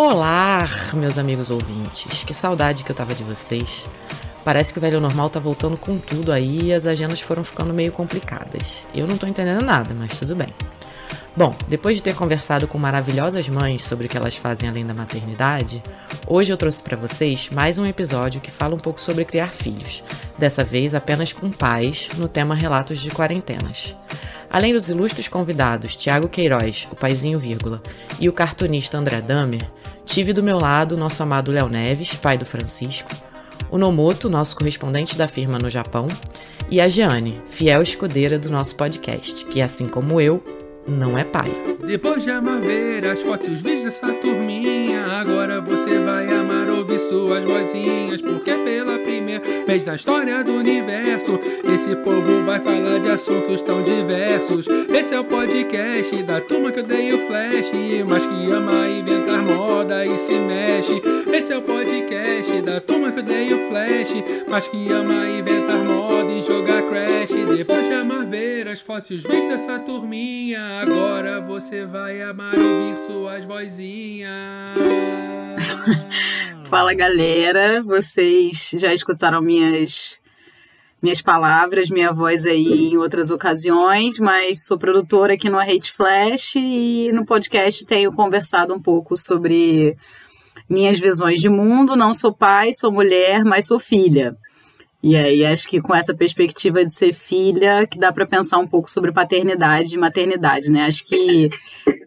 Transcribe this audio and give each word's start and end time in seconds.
Olá, 0.00 0.64
meus 0.94 1.18
amigos 1.18 1.50
ouvintes. 1.50 2.22
Que 2.22 2.32
saudade 2.32 2.84
que 2.84 2.92
eu 2.92 2.94
tava 2.94 3.16
de 3.16 3.24
vocês. 3.24 3.84
Parece 4.44 4.72
que 4.72 4.78
o 4.78 4.80
velho 4.80 5.00
normal 5.00 5.28
tá 5.28 5.40
voltando 5.40 5.76
com 5.76 5.98
tudo 5.98 6.30
aí 6.30 6.66
e 6.66 6.72
as 6.72 6.86
agendas 6.86 7.20
foram 7.20 7.42
ficando 7.42 7.74
meio 7.74 7.90
complicadas. 7.90 8.86
Eu 8.94 9.08
não 9.08 9.18
tô 9.18 9.26
entendendo 9.26 9.64
nada, 9.64 9.92
mas 9.98 10.16
tudo 10.16 10.36
bem. 10.36 10.54
Bom, 11.36 11.52
depois 11.66 11.96
de 11.96 12.02
ter 12.04 12.14
conversado 12.14 12.68
com 12.68 12.78
maravilhosas 12.78 13.48
mães 13.48 13.82
sobre 13.82 14.06
o 14.06 14.08
que 14.08 14.16
elas 14.16 14.36
fazem 14.36 14.68
além 14.68 14.86
da 14.86 14.94
maternidade, 14.94 15.82
hoje 16.28 16.52
eu 16.52 16.56
trouxe 16.56 16.80
para 16.80 16.96
vocês 16.96 17.50
mais 17.50 17.76
um 17.76 17.84
episódio 17.84 18.40
que 18.40 18.52
fala 18.52 18.76
um 18.76 18.78
pouco 18.78 19.00
sobre 19.00 19.24
criar 19.24 19.48
filhos, 19.48 20.04
dessa 20.38 20.62
vez 20.62 20.94
apenas 20.94 21.32
com 21.32 21.50
pais, 21.50 22.08
no 22.16 22.28
tema 22.28 22.54
Relatos 22.54 23.00
de 23.00 23.10
Quarentenas. 23.10 23.96
Além 24.50 24.72
dos 24.72 24.88
ilustres 24.88 25.28
convidados 25.28 25.94
Tiago 25.94 26.28
Queiroz, 26.28 26.88
o 26.90 26.96
paizinho 26.96 27.38
vírgula, 27.38 27.82
e 28.18 28.28
o 28.28 28.32
cartunista 28.32 28.96
André 28.96 29.20
Damer, 29.20 29.70
tive 30.04 30.32
do 30.32 30.42
meu 30.42 30.58
lado 30.58 30.92
o 30.92 30.98
nosso 30.98 31.22
amado 31.22 31.52
Léo 31.52 31.68
Neves, 31.68 32.14
pai 32.14 32.38
do 32.38 32.46
Francisco, 32.46 33.10
o 33.70 33.76
Nomoto, 33.76 34.30
nosso 34.30 34.56
correspondente 34.56 35.16
da 35.16 35.28
firma 35.28 35.58
no 35.58 35.68
Japão, 35.68 36.08
e 36.70 36.80
a 36.80 36.88
Jeane, 36.88 37.40
fiel 37.48 37.82
escudeira 37.82 38.38
do 38.38 38.50
nosso 38.50 38.74
podcast, 38.74 39.44
que 39.46 39.60
assim 39.60 39.86
como 39.86 40.20
eu, 40.20 40.42
não 40.86 41.18
é 41.18 41.24
pai. 41.24 41.52
Depois 41.86 42.22
de 42.22 42.30
amar 42.30 42.60
ver 42.60 43.06
as 43.06 43.20
fotos 43.20 43.48
os 43.48 43.60
vídeos 43.60 43.84
dessa 43.84 44.12
turminha, 44.14 45.04
agora 45.06 45.60
você 45.60 45.98
vai 45.98 46.26
amar 46.32 46.57
ouvir 46.88 47.00
suas 47.00 47.44
vozinhas, 47.44 48.22
porque 48.22 48.54
pela 48.54 48.98
primeira 48.98 49.42
vez 49.66 49.84
na 49.84 49.94
história 49.94 50.42
do 50.42 50.52
universo, 50.52 51.38
esse 51.74 51.94
povo 51.96 52.44
vai 52.44 52.58
falar 52.60 52.98
de 52.98 53.10
assuntos 53.10 53.60
tão 53.62 53.82
diversos. 53.82 54.66
Esse 54.88 55.14
é 55.14 55.20
o 55.20 55.24
podcast 55.24 56.22
da 56.22 56.40
turma 56.40 56.72
que 56.72 56.80
odeia 56.80 57.14
o 57.14 57.18
flash, 57.26 57.70
mas 58.06 58.26
que 58.26 58.50
ama 58.50 58.88
inventar 58.88 59.42
moda 59.42 60.06
e 60.06 60.16
se 60.16 60.32
mexe. 60.32 61.02
Esse 61.32 61.52
é 61.52 61.58
o 61.58 61.62
podcast 61.62 62.62
da 62.62 62.80
turma 62.80 63.12
que 63.12 63.20
odeia 63.20 63.56
o 63.56 63.68
flash, 63.68 64.14
mas 64.48 64.66
que 64.66 64.90
ama 64.90 65.28
inventar 65.28 65.84
moda 65.84 66.32
e 66.32 66.42
jogar 66.42 66.82
crash. 66.82 67.32
Depois 67.56 67.86
de 67.86 67.92
amar 67.92 68.24
ver 68.24 68.66
as 68.68 68.80
fotos 68.80 69.10
e 69.10 69.14
os 69.14 69.22
vídeos 69.22 69.48
dessa 69.48 69.78
turminha, 69.78 70.80
Agora 70.80 71.40
você 71.40 71.84
vai 71.84 72.22
amar 72.22 72.54
ouvir 72.54 72.98
suas 72.98 73.44
vozinhas. 73.44 74.28
Fala 76.68 76.92
galera, 76.92 77.80
vocês 77.82 78.72
já 78.74 78.92
escutaram 78.92 79.40
minhas 79.40 80.18
minhas 81.00 81.22
palavras, 81.22 81.88
minha 81.88 82.12
voz 82.12 82.44
aí 82.44 82.90
em 82.90 82.96
outras 82.98 83.30
ocasiões, 83.30 84.18
mas 84.18 84.66
sou 84.66 84.76
produtora 84.78 85.32
aqui 85.32 85.48
no 85.48 85.58
Hate 85.58 85.90
Flash 85.90 86.56
e 86.56 87.10
no 87.10 87.24
podcast 87.24 87.86
tenho 87.86 88.12
conversado 88.12 88.74
um 88.74 88.82
pouco 88.82 89.16
sobre 89.16 89.96
minhas 90.68 90.98
visões 90.98 91.40
de 91.40 91.48
mundo. 91.48 91.96
Não 91.96 92.12
sou 92.12 92.34
pai, 92.34 92.70
sou 92.74 92.92
mulher, 92.92 93.46
mas 93.46 93.66
sou 93.66 93.78
filha. 93.78 94.36
E 95.02 95.16
aí 95.16 95.46
acho 95.46 95.66
que 95.66 95.80
com 95.80 95.94
essa 95.94 96.14
perspectiva 96.14 96.84
de 96.84 96.92
ser 96.92 97.14
filha, 97.14 97.86
que 97.86 97.98
dá 97.98 98.12
para 98.12 98.26
pensar 98.26 98.58
um 98.58 98.66
pouco 98.66 98.90
sobre 98.90 99.10
paternidade 99.10 99.94
e 99.94 99.98
maternidade, 99.98 100.70
né? 100.70 100.84
Acho 100.84 101.02
que 101.06 101.48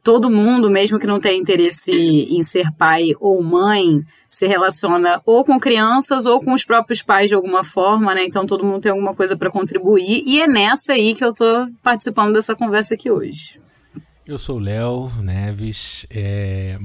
todo 0.04 0.30
mundo, 0.30 0.70
mesmo 0.70 1.00
que 1.00 1.08
não 1.08 1.20
tenha 1.20 1.40
interesse 1.40 1.92
em 1.92 2.42
ser 2.44 2.72
pai 2.78 3.12
ou 3.20 3.42
mãe, 3.44 4.00
se 4.30 4.48
relaciona 4.48 5.22
ou 5.26 5.44
com 5.44 5.60
crianças 5.60 6.26
ou 6.26 6.40
com 6.40 6.54
os 6.54 6.64
próprios 6.64 7.02
pais 7.02 7.28
de 7.28 7.36
alguma 7.36 7.64
forma, 7.64 8.16
né? 8.16 8.24
Então 8.26 8.46
todo 8.46 8.66
mundo 8.66 8.82
tem 8.82 8.92
alguma 8.92 9.14
coisa 9.14 9.36
para 9.36 9.52
contribuir 9.52 10.24
e 10.26 10.42
é 10.42 10.48
nessa 10.48 10.94
aí 10.94 11.14
que 11.14 11.24
eu 11.24 11.30
estou 11.30 11.68
participando 11.84 12.34
dessa 12.34 12.56
conversa 12.56 12.94
aqui 12.94 13.12
hoje. 13.12 13.60
Eu 14.26 14.38
sou 14.38 14.58
o 14.58 14.60
Léo 14.60 15.12
Neves, 15.22 16.06
é, 16.10 16.78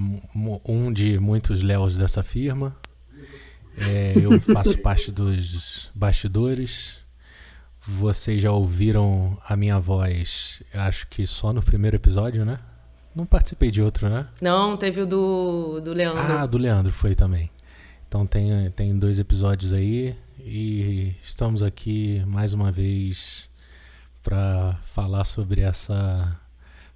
um 0.65 0.93
de 0.93 1.19
muitos 1.21 1.63
Léos 1.63 1.97
dessa 1.97 2.23
firma. 2.23 2.77
É, 3.79 4.15
eu 4.17 4.41
faço 4.53 4.77
parte 4.79 5.13
dos 5.13 5.91
bastidores. 5.95 6.99
Vocês 7.81 8.43
já 8.43 8.51
ouviram 8.51 9.39
a 9.47 9.55
minha 9.55 9.79
voz, 9.79 10.61
acho 10.75 11.07
que 11.07 11.25
só 11.25 11.53
no 11.53 11.63
primeiro 11.63 11.95
episódio, 11.95 12.45
né? 12.45 12.59
Não 13.17 13.25
participei 13.25 13.71
de 13.71 13.81
outro, 13.81 14.11
né? 14.11 14.27
Não, 14.43 14.77
teve 14.77 15.01
o 15.01 15.07
do, 15.07 15.81
do 15.81 15.95
Leandro. 15.95 16.23
Ah, 16.23 16.45
do 16.45 16.59
Leandro 16.59 16.93
foi 16.93 17.15
também. 17.15 17.51
Então 18.07 18.27
tem, 18.27 18.71
tem 18.73 18.97
dois 18.99 19.19
episódios 19.19 19.73
aí 19.73 20.15
e 20.39 21.17
estamos 21.23 21.63
aqui 21.63 22.23
mais 22.27 22.53
uma 22.53 22.71
vez 22.71 23.49
para 24.23 24.79
falar 24.85 25.25
sobre 25.25 25.63
essa 25.63 26.39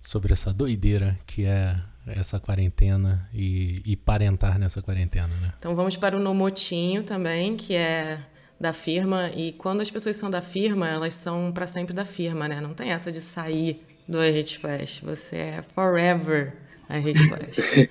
sobre 0.03 0.35
essa 0.35 0.53
doideira 0.53 1.19
que 1.27 1.47
é 1.47 1.81
essa 2.07 2.39
quarentena 2.39 3.27
e, 3.33 3.81
e 3.87 3.97
parentar 3.97 4.59
nessa 4.59 4.83
quarentena, 4.83 5.35
né? 5.41 5.55
Então 5.59 5.75
vamos 5.75 5.97
para 5.97 6.15
o 6.15 6.21
Nomotinho 6.21 7.03
também, 7.03 7.57
que 7.57 7.75
é 7.75 8.21
da 8.61 8.75
firma 8.75 9.31
e 9.31 9.53
quando 9.53 9.81
as 9.81 9.91
pessoas 9.91 10.19
são 10.19 10.31
da 10.31 10.43
firma, 10.43 10.87
elas 10.87 11.15
são 11.15 11.51
para 11.51 11.67
sempre 11.67 11.95
da 11.95 12.05
firma, 12.05 12.47
né? 12.47 12.61
Não 12.61 12.75
tem 12.75 12.91
essa 12.93 13.11
de 13.11 13.23
sair 13.23 13.90
do 14.11 14.23
iHate 14.25 14.59
Flash. 14.59 15.01
Você 15.01 15.37
é 15.37 15.63
forever 15.63 16.57
iHate 16.89 17.29
Flash. 17.29 17.89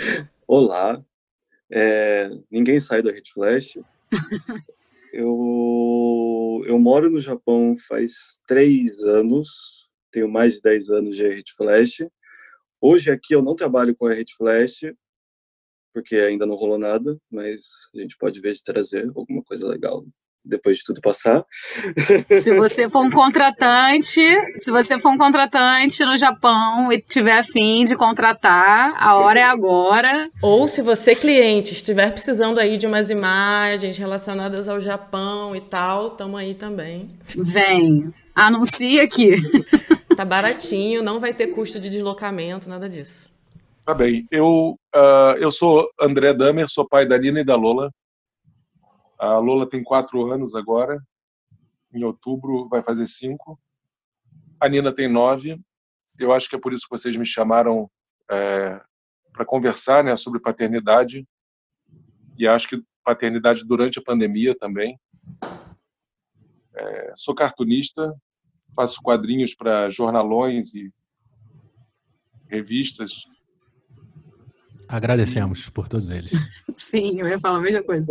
Olá. 0.48 1.02
É, 1.70 2.28
ninguém 2.50 2.80
sai 2.80 3.00
do 3.00 3.08
iHate 3.08 3.32
Flash. 3.32 3.78
eu, 5.12 6.64
eu 6.66 6.78
moro 6.78 7.08
no 7.08 7.20
Japão 7.20 7.76
faz 7.88 8.40
três 8.48 9.04
anos. 9.04 9.88
Tenho 10.10 10.28
mais 10.28 10.54
de 10.54 10.62
dez 10.62 10.90
anos 10.90 11.14
de 11.14 11.24
iHate 11.24 11.54
Flash. 11.54 12.04
Hoje 12.80 13.12
aqui 13.12 13.32
eu 13.34 13.40
não 13.40 13.54
trabalho 13.54 13.94
com 13.94 14.06
a 14.06 14.12
Rede 14.12 14.34
Flash, 14.34 14.92
porque 15.94 16.16
ainda 16.16 16.44
não 16.44 16.56
rolou 16.56 16.78
nada, 16.78 17.16
mas 17.30 17.62
a 17.94 18.00
gente 18.00 18.16
pode 18.18 18.40
ver 18.40 18.52
de 18.52 18.62
trazer 18.62 19.10
alguma 19.14 19.42
coisa 19.42 19.66
legal 19.66 20.04
depois 20.44 20.76
de 20.78 20.84
tudo 20.84 21.00
passar. 21.00 21.44
Se 22.28 22.52
você 22.52 22.88
for 22.88 23.02
um 23.02 23.10
contratante, 23.10 24.20
se 24.56 24.70
você 24.70 24.98
for 24.98 25.10
um 25.10 25.18
contratante 25.18 26.04
no 26.04 26.16
Japão 26.16 26.92
e 26.92 27.00
tiver 27.00 27.38
afim 27.38 27.84
de 27.84 27.96
contratar, 27.96 28.94
a 28.96 29.16
hora 29.16 29.40
é 29.40 29.44
agora. 29.44 30.28
Ou 30.42 30.68
se 30.68 30.82
você 30.82 31.14
cliente 31.14 31.72
estiver 31.72 32.10
precisando 32.12 32.58
aí 32.58 32.76
de 32.76 32.86
umas 32.86 33.10
imagens 33.10 33.96
relacionadas 33.96 34.68
ao 34.68 34.80
Japão 34.80 35.56
e 35.56 35.60
tal, 35.60 36.10
tamo 36.10 36.36
aí 36.36 36.54
também. 36.54 37.08
Vem, 37.36 38.12
anuncia 38.34 39.02
aqui. 39.02 39.34
Tá 40.14 40.24
baratinho, 40.24 41.02
não 41.02 41.18
vai 41.18 41.34
ter 41.34 41.48
custo 41.48 41.80
de 41.80 41.90
deslocamento, 41.90 42.68
nada 42.68 42.88
disso. 42.88 43.28
Tá 43.84 43.92
bem. 43.92 44.26
Eu, 44.30 44.78
uh, 44.94 45.36
eu 45.38 45.50
sou 45.50 45.88
André 46.00 46.32
Damer, 46.32 46.68
sou 46.68 46.88
pai 46.88 47.06
da 47.06 47.18
Nina 47.18 47.40
e 47.40 47.44
da 47.44 47.54
Lola. 47.54 47.90
A 49.24 49.38
Lola 49.38 49.66
tem 49.66 49.82
quatro 49.82 50.30
anos 50.30 50.54
agora. 50.54 51.02
Em 51.92 52.04
outubro 52.04 52.68
vai 52.68 52.82
fazer 52.82 53.06
cinco. 53.06 53.58
A 54.60 54.68
Nina 54.68 54.94
tem 54.94 55.08
nove. 55.08 55.58
Eu 56.18 56.32
acho 56.32 56.48
que 56.48 56.56
é 56.56 56.60
por 56.60 56.74
isso 56.74 56.82
que 56.82 56.96
vocês 56.96 57.16
me 57.16 57.24
chamaram 57.24 57.90
é, 58.30 58.78
para 59.32 59.46
conversar 59.46 60.04
né, 60.04 60.14
sobre 60.14 60.40
paternidade. 60.40 61.26
E 62.36 62.46
acho 62.46 62.68
que 62.68 62.82
paternidade 63.02 63.64
durante 63.64 63.98
a 63.98 64.02
pandemia 64.02 64.54
também. 64.58 65.00
É, 66.74 67.12
sou 67.16 67.34
cartunista, 67.34 68.14
faço 68.76 69.00
quadrinhos 69.00 69.54
para 69.54 69.88
jornalões 69.88 70.74
e 70.74 70.92
revistas. 72.46 73.24
Agradecemos 74.88 75.68
por 75.70 75.88
todos 75.88 76.10
eles. 76.10 76.32
Sim, 76.76 77.20
eu 77.20 77.28
ia 77.28 77.38
falar 77.38 77.58
a 77.58 77.60
mesma 77.60 77.82
coisa. 77.82 78.06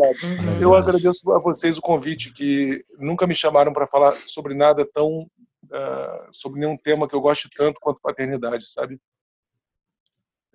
Eu 0.59 0.73
agradeço 0.73 1.31
a 1.31 1.39
vocês 1.39 1.78
o 1.78 1.81
convite, 1.81 2.31
que 2.31 2.85
nunca 2.97 3.28
me 3.28 3.35
chamaram 3.35 3.73
para 3.73 3.88
falar 3.88 4.11
sobre 4.11 4.53
nada 4.53 4.85
tão. 4.94 5.29
Uh, 5.66 6.28
sobre 6.31 6.59
nenhum 6.59 6.78
tema 6.78 7.07
que 7.07 7.16
eu 7.16 7.22
goste 7.22 7.50
tanto 7.56 7.79
quanto 7.81 8.01
paternidade, 8.01 8.69
sabe? 8.69 9.00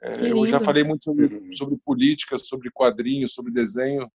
É, 0.01 0.31
eu 0.31 0.47
já 0.47 0.61
falei 0.61 0.85
muito 0.85 1.03
sobre, 1.03 1.53
sobre 1.57 1.77
política, 1.79 2.39
sobre 2.39 2.71
quadrinhos, 2.71 3.35
sobre 3.35 3.51
desenho. 3.51 4.09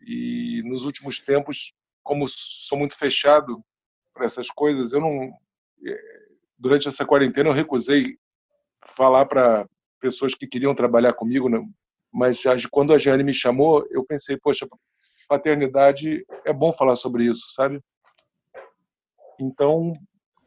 E 0.00 0.62
nos 0.64 0.84
últimos 0.84 1.20
tempos, 1.20 1.72
como 2.02 2.26
sou 2.28 2.76
muito 2.76 2.96
fechado 2.96 3.64
para 4.12 4.26
essas 4.26 4.48
coisas. 4.48 4.92
Eu 4.92 5.00
não 5.00 5.32
é, 5.86 6.26
durante 6.58 6.88
essa 6.88 7.04
quarentena 7.04 7.48
eu 7.48 7.54
recusei 7.54 8.18
falar 8.84 9.26
para 9.26 9.68
pessoas 10.06 10.36
que 10.36 10.46
queriam 10.46 10.72
trabalhar 10.72 11.12
comigo, 11.14 11.48
né? 11.48 11.58
mas 12.12 12.44
quando 12.70 12.94
a 12.94 12.98
Jane 12.98 13.24
me 13.24 13.34
chamou, 13.34 13.84
eu 13.90 14.04
pensei, 14.04 14.36
poxa, 14.36 14.68
paternidade 15.28 16.24
é 16.44 16.52
bom 16.52 16.72
falar 16.72 16.94
sobre 16.94 17.24
isso, 17.24 17.52
sabe? 17.52 17.80
Então, 19.40 19.92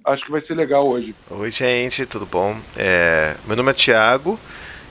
acho 0.05 0.23
que 0.23 0.31
vai 0.31 0.39
ser 0.39 0.55
legal 0.55 0.87
hoje. 0.87 1.13
Oi, 1.29 1.51
gente, 1.51 2.05
tudo 2.05 2.25
bom? 2.25 2.57
É, 2.77 3.35
meu 3.45 3.57
nome 3.57 3.71
é 3.71 3.73
Tiago. 3.73 4.39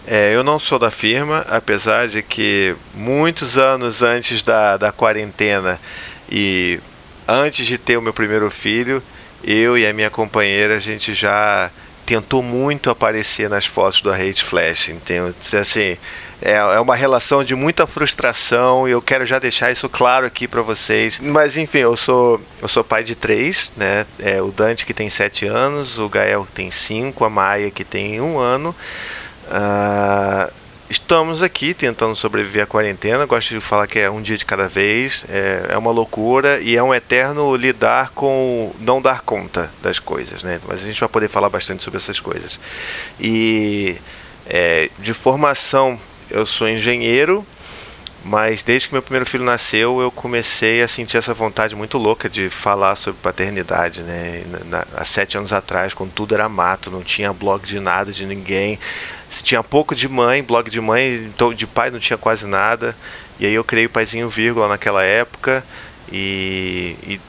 É, 0.06 0.34
eu 0.34 0.44
não 0.44 0.60
sou 0.60 0.78
da 0.78 0.90
firma, 0.90 1.40
apesar 1.48 2.08
de 2.08 2.22
que 2.22 2.76
muitos 2.94 3.56
anos 3.56 4.02
antes 4.02 4.42
da, 4.42 4.76
da 4.76 4.92
quarentena 4.92 5.80
e 6.30 6.78
antes 7.26 7.66
de 7.66 7.78
ter 7.78 7.96
o 7.96 8.02
meu 8.02 8.12
primeiro 8.12 8.50
filho, 8.50 9.02
eu 9.42 9.78
e 9.78 9.86
a 9.86 9.94
minha 9.94 10.10
companheira, 10.10 10.76
a 10.76 10.80
gente 10.80 11.14
já 11.14 11.70
tentou 12.08 12.42
muito 12.42 12.88
aparecer 12.88 13.50
nas 13.50 13.66
fotos 13.66 14.00
do 14.00 14.10
Hate 14.10 14.42
Flash. 14.42 14.88
Então, 14.88 15.34
assim, 15.60 15.98
é, 16.40 16.54
é 16.54 16.80
uma 16.80 16.96
relação 16.96 17.44
de 17.44 17.54
muita 17.54 17.86
frustração 17.86 18.88
e 18.88 18.92
eu 18.92 19.02
quero 19.02 19.26
já 19.26 19.38
deixar 19.38 19.70
isso 19.70 19.90
claro 19.90 20.24
aqui 20.24 20.48
para 20.48 20.62
vocês. 20.62 21.20
Mas 21.20 21.58
enfim, 21.58 21.80
eu 21.80 21.98
sou 21.98 22.40
eu 22.62 22.68
sou 22.68 22.82
pai 22.82 23.04
de 23.04 23.14
três, 23.14 23.70
né? 23.76 24.06
É, 24.18 24.40
o 24.40 24.50
Dante 24.50 24.86
que 24.86 24.94
tem 24.94 25.10
sete 25.10 25.44
anos, 25.44 25.98
o 25.98 26.08
Gael 26.08 26.46
que 26.46 26.52
tem 26.52 26.70
cinco, 26.70 27.26
a 27.26 27.30
Maia 27.30 27.70
que 27.70 27.84
tem 27.84 28.18
um 28.22 28.38
ano. 28.38 28.74
Uh, 29.48 30.57
estamos 30.90 31.42
aqui 31.42 31.74
tentando 31.74 32.16
sobreviver 32.16 32.62
à 32.62 32.66
quarentena. 32.66 33.26
Gosto 33.26 33.54
de 33.54 33.60
falar 33.60 33.86
que 33.86 33.98
é 33.98 34.10
um 34.10 34.22
dia 34.22 34.36
de 34.36 34.44
cada 34.44 34.68
vez. 34.68 35.24
É, 35.28 35.68
é 35.70 35.78
uma 35.78 35.90
loucura 35.90 36.60
e 36.60 36.76
é 36.76 36.82
um 36.82 36.94
eterno 36.94 37.54
lidar 37.56 38.10
com 38.10 38.72
não 38.80 39.00
dar 39.00 39.20
conta 39.22 39.70
das 39.82 39.98
coisas, 39.98 40.42
né? 40.42 40.60
Mas 40.66 40.80
a 40.80 40.84
gente 40.84 41.00
vai 41.00 41.08
poder 41.08 41.28
falar 41.28 41.48
bastante 41.48 41.82
sobre 41.82 41.98
essas 41.98 42.20
coisas. 42.20 42.58
E 43.20 43.96
é, 44.46 44.90
de 44.98 45.12
formação 45.12 45.98
eu 46.30 46.44
sou 46.44 46.68
engenheiro, 46.68 47.44
mas 48.24 48.62
desde 48.62 48.88
que 48.88 48.94
meu 48.94 49.02
primeiro 49.02 49.24
filho 49.24 49.44
nasceu, 49.44 50.00
eu 50.00 50.10
comecei 50.10 50.82
a 50.82 50.88
sentir 50.88 51.16
essa 51.16 51.32
vontade 51.32 51.74
muito 51.74 51.96
louca 51.96 52.28
de 52.28 52.50
falar 52.50 52.96
sobre 52.96 53.20
paternidade, 53.22 54.02
né? 54.02 54.44
Na, 54.66 54.84
há 54.94 55.04
sete 55.04 55.38
anos 55.38 55.52
atrás, 55.52 55.94
quando 55.94 56.12
tudo 56.12 56.34
era 56.34 56.48
mato, 56.48 56.90
não 56.90 57.02
tinha 57.02 57.32
blog 57.32 57.66
de 57.66 57.80
nada, 57.80 58.12
de 58.12 58.26
ninguém. 58.26 58.78
Se 59.30 59.42
tinha 59.42 59.62
pouco 59.62 59.94
de 59.94 60.08
mãe, 60.08 60.42
blog 60.42 60.70
de 60.70 60.80
mãe, 60.80 61.14
então 61.26 61.52
de 61.52 61.66
pai 61.66 61.90
não 61.90 61.98
tinha 61.98 62.16
quase 62.16 62.46
nada. 62.46 62.96
E 63.38 63.46
aí 63.46 63.54
eu 63.54 63.64
criei 63.64 63.86
o 63.86 63.90
Paizinho 63.90 64.28
Vírgula 64.28 64.68
naquela 64.68 65.02
época 65.04 65.64
e, 66.10 66.96
e 67.06 67.20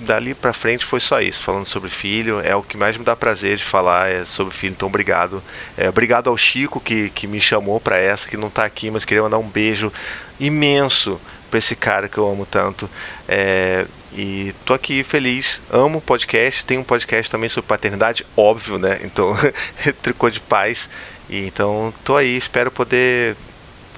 dali 0.00 0.34
para 0.34 0.52
frente 0.52 0.84
foi 0.84 1.00
só 1.00 1.20
isso, 1.20 1.42
falando 1.42 1.66
sobre 1.66 1.90
filho. 1.90 2.40
É 2.40 2.54
o 2.54 2.62
que 2.62 2.76
mais 2.76 2.96
me 2.96 3.04
dá 3.04 3.14
prazer 3.14 3.56
de 3.56 3.64
falar 3.64 4.08
é 4.08 4.24
sobre 4.24 4.54
filho. 4.54 4.72
Então, 4.72 4.88
obrigado. 4.88 5.42
É, 5.76 5.88
obrigado 5.88 6.28
ao 6.28 6.36
Chico 6.36 6.80
que, 6.80 7.10
que 7.10 7.26
me 7.26 7.40
chamou 7.40 7.80
para 7.80 7.98
essa, 7.98 8.28
que 8.28 8.36
não 8.36 8.48
está 8.48 8.64
aqui, 8.64 8.90
mas 8.90 9.04
queria 9.04 9.22
mandar 9.22 9.38
um 9.38 9.48
beijo 9.48 9.92
imenso 10.38 11.20
para 11.50 11.58
esse 11.58 11.76
cara 11.76 12.08
que 12.08 12.18
eu 12.18 12.28
amo 12.28 12.46
tanto. 12.46 12.88
É, 13.28 13.86
e 14.16 14.54
tô 14.64 14.74
aqui 14.74 15.02
feliz, 15.02 15.60
amo 15.70 16.00
podcast, 16.00 16.64
tem 16.64 16.78
um 16.78 16.84
podcast 16.84 17.30
também 17.30 17.48
sobre 17.48 17.68
paternidade, 17.68 18.24
óbvio, 18.36 18.78
né? 18.78 19.00
Então, 19.02 19.36
tricô 20.02 20.30
de 20.30 20.40
paz. 20.40 20.88
E 21.28 21.46
então 21.46 21.92
tô 22.04 22.16
aí, 22.16 22.36
espero 22.36 22.70
poder 22.70 23.36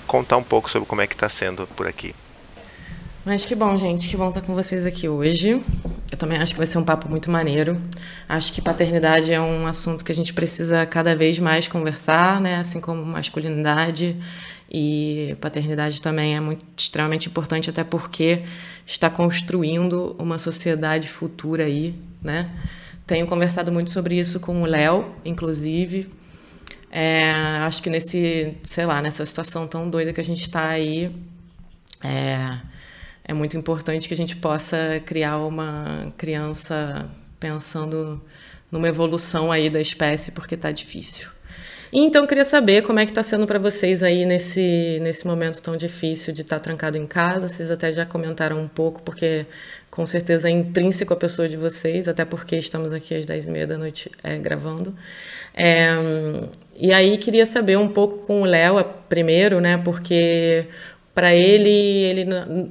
contar 0.06 0.37
um 0.37 0.43
pouco 0.43 0.70
sobre 0.70 0.88
como 0.88 1.00
é 1.00 1.06
que 1.06 1.14
está 1.14 1.28
sendo 1.28 1.67
por 1.69 1.87
aqui. 1.87 2.14
Mas 3.25 3.44
que 3.44 3.56
bom, 3.56 3.76
gente, 3.76 4.08
que 4.08 4.17
bom 4.17 4.28
estar 4.28 4.40
com 4.40 4.55
vocês 4.55 4.87
aqui 4.87 5.08
hoje. 5.08 5.61
Eu 6.12 6.17
também 6.17 6.38
acho 6.38 6.52
que 6.52 6.58
vai 6.58 6.67
ser 6.67 6.78
um 6.78 6.84
papo 6.84 7.08
muito 7.08 7.28
maneiro. 7.28 7.82
Acho 8.28 8.52
que 8.52 8.62
paternidade 8.62 9.32
é 9.32 9.40
um 9.40 9.67
assunto 9.67 10.05
que 10.05 10.12
a 10.12 10.14
gente 10.14 10.32
precisa 10.32 10.87
cada 10.87 11.17
vez 11.17 11.37
mais 11.40 11.67
conversar, 11.67 12.40
né? 12.40 12.58
Assim 12.58 12.81
como 12.81 13.05
masculinidade 13.05 14.17
e 14.70 15.37
paternidade 15.40 16.00
também 16.00 16.37
é 16.37 16.40
muito 16.40 16.64
extremamente 16.76 17.28
importante 17.28 17.69
até 17.69 17.82
porque 17.82 18.44
está 18.87 19.11
construindo 19.11 20.14
uma 20.20 20.38
sociedade 20.38 21.08
futura 21.08 21.64
aí, 21.64 21.96
né? 22.23 22.49
Tenho 23.05 23.26
conversado 23.26 23.73
muito 23.73 23.90
sobre 23.90 24.17
isso 24.19 24.38
com 24.38 24.62
o 24.62 24.67
Léo, 24.67 25.05
inclusive. 25.25 26.08
É, 26.98 27.31
acho 27.66 27.82
que 27.82 27.90
nesse, 27.90 28.56
sei 28.64 28.87
lá, 28.87 29.02
nessa 29.02 29.22
situação 29.26 29.69
tão 29.69 29.90
doida 29.90 30.14
que 30.14 30.20
a 30.20 30.25
gente 30.25 30.40
está 30.40 30.66
aí, 30.66 31.14
é, 32.02 32.58
é 33.22 33.34
muito 33.34 33.54
importante 33.54 34.08
que 34.08 34.14
a 34.14 34.16
gente 34.16 34.34
possa 34.34 34.78
criar 35.04 35.37
uma 35.37 36.10
criança 36.16 37.06
pensando 37.38 38.19
numa 38.72 38.88
evolução 38.88 39.52
aí 39.52 39.69
da 39.69 39.78
espécie, 39.78 40.32
porque 40.32 40.54
está 40.54 40.72
difícil. 40.72 41.28
Então, 41.93 42.26
queria 42.26 42.46
saber 42.46 42.82
como 42.82 42.99
é 42.99 43.04
que 43.04 43.10
está 43.10 43.22
sendo 43.22 43.46
para 43.46 43.58
vocês 43.58 44.02
aí 44.02 44.25
nesse, 44.25 44.99
nesse 45.02 45.26
momento 45.26 45.60
tão 45.60 45.76
difícil 45.76 46.32
de 46.32 46.40
estar 46.40 46.56
tá 46.56 46.60
trancado 46.60 46.96
em 46.96 47.06
casa. 47.06 47.46
Vocês 47.46 47.70
até 47.70 47.92
já 47.92 48.06
comentaram 48.06 48.58
um 48.58 48.69
pouco, 48.69 49.02
porque 49.02 49.44
com 49.90 50.06
certeza 50.06 50.49
é 50.49 50.50
intrínseco 50.50 51.12
a 51.12 51.16
pessoa 51.16 51.46
de 51.46 51.58
vocês, 51.58 52.08
até 52.08 52.25
porque 52.25 52.56
estamos 52.56 52.94
aqui 52.94 53.14
às 53.14 53.26
10h30 53.26 53.66
da 53.66 53.76
noite 53.76 54.10
é, 54.22 54.38
gravando. 54.38 54.96
É, 55.54 55.90
e 56.78 56.93
aí 56.93 57.19
queria 57.19 57.46
saber 57.46 57.76
um 57.78 57.88
pouco 57.88 58.26
com 58.26 58.43
o 58.43 58.44
Léo 58.44 58.84
primeiro, 59.08 59.61
né? 59.61 59.76
Porque 59.78 60.69
para 61.14 61.34
ele, 61.34 61.70
ele 61.70 62.25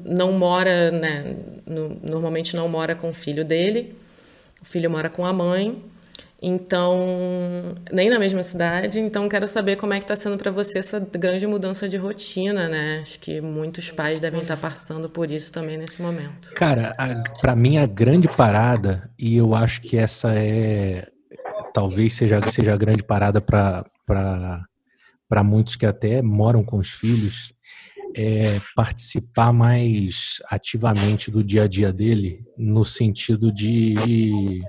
não 0.06 0.31
mora, 0.34 0.92
né, 0.92 1.36
no, 1.66 2.00
normalmente 2.04 2.56
não 2.56 2.68
mora 2.68 2.94
com 2.94 3.10
o 3.10 3.13
filho 3.13 3.44
dele, 3.44 3.96
o 4.62 4.66
filho 4.66 4.90
mora 4.90 5.10
com 5.10 5.25
a 5.25 5.34
mãe, 5.34 5.81
então, 6.48 7.74
nem 7.92 8.07
na 8.07 8.19
mesma 8.19 8.44
cidade, 8.44 9.00
então 9.00 9.28
quero 9.28 9.48
saber 9.48 9.78
como 9.78 9.96
é 9.96 9.98
que 9.98 10.04
está 10.04 10.16
sendo 10.16 10.38
para 10.38 10.52
você 10.52 10.78
essa 10.78 11.00
grande 11.00 11.48
mudança 11.48 11.90
de 11.90 11.98
rotina, 11.98 12.69
né? 12.69 13.00
Acho 13.02 13.19
que 13.19 13.42
muitos 13.42 13.90
pais 13.90 14.19
devem 14.19 14.42
estar 14.42 14.56
tá 14.56 14.62
passando 14.62 15.10
por 15.10 15.31
isso 15.31 15.52
também 15.52 15.75
nesse 15.75 16.00
momento. 16.00 16.52
Cara, 16.54 16.96
para 17.42 17.56
mim 17.56 17.80
a 17.80 17.88
grande 17.88 18.28
parada, 18.28 19.10
e 19.18 19.38
eu 19.38 19.56
acho 19.56 19.81
que 19.81 19.98
essa 19.98 20.36
é, 20.36 21.07
talvez 21.74 22.13
seja, 22.13 22.40
seja 22.44 22.75
a 22.75 22.78
grande 22.78 23.02
parada 23.02 23.42
para 23.42 23.84
muitos 25.44 25.75
que 25.75 25.86
até 25.86 26.22
moram 26.22 26.63
com 26.63 26.78
os 26.78 26.90
filhos, 26.90 27.54
é, 28.16 28.62
participar 28.75 29.52
mais 29.52 30.42
ativamente 30.50 31.30
do 31.30 31.44
dia 31.44 31.63
a 31.63 31.68
dia 31.68 31.92
dele, 31.92 32.46
no 32.57 32.86
sentido 32.86 33.52
de. 33.52 34.63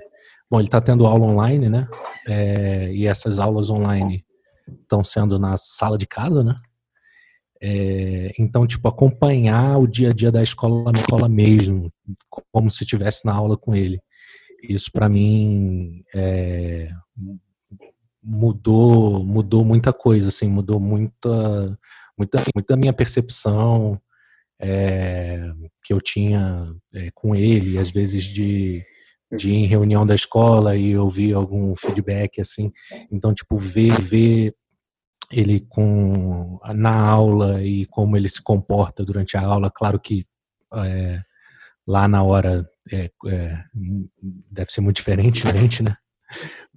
Bom, 0.49 0.59
ele 0.59 0.67
está 0.67 0.81
tendo 0.81 1.05
aula 1.05 1.25
online, 1.25 1.69
né? 1.69 1.87
É, 2.27 2.91
e 2.93 3.07
essas 3.07 3.39
aulas 3.39 3.69
online 3.69 4.25
estão 4.81 5.03
sendo 5.03 5.39
na 5.39 5.55
sala 5.57 5.97
de 5.97 6.05
casa, 6.05 6.43
né? 6.43 6.55
É, 7.61 8.33
então, 8.37 8.67
tipo, 8.67 8.87
acompanhar 8.87 9.77
o 9.77 9.87
dia 9.87 10.11
a 10.11 10.13
dia 10.13 10.31
da 10.31 10.43
escola 10.43 10.91
na 10.91 10.99
escola 10.99 11.27
mesmo, 11.27 11.91
como 12.51 12.69
se 12.69 12.83
estivesse 12.83 13.25
na 13.25 13.33
aula 13.33 13.57
com 13.57 13.75
ele. 13.75 13.99
Isso 14.63 14.91
para 14.91 15.07
mim 15.07 16.03
é, 16.13 16.89
mudou 18.27 19.23
mudou 19.23 19.63
muita 19.63 19.93
coisa, 19.93 20.29
assim, 20.29 20.49
mudou 20.49 20.79
muita 20.79 21.77
muita, 22.17 22.43
muita 22.53 22.75
minha 22.75 22.93
percepção 22.93 24.01
é, 24.59 25.51
que 25.83 25.93
eu 25.93 26.01
tinha 26.01 26.73
é, 26.93 27.11
com 27.13 27.35
ele, 27.35 27.77
às 27.77 27.91
vezes 27.91 28.25
de, 28.25 28.83
de 29.31 29.51
ir 29.51 29.55
em 29.55 29.67
reunião 29.67 30.05
da 30.05 30.15
escola 30.15 30.75
e 30.75 30.97
ouvir 30.97 31.33
algum 31.33 31.75
feedback, 31.75 32.41
assim. 32.41 32.71
Então, 33.11 33.33
tipo, 33.33 33.57
ver, 33.57 33.99
ver 34.01 34.55
ele 35.31 35.59
com 35.59 36.59
na 36.73 36.95
aula 36.95 37.61
e 37.63 37.85
como 37.87 38.17
ele 38.17 38.29
se 38.29 38.41
comporta 38.41 39.05
durante 39.05 39.37
a 39.37 39.41
aula, 39.41 39.69
claro 39.69 39.99
que 39.99 40.25
é, 40.73 41.21
lá 41.85 42.07
na 42.07 42.23
hora 42.23 42.67
é, 42.91 43.11
é, 43.27 43.63
deve 44.51 44.71
ser 44.71 44.81
muito 44.81 44.97
diferente, 44.97 45.43
diferente 45.43 45.83
né? 45.83 45.95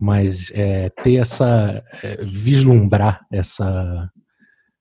Mas 0.01 0.51
é, 0.55 0.89
ter 0.89 1.17
essa 1.17 1.85
é, 2.03 2.25
vislumbrar 2.25 3.27
essa 3.31 4.11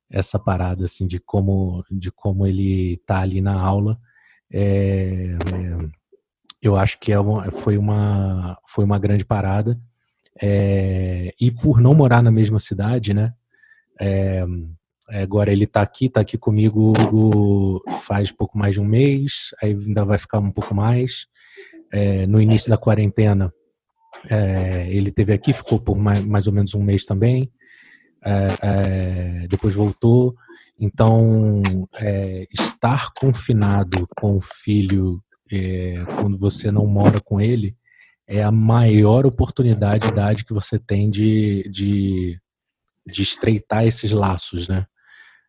essa 0.09 0.39
parada 0.39 0.85
assim 0.85 1.05
de 1.05 1.19
como 1.19 1.83
de 1.91 2.09
como 2.11 2.47
ele 2.47 2.97
tá 3.05 3.19
ali 3.19 3.41
na 3.41 3.61
aula 3.61 3.99
é, 4.51 5.37
eu 6.61 6.75
acho 6.75 6.99
que 6.99 7.11
é 7.11 7.19
uma, 7.19 7.51
foi 7.51 7.77
uma 7.77 8.57
foi 8.67 8.83
uma 8.85 8.97
grande 8.97 9.23
parada. 9.23 9.79
É, 10.41 11.33
e 11.39 11.51
por 11.51 11.81
não 11.81 11.93
morar 11.93 12.23
na 12.23 12.31
mesma 12.31 12.59
cidade 12.59 13.13
né 13.13 13.33
é, 13.99 14.45
agora 15.09 15.51
ele 15.51 15.67
tá 15.67 15.81
aqui 15.81 16.07
tá 16.07 16.21
aqui 16.21 16.37
comigo 16.37 16.93
faz 18.03 18.31
pouco 18.31 18.57
mais 18.57 18.73
de 18.73 18.79
um 18.79 18.85
mês 18.85 19.53
aí 19.61 19.71
ainda 19.71 20.05
vai 20.05 20.17
ficar 20.17 20.39
um 20.39 20.51
pouco 20.51 20.73
mais. 20.73 21.27
No 22.27 22.39
início 22.39 22.69
da 22.69 22.77
quarentena 22.77 23.51
é, 24.29 24.87
ele 24.89 25.11
teve 25.11 25.33
aqui 25.33 25.53
ficou 25.53 25.79
por 25.79 25.97
mais, 25.97 26.23
mais 26.25 26.47
ou 26.47 26.53
menos 26.53 26.73
um 26.73 26.83
mês 26.83 27.05
também 27.05 27.51
é, 28.23 28.55
é, 28.61 29.47
depois 29.47 29.73
voltou. 29.73 30.35
Então, 30.79 31.61
é, 31.99 32.47
estar 32.51 33.11
confinado 33.19 34.07
com 34.17 34.37
o 34.37 34.41
filho 34.41 35.21
é, 35.51 36.03
quando 36.19 36.37
você 36.37 36.71
não 36.71 36.85
mora 36.85 37.19
com 37.19 37.41
ele 37.41 37.75
é 38.27 38.43
a 38.43 38.51
maior 38.51 39.25
oportunidade 39.25 40.45
que 40.45 40.53
você 40.53 40.77
tem 40.77 41.09
de, 41.09 41.67
de, 41.69 42.39
de 43.05 43.23
estreitar 43.23 43.85
esses 43.85 44.11
laços, 44.11 44.67
né? 44.67 44.85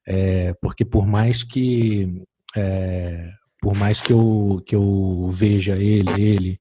É, 0.07 0.55
porque 0.63 0.83
por 0.85 1.07
mais 1.07 1.43
que 1.45 2.25
por 3.61 3.77
mais 3.77 4.01
que 4.01 4.13
eu, 4.13 4.63
que 4.67 4.75
eu 4.75 5.29
veja 5.31 5.77
ele, 5.77 6.11
ele 6.21 6.61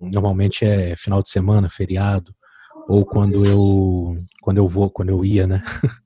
normalmente 0.00 0.64
é 0.64 0.96
final 0.96 1.22
de 1.22 1.30
semana, 1.30 1.70
feriado, 1.70 2.34
ou 2.88 3.04
quando 3.04 3.44
eu 3.44 4.16
quando 4.42 4.58
eu 4.58 4.68
vou 4.68 4.90
quando 4.90 5.10
eu 5.10 5.24
ia 5.24 5.46
né? 5.46 5.62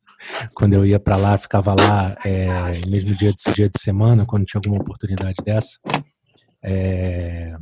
Quando 0.54 0.72
eu 0.72 0.86
ia 0.86 0.98
para 0.98 1.18
lá 1.18 1.36
ficava 1.36 1.74
lá 1.78 2.16
é, 2.24 2.86
mesmo 2.88 3.14
dia 3.14 3.30
de 3.30 3.52
dia 3.52 3.68
de 3.68 3.78
semana 3.78 4.24
quando 4.24 4.46
tinha 4.46 4.58
alguma 4.58 4.80
oportunidade 4.80 5.36
dessa. 5.44 5.78
É, 6.64 7.54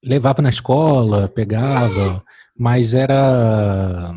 levava 0.00 0.40
na 0.40 0.50
escola 0.50 1.26
pegava 1.26 2.22
mas 2.56 2.94
era 2.94 4.14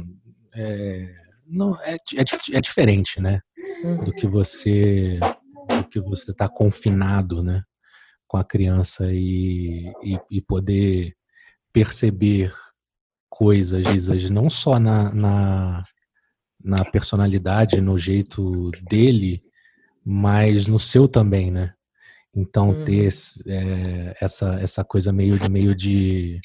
é, 0.54 1.16
não 1.48 1.80
é, 1.82 1.96
é, 1.96 2.24
é, 2.54 2.62
diferente, 2.62 3.22
né, 3.22 3.40
do 4.06 4.12
que 4.12 4.28
você 4.28 5.20
do 5.70 5.84
que 5.90 6.00
você 6.00 6.32
está 6.32 6.48
confinado, 6.48 7.44
né, 7.44 7.64
com 8.28 8.38
a 8.38 8.44
criança 8.44 9.12
e, 9.12 9.92
e, 10.04 10.20
e 10.30 10.42
poder 10.42 11.16
perceber 11.72 12.54
coisas, 13.30 14.30
não 14.30 14.50
só 14.50 14.80
na, 14.80 15.14
na, 15.14 15.84
na 16.64 16.86
personalidade, 16.86 17.80
no 17.80 17.98
jeito 17.98 18.72
dele, 18.90 19.40
mas 20.04 20.68
no 20.68 20.80
seu 20.80 21.08
também, 21.08 21.52
né? 21.52 21.74
Então 22.36 22.70
hum. 22.70 22.84
ter 22.84 23.10
é, 23.48 24.16
essa, 24.22 24.56
essa 24.62 24.84
coisa 24.84 25.12
meio 25.12 25.40
de 25.40 25.50
meio 25.50 25.76
de 25.76 26.40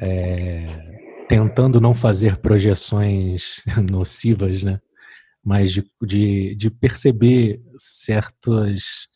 é, 0.00 0.66
tentando 1.28 1.80
não 1.80 1.94
fazer 1.94 2.38
projeções 2.38 3.62
nocivas, 3.88 4.62
né? 4.62 4.80
Mas 5.44 5.72
de, 5.72 5.84
de, 6.02 6.54
de 6.54 6.70
perceber 6.70 7.62
certas 7.76 9.09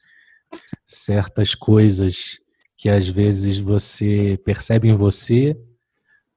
certas 0.87 1.55
coisas 1.55 2.39
que 2.77 2.89
às 2.89 3.09
vezes 3.09 3.59
você 3.59 4.39
percebe 4.45 4.89
em 4.89 4.97
você 4.97 5.59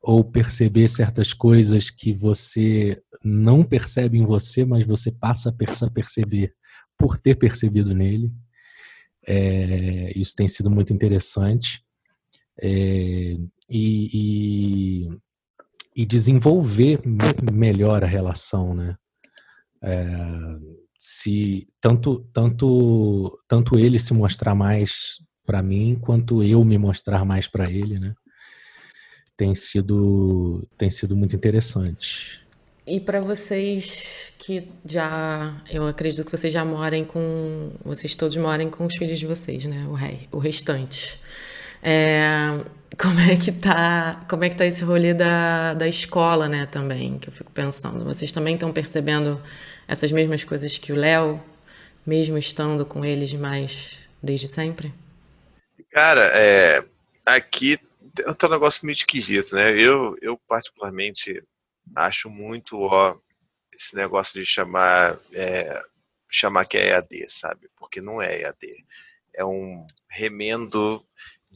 ou 0.02 0.24
perceber 0.24 0.88
certas 0.88 1.34
coisas 1.34 1.90
que 1.90 2.14
você 2.14 3.02
não 3.24 3.64
percebe 3.64 4.18
em 4.18 4.26
você, 4.26 4.64
mas 4.64 4.86
você 4.86 5.12
passa 5.12 5.50
a 5.50 5.90
perceber 5.90 6.54
por 6.98 7.18
ter 7.18 7.36
percebido 7.36 7.94
nele. 7.94 8.32
É, 9.28 10.18
isso 10.18 10.34
tem 10.36 10.48
sido 10.48 10.72
muito 10.72 10.94
interessante. 10.94 11.84
É, 12.62 12.70
e, 13.70 15.08
e, 15.10 15.10
e, 15.96 16.06
desenvolver 16.06 17.02
melhor 17.52 18.04
a 18.04 18.08
relação, 18.08 18.74
né? 18.74 18.96
É, 19.84 20.08
se 21.00 21.68
tanto 21.80 22.20
tanto 22.34 23.40
tanto 23.48 23.78
ele 23.78 24.00
se 24.00 24.14
mostrar 24.14 24.56
mais 24.56 25.18
para 25.46 25.62
mim 25.62 25.98
quanto 26.00 26.44
eu 26.44 26.64
me 26.64 26.78
mostrar 26.78 27.24
mais 27.26 27.48
para 27.48 27.70
ele, 27.72 28.00
né? 28.00 28.14
Tem 29.36 29.54
sido 29.56 30.68
tem 30.78 30.90
sido 30.90 31.16
muito 31.16 31.36
interessante. 31.36 32.46
E 32.88 33.02
para 33.02 33.20
vocês 33.20 34.32
que 34.40 34.70
já, 34.86 35.62
eu 35.70 35.86
acredito 35.86 36.24
que 36.24 36.32
vocês 36.32 36.54
já 36.54 36.64
morem 36.64 37.04
com, 37.04 37.74
vocês 37.84 38.16
todos 38.16 38.38
morem 38.38 38.70
com 38.70 38.86
os 38.86 38.96
filhos 38.96 39.20
de 39.20 39.28
vocês, 39.28 39.66
né? 39.66 39.86
O, 39.90 39.94
rei, 39.94 40.30
o 40.32 40.38
restante. 40.38 41.20
É, 41.82 42.64
como 43.00 43.20
é 43.20 43.36
que 43.36 43.52
tá, 43.52 44.26
como 44.30 44.44
é 44.44 44.50
que 44.50 44.56
tá 44.56 44.66
esse 44.66 44.84
rolê 44.84 45.14
da, 45.14 45.74
da 45.74 45.88
escola, 45.88 46.48
né, 46.48 46.66
também, 46.66 47.20
que 47.20 47.30
eu 47.30 47.34
fico 47.34 47.52
pensando. 47.52 48.04
Vocês 48.04 48.32
também 48.32 48.56
estão 48.56 48.74
percebendo 48.74 49.42
essas 49.88 50.12
mesmas 50.12 50.44
coisas 50.44 50.78
que 50.78 50.92
o 50.92 50.96
Léo, 50.96 51.42
mesmo 52.06 52.38
estando 52.38 52.86
com 52.86 53.06
eles 53.06 53.34
mais 53.34 54.10
desde 54.22 54.48
sempre? 54.48 54.94
Cara, 55.92 56.32
é, 56.34 56.84
aqui 57.26 57.80
tá 58.38 58.48
um 58.48 58.52
negócio 58.52 58.86
meio 58.86 58.96
esquisito, 58.96 59.56
né? 59.56 59.72
Eu, 59.80 60.18
eu 60.22 60.38
particularmente 60.48 61.44
acho 61.96 62.30
muito 62.30 62.80
ó, 62.80 63.16
esse 63.72 63.96
negócio 63.96 64.40
de 64.40 64.46
chamar 64.46 65.18
é, 65.34 65.82
chamar 66.30 66.66
que 66.66 66.78
é 66.78 66.90
EAD, 66.90 67.30
sabe? 67.30 67.70
Porque 67.78 68.02
não 68.02 68.22
é 68.22 68.42
EAD. 68.42 68.86
É 69.34 69.46
um 69.46 69.86
remendo 70.10 71.06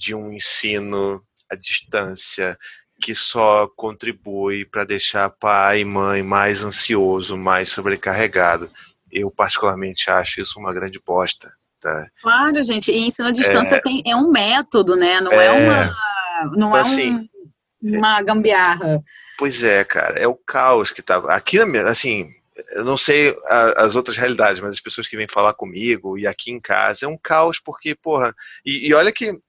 de 0.01 0.15
um 0.15 0.33
ensino 0.33 1.23
à 1.47 1.55
distância 1.55 2.57
que 2.99 3.13
só 3.13 3.67
contribui 3.75 4.65
para 4.65 4.83
deixar 4.83 5.29
pai 5.29 5.81
e 5.81 5.85
mãe 5.85 6.23
mais 6.23 6.63
ansioso, 6.63 7.37
mais 7.37 7.69
sobrecarregado. 7.69 8.69
Eu 9.11 9.29
particularmente 9.29 10.09
acho 10.09 10.41
isso 10.41 10.59
uma 10.59 10.73
grande 10.73 10.99
bosta. 11.05 11.53
Tá? 11.79 12.07
Claro, 12.21 12.63
gente. 12.63 12.91
E 12.91 13.07
ensino 13.07 13.27
à 13.27 13.31
distância 13.31 13.75
é, 13.75 13.81
tem, 13.81 14.01
é 14.05 14.15
um 14.15 14.31
método, 14.31 14.95
né? 14.95 15.21
Não 15.21 15.31
é, 15.31 15.45
é 15.45 15.51
uma, 15.51 15.95
não 16.55 16.77
é 16.77 16.81
assim, 16.81 17.29
um, 17.81 17.97
uma 17.97 18.21
gambiarra. 18.23 19.03
Pois 19.37 19.63
é, 19.63 19.83
cara. 19.83 20.19
É 20.19 20.27
o 20.27 20.35
caos 20.35 20.91
que 20.91 21.01
tá. 21.01 21.17
Aqui, 21.33 21.59
assim, 21.59 22.31
eu 22.71 22.83
não 22.83 22.97
sei 22.97 23.35
as 23.75 23.95
outras 23.95 24.17
realidades, 24.17 24.61
mas 24.61 24.73
as 24.73 24.81
pessoas 24.81 25.07
que 25.07 25.17
vêm 25.17 25.27
falar 25.27 25.53
comigo 25.53 26.17
e 26.17 26.25
aqui 26.27 26.51
em 26.51 26.59
casa 26.59 27.05
é 27.05 27.09
um 27.09 27.17
caos 27.17 27.59
porque, 27.59 27.95
porra, 27.95 28.35
e, 28.65 28.87
e 28.87 28.93
olha 28.93 29.11
que 29.11 29.39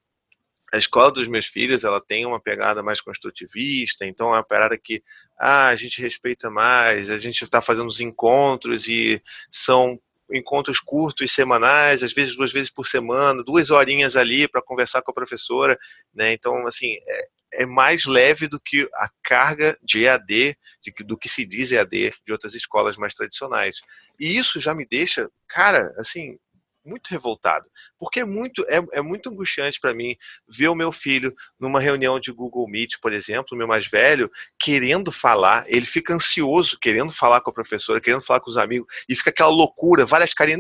a 0.72 0.78
escola 0.78 1.12
dos 1.12 1.28
meus 1.28 1.46
filhos 1.46 1.84
ela 1.84 2.00
tem 2.00 2.24
uma 2.24 2.40
pegada 2.40 2.82
mais 2.82 3.00
construtivista, 3.00 4.06
então 4.06 4.28
é 4.28 4.38
uma 4.38 4.44
parada 4.44 4.78
que 4.78 5.02
ah, 5.38 5.68
a 5.68 5.76
gente 5.76 6.00
respeita 6.00 6.48
mais, 6.48 7.10
a 7.10 7.18
gente 7.18 7.44
está 7.44 7.60
fazendo 7.60 7.88
os 7.88 8.00
encontros 8.00 8.88
e 8.88 9.22
são 9.50 10.00
encontros 10.30 10.80
curtos 10.80 11.30
semanais, 11.32 12.02
às 12.02 12.14
vezes 12.14 12.36
duas 12.36 12.50
vezes 12.50 12.70
por 12.70 12.86
semana, 12.86 13.44
duas 13.44 13.70
horinhas 13.70 14.16
ali 14.16 14.48
para 14.48 14.62
conversar 14.62 15.02
com 15.02 15.10
a 15.10 15.14
professora, 15.14 15.78
né? 16.14 16.32
Então, 16.32 16.66
assim, 16.66 16.96
é, 17.06 17.28
é, 17.52 17.66
mais 17.66 18.06
leve 18.06 18.48
do 18.48 18.58
que 18.58 18.88
a 18.94 19.10
carga 19.22 19.76
de 19.82 20.04
EAD, 20.04 20.56
de, 20.80 21.04
do 21.04 21.18
que 21.18 21.28
se 21.28 21.44
diz 21.44 21.70
EAD 21.70 22.14
de 22.24 22.32
outras 22.32 22.54
escolas 22.54 22.96
mais 22.96 23.14
tradicionais. 23.14 23.82
E 24.18 24.38
isso 24.38 24.58
já 24.58 24.74
me 24.74 24.86
deixa, 24.86 25.28
cara, 25.46 25.92
assim, 25.98 26.38
muito 26.84 27.08
revoltado, 27.08 27.66
porque 28.02 28.18
é 28.18 28.24
muito, 28.24 28.66
é, 28.68 28.82
é 28.94 29.00
muito 29.00 29.30
angustiante 29.30 29.78
para 29.78 29.94
mim 29.94 30.16
ver 30.48 30.66
o 30.66 30.74
meu 30.74 30.90
filho 30.90 31.32
numa 31.56 31.78
reunião 31.78 32.18
de 32.18 32.32
Google 32.32 32.68
Meet, 32.68 32.94
por 33.00 33.12
exemplo, 33.12 33.50
o 33.52 33.56
meu 33.56 33.68
mais 33.68 33.86
velho, 33.86 34.28
querendo 34.58 35.12
falar, 35.12 35.64
ele 35.68 35.86
fica 35.86 36.12
ansioso, 36.12 36.76
querendo 36.80 37.12
falar 37.12 37.40
com 37.42 37.50
a 37.50 37.52
professora, 37.52 38.00
querendo 38.00 38.24
falar 38.24 38.40
com 38.40 38.50
os 38.50 38.58
amigos, 38.58 38.92
e 39.08 39.14
fica 39.14 39.30
aquela 39.30 39.50
loucura, 39.50 40.04
várias 40.04 40.34
carinhas, 40.34 40.58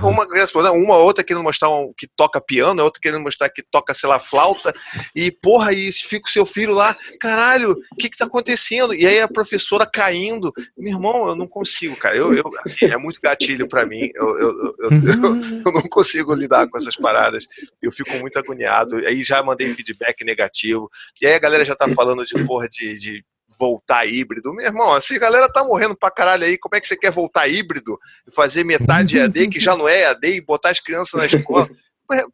uhum. 0.00 0.08
uma 0.08 0.26
respondendo, 0.32 0.82
uma 0.82 0.96
outra 0.96 1.22
querendo 1.22 1.42
mostrar 1.42 1.68
um, 1.68 1.92
que 1.94 2.06
toca 2.16 2.40
piano, 2.40 2.80
a 2.80 2.84
outra 2.84 3.02
querendo 3.02 3.22
mostrar 3.22 3.50
que 3.50 3.62
toca, 3.62 3.92
sei 3.92 4.08
lá, 4.08 4.18
flauta, 4.18 4.72
e 5.14 5.30
porra, 5.30 5.74
e 5.74 5.92
fica 5.92 6.26
o 6.26 6.32
seu 6.32 6.46
filho 6.46 6.72
lá, 6.72 6.96
caralho, 7.20 7.72
o 7.72 7.96
que 7.96 8.08
que 8.08 8.16
tá 8.16 8.24
acontecendo? 8.24 8.94
E 8.94 9.06
aí 9.06 9.20
a 9.20 9.28
professora 9.28 9.86
caindo, 9.86 10.54
meu 10.74 10.94
irmão, 10.94 11.28
eu 11.28 11.36
não 11.36 11.46
consigo, 11.46 11.94
cara, 11.96 12.16
eu, 12.16 12.32
eu 12.32 12.50
assim, 12.64 12.86
é 12.86 12.96
muito 12.96 13.20
gatilho 13.20 13.68
para 13.68 13.84
mim, 13.84 14.10
eu, 14.14 14.38
eu, 14.38 14.74
eu, 14.78 14.90
eu, 14.90 15.72
não 15.72 15.82
consigo 15.98 16.32
lidar 16.32 16.68
com 16.68 16.78
essas 16.78 16.96
paradas, 16.96 17.46
eu 17.82 17.90
fico 17.90 18.10
muito 18.18 18.38
agoniado, 18.38 18.96
aí 18.98 19.24
já 19.24 19.42
mandei 19.42 19.74
feedback 19.74 20.24
negativo, 20.24 20.88
e 21.20 21.26
aí 21.26 21.34
a 21.34 21.38
galera 21.40 21.64
já 21.64 21.74
tá 21.74 21.88
falando 21.88 22.24
de 22.24 22.46
porra 22.46 22.68
de, 22.68 22.98
de 22.98 23.24
voltar 23.58 24.06
híbrido. 24.06 24.54
Meu 24.54 24.66
irmão, 24.66 24.92
assim, 24.92 25.16
a 25.16 25.20
galera 25.20 25.52
tá 25.52 25.64
morrendo 25.64 25.96
pra 25.96 26.10
caralho 26.10 26.44
aí, 26.44 26.56
como 26.56 26.76
é 26.76 26.80
que 26.80 26.86
você 26.86 26.96
quer 26.96 27.10
voltar 27.10 27.48
híbrido? 27.48 27.98
Fazer 28.32 28.62
metade 28.62 29.18
EAD, 29.18 29.48
que 29.48 29.58
já 29.58 29.76
não 29.76 29.88
é 29.88 30.02
EAD, 30.02 30.36
e 30.36 30.40
botar 30.40 30.70
as 30.70 30.78
crianças 30.78 31.18
na 31.18 31.26
escola? 31.26 31.68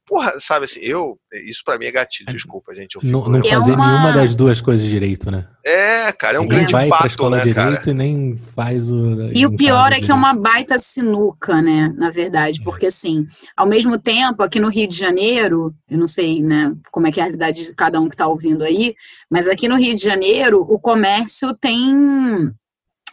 Porra, 0.07 0.39
sabe 0.39 0.67
assim, 0.67 0.79
eu. 0.81 1.19
Isso 1.33 1.63
para 1.65 1.77
mim 1.79 1.87
é 1.87 1.91
gatilho, 1.91 2.33
desculpa, 2.33 2.73
gente. 2.75 2.97
não, 3.03 3.29
não 3.29 3.43
fazer 3.43 3.73
é 3.73 3.75
uma... 3.75 3.89
nenhuma 3.89 4.13
das 4.13 4.37
duas 4.37 4.61
coisas 4.61 4.87
direito, 4.87 5.33
né? 5.33 5.49
É, 5.67 6.13
cara, 6.13 6.37
é 6.37 6.41
um 6.41 6.47
grande 6.47 6.71
vai 6.71 6.89
pato, 6.89 7.03
pra 7.03 7.11
escola 7.11 7.37
né, 7.39 7.43
direito 7.43 7.81
cara? 7.81 7.91
e 7.91 7.95
nem 7.95 8.37
faz 8.55 8.89
o. 8.89 9.33
E 9.33 9.45
o 9.45 9.57
pior 9.57 9.93
é 9.93 10.01
que 10.01 10.13
é 10.13 10.15
uma 10.15 10.33
baita 10.33 10.79
sinuca, 10.79 11.61
né? 11.61 11.93
Na 11.97 12.11
verdade, 12.11 12.61
é. 12.61 12.65
porque 12.65 12.87
assim, 12.87 13.27
ao 13.57 13.67
mesmo 13.67 13.99
tempo, 13.99 14.45
aqui 14.45 14.61
no 14.61 14.69
Rio 14.69 14.87
de 14.87 14.97
Janeiro, 14.97 15.75
eu 15.91 15.99
não 15.99 16.07
sei, 16.07 16.41
né, 16.41 16.73
como 16.93 17.09
é 17.09 17.11
que 17.11 17.19
é 17.19 17.23
a 17.23 17.27
realidade 17.27 17.67
de 17.67 17.75
cada 17.75 18.01
um 18.01 18.09
que 18.09 18.17
tá 18.17 18.29
ouvindo 18.29 18.63
aí, 18.63 18.95
mas 19.29 19.49
aqui 19.49 19.67
no 19.67 19.77
Rio 19.77 19.95
de 19.95 20.01
Janeiro, 20.01 20.61
o 20.61 20.79
comércio 20.79 21.53
tem 21.55 22.53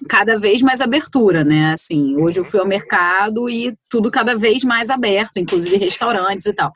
cada 0.08 0.40
vez 0.40 0.62
mais 0.62 0.82
abertura, 0.82 1.44
né? 1.44 1.74
Assim, 1.74 2.16
hoje 2.18 2.40
eu 2.40 2.44
fui 2.44 2.60
ao 2.60 2.68
mercado 2.68 3.50
e 3.50 3.76
tudo 3.90 4.10
cada 4.12 4.38
vez 4.38 4.64
mais 4.64 4.90
aberto, 4.90 5.38
inclusive 5.38 5.78
restaurantes 5.78 6.48
e 6.48 6.54
tal. 6.54 6.72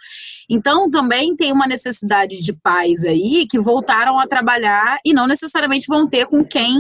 Então, 0.50 0.90
também 0.90 1.36
tem 1.36 1.52
uma 1.52 1.68
necessidade 1.68 2.42
de 2.42 2.54
pais 2.54 3.04
aí 3.04 3.46
que 3.50 3.60
voltaram 3.60 4.20
a 4.20 4.28
trabalhar 4.28 4.98
e 5.04 5.14
não 5.14 5.28
necessariamente 5.28 5.88
vão 5.88 6.08
ter 6.08 6.28
com 6.28 6.44
quem 6.44 6.80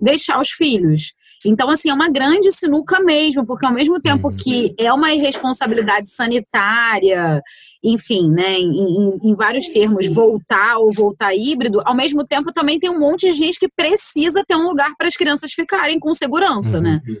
deixar 0.00 0.40
os 0.40 0.50
filhos. 0.50 1.12
Então, 1.44 1.68
assim, 1.70 1.90
é 1.90 1.94
uma 1.94 2.10
grande 2.10 2.50
sinuca 2.52 3.00
mesmo, 3.00 3.46
porque 3.46 3.64
ao 3.64 3.72
mesmo 3.72 4.00
tempo 4.00 4.34
que 4.34 4.66
uhum. 4.66 4.74
é 4.78 4.92
uma 4.92 5.12
irresponsabilidade 5.12 6.10
sanitária, 6.10 7.40
enfim, 7.82 8.30
né, 8.30 8.58
em, 8.58 8.70
em, 8.70 9.30
em, 9.30 9.34
vários 9.34 9.68
termos, 9.68 10.06
voltar 10.08 10.78
ou 10.78 10.92
voltar 10.92 11.34
híbrido, 11.34 11.80
ao 11.84 11.94
mesmo 11.94 12.26
tempo 12.26 12.52
também 12.52 12.78
tem 12.78 12.90
um 12.90 12.98
monte 12.98 13.28
de 13.28 13.34
gente 13.34 13.58
que 13.58 13.68
precisa 13.68 14.42
ter 14.46 14.56
um 14.56 14.68
lugar 14.68 14.92
para 14.96 15.06
as 15.06 15.16
crianças 15.16 15.52
ficarem 15.52 15.98
com 15.98 16.12
segurança, 16.12 16.80
né? 16.80 17.00
uhum. 17.06 17.14
né? 17.14 17.20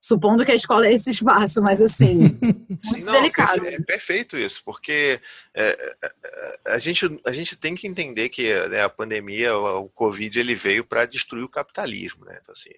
Supondo 0.00 0.44
que 0.44 0.52
a 0.52 0.54
escola 0.54 0.86
é 0.86 0.94
esse 0.94 1.10
espaço, 1.10 1.60
mas 1.60 1.82
assim, 1.82 2.38
muito 2.40 3.06
Não, 3.06 3.12
delicado. 3.12 3.66
É 3.66 3.80
perfeito 3.80 4.38
isso, 4.38 4.62
porque 4.64 5.20
é, 5.52 5.66
é, 5.66 5.96
é, 6.02 6.72
a, 6.72 6.78
gente, 6.78 7.20
a 7.26 7.32
gente 7.32 7.56
tem 7.56 7.74
que 7.74 7.88
entender 7.88 8.28
que 8.28 8.48
né, 8.68 8.80
a 8.80 8.88
pandemia, 8.88 9.56
o 9.56 9.88
Covid, 9.88 10.38
ele 10.38 10.54
veio 10.54 10.84
para 10.84 11.04
destruir 11.04 11.42
o 11.42 11.48
capitalismo, 11.48 12.24
né? 12.24 12.38
Então, 12.40 12.52
assim, 12.52 12.70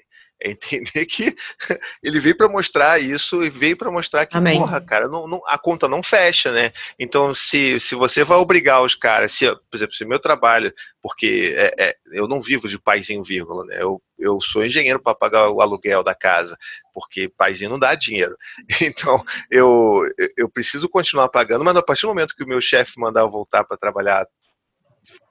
É 0.43 0.51
entender 0.51 1.05
que 1.07 1.35
ele 2.03 2.19
veio 2.19 2.37
para 2.37 2.49
mostrar 2.49 3.01
isso 3.01 3.45
e 3.45 3.51
veio 3.51 3.77
para 3.77 3.91
mostrar 3.91 4.27
que, 4.27 4.37
Amém. 4.37 4.59
porra, 4.59 4.81
cara, 4.81 5.07
não, 5.07 5.27
não, 5.27 5.41
a 5.47 5.59
conta 5.59 5.87
não 5.87 6.03
fecha, 6.03 6.51
né? 6.51 6.73
Então, 6.99 7.35
se, 7.35 7.79
se 7.79 7.95
você 7.95 8.25
vai 8.25 8.39
obrigar 8.39 8.83
os 8.83 8.95
caras, 8.95 9.33
se, 9.33 9.47
por 9.47 9.77
exemplo, 9.77 9.95
se 9.95 10.05
meu 10.05 10.19
trabalho, 10.19 10.73
porque 11.03 11.55
é, 11.57 11.75
é, 11.79 11.97
eu 12.13 12.27
não 12.27 12.43
vivo 12.43 12.69
de 12.69 12.79
paizinho 12.79 13.23
vírgula, 13.23 13.65
né? 13.67 13.83
Eu, 13.83 14.01
eu 14.19 14.41
sou 14.41 14.65
engenheiro 14.65 15.03
para 15.03 15.15
pagar 15.15 15.51
o 15.51 15.61
aluguel 15.61 16.03
da 16.03 16.15
casa, 16.15 16.57
porque 16.95 17.29
paizinho 17.37 17.71
não 17.71 17.79
dá 17.79 17.95
dinheiro. 17.95 18.35
Então, 18.83 19.23
eu, 19.51 20.03
eu 20.37 20.49
preciso 20.49 20.89
continuar 20.89 21.29
pagando, 21.29 21.65
mas 21.65 21.77
a 21.77 21.83
partir 21.83 22.03
do 22.03 22.09
momento 22.09 22.35
que 22.35 22.45
o 22.45 22.49
meu 22.49 22.61
chefe 22.61 22.99
mandar 22.99 23.21
eu 23.21 23.31
voltar 23.31 23.65
para 23.65 23.77
trabalhar 23.77 24.27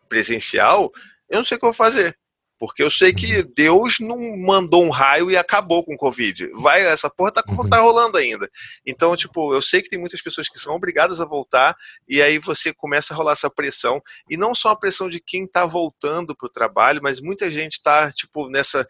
presencial, 0.07 0.91
eu 1.29 1.37
não 1.39 1.45
sei 1.45 1.57
o 1.57 1.59
que 1.59 1.65
eu 1.65 1.71
vou 1.71 1.73
fazer. 1.73 2.17
Porque 2.59 2.83
eu 2.83 2.91
sei 2.91 3.13
que 3.13 3.37
uhum. 3.37 3.53
Deus 3.55 3.95
não 4.01 4.37
mandou 4.37 4.83
um 4.83 4.89
raio 4.89 5.31
e 5.31 5.37
acabou 5.37 5.83
com 5.83 5.93
o 5.93 5.97
Covid. 5.97 6.51
Vai, 6.55 6.85
essa 6.85 7.09
porra 7.09 7.31
tá, 7.31 7.43
uhum. 7.47 7.69
tá 7.69 7.79
rolando 7.79 8.17
ainda. 8.17 8.49
Então, 8.85 9.15
tipo, 9.15 9.53
eu 9.55 9.61
sei 9.61 9.81
que 9.81 9.89
tem 9.89 9.97
muitas 9.97 10.21
pessoas 10.21 10.49
que 10.49 10.59
são 10.59 10.75
obrigadas 10.75 11.21
a 11.21 11.25
voltar, 11.25 11.75
e 12.07 12.21
aí 12.21 12.37
você 12.37 12.73
começa 12.73 13.13
a 13.13 13.17
rolar 13.17 13.31
essa 13.31 13.49
pressão. 13.49 14.01
E 14.29 14.35
não 14.35 14.53
só 14.53 14.71
a 14.71 14.75
pressão 14.75 15.09
de 15.09 15.21
quem 15.21 15.47
tá 15.47 15.65
voltando 15.65 16.35
pro 16.35 16.49
trabalho, 16.49 16.99
mas 17.01 17.21
muita 17.21 17.49
gente 17.49 17.81
tá, 17.81 18.11
tipo, 18.11 18.49
nessa. 18.49 18.85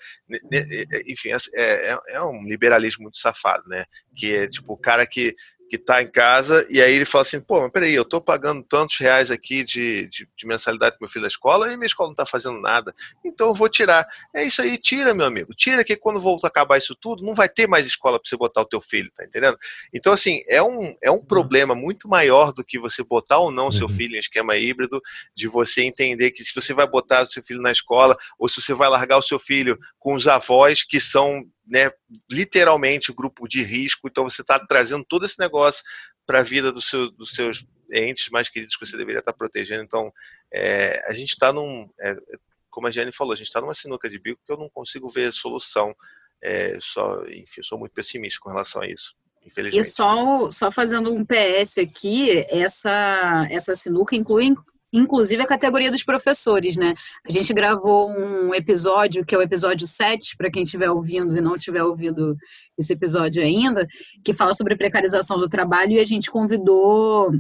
Enfim, 1.08 1.30
é, 1.54 1.92
é, 1.94 2.00
é 2.10 2.22
um 2.24 2.42
liberalismo 2.42 3.04
muito 3.04 3.20
safado, 3.20 3.68
né? 3.68 3.86
Que 4.16 4.34
é 4.34 4.48
tipo 4.48 4.74
o 4.74 4.78
cara 4.78 5.06
que 5.06 5.36
que 5.70 5.76
está 5.76 6.02
em 6.02 6.08
casa, 6.08 6.66
e 6.70 6.82
aí 6.82 6.96
ele 6.96 7.06
fala 7.06 7.22
assim, 7.22 7.40
pô, 7.42 7.62
mas 7.62 7.72
peraí, 7.72 7.94
eu 7.94 8.04
estou 8.04 8.20
pagando 8.20 8.64
tantos 8.64 8.98
reais 8.98 9.30
aqui 9.30 9.64
de, 9.64 10.08
de, 10.08 10.28
de 10.36 10.48
mensalidade 10.48 10.98
para 10.98 11.06
meu 11.06 11.10
filho 11.10 11.24
da 11.24 11.28
escola 11.28 11.72
e 11.72 11.76
minha 11.76 11.86
escola 11.86 12.10
não 12.10 12.14
está 12.14 12.26
fazendo 12.26 12.60
nada, 12.60 12.94
então 13.24 13.48
eu 13.50 13.54
vou 13.54 13.70
tirar. 13.70 14.08
É 14.36 14.44
isso 14.44 14.62
aí, 14.62 14.78
tira, 14.78 15.14
meu 15.14 15.26
amigo, 15.26 15.54
tira 15.54 15.84
que 15.84 15.96
quando 15.96 16.20
voltar 16.20 16.48
a 16.48 16.50
acabar 16.50 16.78
isso 16.78 16.96
tudo, 16.96 17.26
não 17.26 17.36
vai 17.36 17.48
ter 17.48 17.68
mais 17.68 17.86
escola 17.86 18.20
para 18.20 18.28
você 18.28 18.36
botar 18.36 18.62
o 18.62 18.66
teu 18.66 18.82
filho, 18.82 19.12
tá 19.16 19.24
entendendo? 19.24 19.58
Então, 19.94 20.12
assim, 20.12 20.42
é 20.48 20.62
um, 20.62 20.96
é 21.02 21.12
um 21.12 21.16
uhum. 21.16 21.26
problema 21.26 21.76
muito 21.76 22.08
maior 22.08 22.52
do 22.52 22.64
que 22.64 22.80
você 22.80 23.04
botar 23.04 23.38
ou 23.38 23.52
não 23.52 23.68
o 23.68 23.74
seu 23.74 23.88
uhum. 23.88 23.94
filho 23.94 24.16
em 24.16 24.20
esquema 24.20 24.58
híbrido, 24.58 25.02
de 25.36 25.48
você 25.48 25.84
entender 25.84 26.32
que 26.32 26.44
se 26.44 26.54
você 26.54 26.74
vai 26.74 26.88
botar 26.88 27.24
o 27.24 27.28
seu 27.28 27.44
filho 27.44 27.62
na 27.62 27.72
escola, 27.72 28.18
ou 28.38 28.48
se 28.48 28.62
você 28.62 28.74
vai 28.74 28.90
largar 28.90 29.18
o 29.18 29.24
seu 29.24 29.40
filho 29.40 29.78
com 30.00 30.16
os 30.16 30.28
avós 30.28 30.84
que 30.84 31.00
são 31.00 31.44
né, 31.70 31.92
literalmente 32.30 33.12
o 33.12 33.16
grupo 33.16 33.48
de 33.48 33.64
risco, 33.64 34.08
então 34.08 34.24
você 34.24 34.42
está 34.42 34.60
trazendo 34.60 35.06
todo 35.08 35.26
esse 35.26 35.40
negócio 35.40 35.84
para 36.26 36.40
a 36.40 36.44
vida 36.44 36.72
do 36.72 36.82
seu, 36.82 37.12
dos 37.12 37.32
seus 37.32 37.66
entes 37.92 38.30
mais 38.30 38.50
queridos 38.50 38.76
que 38.76 38.86
você 38.86 38.98
deveria 38.98 39.20
estar 39.20 39.32
tá 39.32 39.38
protegendo. 39.38 39.84
Então, 39.84 40.12
é, 40.54 41.02
a 41.08 41.14
gente 41.14 41.30
está 41.30 41.54
num, 41.54 41.90
é, 42.00 42.16
como 42.70 42.88
a 42.88 42.92
Jenny 42.92 43.12
falou, 43.12 43.34
a 43.34 43.36
gente 43.36 43.48
está 43.48 43.62
numa 43.62 43.74
sinuca 43.74 44.10
de 44.10 44.20
bico 44.20 44.42
que 44.46 44.52
eu 44.52 44.58
não 44.58 44.70
consigo 44.70 45.10
ver 45.10 45.32
solução. 45.32 45.96
É, 46.42 46.78
só, 46.80 47.24
enfim, 47.28 47.56
eu 47.58 47.64
sou 47.64 47.78
muito 47.78 47.94
pessimista 47.94 48.40
com 48.42 48.50
relação 48.50 48.82
a 48.82 48.88
isso. 48.88 49.16
E 49.74 49.84
só, 49.84 50.50
só 50.52 50.72
fazendo 50.72 51.12
um 51.12 51.26
PS 51.26 51.80
aqui, 51.80 52.46
essa, 52.50 53.48
essa 53.50 53.74
sinuca 53.74 54.16
inclui 54.16 54.54
inclusive 54.92 55.42
a 55.42 55.48
categoria 55.48 55.92
dos 55.92 56.04
professores, 56.04 56.76
né? 56.76 56.94
A 57.28 57.32
gente 57.32 57.54
gravou 57.54 58.10
um 58.10 58.54
episódio, 58.54 59.26
que 59.26 59.36
é 59.36 59.38
o 59.38 59.42
episódio 59.42 59.86
7, 59.86 60.36
para 60.38 60.50
quem 60.50 60.64
estiver 60.64 60.90
ouvindo 60.90 61.36
e 61.36 61.42
não 61.42 61.58
tiver 61.58 61.84
ouvido 61.84 62.36
esse 62.78 62.94
episódio 62.94 63.44
ainda, 63.44 63.88
que 64.24 64.34
fala 64.34 64.54
sobre 64.54 64.76
precarização 64.76 65.38
do 65.38 65.48
trabalho 65.48 65.94
e 65.94 66.00
a 66.00 66.06
gente 66.06 66.32
convidou 66.32 67.32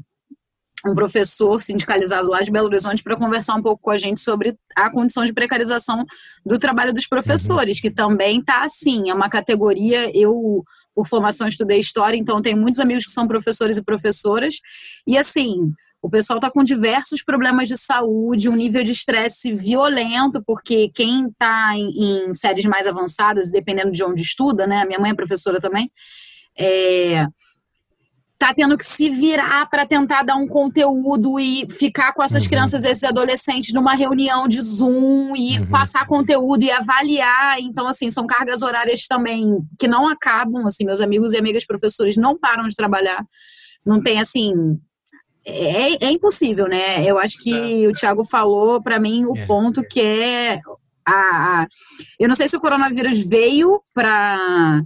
um 0.85 0.95
professor 0.95 1.61
sindicalizado 1.61 2.29
lá 2.29 2.41
de 2.41 2.51
Belo 2.51 2.67
Horizonte 2.67 3.03
para 3.03 3.17
conversar 3.17 3.55
um 3.55 3.61
pouco 3.61 3.81
com 3.81 3.91
a 3.91 3.97
gente 3.97 4.21
sobre 4.21 4.55
a 4.75 4.89
condição 4.89 5.25
de 5.25 5.33
precarização 5.33 6.05
do 6.45 6.57
trabalho 6.57 6.93
dos 6.93 7.05
professores, 7.05 7.77
uhum. 7.77 7.81
que 7.81 7.91
também 7.91 8.39
está 8.39 8.63
assim, 8.63 9.09
é 9.09 9.13
uma 9.13 9.29
categoria, 9.29 10.09
eu 10.17 10.63
por 10.95 11.07
formação 11.07 11.47
estudei 11.47 11.79
história, 11.79 12.17
então 12.17 12.41
tenho 12.41 12.57
muitos 12.57 12.79
amigos 12.79 13.05
que 13.05 13.11
são 13.11 13.27
professores 13.27 13.77
e 13.77 13.83
professoras, 13.83 14.55
e 15.07 15.17
assim, 15.17 15.71
o 16.01 16.09
pessoal 16.09 16.37
está 16.37 16.49
com 16.49 16.63
diversos 16.63 17.21
problemas 17.21 17.67
de 17.67 17.77
saúde, 17.77 18.47
um 18.47 18.55
nível 18.55 18.83
de 18.83 18.91
estresse 18.91 19.53
violento, 19.53 20.41
porque 20.45 20.89
quem 20.93 21.27
está 21.27 21.71
em, 21.75 22.29
em, 22.29 22.33
séries 22.33 22.65
mais 22.65 22.87
avançadas, 22.87 23.51
dependendo 23.51 23.91
de 23.91 24.03
onde 24.03 24.21
estuda, 24.21 24.65
né? 24.65 24.85
Minha 24.85 24.99
mãe 24.99 25.11
é 25.11 25.15
professora 25.15 25.59
também, 25.59 25.91
é, 26.57 27.27
tá 28.39 28.53
tendo 28.53 28.77
que 28.77 28.85
se 28.85 29.09
virar 29.09 29.69
para 29.69 29.85
tentar 29.85 30.23
dar 30.23 30.37
um 30.37 30.47
conteúdo 30.47 31.37
e 31.37 31.67
ficar 31.69 32.13
com 32.13 32.23
essas 32.23 32.43
uhum. 32.43 32.49
crianças, 32.49 32.85
esses 32.85 33.03
adolescentes, 33.03 33.73
numa 33.73 33.93
reunião 33.93 34.47
de 34.47 34.61
Zoom 34.61 35.35
e 35.35 35.59
uhum. 35.59 35.67
passar 35.67 36.07
conteúdo 36.07 36.63
e 36.63 36.71
avaliar. 36.71 37.59
Então, 37.59 37.85
assim, 37.85 38.09
são 38.09 38.25
cargas 38.25 38.61
horárias 38.61 39.05
também 39.05 39.59
que 39.77 39.89
não 39.89 40.07
acabam. 40.07 40.65
Assim, 40.65 40.85
meus 40.85 41.01
amigos 41.01 41.33
e 41.33 41.37
amigas 41.37 41.65
professores 41.65 42.15
não 42.15 42.39
param 42.39 42.63
de 42.63 42.75
trabalhar. 42.77 43.21
Não 43.85 44.01
tem, 44.01 44.21
assim, 44.21 44.53
é, 45.45 46.05
é 46.05 46.11
impossível, 46.11 46.67
né? 46.67 47.03
Eu 47.05 47.17
acho 47.17 47.37
que 47.37 47.85
é. 47.85 47.87
o 47.87 47.91
Thiago 47.91 48.23
falou 48.23 48.81
para 48.81 48.99
mim 48.99 49.25
o 49.25 49.35
é. 49.35 49.45
ponto 49.45 49.83
que 49.83 50.01
é 50.01 50.59
a, 51.05 51.11
a, 51.61 51.67
eu 52.19 52.27
não 52.27 52.35
sei 52.35 52.47
se 52.47 52.55
o 52.55 52.59
coronavírus 52.59 53.25
veio 53.25 53.81
para 53.93 54.81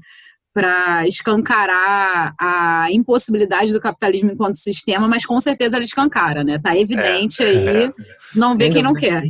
para 0.54 1.08
escancarar 1.08 2.36
a 2.40 2.86
impossibilidade 2.92 3.72
do 3.72 3.82
capitalismo 3.82 4.32
enquanto 4.32 4.54
sistema, 4.54 5.08
mas 5.08 5.26
com 5.26 5.40
certeza 5.40 5.78
ele 5.78 5.86
escancara, 5.86 6.44
né? 6.44 6.60
Tá 6.60 6.78
evidente 6.78 7.42
é, 7.42 7.48
aí, 7.48 7.92
se 8.28 8.40
não 8.40 8.56
vê 8.56 8.70
quem 8.70 8.84
não 8.84 8.94
quer. 8.94 9.24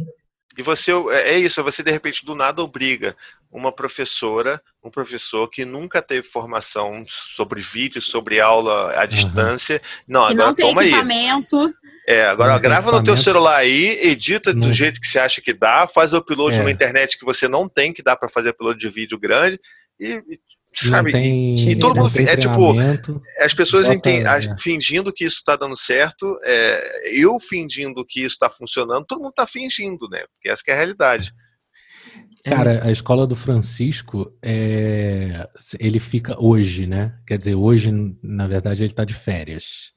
E 0.58 0.62
você 0.62 0.92
é, 1.12 1.34
é 1.34 1.40
isso, 1.40 1.64
você 1.64 1.84
de 1.84 1.92
repente 1.92 2.26
do 2.26 2.36
nada 2.36 2.62
obriga 2.62 3.16
uma 3.52 3.72
professora, 3.72 4.62
um 4.84 4.90
professor 4.90 5.48
que 5.48 5.64
nunca 5.64 6.02
teve 6.02 6.28
formação 6.28 7.06
sobre 7.08 7.62
vídeo, 7.62 8.02
sobre 8.02 8.40
aula 8.40 8.94
à 8.94 9.02
uhum. 9.02 9.08
distância. 9.08 9.82
Não, 10.08 10.26
que 10.26 10.34
agora 10.34 10.48
não 10.48 10.56
tem 10.56 10.68
toma 10.68 10.86
equipamento. 10.86 11.60
aí. 11.60 11.74
É, 12.06 12.26
agora 12.26 12.58
grava 12.60 12.92
no 12.92 13.04
teu 13.04 13.16
celular 13.16 13.56
aí, 13.56 13.98
edita 14.02 14.54
não. 14.54 14.62
do 14.62 14.74
jeito 14.74 15.00
que 15.00 15.08
você 15.08 15.20
acha 15.20 15.42
que 15.42 15.54
dá, 15.54 15.88
faz 15.88 16.14
o 16.14 16.18
upload 16.18 16.56
é. 16.56 16.60
numa 16.60 16.72
internet 16.72 17.18
que 17.18 17.24
você 17.24 17.48
não 17.48 17.70
tem, 17.70 17.94
que 17.94 18.04
dá 18.04 18.16
para 18.16 18.28
fazer 18.28 18.50
upload 18.50 18.78
de 18.78 18.90
vídeo 18.90 19.18
grande 19.18 19.60
e, 20.00 20.22
sabe? 20.74 21.12
Tem, 21.12 21.56
e, 21.56 21.72
e, 21.72 21.76
todo 21.76 21.96
mundo 21.96 22.20
é 22.20 22.36
tipo 22.36 22.74
as 23.40 23.54
pessoas 23.54 23.90
entendem, 23.90 24.26
é. 24.26 24.58
fingindo 24.58 25.14
que 25.14 25.26
isso 25.26 25.38
está 25.38 25.56
dando 25.56 25.76
certo, 25.78 26.40
é, 26.44 27.12
eu 27.12 27.40
fingindo 27.40 28.06
que 28.06 28.22
isso 28.22 28.34
está 28.34 28.50
funcionando, 28.50 29.06
todo 29.06 29.20
mundo 29.20 29.32
está 29.32 29.48
fingindo, 29.48 30.08
né? 30.10 30.24
Porque 30.34 30.50
essa 30.50 30.64
é 30.68 30.72
a 30.74 30.76
realidade. 30.76 31.34
Cara, 32.44 32.86
a 32.86 32.92
escola 32.92 33.26
do 33.26 33.36
Francisco, 33.36 34.32
é, 34.42 35.48
ele 35.80 36.00
fica 36.00 36.36
hoje, 36.38 36.86
né? 36.86 37.18
Quer 37.26 37.38
dizer, 37.38 37.56
hoje, 37.56 37.90
na 38.22 38.48
verdade, 38.48 38.82
ele 38.82 38.92
está 38.92 39.06
de 39.06 39.14
férias, 39.14 39.94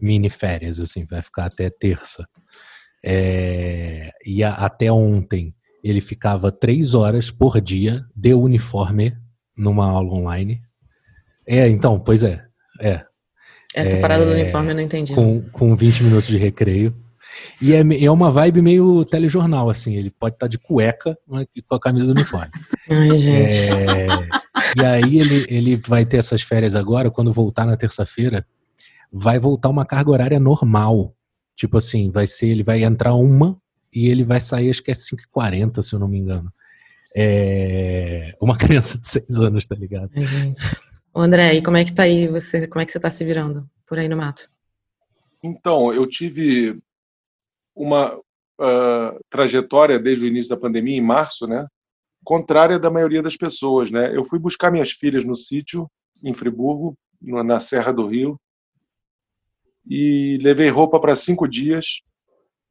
mini 0.00 0.30
férias, 0.30 0.78
assim, 0.78 1.04
vai 1.04 1.20
ficar 1.20 1.46
até 1.46 1.68
terça. 1.68 2.28
É, 3.04 4.12
e 4.24 4.44
a, 4.44 4.54
até 4.54 4.92
ontem 4.92 5.52
ele 5.82 6.00
ficava 6.00 6.52
três 6.52 6.94
horas 6.94 7.30
por 7.30 7.60
dia 7.60 8.06
de 8.14 8.32
uniforme 8.34 9.16
numa 9.56 9.88
aula 9.88 10.12
online. 10.12 10.60
É, 11.46 11.68
então, 11.68 11.98
pois 11.98 12.22
é. 12.22 12.44
É. 12.80 13.04
Essa 13.74 13.96
é, 13.96 14.00
parada 14.00 14.24
do 14.24 14.32
uniforme 14.32 14.70
eu 14.70 14.74
não 14.74 14.82
entendi. 14.82 15.14
Com, 15.14 15.42
com 15.50 15.74
20 15.74 16.04
minutos 16.04 16.28
de 16.28 16.36
recreio. 16.36 16.94
E 17.60 17.72
é, 17.72 18.04
é 18.04 18.10
uma 18.10 18.30
vibe 18.30 18.60
meio 18.60 19.04
telejornal, 19.04 19.70
assim. 19.70 19.94
Ele 19.94 20.10
pode 20.10 20.34
estar 20.36 20.46
tá 20.46 20.50
de 20.50 20.58
cueca 20.58 21.16
com 21.26 21.74
a 21.74 21.80
camisa 21.80 22.06
do 22.06 22.12
uniforme. 22.12 22.50
Ai, 22.88 23.16
gente. 23.16 23.54
É, 23.54 24.06
e 24.76 24.84
aí 24.84 25.18
ele, 25.18 25.46
ele 25.48 25.76
vai 25.76 26.04
ter 26.04 26.18
essas 26.18 26.42
férias 26.42 26.74
agora, 26.74 27.10
quando 27.10 27.32
voltar 27.32 27.64
na 27.64 27.76
terça-feira, 27.76 28.46
vai 29.10 29.38
voltar 29.38 29.70
uma 29.70 29.86
carga 29.86 30.10
horária 30.10 30.38
normal. 30.38 31.14
Tipo 31.56 31.78
assim, 31.78 32.10
vai 32.10 32.26
ser, 32.26 32.48
ele 32.48 32.62
vai 32.62 32.82
entrar 32.82 33.14
uma 33.14 33.56
e 33.92 34.08
ele 34.08 34.24
vai 34.24 34.40
sair, 34.40 34.70
acho 34.70 34.82
que 34.82 34.90
é 34.90 34.94
5h40, 34.94 35.82
se 35.82 35.94
eu 35.94 35.98
não 35.98 36.08
me 36.08 36.18
engano 36.18 36.52
é, 37.16 38.34
uma 38.40 38.56
criança 38.56 38.98
de 38.98 39.06
seis 39.06 39.36
anos, 39.38 39.66
tá 39.66 39.74
ligado? 39.74 40.10
Ai, 40.16 40.24
gente. 40.24 40.62
Ô, 41.14 41.20
André, 41.20 41.54
e 41.54 41.62
como 41.62 41.76
é 41.76 41.84
que 41.84 41.92
tá 41.92 42.04
aí 42.04 42.26
você? 42.26 42.66
Como 42.66 42.80
é 42.80 42.84
que 42.84 42.92
você 42.92 43.00
tá 43.00 43.10
se 43.10 43.24
virando 43.24 43.68
por 43.86 43.98
aí 43.98 44.08
no 44.08 44.16
mato? 44.16 44.48
Então, 45.42 45.92
eu 45.92 46.06
tive 46.06 46.78
uma 47.74 48.16
uh, 48.16 49.20
trajetória 49.28 49.98
desde 49.98 50.24
o 50.24 50.28
início 50.28 50.50
da 50.50 50.56
pandemia, 50.56 50.96
em 50.96 51.00
março, 51.00 51.46
né? 51.46 51.66
Contrária 52.24 52.78
da 52.78 52.90
maioria 52.90 53.22
das 53.22 53.36
pessoas, 53.36 53.90
né? 53.90 54.16
Eu 54.16 54.24
fui 54.24 54.38
buscar 54.38 54.70
minhas 54.70 54.92
filhas 54.92 55.24
no 55.24 55.34
sítio, 55.34 55.90
em 56.24 56.32
Friburgo, 56.32 56.96
na 57.20 57.58
Serra 57.58 57.92
do 57.92 58.06
Rio, 58.06 58.38
e 59.86 60.38
levei 60.40 60.68
roupa 60.70 61.00
para 61.00 61.16
cinco 61.16 61.48
dias, 61.48 62.02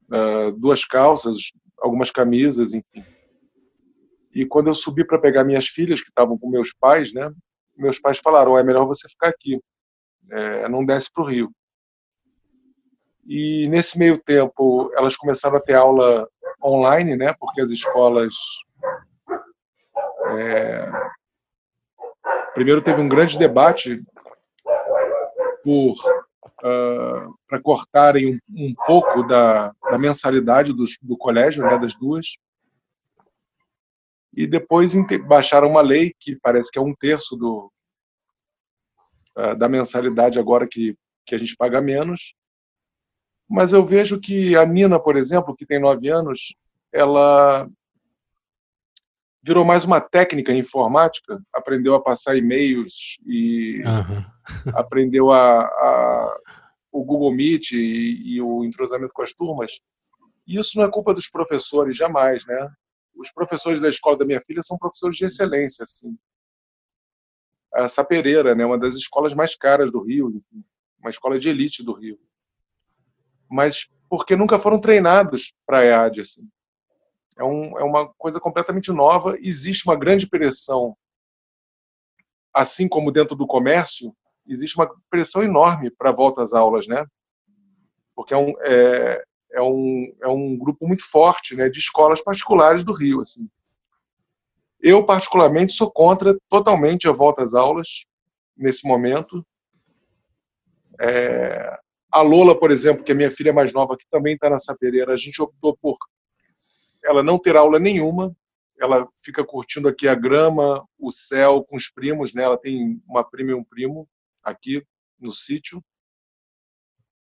uh, 0.10 0.52
duas 0.58 0.86
calças, 0.86 1.52
algumas 1.80 2.10
camisas, 2.10 2.74
enfim. 2.74 3.04
E 4.34 4.46
quando 4.46 4.68
eu 4.68 4.74
subi 4.74 5.04
para 5.04 5.20
pegar 5.20 5.44
minhas 5.44 5.68
filhas, 5.68 6.02
que 6.02 6.10
estavam 6.10 6.38
com 6.38 6.50
meus 6.50 6.74
pais, 6.74 7.14
né? 7.14 7.32
Meus 7.76 8.00
pais 8.00 8.20
falaram: 8.20 8.58
é 8.58 8.64
melhor 8.64 8.86
você 8.86 9.08
ficar 9.10 9.30
aqui, 9.30 9.60
é, 10.32 10.70
não 10.70 10.86
desce 10.86 11.12
para 11.14 11.24
o 11.24 11.28
Rio. 11.28 11.52
E 13.26 13.68
nesse 13.70 14.00
meio 14.00 14.18
tempo, 14.18 14.92
elas 14.96 15.16
começaram 15.16 15.58
a 15.58 15.62
ter 15.62 15.76
aula 15.76 16.28
online, 16.64 17.16
né? 17.16 17.34
Porque 17.40 17.62
as 17.62 17.72
escolas 17.72 18.34
É... 20.38 20.92
Primeiro 22.54 22.82
teve 22.82 23.02
um 23.02 23.08
grande 23.08 23.38
debate 23.38 24.04
por 25.64 25.94
uh, 26.64 27.36
para 27.48 27.62
cortarem 27.62 28.36
um, 28.36 28.40
um 28.50 28.74
pouco 28.86 29.24
da, 29.24 29.74
da 29.90 29.98
mensalidade 29.98 30.74
do, 30.74 30.84
do 31.02 31.18
colégio, 31.18 31.64
né, 31.66 31.78
das 31.78 31.96
duas. 31.96 32.38
E 34.34 34.48
depois 34.48 34.94
baixaram 35.28 35.70
uma 35.70 35.82
lei 35.82 36.14
que 36.20 36.38
parece 36.42 36.72
que 36.72 36.80
é 36.80 36.82
um 36.82 36.96
terço 36.96 37.36
do, 37.36 37.72
uh, 39.38 39.56
da 39.58 39.68
mensalidade 39.68 40.40
agora 40.40 40.68
que, 40.70 40.96
que 41.26 41.36
a 41.36 41.38
gente 41.38 41.56
paga 41.56 41.82
menos. 41.82 42.34
Mas 43.50 43.74
eu 43.74 43.84
vejo 43.84 44.20
que 44.20 44.56
a 44.56 44.66
Nina, 44.66 45.00
por 45.00 45.18
exemplo, 45.18 45.56
que 45.56 45.66
tem 45.66 45.80
nove 45.80 46.08
anos, 46.08 46.56
ela 46.94 47.68
virou 49.44 49.66
mais 49.66 49.84
uma 49.86 50.00
técnica 50.00 50.54
informática, 50.54 51.42
aprendeu 51.54 51.96
a 51.96 52.02
passar 52.02 52.38
e-mails 52.38 53.18
e 53.26 53.82
uhum. 53.84 54.26
aprendeu 54.76 55.32
a, 55.32 55.64
a, 55.64 56.38
o 56.92 57.04
Google 57.04 57.34
Meet 57.34 57.72
e, 57.72 58.36
e, 58.36 58.42
o 58.42 58.64
entrosamento 58.64 59.14
com 59.14 59.24
as 59.24 59.34
turmas. 59.34 59.80
E 60.48 60.60
isso 60.60 60.78
não 60.78 60.86
é 60.86 60.92
culpa 60.92 61.14
dos 61.14 61.30
professores, 61.30 61.98
jamais, 61.98 62.46
né? 62.46 62.70
Os 63.16 63.32
professores 63.32 63.80
da 63.80 63.90
escola 63.90 64.18
da 64.18 64.26
minha 64.26 64.42
filha 64.42 64.62
são 64.62 64.78
professores 64.78 65.18
de 65.18 65.26
excelência, 65.26 65.84
assim. 65.84 66.18
A 67.74 67.88
Sapereira, 67.88 68.54
né, 68.54 68.66
uma 68.66 68.78
das 68.78 68.96
escolas 68.96 69.34
mais 69.34 69.56
caras 69.56 69.92
do 69.92 70.02
Rio, 70.02 70.30
enfim, 70.30 70.64
uma 71.00 71.10
escola 71.10 71.40
de 71.40 71.50
elite 71.50 71.84
do 71.84 71.94
Rio. 71.94 72.20
Mas 73.50 73.90
porque 74.10 74.36
nunca 74.36 74.60
foram 74.60 74.80
treinados 74.80 75.54
para 75.66 75.80
a 75.80 75.86
EAD, 75.86 76.22
assim 76.22 76.50
é, 77.38 77.44
um, 77.44 77.78
é 77.78 77.84
uma 77.84 78.08
coisa 78.14 78.40
completamente 78.40 78.92
nova. 78.92 79.38
Existe 79.40 79.88
uma 79.88 79.96
grande 79.96 80.28
pressão, 80.28 80.96
assim 82.54 82.88
como 82.88 83.12
dentro 83.12 83.36
do 83.36 83.48
comércio, 83.48 84.16
existe 84.48 84.78
uma 84.78 84.90
pressão 85.10 85.44
enorme 85.44 85.90
para 85.92 86.12
volta 86.12 86.42
às 86.42 86.54
aulas, 86.54 86.88
né? 86.88 87.06
Porque 88.16 88.34
é 88.34 88.38
um, 88.38 88.54
é, 88.62 89.24
é, 89.54 89.62
um, 89.62 90.14
é 90.22 90.28
um 90.28 90.58
grupo 90.58 90.88
muito 90.88 91.04
forte 91.10 91.56
né, 91.56 91.70
de 91.70 91.80
escolas 91.80 92.22
particulares 92.22 92.84
do 92.84 92.94
Rio. 92.94 93.22
Assim. 93.22 93.50
Eu, 94.80 95.06
particularmente, 95.06 95.74
sou 95.74 95.92
contra 95.92 96.38
totalmente 96.50 97.08
a 97.08 97.12
volta 97.12 97.44
às 97.44 97.54
aulas 97.54 98.06
nesse 98.58 98.88
momento. 98.88 99.46
É, 101.00 101.80
a 102.12 102.22
Lola, 102.22 102.58
por 102.58 102.72
exemplo, 102.72 103.04
que 103.04 103.12
é 103.12 103.16
minha 103.16 103.32
filha 103.32 103.54
mais 103.54 103.72
nova, 103.72 103.98
que 103.98 104.08
também 104.10 104.36
está 104.36 104.50
nessa 104.50 104.76
pereira, 104.76 105.14
a 105.14 105.18
gente 105.18 105.42
optou 105.42 105.78
por 105.78 105.98
ela 107.04 107.24
não 107.24 107.40
ter 107.40 107.56
aula 107.56 107.80
nenhuma, 107.80 108.36
ela 108.80 109.08
fica 109.24 109.44
curtindo 109.44 109.88
aqui 109.88 110.08
a 110.08 110.16
grama, 110.16 110.86
o 111.00 111.12
céu 111.12 111.64
com 111.64 111.76
os 111.76 111.90
primos, 111.90 112.34
né? 112.34 112.44
Ela 112.44 112.58
tem 112.58 113.02
uma 113.08 113.24
prima 113.24 113.52
e 113.52 113.54
um 113.54 113.64
primo 113.64 114.08
aqui 114.44 114.84
no 115.20 115.32
sítio. 115.32 115.84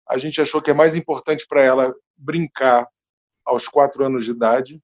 A 0.07 0.17
gente 0.17 0.41
achou 0.41 0.61
que 0.61 0.71
é 0.71 0.73
mais 0.73 0.95
importante 0.95 1.45
para 1.47 1.63
ela 1.63 1.95
brincar 2.17 2.87
aos 3.45 3.67
quatro 3.67 4.05
anos 4.05 4.25
de 4.25 4.31
idade 4.31 4.81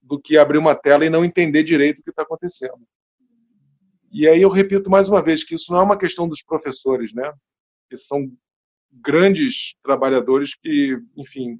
do 0.00 0.20
que 0.20 0.36
abrir 0.36 0.58
uma 0.58 0.74
tela 0.74 1.04
e 1.04 1.10
não 1.10 1.24
entender 1.24 1.62
direito 1.62 2.00
o 2.00 2.02
que 2.02 2.10
está 2.10 2.22
acontecendo. 2.22 2.86
E 4.10 4.28
aí 4.28 4.42
eu 4.42 4.50
repito 4.50 4.90
mais 4.90 5.08
uma 5.08 5.22
vez 5.22 5.42
que 5.42 5.54
isso 5.54 5.72
não 5.72 5.80
é 5.80 5.82
uma 5.82 5.96
questão 5.96 6.28
dos 6.28 6.42
professores, 6.42 7.14
né? 7.14 7.32
Que 7.88 7.96
são 7.96 8.30
grandes 8.92 9.74
trabalhadores 9.82 10.54
que, 10.54 10.98
enfim, 11.16 11.58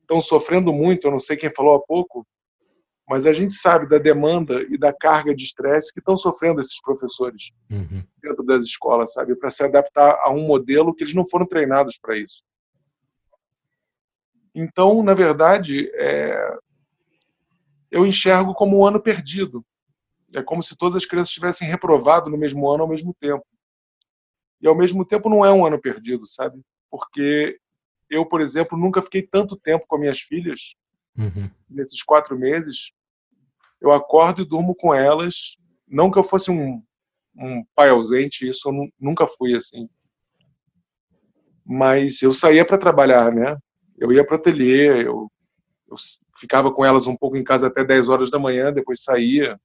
estão 0.00 0.20
sofrendo 0.20 0.72
muito, 0.72 1.06
eu 1.06 1.12
não 1.12 1.18
sei 1.18 1.36
quem 1.36 1.52
falou 1.52 1.76
há 1.76 1.80
pouco, 1.80 2.26
mas 3.10 3.26
a 3.26 3.32
gente 3.32 3.54
sabe 3.54 3.88
da 3.88 3.98
demanda 3.98 4.62
e 4.70 4.78
da 4.78 4.92
carga 4.92 5.34
de 5.34 5.42
estresse 5.42 5.92
que 5.92 5.98
estão 5.98 6.14
sofrendo 6.16 6.60
esses 6.60 6.80
professores 6.80 7.50
uhum. 7.68 8.04
dentro 8.22 8.44
das 8.44 8.62
escolas, 8.62 9.14
sabe, 9.14 9.34
para 9.34 9.50
se 9.50 9.64
adaptar 9.64 10.16
a 10.22 10.30
um 10.30 10.46
modelo 10.46 10.94
que 10.94 11.02
eles 11.02 11.12
não 11.12 11.26
foram 11.26 11.44
treinados 11.44 11.98
para 11.98 12.16
isso. 12.16 12.44
Então, 14.54 15.02
na 15.02 15.12
verdade, 15.12 15.90
é... 15.92 16.56
eu 17.90 18.06
enxergo 18.06 18.54
como 18.54 18.78
um 18.78 18.86
ano 18.86 19.02
perdido. 19.02 19.66
É 20.32 20.40
como 20.40 20.62
se 20.62 20.76
todas 20.76 20.94
as 20.94 21.04
crianças 21.04 21.34
tivessem 21.34 21.66
reprovado 21.66 22.30
no 22.30 22.38
mesmo 22.38 22.70
ano 22.70 22.84
ao 22.84 22.88
mesmo 22.88 23.12
tempo. 23.20 23.44
E 24.62 24.68
ao 24.68 24.76
mesmo 24.76 25.04
tempo 25.04 25.28
não 25.28 25.44
é 25.44 25.52
um 25.52 25.66
ano 25.66 25.80
perdido, 25.80 26.24
sabe? 26.28 26.60
Porque 26.88 27.58
eu, 28.08 28.24
por 28.24 28.40
exemplo, 28.40 28.78
nunca 28.78 29.02
fiquei 29.02 29.22
tanto 29.22 29.56
tempo 29.56 29.84
com 29.88 29.98
minhas 29.98 30.20
filhas. 30.20 30.76
Uhum. 31.18 31.50
Nesses 31.68 32.04
quatro 32.04 32.38
meses, 32.38 32.92
eu 33.80 33.92
acordo 33.92 34.42
e 34.42 34.44
durmo 34.44 34.74
com 34.74 34.94
elas. 34.94 35.56
Não 35.88 36.10
que 36.10 36.18
eu 36.18 36.22
fosse 36.22 36.50
um, 36.50 36.82
um 37.36 37.64
pai 37.74 37.90
ausente, 37.90 38.46
isso 38.46 38.68
eu 38.68 38.88
nunca 38.98 39.26
fui 39.26 39.54
assim. 39.54 39.88
Mas 41.64 42.20
eu 42.22 42.32
saía 42.32 42.64
para 42.64 42.78
trabalhar, 42.78 43.32
né? 43.32 43.56
Eu 43.98 44.12
ia 44.12 44.24
para 44.24 44.36
o 44.36 44.38
ateliê, 44.38 45.06
eu, 45.06 45.30
eu 45.88 45.96
ficava 46.36 46.72
com 46.72 46.84
elas 46.84 47.06
um 47.06 47.16
pouco 47.16 47.36
em 47.36 47.44
casa 47.44 47.66
até 47.66 47.84
10 47.84 48.08
horas 48.08 48.30
da 48.30 48.38
manhã, 48.38 48.72
depois 48.72 49.02
saía. 49.02 49.58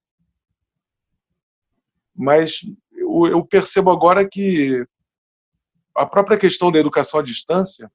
Mas 2.14 2.62
eu, 2.92 3.28
eu 3.28 3.46
percebo 3.46 3.92
agora 3.92 4.28
que 4.28 4.86
a 5.96 6.06
própria 6.06 6.38
questão 6.38 6.72
da 6.72 6.80
educação 6.80 7.20
à 7.20 7.24
distância 7.24 7.90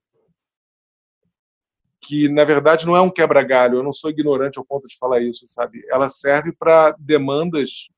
que 2.01 2.27
na 2.27 2.43
verdade 2.43 2.85
não 2.85 2.95
é 2.95 3.01
um 3.01 3.11
quebra-galho, 3.11 3.77
eu 3.77 3.83
não 3.83 3.91
sou 3.91 4.09
ignorante 4.09 4.57
ao 4.57 4.65
ponto 4.65 4.87
de 4.87 4.97
falar 4.97 5.21
isso, 5.21 5.47
sabe? 5.47 5.85
Ela 5.87 6.09
serve 6.09 6.51
para 6.51 6.95
demandas 6.99 7.89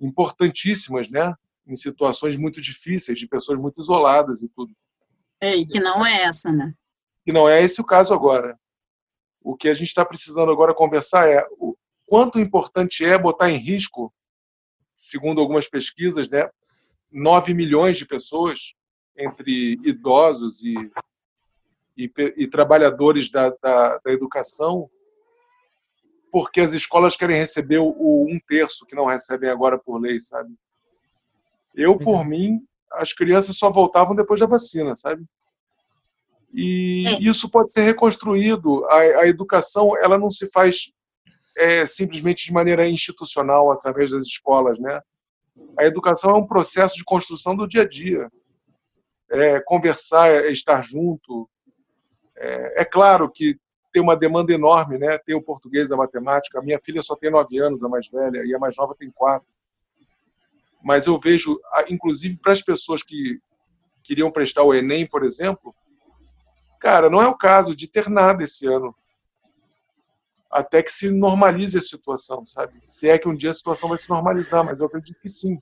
importantíssimas, 0.00 1.08
né? 1.08 1.32
Em 1.66 1.76
situações 1.76 2.36
muito 2.36 2.60
difíceis, 2.60 3.18
de 3.18 3.28
pessoas 3.28 3.60
muito 3.60 3.80
isoladas 3.80 4.42
e 4.42 4.48
tudo. 4.48 4.74
É, 5.40 5.56
e 5.56 5.64
que 5.64 5.78
não 5.78 6.04
é 6.04 6.22
essa, 6.24 6.50
né? 6.50 6.74
Que 7.24 7.32
não 7.32 7.48
é 7.48 7.62
esse 7.62 7.80
o 7.80 7.86
caso 7.86 8.12
agora. 8.12 8.58
O 9.40 9.56
que 9.56 9.68
a 9.68 9.74
gente 9.74 9.88
está 9.88 10.04
precisando 10.04 10.50
agora 10.50 10.74
conversar 10.74 11.28
é 11.28 11.46
o 11.58 11.76
quanto 12.04 12.40
importante 12.40 13.04
é 13.04 13.16
botar 13.16 13.50
em 13.50 13.58
risco, 13.58 14.12
segundo 14.96 15.40
algumas 15.40 15.68
pesquisas, 15.68 16.28
né? 16.28 16.50
9 17.10 17.54
milhões 17.54 17.96
de 17.96 18.04
pessoas 18.04 18.74
entre 19.16 19.78
idosos 19.84 20.62
e 20.64 20.74
e, 21.96 22.10
e 22.36 22.46
trabalhadores 22.46 23.30
da, 23.30 23.50
da, 23.62 23.98
da, 23.98 24.12
educação, 24.12 24.88
porque 26.30 26.60
as 26.60 26.72
escolas 26.72 27.16
querem 27.16 27.36
receber 27.36 27.78
o, 27.78 27.94
o, 27.96 28.26
um 28.30 28.38
terço 28.46 28.86
que 28.86 28.94
não 28.94 29.06
recebem 29.06 29.50
agora 29.50 29.78
por 29.78 30.00
lei, 30.00 30.18
sabe? 30.20 30.50
Eu, 31.74 31.96
por 31.98 32.24
mim, 32.24 32.60
as 32.92 33.12
crianças 33.12 33.56
só 33.56 33.70
voltavam 33.70 34.14
depois 34.14 34.40
da 34.40 34.46
vacina, 34.46 34.94
sabe? 34.94 35.24
E 36.52 37.04
é. 37.06 37.22
isso 37.22 37.50
pode 37.50 37.72
ser 37.72 37.82
reconstruído. 37.82 38.84
A, 38.86 38.98
a, 38.98 39.28
educação, 39.28 39.96
ela 39.96 40.18
não 40.18 40.28
se 40.28 40.50
faz 40.52 40.92
é, 41.56 41.86
simplesmente 41.86 42.44
de 42.44 42.52
maneira 42.52 42.88
institucional 42.88 43.70
através 43.70 44.10
das 44.10 44.24
escolas, 44.24 44.78
né? 44.78 45.00
A 45.78 45.84
educação 45.84 46.30
é 46.30 46.34
um 46.34 46.46
processo 46.46 46.96
de 46.96 47.04
construção 47.04 47.56
do 47.56 47.66
dia 47.66 47.82
a 47.82 47.88
dia. 47.88 48.30
É, 49.30 49.60
conversar, 49.60 50.30
é 50.30 50.50
estar 50.50 50.82
junto, 50.82 51.48
é, 52.42 52.82
é 52.82 52.84
claro 52.84 53.30
que 53.30 53.56
tem 53.92 54.02
uma 54.02 54.16
demanda 54.16 54.52
enorme, 54.52 54.98
né? 54.98 55.16
Tem 55.18 55.34
o 55.34 55.42
português, 55.42 55.92
a 55.92 55.96
matemática. 55.96 56.58
A 56.58 56.62
minha 56.62 56.78
filha 56.78 57.00
só 57.02 57.14
tem 57.14 57.30
nove 57.30 57.58
anos, 57.58 57.84
a 57.84 57.88
mais 57.88 58.10
velha, 58.10 58.42
e 58.44 58.52
a 58.52 58.58
mais 58.58 58.76
nova 58.76 58.96
tem 58.98 59.10
quatro. 59.10 59.46
Mas 60.82 61.06
eu 61.06 61.16
vejo, 61.16 61.60
inclusive 61.88 62.38
para 62.38 62.52
as 62.52 62.62
pessoas 62.62 63.02
que 63.02 63.38
queriam 64.02 64.32
prestar 64.32 64.64
o 64.64 64.74
Enem, 64.74 65.06
por 65.06 65.24
exemplo, 65.24 65.72
cara, 66.80 67.08
não 67.08 67.22
é 67.22 67.28
o 67.28 67.36
caso 67.36 67.76
de 67.76 67.86
ter 67.86 68.08
nada 68.08 68.42
esse 68.42 68.66
ano. 68.66 68.92
Até 70.50 70.82
que 70.82 70.90
se 70.90 71.08
normalize 71.10 71.78
a 71.78 71.80
situação, 71.80 72.44
sabe? 72.44 72.74
Se 72.82 73.08
é 73.08 73.18
que 73.18 73.28
um 73.28 73.34
dia 73.34 73.50
a 73.50 73.54
situação 73.54 73.88
vai 73.88 73.98
se 73.98 74.10
normalizar, 74.10 74.64
mas 74.64 74.80
eu 74.80 74.86
acredito 74.88 75.20
que 75.20 75.28
sim. 75.28 75.60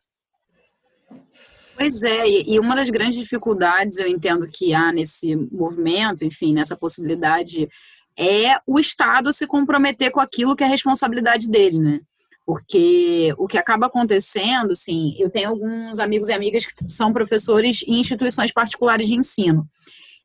Pois 1.81 2.03
é, 2.03 2.29
e 2.29 2.61
uma 2.61 2.77
das 2.77 2.91
grandes 2.91 3.17
dificuldades 3.17 3.97
eu 3.97 4.07
entendo 4.07 4.47
que 4.47 4.75
há 4.75 4.93
nesse 4.93 5.35
movimento, 5.35 6.23
enfim, 6.23 6.53
nessa 6.53 6.77
possibilidade, 6.77 7.71
é 8.15 8.59
o 8.67 8.79
Estado 8.79 9.33
se 9.33 9.47
comprometer 9.47 10.11
com 10.11 10.21
aquilo 10.21 10.55
que 10.55 10.63
é 10.63 10.67
responsabilidade 10.67 11.49
dele, 11.49 11.79
né? 11.79 12.01
Porque 12.45 13.35
o 13.39 13.47
que 13.47 13.57
acaba 13.57 13.87
acontecendo, 13.87 14.73
assim, 14.73 15.15
eu 15.19 15.31
tenho 15.31 15.49
alguns 15.49 15.99
amigos 15.99 16.29
e 16.29 16.35
amigas 16.35 16.67
que 16.67 16.87
são 16.87 17.15
professores 17.15 17.83
em 17.89 17.99
instituições 17.99 18.53
particulares 18.53 19.07
de 19.07 19.15
ensino. 19.15 19.67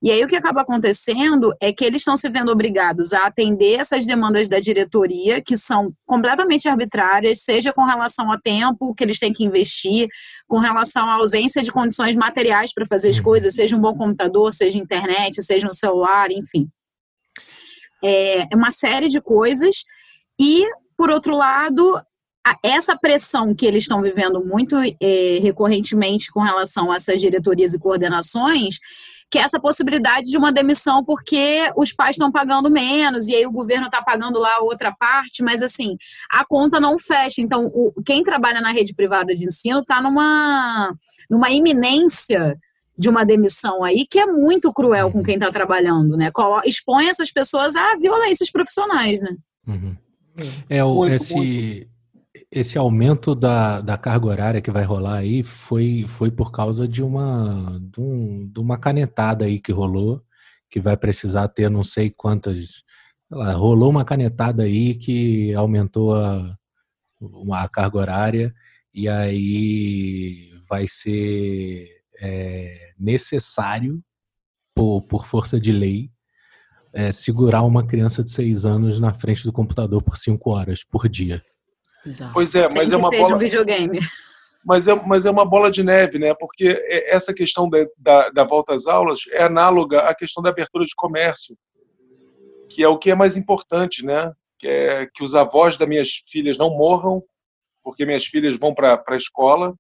E 0.06 0.12
aí 0.12 0.24
o 0.24 0.28
que 0.28 0.36
acaba 0.36 0.62
acontecendo 0.62 1.52
é 1.60 1.74
que 1.74 1.84
eles 1.84 2.02
estão 2.02 2.16
se 2.16 2.30
vendo 2.30 2.52
obrigados 2.52 3.12
a 3.12 3.26
atender 3.26 3.80
essas 3.80 4.06
demandas 4.06 4.48
da 4.48 4.60
diretoria, 4.60 5.42
que 5.42 5.58
são 5.58 5.92
completamente 6.06 6.70
arbitrárias, 6.70 7.40
seja 7.42 7.74
com 7.74 7.84
relação 7.84 8.32
ao 8.32 8.40
tempo 8.40 8.94
que 8.94 9.04
eles 9.04 9.18
têm 9.18 9.34
que 9.34 9.44
investir, 9.44 10.08
com 10.48 10.60
relação 10.60 11.10
à 11.10 11.14
ausência 11.14 11.64
de 11.64 11.72
condições 11.72 12.16
materiais 12.16 12.72
para 12.72 12.86
fazer 12.86 13.10
as 13.10 13.18
uhum. 13.18 13.24
coisas, 13.24 13.56
seja 13.56 13.76
um 13.76 13.82
bom 13.82 13.96
computador, 13.96 14.54
seja 14.54 14.78
internet, 14.78 15.42
seja 15.42 15.68
um 15.68 15.74
celular, 15.74 16.30
enfim. 16.30 16.70
É, 18.04 18.42
é 18.42 18.56
uma 18.56 18.70
série 18.70 19.10
de 19.10 19.20
coisas. 19.20 19.86
E, 20.40 20.68
por 20.96 21.10
outro 21.10 21.36
lado, 21.36 22.00
essa 22.64 22.96
pressão 22.96 23.56
que 23.56 23.66
eles 23.66 23.86
estão 23.86 24.04
vivendo 24.04 24.46
muito 24.46 24.76
é, 25.02 25.40
recorrentemente 25.42 26.32
com 26.32 26.42
relação 26.42 26.92
a 26.92 26.98
essas 26.98 27.20
diretorias 27.20 27.74
e 27.74 27.80
coordenações, 27.80 28.78
que 29.30 29.40
é 29.40 29.42
essa 29.42 29.60
possibilidade 29.60 30.30
de 30.30 30.38
uma 30.38 30.52
demissão 30.52 31.04
porque 31.04 31.72
os 31.76 31.92
pais 31.92 32.16
estão 32.16 32.32
pagando 32.32 32.70
menos 32.70 33.28
e 33.28 33.36
aí 33.36 33.46
o 33.46 33.52
governo 33.52 33.88
está 33.88 34.02
pagando 34.02 34.40
lá 34.40 34.60
outra 34.62 34.92
parte, 34.92 35.44
mas 35.44 35.62
assim, 35.62 35.98
a 36.32 36.46
conta 36.46 36.80
não 36.80 36.98
fecha. 36.98 37.42
Então, 37.42 37.66
o, 37.74 37.94
quem 38.06 38.24
trabalha 38.24 38.62
na 38.62 38.72
rede 38.72 38.94
privada 38.94 39.36
de 39.36 39.46
ensino 39.48 39.80
está 39.80 40.02
numa, 40.02 40.94
numa 41.30 41.50
iminência 41.50 42.58
de 42.98 43.10
uma 43.10 43.26
demissão 43.26 43.84
aí 43.84 44.06
que 44.10 44.20
é 44.20 44.26
muito 44.26 44.72
cruel 44.72 45.12
com 45.12 45.22
quem 45.22 45.34
está 45.36 45.52
trabalhando, 45.52 46.16
né? 46.16 46.32
Expõe 46.64 47.08
essas 47.08 47.32
pessoas 47.32 47.76
a 47.76 47.96
violências 47.98 48.50
profissionais, 48.50 49.20
né? 49.20 49.36
Uhum. 49.68 49.98
É, 50.70 50.84
o, 50.84 51.06
esse, 51.06 51.90
esse 52.56 52.78
aumento 52.78 53.36
da, 53.36 53.82
da 53.82 53.98
carga 53.98 54.28
horária 54.28 54.62
que 54.62 54.72
vai 54.72 54.84
rolar 54.84 55.18
aí 55.18 55.44
foi, 55.44 56.06
foi 56.08 56.32
por 56.32 56.54
causa 56.54 56.88
de 56.88 57.04
uma, 57.04 57.78
de, 57.82 58.00
um, 58.00 58.48
de 58.48 58.60
uma 58.62 58.78
canetada 58.78 59.44
aí 59.44 59.60
que 59.60 59.74
rolou, 59.74 60.24
que 60.70 60.80
vai 60.80 60.96
precisar 60.96 61.50
ter 61.50 61.70
não 61.70 61.84
sei 61.84 62.10
quantas. 62.10 62.82
Lá, 63.30 63.52
rolou 63.52 63.90
uma 63.90 64.06
canetada 64.06 64.64
aí 64.64 64.96
que 64.96 65.54
aumentou 65.54 66.16
a, 66.16 66.58
a 67.52 67.68
carga 67.68 67.98
horária 67.98 68.56
e 68.94 69.10
aí 69.10 70.52
vai 70.70 70.88
ser 70.88 71.90
é, 72.22 72.94
necessário, 72.98 74.02
por, 74.74 75.02
por 75.02 75.26
força 75.26 75.60
de 75.60 75.74
lei, 75.74 76.10
é, 76.94 77.12
segurar 77.12 77.64
uma 77.64 77.86
criança 77.86 78.24
de 78.24 78.30
seis 78.30 78.66
anos 78.66 78.98
na 78.98 79.14
frente 79.14 79.44
do 79.44 79.52
computador 79.52 80.02
por 80.02 80.18
cinco 80.18 80.52
horas 80.52 80.86
por 80.86 81.10
dia. 81.10 81.44
Exato. 82.06 82.34
Pois 82.34 82.54
é, 82.56 82.70
mas 82.74 82.92
é 82.92 82.98
uma 82.98 83.10
bola. 83.10 83.36
Um 83.36 83.40
videogame. 83.40 84.00
Mas 84.68 84.88
é, 84.88 84.96
mas 84.96 85.28
é 85.28 85.30
uma 85.30 85.46
bola 85.46 85.70
de 85.70 85.84
neve, 85.84 86.18
né? 86.18 86.34
Porque 86.34 86.70
é, 86.70 87.16
essa 87.16 87.32
questão 87.32 87.70
da, 87.70 87.86
da, 88.00 88.30
da 88.32 88.44
volta 88.44 88.74
às 88.74 88.88
aulas 88.88 89.20
é 89.30 89.44
análoga 89.44 90.00
à 90.00 90.16
questão 90.16 90.42
da 90.42 90.50
abertura 90.50 90.84
de 90.84 90.96
comércio, 90.96 91.56
que 92.68 92.82
é 92.82 92.88
o 92.88 92.98
que 92.98 93.12
é 93.12 93.16
mais 93.16 93.38
importante, 93.38 94.04
né? 94.04 94.34
Que 94.58 94.68
é 94.68 95.06
que 95.14 95.24
os 95.24 95.36
avós 95.36 95.78
das 95.78 95.88
minhas 95.88 96.10
filhas 96.28 96.58
não 96.58 96.72
morram, 96.72 97.24
porque 97.84 98.08
minhas 98.08 98.26
filhas 98.26 98.58
vão 98.58 98.74
para 98.74 99.04
a 99.08 99.16
escola, 99.16 99.76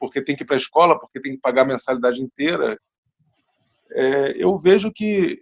porque 0.00 0.20
tem 0.20 0.34
que 0.34 0.42
ir 0.42 0.46
para 0.46 0.56
a 0.56 0.58
escola, 0.58 0.98
porque 0.98 1.20
tem 1.20 1.36
que 1.36 1.40
pagar 1.40 1.62
a 1.62 1.66
mensalidade 1.66 2.20
inteira. 2.20 2.76
É, 3.92 4.34
eu 4.36 4.58
vejo 4.58 4.92
que 4.92 5.40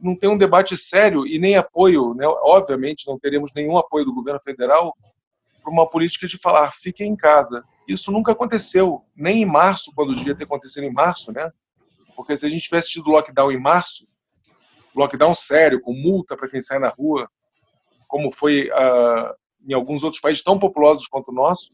não 0.00 0.16
tem 0.16 0.30
um 0.30 0.38
debate 0.38 0.76
sério 0.76 1.26
e 1.26 1.40
nem 1.40 1.56
apoio, 1.56 2.14
né? 2.14 2.24
obviamente 2.26 3.08
não 3.08 3.18
teremos 3.18 3.50
nenhum 3.52 3.76
apoio 3.76 4.04
do 4.04 4.14
governo 4.14 4.40
federal 4.42 4.94
para 5.62 5.72
uma 5.72 5.88
política 5.88 6.26
de 6.26 6.38
falar 6.38 6.72
fiquem 6.72 7.10
em 7.10 7.16
casa. 7.16 7.64
Isso 7.86 8.10
nunca 8.10 8.32
aconteceu, 8.32 9.02
nem 9.14 9.42
em 9.42 9.46
março, 9.46 9.92
quando 9.94 10.14
devia 10.14 10.34
ter 10.34 10.44
acontecido 10.44 10.84
em 10.84 10.92
março, 10.92 11.32
né? 11.32 11.50
Porque 12.14 12.36
se 12.36 12.46
a 12.46 12.48
gente 12.48 12.62
tivesse 12.62 12.90
tido 12.90 13.10
lockdown 13.10 13.50
em 13.50 13.60
março, 13.60 14.06
lockdown 14.94 15.34
sério, 15.34 15.80
com 15.80 15.92
multa 15.92 16.36
para 16.36 16.48
quem 16.48 16.60
sai 16.60 16.78
na 16.78 16.88
rua, 16.88 17.28
como 18.06 18.30
foi 18.30 18.68
uh, 18.68 19.34
em 19.66 19.72
alguns 19.72 20.04
outros 20.04 20.20
países 20.20 20.42
tão 20.42 20.58
populosos 20.58 21.06
quanto 21.06 21.30
o 21.30 21.34
nosso, 21.34 21.72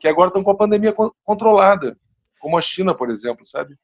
que 0.00 0.08
agora 0.08 0.28
estão 0.28 0.42
com 0.42 0.50
a 0.50 0.56
pandemia 0.56 0.94
controlada, 1.24 1.96
como 2.40 2.58
a 2.58 2.60
China, 2.60 2.94
por 2.94 3.10
exemplo, 3.10 3.44
sabe? 3.44 3.76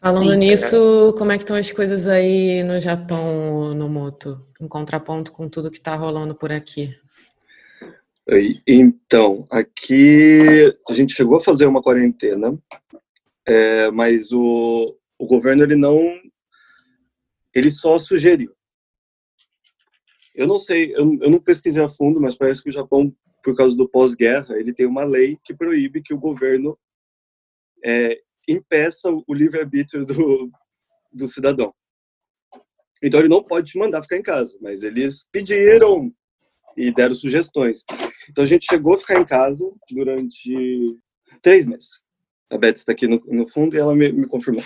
Falando 0.00 0.30
Sim, 0.30 0.36
nisso, 0.36 1.12
é. 1.14 1.18
como 1.18 1.32
é 1.32 1.36
que 1.36 1.42
estão 1.42 1.56
as 1.56 1.72
coisas 1.72 2.06
aí 2.06 2.62
no 2.62 2.78
Japão, 2.78 3.74
no 3.74 3.88
Moto, 3.88 4.46
em 4.60 4.68
contraponto 4.68 5.32
com 5.32 5.48
tudo 5.48 5.70
que 5.70 5.78
está 5.78 5.96
rolando 5.96 6.34
por 6.34 6.52
aqui? 6.52 6.94
Então, 8.66 9.46
aqui 9.50 10.76
a 10.86 10.92
gente 10.92 11.14
chegou 11.14 11.38
a 11.38 11.40
fazer 11.40 11.66
uma 11.66 11.82
quarentena, 11.82 12.60
é, 13.46 13.90
mas 13.90 14.30
o, 14.32 14.94
o 15.18 15.26
governo 15.26 15.62
ele 15.62 15.76
não, 15.76 15.98
ele 17.54 17.70
só 17.70 17.96
sugeriu. 17.96 18.54
Eu 20.34 20.46
não 20.46 20.58
sei, 20.58 20.94
eu, 20.94 21.18
eu 21.22 21.30
não 21.30 21.40
pesquisei 21.40 21.82
a 21.82 21.88
fundo, 21.88 22.20
mas 22.20 22.36
parece 22.36 22.62
que 22.62 22.68
o 22.68 22.72
Japão, 22.72 23.10
por 23.42 23.56
causa 23.56 23.74
do 23.74 23.88
pós-guerra, 23.88 24.58
ele 24.58 24.74
tem 24.74 24.84
uma 24.84 25.04
lei 25.04 25.38
que 25.42 25.54
proíbe 25.54 26.02
que 26.02 26.12
o 26.12 26.18
governo 26.18 26.78
é, 27.82 28.20
impeça 28.46 29.10
o 29.10 29.34
livre-arbítrio 29.34 30.04
do, 30.04 30.50
do 31.10 31.26
cidadão. 31.26 31.74
Então 33.02 33.20
ele 33.20 33.28
não 33.28 33.42
pode 33.42 33.72
te 33.72 33.78
mandar 33.78 34.02
ficar 34.02 34.18
em 34.18 34.22
casa, 34.22 34.58
mas 34.60 34.82
eles 34.82 35.26
pediram 35.32 36.12
e 36.76 36.92
deram 36.92 37.14
sugestões. 37.14 37.84
Então 38.28 38.44
a 38.44 38.46
gente 38.46 38.66
chegou 38.68 38.94
a 38.94 38.98
ficar 38.98 39.20
em 39.20 39.24
casa 39.24 39.64
durante 39.90 40.98
três 41.42 41.66
meses. 41.66 42.02
A 42.50 42.58
Beth 42.58 42.74
está 42.74 42.92
aqui 42.92 43.06
no, 43.06 43.18
no, 43.26 43.46
fundo 43.46 43.76
e 43.76 43.78
ela 43.78 43.94
me, 43.94 44.10
me 44.12 44.26
confirmou. 44.26 44.62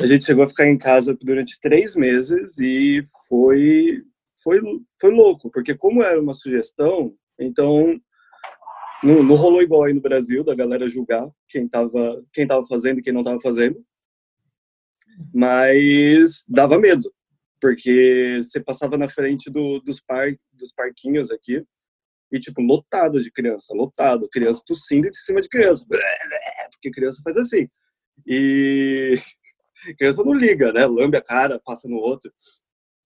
A 0.00 0.06
gente 0.06 0.24
chegou 0.24 0.44
a 0.44 0.48
ficar 0.48 0.66
em 0.66 0.78
casa 0.78 1.16
durante 1.20 1.60
três 1.60 1.94
meses 1.94 2.58
e 2.58 3.04
foi, 3.28 4.02
foi, 4.42 4.60
foi 5.00 5.10
louco, 5.10 5.50
porque 5.50 5.74
como 5.74 6.02
era 6.02 6.20
uma 6.20 6.32
sugestão, 6.32 7.14
então 7.38 8.00
não, 9.02 9.22
não 9.22 9.34
rolou 9.34 9.60
igual 9.60 9.84
aí 9.84 9.92
no 9.92 10.00
Brasil, 10.00 10.42
da 10.42 10.54
galera 10.54 10.88
julgar 10.88 11.28
quem 11.48 11.66
estava 11.66 12.24
quem 12.32 12.46
tava 12.46 12.64
fazendo 12.66 13.00
e 13.00 13.02
quem 13.02 13.12
não 13.12 13.20
estava 13.20 13.40
fazendo. 13.40 13.84
Mas 15.34 16.44
dava 16.48 16.78
medo, 16.78 17.12
porque 17.60 18.40
você 18.42 18.60
passava 18.60 18.96
na 18.96 19.08
frente 19.08 19.50
do, 19.50 19.80
dos, 19.80 20.00
par, 20.00 20.34
dos 20.52 20.72
parquinhos 20.72 21.30
aqui 21.30 21.64
e, 22.30 22.40
tipo, 22.40 22.60
lotado 22.60 23.22
de 23.22 23.30
criança, 23.30 23.74
lotado. 23.74 24.28
Criança 24.28 24.62
tossindo 24.66 25.06
em 25.06 25.12
cima 25.12 25.40
de 25.40 25.48
criança. 25.48 25.84
Porque 26.72 26.90
criança 26.90 27.20
faz 27.22 27.36
assim. 27.36 27.68
E 28.26 29.14
criança 29.98 30.24
não 30.24 30.34
liga, 30.34 30.72
né? 30.72 30.86
Lambe 30.86 31.16
a 31.16 31.22
cara, 31.22 31.60
passa 31.64 31.88
no 31.88 31.96
outro. 31.96 32.32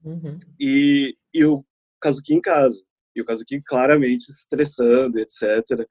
Uhum. 0.05 0.39
E, 0.59 1.17
e 1.35 1.45
o 1.45 1.65
Kazuki 2.01 2.35
em 2.35 2.41
casa. 2.41 2.83
E 3.15 3.21
o 3.21 3.25
Kazuki 3.25 3.61
claramente 3.63 4.25
se 4.25 4.41
estressando, 4.41 5.19
etc. 5.19 5.87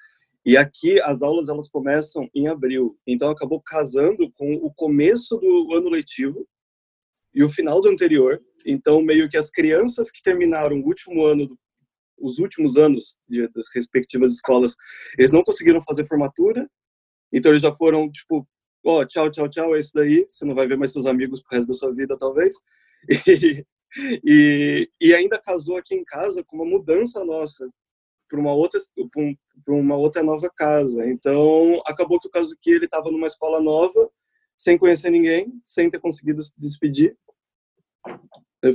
E 0.46 0.58
aqui 0.58 1.00
as 1.02 1.22
aulas 1.22 1.50
elas 1.50 1.68
começam 1.68 2.28
em 2.34 2.48
abril. 2.48 2.98
Então 3.06 3.30
acabou 3.30 3.62
casando 3.62 4.32
com 4.32 4.54
o 4.56 4.74
começo 4.74 5.38
do 5.38 5.74
ano 5.76 5.90
letivo 5.90 6.48
e 7.34 7.44
o 7.44 7.50
final 7.50 7.82
do 7.82 7.90
anterior. 7.90 8.42
Então 8.66 9.02
meio 9.02 9.30
que 9.30 9.38
as 9.38 9.50
crianças 9.52 10.10
que 10.10 10.24
terminaram 10.24 10.78
o 10.78 10.86
último 10.86 11.24
ano 11.24 11.46
do 11.46 11.60
os 12.22 12.40
últimos 12.40 12.78
anos 12.78 13.18
de, 13.28 13.48
das 13.50 13.68
respectivas 13.74 14.34
escolas, 14.34 14.76
eles 15.18 15.32
não 15.32 15.44
conseguiram 15.44 15.82
fazer 15.82 16.06
formatura, 16.08 16.70
então 17.32 17.52
eles 17.52 17.62
já 17.62 17.72
foram, 17.72 18.10
tipo, 18.12 18.48
ó, 18.86 19.02
oh, 19.02 19.06
tchau, 19.06 19.30
tchau, 19.30 19.50
tchau, 19.50 19.76
é 19.76 19.80
isso 19.80 19.92
daí, 19.94 20.26
você 20.28 20.46
não 20.46 20.56
vai 20.56 20.68
ver 20.68 20.78
mais 20.78 20.92
seus 20.92 21.06
amigos 21.06 21.42
pro 21.42 21.56
resto 21.56 21.70
da 21.70 21.74
sua 21.74 21.94
vida, 21.94 22.18
talvez. 22.18 22.56
E, 23.92 24.22
e, 24.24 24.92
e 25.02 25.16
ainda 25.16 25.42
casou 25.42 25.76
aqui 25.76 25.96
em 25.96 26.04
casa 26.04 26.44
com 26.44 26.56
uma 26.58 26.66
mudança 26.66 27.26
nossa 27.26 27.68
para 28.30 28.40
uma 28.40 28.54
outra 28.54 28.80
para 29.66 29.74
uma 29.74 29.96
outra 29.96 30.22
nova 30.22 30.50
casa. 30.56 31.10
Então, 31.10 31.82
acabou 31.86 32.20
que 32.20 32.28
o 32.28 32.32
caso 32.32 32.56
que 32.62 32.70
ele 32.70 32.86
estava 32.86 33.10
numa 33.12 33.26
escola 33.26 33.60
nova, 33.60 34.10
sem 34.56 34.78
conhecer 34.78 35.10
ninguém, 35.10 35.60
sem 35.64 35.90
ter 35.90 36.00
conseguido 36.00 36.42
se 36.42 36.54
despedir. 36.58 37.18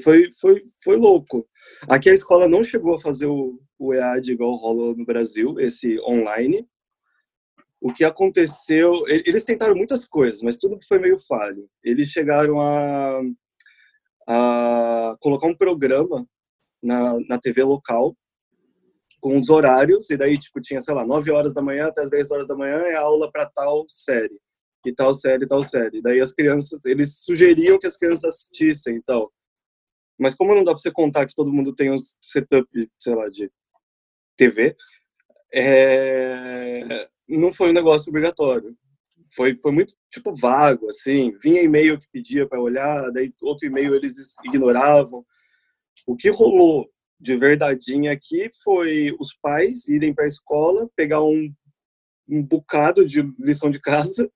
Foi, 0.02 0.30
foi, 0.40 0.64
foi 0.82 0.96
louco. 0.96 1.46
Aqui 1.88 2.08
a 2.08 2.14
escola 2.14 2.48
não 2.48 2.64
chegou 2.64 2.94
a 2.94 3.00
fazer 3.00 3.26
o, 3.26 3.60
o 3.78 3.92
EAD 3.92 4.32
igual 4.32 4.54
rola 4.54 4.94
no 4.94 5.04
Brasil, 5.04 5.60
esse 5.60 6.00
online. 6.00 6.66
O 7.80 7.92
que 7.92 8.02
aconteceu, 8.02 8.92
eles 9.08 9.44
tentaram 9.44 9.74
muitas 9.74 10.06
coisas, 10.06 10.40
mas 10.40 10.56
tudo 10.56 10.78
foi 10.88 10.98
meio 10.98 11.18
falho. 11.18 11.68
Eles 11.82 12.08
chegaram 12.08 12.58
a, 12.58 13.20
a 14.26 15.16
colocar 15.20 15.46
um 15.48 15.56
programa 15.56 16.26
na, 16.82 17.18
na 17.28 17.38
TV 17.38 17.62
local 17.62 18.16
com 19.20 19.38
os 19.38 19.48
horários, 19.48 20.10
e 20.10 20.16
daí, 20.16 20.38
tipo, 20.38 20.60
tinha, 20.60 20.80
sei 20.80 20.94
lá, 20.94 21.06
9 21.06 21.30
horas 21.30 21.54
da 21.54 21.62
manhã 21.62 21.86
até 21.86 22.02
as 22.02 22.10
10 22.10 22.30
horas 22.30 22.46
da 22.46 22.54
manhã 22.54 22.76
é 22.82 22.94
aula 22.94 23.30
para 23.32 23.46
tal 23.46 23.86
série, 23.88 24.38
e 24.84 24.92
tal 24.94 25.14
série, 25.14 25.46
tal 25.46 25.62
série. 25.62 26.02
Daí 26.02 26.20
as 26.20 26.30
crianças, 26.30 26.78
eles 26.84 27.20
sugeriam 27.22 27.78
que 27.78 27.86
as 27.86 27.96
crianças 27.96 28.24
assistissem 28.24 28.96
e 28.96 29.02
tal. 29.02 29.32
Mas 30.18 30.34
como 30.34 30.54
não 30.54 30.64
dá 30.64 30.72
para 30.72 30.80
você 30.80 30.90
contar 30.90 31.26
que 31.26 31.34
todo 31.34 31.52
mundo 31.52 31.74
tem 31.74 31.90
um 31.90 31.96
setup, 32.20 32.68
sei 33.00 33.14
lá, 33.14 33.28
de 33.28 33.50
TV, 34.36 34.76
é... 35.52 37.08
não 37.28 37.52
foi 37.52 37.70
um 37.70 37.74
negócio 37.74 38.08
obrigatório. 38.10 38.76
Foi, 39.34 39.58
foi 39.60 39.72
muito, 39.72 39.94
tipo, 40.12 40.34
vago, 40.34 40.88
assim. 40.88 41.32
Vinha 41.42 41.62
e-mail 41.62 41.98
que 41.98 42.06
pedia 42.12 42.46
para 42.46 42.60
olhar, 42.60 43.10
daí 43.10 43.32
outro 43.42 43.66
e-mail 43.66 43.94
eles 43.94 44.14
ignoravam. 44.44 45.24
O 46.06 46.16
que 46.16 46.30
rolou 46.30 46.88
de 47.18 47.36
verdadeinha 47.36 48.12
aqui 48.12 48.50
foi 48.62 49.14
os 49.18 49.34
pais 49.34 49.88
irem 49.88 50.14
para 50.14 50.24
a 50.24 50.28
escola, 50.28 50.88
pegar 50.94 51.22
um, 51.22 51.52
um 52.28 52.42
bocado 52.42 53.06
de 53.06 53.22
lição 53.38 53.70
de 53.70 53.80
casa 53.80 54.30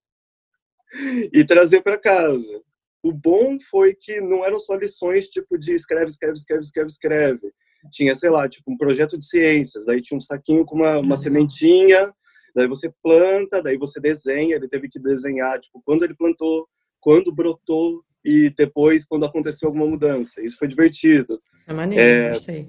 e 1.33 1.45
trazer 1.45 1.83
para 1.83 1.99
casa. 1.99 2.63
O 3.03 3.13
bom 3.13 3.59
foi 3.71 3.95
que 3.95 4.21
não 4.21 4.45
eram 4.45 4.59
só 4.59 4.75
lições 4.75 5.29
tipo 5.29 5.57
de 5.59 5.75
escreve, 5.75 6.07
escreve, 6.07 6.35
escreve, 6.35 6.61
escreve, 6.63 6.89
escreve. 6.89 7.53
tinha, 7.93 8.15
sei 8.15 8.31
lá, 8.31 8.49
tipo 8.49 8.73
um 8.73 8.77
projeto 8.77 9.17
de 9.17 9.25
ciências, 9.25 9.87
daí 9.87 10.03
tinha 10.03 10.19
um 10.19 10.21
saquinho 10.21 10.65
com 10.65 10.77
uma, 10.77 10.99
uma 10.99 11.17
sementinha, 11.17 12.13
daí 12.55 12.67
você 12.67 12.93
planta, 13.03 13.63
daí 13.63 13.79
você 13.79 14.01
desenha, 14.01 14.57
ele 14.57 14.69
teve 14.69 14.89
que 14.89 14.99
desenhar, 14.99 15.61
tipo, 15.61 15.81
quando 15.85 16.05
ele 16.05 16.15
plantou, 16.15 16.69
quando 17.01 17.33
brotou 17.33 18.03
e 18.25 18.51
depois 18.51 19.05
quando 19.05 19.25
aconteceu 19.25 19.69
alguma 19.69 19.87
mudança. 19.87 20.43
Isso 20.43 20.57
foi 20.59 20.69
divertido. 20.69 21.41
É 21.67 21.73
maneiro, 21.73 22.03
é, 22.03 22.29
gostei. 22.31 22.69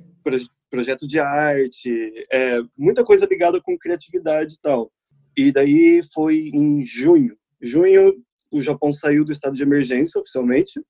projeto 0.70 1.08
de 1.08 1.20
arte, 1.20 1.92
é, 2.32 2.60
muita 2.78 3.04
coisa 3.04 3.26
ligada 3.26 3.60
com 3.62 3.78
criatividade 3.78 4.54
e 4.54 4.62
tal. 4.62 4.92
E 5.36 5.52
daí 5.52 6.02
foi 6.14 6.50
em 6.54 6.86
junho. 6.86 7.36
Junho, 7.62 8.14
o 8.52 8.62
Japão 8.62 8.92
saiu 8.92 9.24
do 9.24 9.32
estado 9.32 9.56
de 9.56 9.64
emergência 9.64 10.20
oficialmente. 10.20 10.82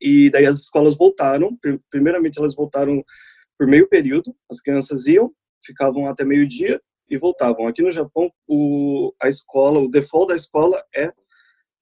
E 0.00 0.30
daí 0.30 0.46
as 0.46 0.56
escolas 0.56 0.96
voltaram. 0.96 1.56
Primeiramente, 1.90 2.38
elas 2.38 2.54
voltaram 2.54 3.04
por 3.58 3.66
meio 3.66 3.88
período. 3.88 4.34
As 4.50 4.60
crianças 4.60 5.06
iam, 5.06 5.32
ficavam 5.64 6.06
até 6.06 6.24
meio-dia 6.24 6.80
e 7.08 7.16
voltavam. 7.16 7.66
Aqui 7.66 7.82
no 7.82 7.92
Japão, 7.92 8.30
o, 8.46 9.12
a 9.22 9.28
escola, 9.28 9.80
o 9.80 9.88
default 9.88 10.28
da 10.28 10.36
escola 10.36 10.82
é 10.94 11.12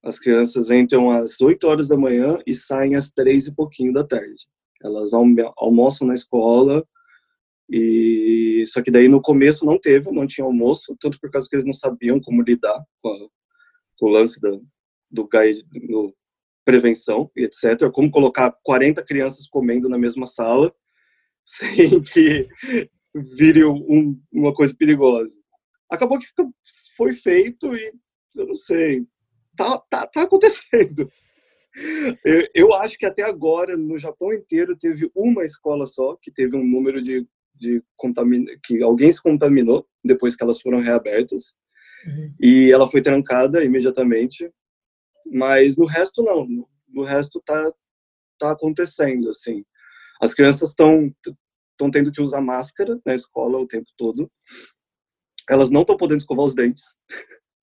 as 0.02 0.18
crianças 0.18 0.70
entram 0.70 1.10
às 1.10 1.40
8 1.40 1.66
horas 1.66 1.88
da 1.88 1.96
manhã 1.96 2.38
e 2.46 2.52
saem 2.52 2.94
às 2.94 3.10
3 3.10 3.46
e 3.46 3.54
pouquinho 3.54 3.92
da 3.92 4.04
tarde. 4.04 4.46
Elas 4.82 5.12
almoçam 5.56 6.06
na 6.06 6.12
escola, 6.12 6.86
e 7.70 8.64
só 8.66 8.82
que 8.82 8.90
daí 8.90 9.08
no 9.08 9.20
começo 9.20 9.64
não 9.64 9.78
teve, 9.78 10.10
não 10.10 10.26
tinha 10.26 10.44
almoço, 10.44 10.94
tanto 11.00 11.18
por 11.18 11.30
causa 11.30 11.48
que 11.48 11.56
eles 11.56 11.64
não 11.64 11.72
sabiam 11.72 12.20
como 12.20 12.42
lidar 12.42 12.84
com, 13.02 13.08
a, 13.08 13.28
com 13.98 14.06
o 14.06 14.10
lance 14.10 14.40
do, 14.40 14.64
do 15.10 15.28
prevenção 16.64 17.30
e 17.36 17.44
etc. 17.44 17.90
Como 17.92 18.10
colocar 18.10 18.52
40 18.62 19.04
crianças 19.04 19.46
comendo 19.46 19.88
na 19.88 19.98
mesma 19.98 20.26
sala 20.26 20.74
sem 21.44 22.02
que 22.02 22.48
vire 23.14 23.64
um, 23.64 24.20
uma 24.32 24.52
coisa 24.52 24.74
perigosa. 24.76 25.38
Acabou 25.90 26.18
que 26.18 26.26
foi 26.96 27.12
feito 27.12 27.74
e 27.76 27.92
eu 28.34 28.46
não 28.46 28.54
sei, 28.54 29.06
tá, 29.56 29.78
tá, 29.90 30.06
tá 30.06 30.22
acontecendo. 30.22 31.10
Eu, 32.24 32.48
eu, 32.54 32.74
acho 32.74 32.96
que 32.96 33.04
até 33.04 33.22
agora, 33.22 33.76
no 33.76 33.98
Japão 33.98 34.32
inteiro, 34.32 34.76
teve 34.76 35.10
uma 35.14 35.44
escola 35.44 35.86
só 35.86 36.16
que 36.20 36.30
teve 36.30 36.56
um 36.56 36.64
número 36.64 37.02
de, 37.02 37.26
de 37.54 37.82
contamin... 37.96 38.46
que 38.64 38.82
alguém 38.82 39.10
se 39.10 39.20
contaminou 39.20 39.86
depois 40.02 40.36
que 40.36 40.44
elas 40.44 40.60
foram 40.60 40.80
reabertas. 40.80 41.54
Uhum. 42.06 42.34
E 42.40 42.70
ela 42.70 42.90
foi 42.90 43.00
trancada 43.00 43.64
imediatamente. 43.64 44.50
Mas 45.32 45.76
no 45.76 45.86
resto, 45.86 46.22
não. 46.22 46.46
No 46.88 47.02
resto, 47.02 47.42
tá, 47.44 47.72
tá 48.38 48.52
acontecendo, 48.52 49.28
assim. 49.30 49.64
As 50.20 50.32
crianças 50.32 50.70
estão 50.70 51.12
estão 51.74 51.90
tendo 51.90 52.12
que 52.12 52.22
usar 52.22 52.40
máscara 52.40 53.00
na 53.04 53.14
escola 53.14 53.58
o 53.58 53.66
tempo 53.66 53.90
todo. 53.96 54.30
Elas 55.50 55.70
não 55.70 55.82
estão 55.82 55.96
podendo 55.96 56.20
escovar 56.20 56.44
os 56.44 56.54
dentes. 56.54 56.96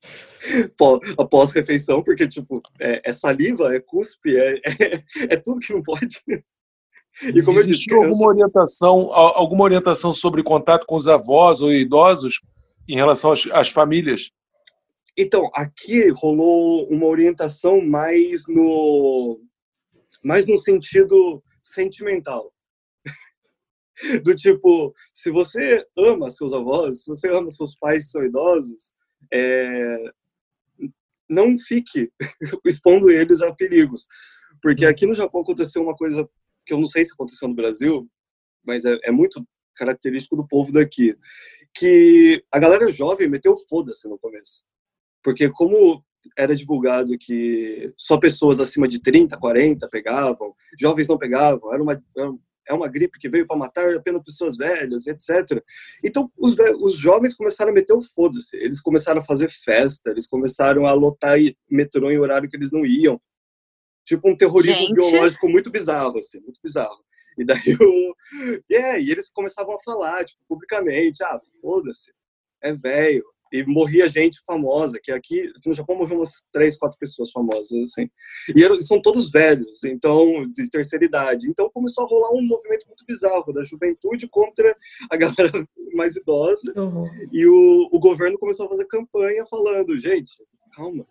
após 1.18 1.52
refeição, 1.52 2.04
porque, 2.04 2.28
tipo, 2.28 2.62
é, 2.80 3.10
é 3.10 3.14
saliva, 3.14 3.74
é 3.74 3.80
cuspe, 3.80 4.36
é, 4.36 4.56
é, 4.56 5.04
é, 5.30 5.38
tudo 5.38 5.60
que 5.60 5.74
não 5.74 5.82
pode. 5.82 6.22
E 7.22 7.44
como 7.44 7.60
Existiu 7.60 7.98
eu 7.98 8.02
disse, 8.02 8.14
alguma 8.14 8.30
orientação, 8.30 9.14
alguma 9.14 9.64
orientação 9.64 10.14
sobre 10.14 10.44
contato 10.44 10.88
com 10.88 10.96
os 10.96 11.08
avós 11.08 11.62
ou 11.62 11.72
idosos 11.72 12.42
em 12.88 12.96
relação 12.96 13.32
às, 13.32 13.46
às 13.52 13.70
famílias? 13.70 14.32
Então, 15.18 15.50
aqui 15.54 16.10
rolou 16.10 16.88
uma 16.90 17.06
orientação 17.06 17.82
mais 17.82 18.48
no 18.48 19.42
mais 20.24 20.46
no 20.46 20.58
sentido 20.58 21.44
sentimental. 21.62 22.54
Do 24.24 24.36
tipo, 24.36 24.94
se 25.14 25.32
você 25.32 25.86
ama 25.98 26.30
seus 26.30 26.54
avós, 26.54 27.04
se 27.04 27.08
você 27.08 27.30
ama 27.30 27.50
seus 27.50 27.76
pais 27.76 28.06
que 28.06 28.12
são 28.12 28.24
idosos, 28.24 28.92
é, 29.34 30.12
não 31.30 31.58
fique 31.58 32.12
expondo 32.66 33.10
eles 33.10 33.42
a 33.42 33.54
perigos. 33.54 34.06
Porque 34.62 34.86
aqui 34.86 35.08
no 35.08 35.14
Japão 35.14 35.42
aconteceu 35.42 35.82
uma 35.82 35.96
coisa 35.96 36.30
que 36.66 36.74
eu 36.74 36.78
não 36.78 36.86
sei 36.86 37.04
se 37.04 37.14
aconteceu 37.14 37.48
no 37.48 37.56
Brasil, 37.56 38.08
mas 38.64 38.86
é, 38.86 38.98
é 39.04 39.12
muito 39.12 39.44
característico 39.76 40.36
do 40.36 40.48
povo 40.48 40.72
daqui, 40.72 41.16
que 41.74 42.44
a 42.52 42.60
galera 42.60 42.92
jovem 42.92 43.30
meteu 43.30 43.56
foda-se 43.70 44.08
no 44.08 44.18
começo. 44.18 44.64
Porque 45.24 45.50
como 45.50 46.04
era 46.38 46.56
divulgado 46.56 47.18
que 47.18 47.92
só 47.98 48.18
pessoas 48.18 48.60
acima 48.60 48.88
de 48.88 49.02
30, 49.02 49.38
40 49.38 49.90
pegavam, 49.90 50.54
jovens 50.80 51.08
não 51.08 51.18
pegavam, 51.18 51.74
era 51.74 51.82
uma, 51.82 52.04
é 52.68 52.74
uma 52.74 52.88
gripe 52.88 53.20
que 53.20 53.30
veio 53.30 53.46
para 53.46 53.58
matar 53.58 53.96
apenas 53.96 54.24
pessoas 54.24 54.56
velhas, 54.56 55.08
etc. 55.08 55.64
Então, 56.04 56.32
os, 56.38 56.56
os 56.82 56.96
jovens 56.96 57.34
começaram 57.34 57.72
a 57.72 57.74
meter 57.74 57.94
o 57.94 58.02
foda-se. 58.02 58.56
Eles 58.58 58.80
começaram 58.80 59.22
a 59.22 59.26
fazer 59.26 59.50
festa, 59.50 60.10
eles 60.12 60.28
começaram 60.28 60.86
a 60.86 60.94
lotar 60.94 61.38
metrô 61.70 62.12
em 62.12 62.20
horário 62.20 62.50
que 62.50 62.56
eles 62.56 62.72
não 62.72 62.86
iam. 62.86 63.20
Tipo 64.06 64.30
um 64.30 64.36
terrorismo 64.36 64.74
Gente. 64.74 64.96
biológico 64.96 65.48
muito 65.48 65.70
bizarro, 65.70 66.18
assim, 66.18 66.40
muito 66.40 66.60
bizarro. 66.64 67.04
E 67.38 67.46
daí 67.46 67.60
o. 67.80 68.16
Yeah, 68.72 69.00
e 69.00 69.12
eles 69.12 69.30
começavam 69.30 69.76
a 69.76 69.84
falar, 69.84 70.26
tipo, 70.26 70.42
publicamente: 70.48 71.24
ah, 71.24 71.40
foda-se, 71.62 72.12
é 72.62 72.74
velho, 72.74 73.24
e 73.52 73.66
morria 73.66 74.08
gente 74.08 74.42
famosa, 74.48 75.00
que 75.02 75.12
aqui, 75.12 75.52
no 75.66 75.74
Japão 75.74 75.98
morriam 75.98 76.20
umas 76.20 76.44
três, 76.54 76.78
quatro 76.78 76.98
pessoas 76.98 77.32
famosas, 77.32 77.72
assim. 77.82 78.10
E 78.56 78.64
eram, 78.64 78.80
são 78.80 79.02
todos 79.02 79.30
velhos, 79.30 79.84
então, 79.84 80.50
de 80.52 80.70
terceira 80.70 81.04
idade. 81.04 81.50
Então 81.50 81.70
começou 81.74 82.06
a 82.06 82.08
rolar 82.08 82.32
um 82.32 82.42
movimento 82.48 82.88
muito 82.88 83.04
bizarro 83.06 83.52
da 83.52 83.64
juventude 83.64 84.28
contra 84.30 84.74
a 85.10 85.18
galera 85.18 85.52
mais 85.94 86.16
idosa. 86.16 86.74
Uhum. 86.78 87.08
E 87.32 87.46
o, 87.46 87.90
o 87.92 88.00
governo 88.00 88.40
começou 88.40 88.66
a 88.66 88.70
fazer 88.70 88.86
campanha 88.86 89.46
falando, 89.46 89.98
gente, 89.98 90.32
calma, 90.74 91.06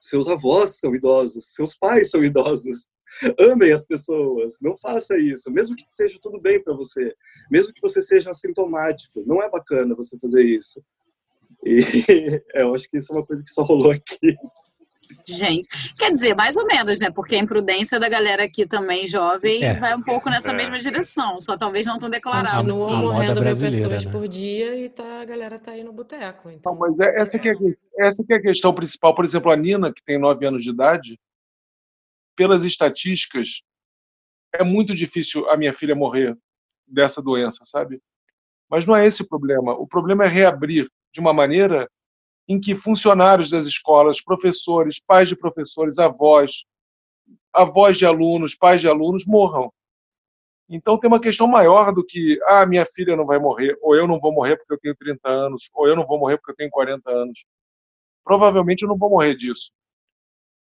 seus 0.00 0.26
avós 0.26 0.78
são 0.78 0.94
idosos, 0.94 1.52
seus 1.54 1.76
pais 1.76 2.10
são 2.10 2.24
idosos. 2.24 2.86
Amem 3.52 3.72
as 3.72 3.84
pessoas, 3.84 4.58
não 4.60 4.76
faça 4.76 5.18
isso, 5.18 5.50
mesmo 5.50 5.76
que 5.76 5.84
esteja 5.84 6.18
tudo 6.20 6.40
bem 6.40 6.62
para 6.62 6.74
você, 6.74 7.14
mesmo 7.50 7.72
que 7.72 7.80
você 7.80 8.00
seja 8.02 8.30
assintomático, 8.30 9.22
não 9.26 9.42
é 9.42 9.50
bacana 9.50 9.94
você 9.94 10.18
fazer 10.18 10.44
isso. 10.44 10.82
E 11.64 11.80
eu 12.54 12.74
acho 12.74 12.88
que 12.88 12.98
isso 12.98 13.12
é 13.12 13.16
uma 13.16 13.26
coisa 13.26 13.42
que 13.42 13.50
só 13.50 13.62
rolou 13.62 13.90
aqui. 13.90 14.36
Gente, 15.26 15.68
quer 15.96 16.12
dizer, 16.12 16.34
mais 16.34 16.56
ou 16.56 16.66
menos, 16.66 16.98
né? 16.98 17.10
Porque 17.10 17.34
a 17.34 17.38
imprudência 17.38 17.98
da 17.98 18.08
galera 18.08 18.44
aqui 18.44 18.66
também 18.66 19.06
jovem 19.06 19.64
é. 19.64 19.74
vai 19.74 19.94
um 19.96 20.02
pouco 20.02 20.28
nessa 20.28 20.52
é. 20.52 20.54
mesma 20.54 20.78
direção, 20.78 21.38
só 21.38 21.56
talvez 21.56 21.86
não 21.86 21.98
tão 21.98 22.10
declarado. 22.10 22.56
Continua 22.56 22.86
assim. 22.86 22.96
morrendo 22.96 23.42
mil 23.42 23.56
pessoas 23.56 24.04
né? 24.04 24.10
por 24.10 24.28
dia 24.28 24.76
e 24.76 24.88
tá, 24.88 25.22
a 25.22 25.24
galera 25.24 25.58
tá 25.58 25.72
aí 25.72 25.82
no 25.82 25.92
boteco. 25.92 26.50
Então... 26.50 26.72
Não, 26.72 26.78
mas 26.78 27.00
é, 27.00 27.20
essa, 27.20 27.38
que 27.38 27.48
é, 27.48 27.54
essa 27.98 28.22
que 28.24 28.32
é 28.32 28.36
a 28.36 28.42
questão 28.42 28.72
principal. 28.74 29.14
Por 29.14 29.24
exemplo, 29.24 29.50
a 29.50 29.56
Nina, 29.56 29.92
que 29.92 30.02
tem 30.04 30.18
nove 30.18 30.46
anos 30.46 30.62
de 30.62 30.70
idade, 30.70 31.18
pelas 32.38 32.62
estatísticas, 32.62 33.62
é 34.54 34.62
muito 34.62 34.94
difícil 34.94 35.50
a 35.50 35.56
minha 35.56 35.72
filha 35.72 35.96
morrer 35.96 36.38
dessa 36.86 37.20
doença, 37.20 37.64
sabe? 37.64 38.00
Mas 38.70 38.86
não 38.86 38.94
é 38.94 39.04
esse 39.04 39.22
o 39.22 39.28
problema. 39.28 39.72
O 39.72 39.88
problema 39.88 40.24
é 40.24 40.28
reabrir 40.28 40.88
de 41.12 41.18
uma 41.18 41.32
maneira 41.32 41.90
em 42.46 42.60
que 42.60 42.76
funcionários 42.76 43.50
das 43.50 43.66
escolas, 43.66 44.22
professores, 44.22 45.00
pais 45.04 45.28
de 45.28 45.34
professores, 45.36 45.98
avós, 45.98 46.64
avós 47.52 47.98
de 47.98 48.06
alunos, 48.06 48.54
pais 48.54 48.80
de 48.80 48.88
alunos 48.88 49.26
morram. 49.26 49.72
Então 50.68 50.96
tem 50.96 51.08
uma 51.08 51.20
questão 51.20 51.48
maior 51.48 51.92
do 51.92 52.06
que, 52.06 52.38
ah, 52.46 52.64
minha 52.64 52.86
filha 52.86 53.16
não 53.16 53.26
vai 53.26 53.40
morrer, 53.40 53.76
ou 53.82 53.96
eu 53.96 54.06
não 54.06 54.20
vou 54.20 54.32
morrer 54.32 54.56
porque 54.58 54.74
eu 54.74 54.78
tenho 54.78 54.94
30 54.94 55.28
anos, 55.28 55.68
ou 55.74 55.88
eu 55.88 55.96
não 55.96 56.06
vou 56.06 56.20
morrer 56.20 56.36
porque 56.36 56.52
eu 56.52 56.56
tenho 56.56 56.70
40 56.70 57.10
anos. 57.10 57.44
Provavelmente 58.24 58.82
eu 58.82 58.88
não 58.88 58.96
vou 58.96 59.10
morrer 59.10 59.34
disso. 59.34 59.72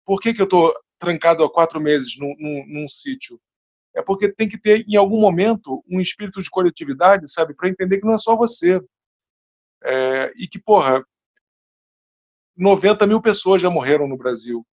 Por 0.05 0.21
que, 0.21 0.33
que 0.33 0.41
eu 0.41 0.45
estou 0.45 0.73
trancado 0.97 1.43
há 1.43 1.51
quatro 1.51 1.79
meses 1.79 2.17
num, 2.17 2.35
num, 2.37 2.65
num 2.67 2.87
sítio? 2.87 3.39
É 3.95 4.01
porque 4.01 4.31
tem 4.31 4.47
que 4.47 4.59
ter, 4.59 4.85
em 4.87 4.97
algum 4.97 5.19
momento, 5.19 5.83
um 5.89 6.01
espírito 6.01 6.41
de 6.41 6.49
coletividade, 6.49 7.31
sabe, 7.31 7.53
para 7.53 7.69
entender 7.69 7.99
que 7.99 8.05
não 8.05 8.13
é 8.13 8.17
só 8.17 8.35
você. 8.35 8.81
É, 9.83 10.33
e 10.35 10.47
que, 10.47 10.59
porra, 10.59 11.05
90 12.57 13.07
mil 13.07 13.21
pessoas 13.21 13.61
já 13.61 13.69
morreram 13.69 14.07
no 14.07 14.17
Brasil. 14.17 14.65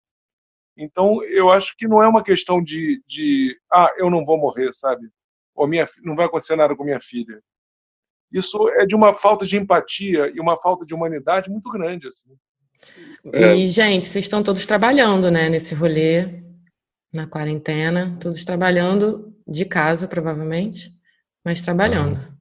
Então, 0.76 1.22
eu 1.24 1.50
acho 1.50 1.76
que 1.76 1.86
não 1.86 2.02
é 2.02 2.08
uma 2.08 2.22
questão 2.22 2.62
de, 2.62 3.02
de 3.06 3.58
ah, 3.70 3.92
eu 3.96 4.10
não 4.10 4.24
vou 4.24 4.38
morrer, 4.38 4.72
sabe? 4.72 5.08
Ou 5.54 5.68
minha, 5.68 5.84
não 6.02 6.16
vai 6.16 6.26
acontecer 6.26 6.56
nada 6.56 6.74
com 6.74 6.84
minha 6.84 7.00
filha. 7.00 7.42
Isso 8.32 8.68
é 8.70 8.86
de 8.86 8.94
uma 8.94 9.14
falta 9.14 9.46
de 9.46 9.56
empatia 9.56 10.32
e 10.34 10.40
uma 10.40 10.56
falta 10.56 10.86
de 10.86 10.94
humanidade 10.94 11.50
muito 11.50 11.70
grande, 11.70 12.08
assim. 12.08 12.34
É. 13.32 13.54
E, 13.56 13.68
gente, 13.68 14.06
vocês 14.06 14.24
estão 14.24 14.42
todos 14.42 14.66
trabalhando, 14.66 15.30
né, 15.30 15.48
nesse 15.48 15.74
rolê, 15.74 16.42
na 17.12 17.26
quarentena, 17.26 18.16
todos 18.20 18.44
trabalhando 18.44 19.32
de 19.46 19.64
casa, 19.64 20.08
provavelmente, 20.08 20.90
mas 21.44 21.62
trabalhando. 21.62 22.16
Ah. 22.16 22.32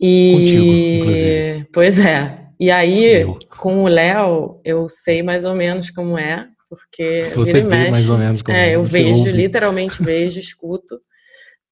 E... 0.00 0.32
Contigo, 0.32 0.72
inclusive. 0.72 1.68
Pois 1.72 1.98
é. 1.98 2.46
E 2.58 2.70
aí, 2.70 3.22
eu. 3.22 3.38
com 3.58 3.84
o 3.84 3.88
Léo, 3.88 4.60
eu 4.64 4.88
sei 4.88 5.22
mais 5.22 5.44
ou 5.44 5.54
menos 5.54 5.90
como 5.90 6.18
é, 6.18 6.48
porque. 6.68 7.24
Se 7.24 7.34
você 7.34 7.60
vê 7.60 7.68
mexe, 7.68 7.90
mais 7.90 8.10
ou 8.10 8.18
menos 8.18 8.42
como 8.42 8.56
é. 8.56 8.74
Eu 8.74 8.82
vejo, 8.82 9.18
ouve. 9.18 9.30
literalmente 9.30 10.02
vejo, 10.02 10.40
escuto, 10.40 10.98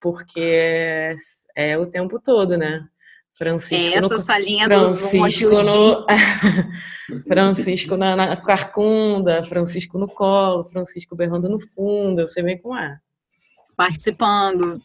porque 0.00 0.40
é, 0.40 1.14
é 1.56 1.78
o 1.78 1.86
tempo 1.86 2.20
todo, 2.22 2.58
né? 2.58 2.86
Francisco 3.36 3.96
Essa 3.98 4.08
no, 4.08 4.18
salinha 4.18 4.68
do 4.68 4.86
Zoom 4.86 5.08
Francisco 5.20 5.62
no, 5.62 6.06
Francisco 7.26 7.96
na, 7.96 8.14
na 8.16 8.36
carcunda, 8.36 9.42
Francisco 9.44 9.98
no 9.98 10.06
colo, 10.06 10.64
Francisco 10.64 11.16
berrando 11.16 11.48
no 11.48 11.58
fundo, 11.60 12.20
eu 12.20 12.28
sei 12.28 12.42
bem 12.42 12.58
como 12.58 12.76
é. 12.76 12.96
participando. 13.76 14.80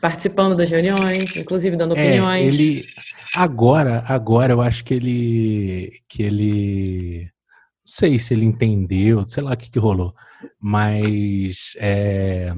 Participando 0.00 0.54
das 0.54 0.68
reuniões, 0.68 1.34
inclusive 1.36 1.76
dando 1.76 1.96
É, 1.96 2.02
opiniões. 2.02 2.54
ele 2.58 2.86
agora, 3.34 4.04
agora 4.06 4.52
eu 4.52 4.60
acho 4.60 4.84
que 4.84 4.92
ele 4.92 5.92
que 6.08 6.22
ele 6.22 7.22
não 7.24 7.86
sei 7.86 8.18
se 8.18 8.34
ele 8.34 8.44
entendeu, 8.44 9.26
sei 9.26 9.42
lá 9.42 9.52
o 9.52 9.56
que 9.56 9.70
que 9.70 9.78
rolou, 9.78 10.14
mas 10.60 11.72
é, 11.78 12.52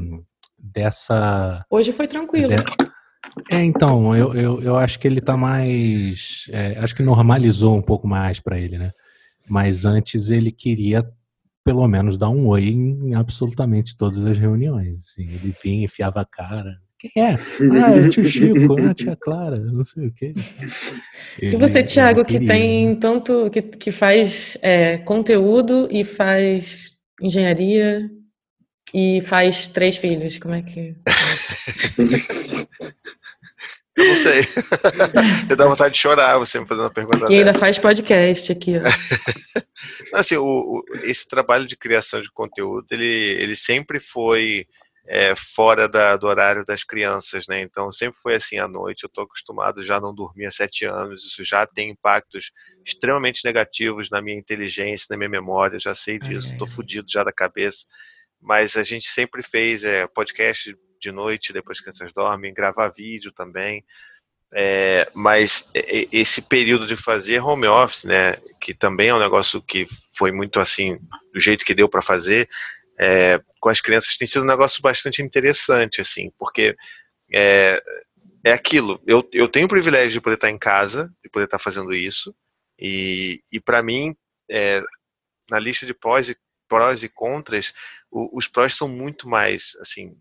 dessa 0.59 1.65
Hoje 1.71 1.93
foi 1.93 2.09
tranquilo. 2.09 2.49
de- 2.55 2.65
é, 3.51 3.63
então, 3.63 4.15
eu, 4.17 4.35
eu, 4.35 4.63
eu 4.63 4.77
acho 4.77 4.99
que 4.99 5.07
ele 5.09 5.21
tá 5.21 5.37
mais. 5.37 6.47
é, 6.51 6.79
acho 6.79 6.95
que 6.95 7.03
normalizou 7.03 7.77
um 7.77 7.83
pouco 7.83 8.07
mais 8.07 8.41
pra 8.41 8.59
ele, 8.59 8.79
né? 8.79 8.91
Mas 9.49 9.85
antes 9.85 10.31
ele 10.31 10.51
queria, 10.51 11.05
pelo 11.65 11.87
menos, 11.87 12.17
dar 12.17 12.31
um 12.31 12.47
oi 12.47 12.65
em 12.69 13.15
absolutamente 13.15 13.97
todas 13.97 14.25
as 14.25 14.39
reuniões. 14.39 15.01
assim. 15.01 15.23
Ele 15.23 15.55
vinha, 15.63 15.85
enfiava 15.85 16.21
a 16.21 16.25
cara. 16.25 16.79
Quem 16.99 17.23
é? 17.23 17.35
Ah, 17.83 17.91
é 17.95 18.01
o 18.01 18.09
tio 18.09 18.25
Chico, 18.25 18.77
ah, 18.81 18.91
a 18.91 18.95
tia 18.95 19.17
Clara, 19.17 19.59
não 19.59 19.85
sei 19.85 20.07
o 20.07 20.13
quê. 20.15 20.33
E 21.43 21.55
você, 21.57 21.81
Ele- 21.81 21.89
Thiago, 21.89 22.21
ele 22.21 22.39
que 22.39 22.47
tem 22.47 22.89
né? 22.91 22.97
tanto, 22.99 23.51
que, 23.51 23.61
que 23.61 23.91
faz 23.91 24.57
é, 24.63 24.97
conteúdo 24.99 25.87
e 25.91 26.03
faz 26.03 26.93
engenharia 27.21 28.09
e 28.95 29.21
faz 29.23 29.67
três 29.69 29.97
filhos, 29.99 30.39
como 30.39 30.55
é 30.55 30.63
que... 30.63 30.97
Eu 33.97 34.05
não 34.09 34.17
sei. 34.17 34.41
eu 35.49 35.57
dá 35.57 35.67
vontade 35.67 35.95
de 35.95 36.01
chorar 36.01 36.37
você 36.39 36.59
me 36.61 36.67
fazendo 36.67 36.85
uma 36.85 36.93
pergunta 36.93 37.27
E 37.33 37.37
ainda 37.37 37.47
dessa. 37.53 37.59
faz 37.61 37.79
podcast 37.79 38.51
aqui. 38.53 38.73
Assim, 40.13 40.37
o, 40.37 40.45
o- 40.45 40.85
esse 41.03 41.27
trabalho 41.29 41.67
de 41.67 41.77
criação 41.77 42.21
de 42.21 42.31
conteúdo, 42.31 42.87
ele, 42.91 43.05
ele 43.07 43.55
sempre 43.57 44.01
foi 44.01 44.67
é, 45.07 45.35
fora 45.37 45.89
da- 45.89 46.17
do 46.17 46.27
horário 46.27 46.65
das 46.65 46.83
crianças, 46.83 47.47
né? 47.49 47.61
Então, 47.61 47.93
sempre 47.93 48.19
foi 48.23 48.35
assim 48.37 48.59
à 48.59 48.67
noite. 48.67 49.05
Eu 49.05 49.09
estou 49.09 49.25
acostumado 49.25 49.83
já 49.83 49.97
a 49.97 50.01
não 50.01 50.15
dormir 50.15 50.47
há 50.47 50.51
sete 50.51 50.85
anos. 50.87 51.25
Isso 51.25 51.45
já 51.45 51.67
tem 51.67 51.91
impactos 51.91 52.51
extremamente 52.85 53.45
negativos 53.45 54.09
na 54.11 54.23
minha 54.23 54.39
inteligência, 54.39 55.07
na 55.11 55.17
minha 55.17 55.29
memória. 55.29 55.77
Eu 55.77 55.81
já 55.81 55.95
sei 55.95 56.19
disso, 56.19 56.51
estou 56.53 56.67
ai. 56.67 56.73
fudido 56.75 57.07
já 57.11 57.23
da 57.23 57.33
cabeça. 57.33 57.85
Mas 58.41 58.77
a 58.77 58.83
gente 58.83 59.09
sempre 59.09 59.43
fez 59.43 59.85
é, 59.85 60.07
podcast 60.07 60.75
de 61.05 61.13
noite, 61.13 61.53
depois 61.53 61.81
que 61.81 61.89
as 61.91 61.97
crianças 61.97 62.15
dormem, 62.15 62.53
gravar 62.53 62.89
vídeo 62.89 63.31
também. 63.33 63.85
É, 64.57 65.11
mas 65.15 65.69
esse 66.13 66.41
período 66.43 66.87
de 66.87 66.97
fazer 66.97 67.41
home 67.41 67.67
office, 67.67 68.05
né, 68.05 68.35
que 68.61 68.73
também 68.73 69.09
é 69.09 69.15
um 69.15 69.19
negócio 69.19 69.61
que 69.61 69.87
foi 70.17 70.31
muito 70.31 70.61
assim, 70.61 70.97
do 71.33 71.41
jeito 71.41 71.65
que 71.65 71.75
deu 71.75 71.89
para 71.89 72.01
fazer, 72.01 72.49
é, 72.99 73.41
com 73.59 73.69
as 73.69 73.81
crianças 73.81 74.17
tem 74.17 74.29
sido 74.29 74.43
um 74.43 74.47
negócio 74.47 74.81
bastante 74.81 75.21
interessante, 75.21 76.01
assim, 76.01 76.31
porque 76.39 76.77
é, 77.35 77.83
é 78.45 78.53
aquilo, 78.53 79.03
eu, 79.07 79.29
eu 79.33 79.49
tenho 79.49 79.67
o 79.67 79.69
privilégio 79.69 80.13
de 80.13 80.21
poder 80.21 80.37
estar 80.37 80.51
em 80.51 80.59
casa, 80.59 81.13
de 81.23 81.29
poder 81.31 81.47
estar 81.47 81.59
fazendo 81.59 81.93
isso, 81.93 82.33
e, 82.79 83.43
e 83.51 83.59
para 83.61 83.83
mim, 83.83 84.15
é, 84.49 84.81
na 85.51 85.59
lista 85.59 85.85
de 85.85 85.95
prós 85.95 86.29
e, 86.29 86.37
prós 86.69 87.03
e 87.03 87.09
contras, 87.09 87.75
o- 88.09 88.39
os 88.39 88.47
prós 88.47 88.75
são 88.75 88.87
muito 88.89 89.29
mais, 89.29 89.77
assim, 89.81 90.17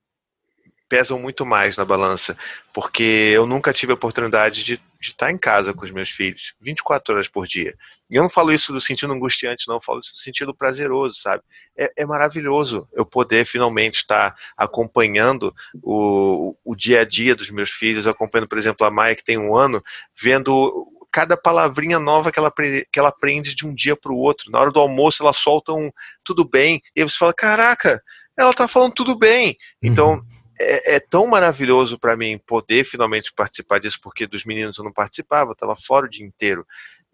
pesam 0.93 1.17
muito 1.17 1.43
mais 1.43 1.75
na 1.75 1.83
balança, 1.83 2.37
porque 2.71 3.31
eu 3.33 3.47
nunca 3.47 3.73
tive 3.73 3.91
a 3.91 3.95
oportunidade 3.95 4.63
de, 4.63 4.77
de 4.77 5.07
estar 5.07 5.31
em 5.31 5.39
casa 5.39 5.73
com 5.73 5.83
os 5.83 5.89
meus 5.89 6.11
filhos 6.11 6.53
24 6.61 7.15
horas 7.15 7.27
por 7.27 7.47
dia. 7.47 7.73
E 8.11 8.15
eu 8.15 8.21
não 8.21 8.29
falo 8.29 8.53
isso 8.53 8.71
do 8.71 8.79
sentido 8.79 9.11
angustiante, 9.11 9.67
não, 9.67 9.77
eu 9.77 9.81
falo 9.81 10.01
isso 10.01 10.13
do 10.13 10.19
sentido 10.19 10.53
prazeroso, 10.53 11.15
sabe? 11.15 11.41
É, 11.75 11.91
é 11.97 12.05
maravilhoso 12.05 12.87
eu 12.93 13.03
poder 13.03 13.43
finalmente 13.43 13.95
estar 13.95 14.35
acompanhando 14.55 15.51
o, 15.81 16.55
o 16.63 16.75
dia 16.75 17.01
a 17.01 17.05
dia 17.05 17.35
dos 17.35 17.49
meus 17.49 17.71
filhos, 17.71 18.07
acompanhando, 18.07 18.47
por 18.47 18.59
exemplo, 18.59 18.85
a 18.85 18.91
Maia, 18.91 19.15
que 19.15 19.25
tem 19.25 19.39
um 19.39 19.55
ano, 19.55 19.83
vendo 20.15 20.87
cada 21.11 21.35
palavrinha 21.35 21.97
nova 21.97 22.31
que 22.31 22.37
ela, 22.37 22.51
que 22.51 22.99
ela 22.99 23.09
aprende 23.09 23.55
de 23.55 23.65
um 23.65 23.73
dia 23.73 23.95
para 23.95 24.11
o 24.11 24.19
outro. 24.19 24.51
Na 24.51 24.59
hora 24.59 24.71
do 24.71 24.79
almoço, 24.79 25.23
ela 25.23 25.33
solta 25.33 25.73
um 25.73 25.89
tudo 26.23 26.47
bem, 26.47 26.83
e 26.95 27.03
você 27.03 27.17
fala: 27.17 27.33
caraca, 27.33 27.99
ela 28.37 28.53
tá 28.53 28.67
falando 28.67 28.93
tudo 28.93 29.17
bem. 29.17 29.57
Então, 29.81 30.13
Uhum. 30.13 30.42
É, 30.63 30.95
é 30.95 30.99
tão 30.99 31.27
maravilhoso 31.27 31.97
para 31.99 32.15
mim 32.17 32.39
poder 32.45 32.85
finalmente 32.85 33.33
participar 33.33 33.79
disso, 33.79 33.99
porque 34.01 34.27
dos 34.27 34.45
meninos 34.45 34.77
eu 34.77 34.83
não 34.83 34.93
participava, 34.93 35.51
eu 35.51 35.53
estava 35.53 35.75
fora 35.75 36.05
o 36.05 36.09
dia 36.09 36.25
inteiro. 36.25 36.65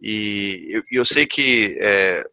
E 0.02 0.68
eu, 0.70 0.84
eu 0.92 1.06
sei 1.06 1.26
que 1.26 1.78
é, 1.80 2.26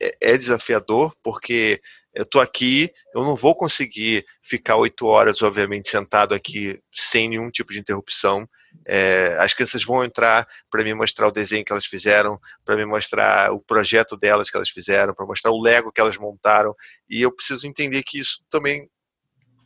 é- 0.00 0.16
é 0.20 0.38
desafiador, 0.38 1.14
porque 1.22 1.80
eu 2.14 2.24
tô 2.26 2.40
aqui, 2.40 2.92
eu 3.14 3.22
não 3.22 3.36
vou 3.36 3.54
conseguir 3.54 4.26
ficar 4.42 4.76
oito 4.76 5.06
horas, 5.06 5.42
obviamente, 5.42 5.88
sentado 5.88 6.34
aqui 6.34 6.80
sem 6.94 7.28
nenhum 7.28 7.50
tipo 7.50 7.72
de 7.72 7.78
interrupção. 7.78 8.48
É, 8.86 9.36
as 9.38 9.54
crianças 9.54 9.84
vão 9.84 10.04
entrar 10.04 10.46
para 10.70 10.84
me 10.84 10.92
mostrar 10.94 11.28
o 11.28 11.32
desenho 11.32 11.64
que 11.64 11.72
elas 11.72 11.86
fizeram, 11.86 12.38
para 12.64 12.76
me 12.76 12.84
mostrar 12.84 13.52
o 13.52 13.60
projeto 13.60 14.16
delas 14.16 14.50
que 14.50 14.56
elas 14.56 14.68
fizeram, 14.70 15.14
para 15.14 15.26
mostrar 15.26 15.50
o 15.50 15.60
Lego 15.60 15.92
que 15.92 16.00
elas 16.00 16.16
montaram, 16.18 16.74
e 17.08 17.22
eu 17.22 17.32
preciso 17.32 17.66
entender 17.66 18.02
que 18.02 18.18
isso 18.18 18.44
também 18.50 18.88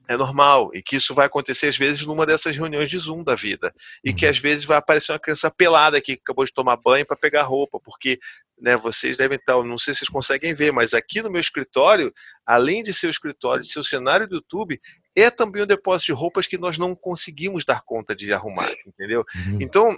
é 0.09 0.17
normal 0.17 0.71
e 0.75 0.83
que 0.83 0.97
isso 0.97 1.15
vai 1.15 1.27
acontecer 1.27 1.69
às 1.69 1.77
vezes 1.77 2.05
numa 2.05 2.27
dessas 2.27 2.57
reuniões 2.57 2.91
de 2.91 2.99
Zoom 2.99 3.23
da 3.23 3.35
vida 3.35 3.73
e 4.05 4.13
que 4.13 4.25
Uhum. 4.25 4.31
às 4.31 4.39
vezes 4.39 4.65
vai 4.65 4.77
aparecer 4.77 5.13
uma 5.13 5.19
criança 5.19 5.51
pelada 5.51 5.97
aqui 5.97 6.17
que 6.17 6.23
acabou 6.23 6.45
de 6.45 6.53
tomar 6.53 6.77
banho 6.77 7.07
para 7.07 7.17
pegar 7.17 7.43
roupa, 7.43 7.79
porque 7.81 8.19
né, 8.59 8.77
vocês 8.77 9.17
devem 9.17 9.37
estar, 9.37 9.63
não 9.63 9.79
sei 9.79 9.95
se 9.95 10.01
vocês 10.01 10.09
conseguem 10.09 10.55
ver, 10.55 10.73
mas 10.73 10.95
aqui 10.95 11.21
no 11.23 11.31
meu 11.31 11.41
escritório, 11.41 12.13
além 12.47 12.83
de 12.83 12.95
ser 12.95 13.07
o 13.07 13.11
escritório, 13.11 13.63
de 13.63 13.71
ser 13.71 13.81
o 13.81 13.85
cenário 13.85 14.29
do 14.29 14.37
YouTube, 14.37 14.81
é 15.17 15.31
também 15.31 15.63
um 15.63 15.67
depósito 15.67 16.07
de 16.07 16.13
roupas 16.13 16.47
que 16.47 16.59
nós 16.59 16.79
não 16.79 16.95
conseguimos 16.95 17.65
dar 17.65 17.83
conta 17.83 18.15
de 18.15 18.33
arrumar, 18.33 18.71
entendeu? 18.87 19.25
Uhum. 19.35 19.59
Então, 19.61 19.97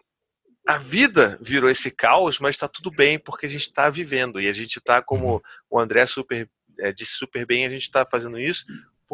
a 0.67 0.79
vida 0.79 1.39
virou 1.43 1.69
esse 1.69 1.91
caos, 1.91 2.39
mas 2.39 2.57
está 2.57 2.67
tudo 2.67 2.91
bem 2.91 3.19
porque 3.19 3.45
a 3.45 3.51
gente 3.51 3.63
está 3.63 3.91
vivendo 3.91 4.41
e 4.41 4.49
a 4.49 4.53
gente 4.53 4.79
está, 4.79 5.03
como 5.03 5.43
o 5.69 5.79
André 5.79 6.07
super, 6.07 6.49
eh, 6.79 6.93
disse 6.93 7.13
super 7.13 7.47
bem, 7.47 7.67
a 7.67 7.71
gente 7.71 7.83
está 7.83 8.07
fazendo 8.11 8.41
isso 8.41 8.65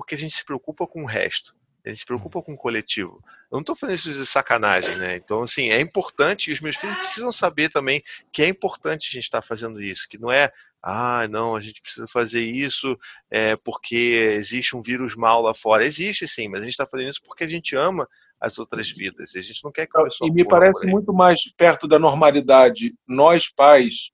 porque 0.00 0.14
a 0.14 0.18
gente 0.18 0.34
se 0.34 0.42
preocupa 0.42 0.86
com 0.86 1.02
o 1.02 1.06
resto, 1.06 1.54
a 1.84 1.90
gente 1.90 1.98
se 1.98 2.06
preocupa 2.06 2.40
com 2.40 2.54
o 2.54 2.56
coletivo. 2.56 3.22
Eu 3.50 3.56
não 3.56 3.60
estou 3.60 3.76
falando 3.76 3.96
isso 3.96 4.10
de 4.10 4.24
sacanagem, 4.24 4.96
né? 4.96 5.16
Então, 5.16 5.42
assim, 5.42 5.68
é 5.68 5.78
importante 5.78 6.48
e 6.48 6.54
os 6.54 6.60
meus 6.60 6.76
filhos 6.76 6.96
precisam 6.96 7.30
saber 7.30 7.68
também 7.68 8.02
que 8.32 8.42
é 8.42 8.48
importante 8.48 9.10
a 9.10 9.12
gente 9.12 9.24
estar 9.24 9.42
fazendo 9.42 9.82
isso, 9.82 10.08
que 10.08 10.16
não 10.16 10.32
é 10.32 10.50
ah, 10.82 11.28
não, 11.28 11.54
a 11.54 11.60
gente 11.60 11.82
precisa 11.82 12.06
fazer 12.08 12.40
isso 12.40 12.98
é, 13.30 13.54
porque 13.56 13.94
existe 14.32 14.74
um 14.74 14.80
vírus 14.80 15.14
mal 15.14 15.42
lá 15.42 15.52
fora. 15.52 15.84
Existe 15.84 16.26
sim, 16.26 16.48
mas 16.48 16.62
a 16.62 16.64
gente 16.64 16.72
está 16.72 16.86
fazendo 16.86 17.10
isso 17.10 17.22
porque 17.22 17.44
a 17.44 17.48
gente 17.48 17.76
ama 17.76 18.08
as 18.40 18.58
outras 18.58 18.90
vidas. 18.90 19.36
A 19.36 19.42
gente 19.42 19.62
não 19.62 19.70
quer 19.70 19.86
que 19.86 19.98
a 19.98 20.04
pessoa 20.04 20.30
E 20.30 20.32
me 20.32 20.46
parece 20.46 20.86
muito 20.86 21.12
mais 21.12 21.42
perto 21.52 21.86
da 21.86 21.98
normalidade 21.98 22.94
nós, 23.06 23.50
pais, 23.50 24.12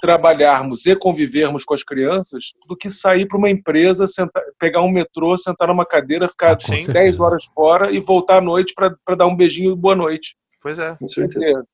trabalharmos 0.00 0.86
e 0.86 0.96
convivermos 0.96 1.64
com 1.64 1.74
as 1.74 1.82
crianças 1.82 2.52
do 2.68 2.76
que 2.76 2.90
sair 2.90 3.26
para 3.26 3.38
uma 3.38 3.50
empresa, 3.50 4.06
sentar, 4.06 4.42
pegar 4.58 4.82
um 4.82 4.90
metrô, 4.90 5.36
sentar 5.38 5.68
numa 5.68 5.86
cadeira, 5.86 6.28
ficar 6.28 6.52
Ah, 6.52 6.56
com 6.56 6.72
10 6.72 6.84
certeza. 6.84 7.22
horas 7.22 7.44
fora 7.54 7.90
e 7.90 7.98
voltar 8.00 8.38
à 8.38 8.40
noite 8.40 8.74
para 8.74 9.16
dar 9.16 9.26
um 9.26 9.36
beijinho 9.36 9.72
e 9.72 9.76
boa 9.76 9.94
noite. 9.94 10.36
Pois 10.60 10.78
é. 10.78 10.96
Com 10.96 11.08
certeza. 11.08 11.64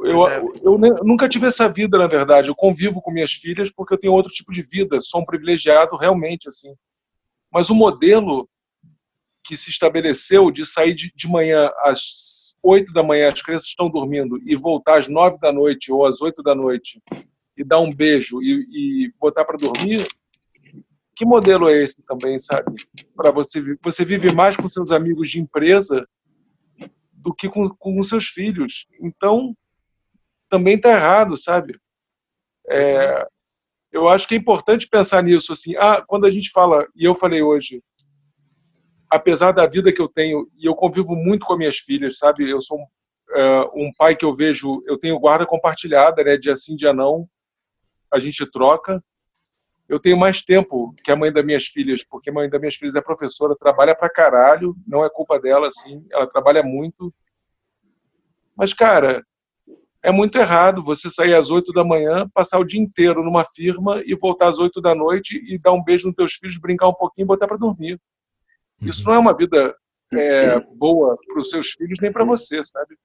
eu, 0.00 0.28
é. 0.28 0.42
eu 0.62 0.78
nunca 1.04 1.28
tive 1.28 1.46
essa 1.46 1.68
vida, 1.68 1.96
na 1.96 2.06
verdade. 2.06 2.48
Eu 2.48 2.54
convivo 2.54 3.00
com 3.00 3.10
minhas 3.10 3.32
filhas 3.32 3.70
porque 3.70 3.94
eu 3.94 3.98
tenho 3.98 4.12
outro 4.12 4.32
tipo 4.32 4.52
de 4.52 4.62
vida. 4.62 5.00
Sou 5.00 5.20
um 5.20 5.24
privilegiado, 5.24 5.96
realmente, 5.96 6.48
assim. 6.48 6.74
Mas 7.52 7.70
o 7.70 7.74
modelo 7.74 8.48
que 9.44 9.56
se 9.56 9.70
estabeleceu 9.70 10.50
de 10.50 10.64
sair 10.64 10.94
de, 10.94 11.12
de 11.14 11.28
manhã 11.28 11.70
às 11.80 12.56
8 12.62 12.92
da 12.92 13.02
manhã, 13.02 13.30
as 13.30 13.42
crianças 13.42 13.68
estão 13.68 13.90
dormindo, 13.90 14.40
e 14.44 14.56
voltar 14.56 14.98
às 14.98 15.06
9 15.06 15.38
da 15.38 15.52
noite 15.52 15.92
ou 15.92 16.06
às 16.06 16.22
8 16.22 16.42
da 16.42 16.54
noite 16.54 17.00
e 17.56 17.64
dar 17.64 17.80
um 17.80 17.92
beijo 17.92 18.42
e, 18.42 18.66
e 19.06 19.12
botar 19.18 19.44
para 19.44 19.58
dormir, 19.58 20.06
que 21.14 21.24
modelo 21.24 21.68
é 21.68 21.82
esse 21.82 22.02
também, 22.02 22.38
sabe? 22.38 22.74
Para 23.14 23.30
você, 23.30 23.76
você 23.82 24.04
vive 24.04 24.32
mais 24.32 24.56
com 24.56 24.68
seus 24.68 24.90
amigos 24.90 25.30
de 25.30 25.40
empresa 25.40 26.06
do 27.12 27.32
que 27.32 27.48
com, 27.48 27.68
com 27.68 28.02
seus 28.02 28.26
filhos. 28.26 28.86
Então, 29.00 29.56
também 30.48 30.76
está 30.76 30.90
errado, 30.90 31.36
sabe? 31.36 31.78
É, 32.68 33.26
eu 33.92 34.08
acho 34.08 34.26
que 34.26 34.34
é 34.34 34.38
importante 34.38 34.88
pensar 34.88 35.22
nisso, 35.22 35.52
assim, 35.52 35.76
ah, 35.76 36.02
quando 36.06 36.26
a 36.26 36.30
gente 36.30 36.50
fala, 36.50 36.86
e 36.96 37.04
eu 37.04 37.14
falei 37.14 37.42
hoje, 37.42 37.80
apesar 39.08 39.52
da 39.52 39.66
vida 39.66 39.92
que 39.92 40.02
eu 40.02 40.08
tenho, 40.08 40.50
e 40.58 40.66
eu 40.66 40.74
convivo 40.74 41.14
muito 41.14 41.46
com 41.46 41.52
as 41.52 41.58
minhas 41.58 41.76
filhas, 41.76 42.18
sabe? 42.18 42.50
Eu 42.50 42.60
sou 42.60 42.78
um, 42.78 42.86
é, 43.36 43.60
um 43.74 43.92
pai 43.96 44.16
que 44.16 44.24
eu 44.24 44.34
vejo, 44.34 44.82
eu 44.86 44.98
tenho 44.98 45.18
guarda 45.20 45.46
compartilhada, 45.46 46.24
né? 46.24 46.36
Dia 46.36 46.56
sim, 46.56 46.74
dia 46.74 46.92
não, 46.92 47.28
a 48.14 48.18
gente 48.18 48.48
troca. 48.50 49.02
eu 49.88 49.98
tenho 49.98 50.16
mais 50.16 50.42
tempo 50.42 50.94
que 51.04 51.10
a 51.12 51.16
mãe 51.16 51.32
das 51.32 51.44
minhas 51.44 51.66
filhas, 51.66 52.04
porque 52.08 52.30
a 52.30 52.32
mãe 52.32 52.48
das 52.48 52.60
minhas 52.60 52.76
filhas 52.76 52.94
é 52.94 53.02
professora, 53.02 53.56
trabalha 53.56 53.94
pra 53.94 54.08
caralho, 54.08 54.74
não 54.86 55.04
é 55.04 55.10
culpa 55.10 55.38
dela, 55.38 55.68
assim, 55.68 56.06
ela 56.10 56.26
trabalha 56.26 56.62
muito. 56.62 57.12
Mas, 58.56 58.72
cara, 58.72 59.22
é 60.02 60.10
muito 60.10 60.38
errado 60.38 60.82
você 60.82 61.10
sair 61.10 61.34
às 61.34 61.50
oito 61.50 61.72
da 61.72 61.84
manhã, 61.84 62.28
passar 62.32 62.58
o 62.58 62.64
dia 62.64 62.80
inteiro 62.80 63.22
numa 63.22 63.44
firma 63.44 64.02
e 64.06 64.14
voltar 64.14 64.48
às 64.48 64.58
oito 64.58 64.80
da 64.80 64.94
noite 64.94 65.36
e 65.46 65.58
dar 65.58 65.72
um 65.72 65.82
beijo 65.82 66.06
nos 66.06 66.14
teus 66.14 66.34
filhos, 66.34 66.58
brincar 66.58 66.88
um 66.88 66.94
pouquinho 66.94 67.24
e 67.24 67.28
botar 67.28 67.46
para 67.46 67.56
dormir. 67.56 68.00
Isso 68.80 69.00
uhum. 69.00 69.08
não 69.08 69.14
é 69.14 69.18
uma 69.18 69.36
vida 69.36 69.74
é, 70.12 70.60
boa 70.60 71.16
para 71.26 71.38
os 71.38 71.50
seus 71.50 71.72
filhos 71.72 71.98
nem 72.00 72.12
para 72.12 72.24
você, 72.24 72.62
sabe? 72.62 72.96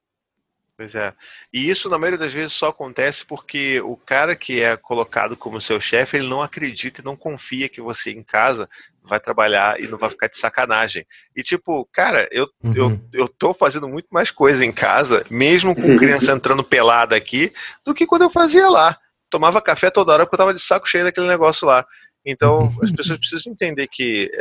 Pois 0.79 0.95
é. 0.95 1.13
E 1.51 1.69
isso, 1.69 1.89
na 1.89 1.97
maioria 1.97 2.17
das 2.17 2.31
vezes, 2.31 2.53
só 2.53 2.69
acontece 2.69 3.25
porque 3.25 3.81
o 3.81 3.97
cara 3.97 4.33
que 4.33 4.61
é 4.61 4.77
colocado 4.77 5.35
como 5.35 5.59
seu 5.59 5.77
chefe, 5.81 6.15
ele 6.15 6.29
não 6.29 6.41
acredita 6.41 7.01
e 7.01 7.03
não 7.03 7.17
confia 7.17 7.67
que 7.67 7.81
você 7.81 8.11
em 8.11 8.23
casa 8.23 8.69
vai 9.03 9.19
trabalhar 9.19 9.77
e 9.81 9.89
não 9.89 9.97
vai 9.97 10.09
ficar 10.09 10.29
de 10.29 10.37
sacanagem. 10.37 11.05
E 11.35 11.43
tipo, 11.43 11.85
cara, 11.91 12.29
eu, 12.31 12.47
uhum. 12.63 12.73
eu, 12.73 13.01
eu 13.11 13.27
tô 13.27 13.53
fazendo 13.53 13.89
muito 13.89 14.07
mais 14.09 14.31
coisa 14.31 14.63
em 14.63 14.71
casa, 14.71 15.25
mesmo 15.29 15.75
com 15.75 15.97
criança 15.97 16.31
entrando 16.31 16.63
pelada 16.63 17.13
aqui, 17.13 17.51
do 17.83 17.93
que 17.93 18.07
quando 18.07 18.21
eu 18.21 18.29
fazia 18.29 18.69
lá. 18.69 18.97
Tomava 19.29 19.61
café 19.61 19.91
toda 19.91 20.13
hora 20.13 20.25
porque 20.25 20.35
eu 20.35 20.39
tava 20.39 20.53
de 20.53 20.61
saco 20.61 20.87
cheio 20.87 21.03
daquele 21.03 21.27
negócio 21.27 21.67
lá. 21.67 21.85
Então, 22.25 22.67
as 22.83 22.91
pessoas 22.91 23.19
precisam 23.19 23.53
entender 23.53 23.87
que 23.87 24.31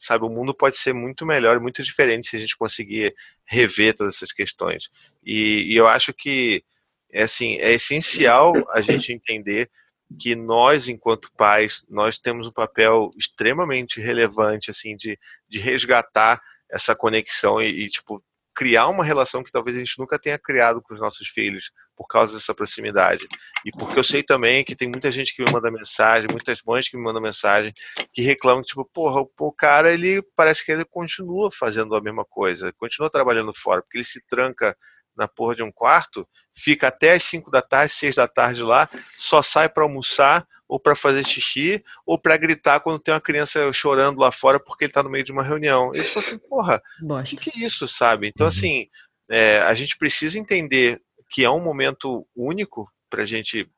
sabe, 0.00 0.24
o 0.24 0.28
mundo 0.28 0.54
pode 0.54 0.76
ser 0.76 0.92
muito 0.92 1.24
melhor, 1.26 1.60
muito 1.60 1.82
diferente 1.82 2.28
se 2.28 2.36
a 2.36 2.40
gente 2.40 2.56
conseguir 2.56 3.14
rever 3.44 3.94
todas 3.94 4.16
essas 4.16 4.32
questões. 4.32 4.90
E, 5.24 5.72
e 5.72 5.76
eu 5.76 5.86
acho 5.86 6.12
que 6.12 6.64
é 7.12 7.22
assim, 7.24 7.58
é 7.58 7.72
essencial 7.72 8.52
a 8.70 8.80
gente 8.80 9.12
entender 9.12 9.70
que 10.18 10.34
nós, 10.34 10.88
enquanto 10.88 11.32
pais, 11.36 11.84
nós 11.88 12.18
temos 12.18 12.46
um 12.46 12.52
papel 12.52 13.10
extremamente 13.16 14.00
relevante, 14.00 14.70
assim, 14.70 14.96
de, 14.96 15.18
de 15.48 15.58
resgatar 15.58 16.40
essa 16.70 16.94
conexão 16.94 17.60
e, 17.60 17.84
e 17.84 17.90
tipo, 17.90 18.22
criar 18.54 18.88
uma 18.88 19.04
relação 19.04 19.42
que 19.42 19.50
talvez 19.50 19.76
a 19.76 19.78
gente 19.80 19.98
nunca 19.98 20.18
tenha 20.18 20.38
criado 20.38 20.82
com 20.82 20.94
os 20.94 21.00
nossos 21.00 21.28
filhos 21.28 21.70
por 21.96 22.06
causa 22.06 22.34
dessa 22.34 22.54
proximidade. 22.54 23.26
E 23.64 23.70
porque 23.70 23.98
eu 23.98 24.04
sei 24.04 24.22
também 24.22 24.64
que 24.64 24.76
tem 24.76 24.88
muita 24.88 25.10
gente 25.10 25.34
que 25.34 25.42
me 25.42 25.50
manda 25.50 25.70
mensagem, 25.70 26.28
muitas 26.30 26.60
mães 26.62 26.88
que 26.88 26.96
me 26.96 27.02
mandam 27.02 27.22
mensagem, 27.22 27.72
que 28.12 28.22
reclamam, 28.22 28.62
tipo, 28.62 28.84
porra, 28.84 29.22
o 29.38 29.52
cara, 29.52 29.92
ele 29.92 30.22
parece 30.36 30.64
que 30.64 30.72
ele 30.72 30.84
continua 30.84 31.50
fazendo 31.50 31.94
a 31.94 32.00
mesma 32.00 32.24
coisa, 32.24 32.72
continua 32.74 33.10
trabalhando 33.10 33.52
fora, 33.54 33.82
porque 33.82 33.98
ele 33.98 34.04
se 34.04 34.20
tranca 34.26 34.76
na 35.16 35.28
porra 35.28 35.54
de 35.54 35.62
um 35.62 35.70
quarto, 35.70 36.26
fica 36.54 36.88
até 36.88 37.12
as 37.12 37.22
5 37.22 37.50
da 37.50 37.62
tarde, 37.62 37.92
6 37.92 38.16
da 38.16 38.28
tarde 38.28 38.62
lá, 38.62 38.88
só 39.18 39.42
sai 39.42 39.68
para 39.68 39.82
almoçar, 39.82 40.46
ou 40.72 40.80
para 40.80 40.96
fazer 40.96 41.22
xixi, 41.22 41.84
ou 42.06 42.18
para 42.18 42.34
gritar 42.38 42.80
quando 42.80 42.98
tem 42.98 43.12
uma 43.12 43.20
criança 43.20 43.70
chorando 43.74 44.18
lá 44.18 44.32
fora 44.32 44.58
porque 44.58 44.84
ele 44.84 44.90
está 44.90 45.02
no 45.02 45.10
meio 45.10 45.22
de 45.22 45.30
uma 45.30 45.42
reunião. 45.42 45.90
Eles 45.92 46.08
falam 46.08 46.26
assim, 46.26 46.38
porra, 46.38 46.82
o 47.02 47.22
que, 47.24 47.36
que, 47.36 47.62
é 47.62 47.66
isso, 47.66 47.86
sabe? 47.86 48.28
Então, 48.28 48.46
uhum. 48.46 48.48
assim, 48.48 48.88
é, 49.30 49.58
a 49.58 49.74
gente 49.74 49.98
precisa 49.98 50.38
entender 50.38 50.98
que 51.28 51.44
é 51.44 51.50
um 51.50 51.62
momento 51.62 52.26
único 52.34 52.90
para 53.10 53.22
a 53.22 53.26
gente, 53.26 53.68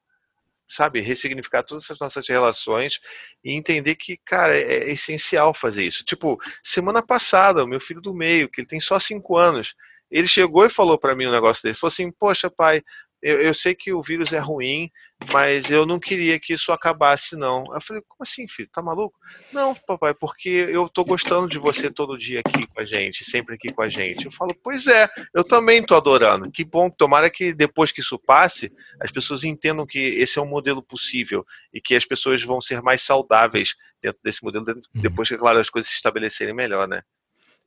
sabe, 0.71 1.01
ressignificar 1.01 1.65
todas 1.65 1.91
as 1.91 1.99
nossas 1.99 2.29
relações 2.29 3.01
e 3.43 3.55
entender 3.55 3.97
que, 3.97 4.17
cara, 4.25 4.57
é, 4.57 4.85
é 4.85 4.93
essencial 4.93 5.53
fazer 5.53 5.83
isso. 5.83 6.05
Tipo, 6.05 6.39
semana 6.63 7.05
passada, 7.05 7.65
o 7.65 7.67
meu 7.67 7.81
filho 7.81 8.01
do 8.01 8.15
meio, 8.15 8.49
que 8.49 8.61
ele 8.61 8.69
tem 8.69 8.79
só 8.79 9.01
cinco 9.01 9.37
anos, 9.37 9.75
ele 10.09 10.29
chegou 10.29 10.65
e 10.65 10.71
falou 10.71 10.97
para 10.97 11.17
mim 11.17 11.27
um 11.27 11.33
negócio 11.33 11.61
desse. 11.61 11.81
Falou 11.81 11.93
assim: 11.93 12.13
Poxa, 12.13 12.49
pai, 12.49 12.85
eu, 13.25 13.41
eu, 13.41 13.55
sei 13.55 13.75
que 13.75 13.91
o 13.91 14.03
vírus 14.03 14.35
é 14.35 14.39
ruim, 14.39 14.91
mas 15.33 15.71
eu 15.71 15.87
não 15.87 15.99
queria 15.99 16.39
que 16.39 16.53
isso 16.53 16.71
acabasse, 16.71 17.35
não. 17.35 17.65
Eu 17.73 17.81
falei, 17.81 18.03
como 18.07 18.23
assim, 18.23 18.47
filho? 18.47 18.69
Tá 18.71 18.83
maluco? 18.83 19.19
Não, 19.51 19.75
papai, 19.75 20.13
porque 20.13 20.51
eu 20.51 20.87
tô 20.91 21.03
gostando 21.07 21.49
de 21.49 21.59
você 21.59 21.91
todo 21.91 22.19
dia 22.19 22.41
aqui 22.41 22.67
com 22.67 22.81
a 22.81 22.85
gente, 22.85 23.25
sempre 23.25 23.55
aqui 23.55 23.73
com 23.73 23.81
a 23.81 23.89
gente. 23.89 24.27
Eu 24.27 24.31
falo, 24.31 24.55
pois 24.63 24.87
é, 24.87 25.09
eu 25.33 25.43
também 25.43 25.83
tô 25.83 25.95
adorando. 25.95 26.51
Que 26.51 26.67
bom, 26.67 26.91
tomara 26.91 27.31
que 27.31 27.55
depois 27.55 27.91
que 27.91 28.03
isso 28.03 28.19
passe, 28.19 28.71
as 29.01 29.11
pessoas 29.11 29.43
entendam 29.43 29.87
que 29.87 29.99
esse 29.99 30.39
é 30.39 30.43
um 30.43 30.47
modelo 30.47 30.83
possível 30.83 31.47
e 31.73 31.81
que 31.81 31.97
as 31.97 32.05
pessoas 32.05 32.43
vão 32.43 32.61
ser 32.61 32.83
mais 32.83 33.01
saudáveis 33.01 33.75
dentro 34.03 34.21
desse 34.23 34.45
modelo, 34.45 34.67
uhum. 34.67 35.01
depois 35.01 35.31
que, 35.31 35.39
claro, 35.39 35.59
as 35.59 35.71
coisas 35.71 35.91
se 35.91 35.97
estabelecerem 35.97 36.55
melhor, 36.55 36.87
né? 36.87 37.01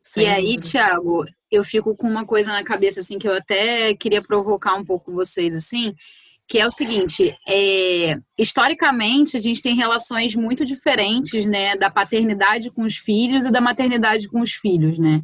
Sem 0.08 0.24
e 0.24 0.28
aí, 0.28 0.58
Thiago, 0.58 1.26
eu 1.52 1.66
fico 1.66 1.94
com 1.94 2.10
uma 2.10 2.26
coisa 2.26 2.54
na 2.54 2.64
cabeça, 2.64 3.02
assim, 3.02 3.20
que 3.20 3.28
eu 3.28 3.34
até 3.34 3.94
queria 3.94 4.22
provocar 4.22 4.74
um 4.76 4.86
pouco 4.86 5.12
vocês, 5.12 5.54
assim, 5.54 5.94
que 6.48 6.58
é 6.58 6.66
o 6.66 6.70
seguinte, 6.72 7.38
é, 7.46 8.18
historicamente 8.40 9.36
a 9.36 9.42
gente 9.42 9.62
tem 9.62 9.76
relações 9.76 10.34
muito 10.34 10.64
diferentes, 10.64 11.46
né, 11.46 11.76
da 11.76 11.90
paternidade 11.90 12.72
com 12.72 12.84
os 12.84 12.96
filhos 12.96 13.44
e 13.44 13.52
da 13.52 13.60
maternidade 13.60 14.30
com 14.30 14.40
os 14.40 14.54
filhos, 14.54 14.98
né. 14.98 15.22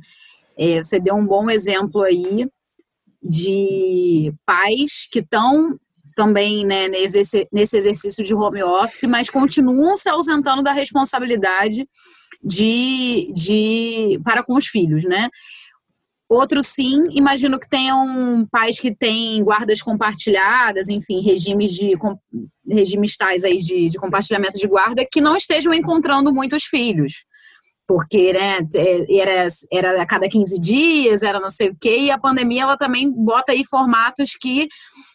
É, 0.59 0.83
você 0.83 0.99
deu 0.99 1.15
um 1.15 1.25
bom 1.25 1.49
exemplo 1.49 2.01
aí 2.01 2.45
de 3.21 4.33
pais 4.45 5.07
que 5.09 5.19
estão 5.19 5.79
também 6.13 6.65
né, 6.65 6.89
nesse, 6.89 7.47
nesse 7.53 7.77
exercício 7.77 8.21
de 8.21 8.33
home 8.33 8.61
office, 8.61 9.03
mas 9.03 9.29
continuam 9.29 9.95
se 9.95 10.09
ausentando 10.09 10.61
da 10.61 10.73
responsabilidade 10.73 11.87
de, 12.43 13.31
de 13.33 14.19
para 14.23 14.43
com 14.43 14.55
os 14.55 14.67
filhos, 14.67 15.03
né? 15.03 15.29
Outros 16.29 16.67
sim, 16.67 17.05
imagino 17.11 17.59
que 17.59 17.69
tenham 17.69 18.47
pais 18.51 18.79
que 18.79 18.95
têm 18.95 19.43
guardas 19.43 19.81
compartilhadas, 19.81 20.89
enfim, 20.89 21.21
regimes 21.21 21.71
de 21.71 21.93
regimes 22.67 23.15
tais 23.15 23.43
aí 23.43 23.59
de, 23.59 23.89
de 23.89 23.97
compartilhamento 23.99 24.57
de 24.57 24.67
guarda 24.67 25.05
que 25.09 25.21
não 25.21 25.35
estejam 25.35 25.73
encontrando 25.73 26.33
muitos 26.33 26.63
filhos. 26.63 27.25
Porque 27.85 28.33
né, 28.33 28.59
é, 28.73 29.19
era, 29.19 29.47
era 29.71 30.01
a 30.01 30.05
cada 30.07 30.27
15 30.27 30.59
dias, 30.59 31.21
era 31.21 31.39
não 31.39 31.49
sei 31.49 31.69
o 31.69 31.77
quê, 31.79 31.97
e 31.99 32.11
a 32.11 32.17
pandemia 32.17 32.63
ela 32.63 32.77
também 32.77 33.11
bota 33.11 33.51
aí 33.51 33.63
formatos 33.65 34.31
que 34.39 34.67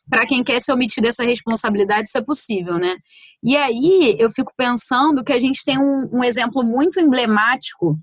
para 0.09 0.27
quem 0.27 0.43
quer 0.43 0.61
se 0.61 0.73
omitir 0.73 1.03
dessa 1.03 1.23
responsabilidade, 1.23 2.09
isso 2.09 2.19
é 2.19 2.23
possível, 2.23 2.79
né? 2.79 2.97
E 3.43 3.57
aí 3.57 4.17
eu 4.19 4.31
fico 4.31 4.53
pensando 4.57 5.23
que 5.23 5.33
a 5.33 5.39
gente 5.39 5.65
tem 5.65 5.79
um, 5.79 6.09
um 6.13 6.25
exemplo 6.25 6.65
muito 6.65 6.99
emblemático 6.99 7.99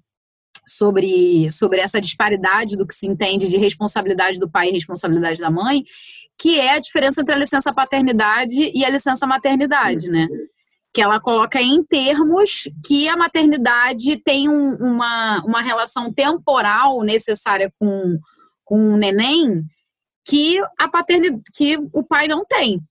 sobre, 0.67 1.49
sobre 1.51 1.79
essa 1.79 1.99
disparidade 1.99 2.75
do 2.75 2.85
que 2.85 2.93
se 2.93 3.07
entende 3.07 3.47
de 3.47 3.57
responsabilidade 3.57 4.39
do 4.39 4.49
pai 4.49 4.69
e 4.69 4.73
responsabilidade 4.73 5.39
da 5.39 5.51
mãe, 5.51 5.83
que 6.39 6.59
é 6.59 6.73
a 6.73 6.79
diferença 6.79 7.21
entre 7.21 7.33
a 7.33 7.37
licença 7.37 7.73
paternidade 7.73 8.71
e 8.73 8.83
a 8.83 8.89
licença 8.89 9.25
maternidade, 9.25 10.09
né? 10.09 10.27
Que 10.93 11.01
ela 11.01 11.19
coloca 11.19 11.61
em 11.61 11.83
termos 11.83 12.69
que 12.85 13.07
a 13.07 13.17
maternidade 13.17 14.17
tem 14.23 14.49
um, 14.49 14.75
uma, 14.75 15.43
uma 15.43 15.61
relação 15.61 16.11
temporal 16.13 17.01
necessária 17.03 17.71
com, 17.79 18.17
com 18.63 18.93
o 18.93 18.97
neném 18.97 19.65
que 20.25 20.59
a 20.77 20.87
paternidade, 20.87 21.43
que 21.53 21.77
o 21.93 22.03
pai 22.03 22.27
não 22.27 22.43
tem. 22.43 22.81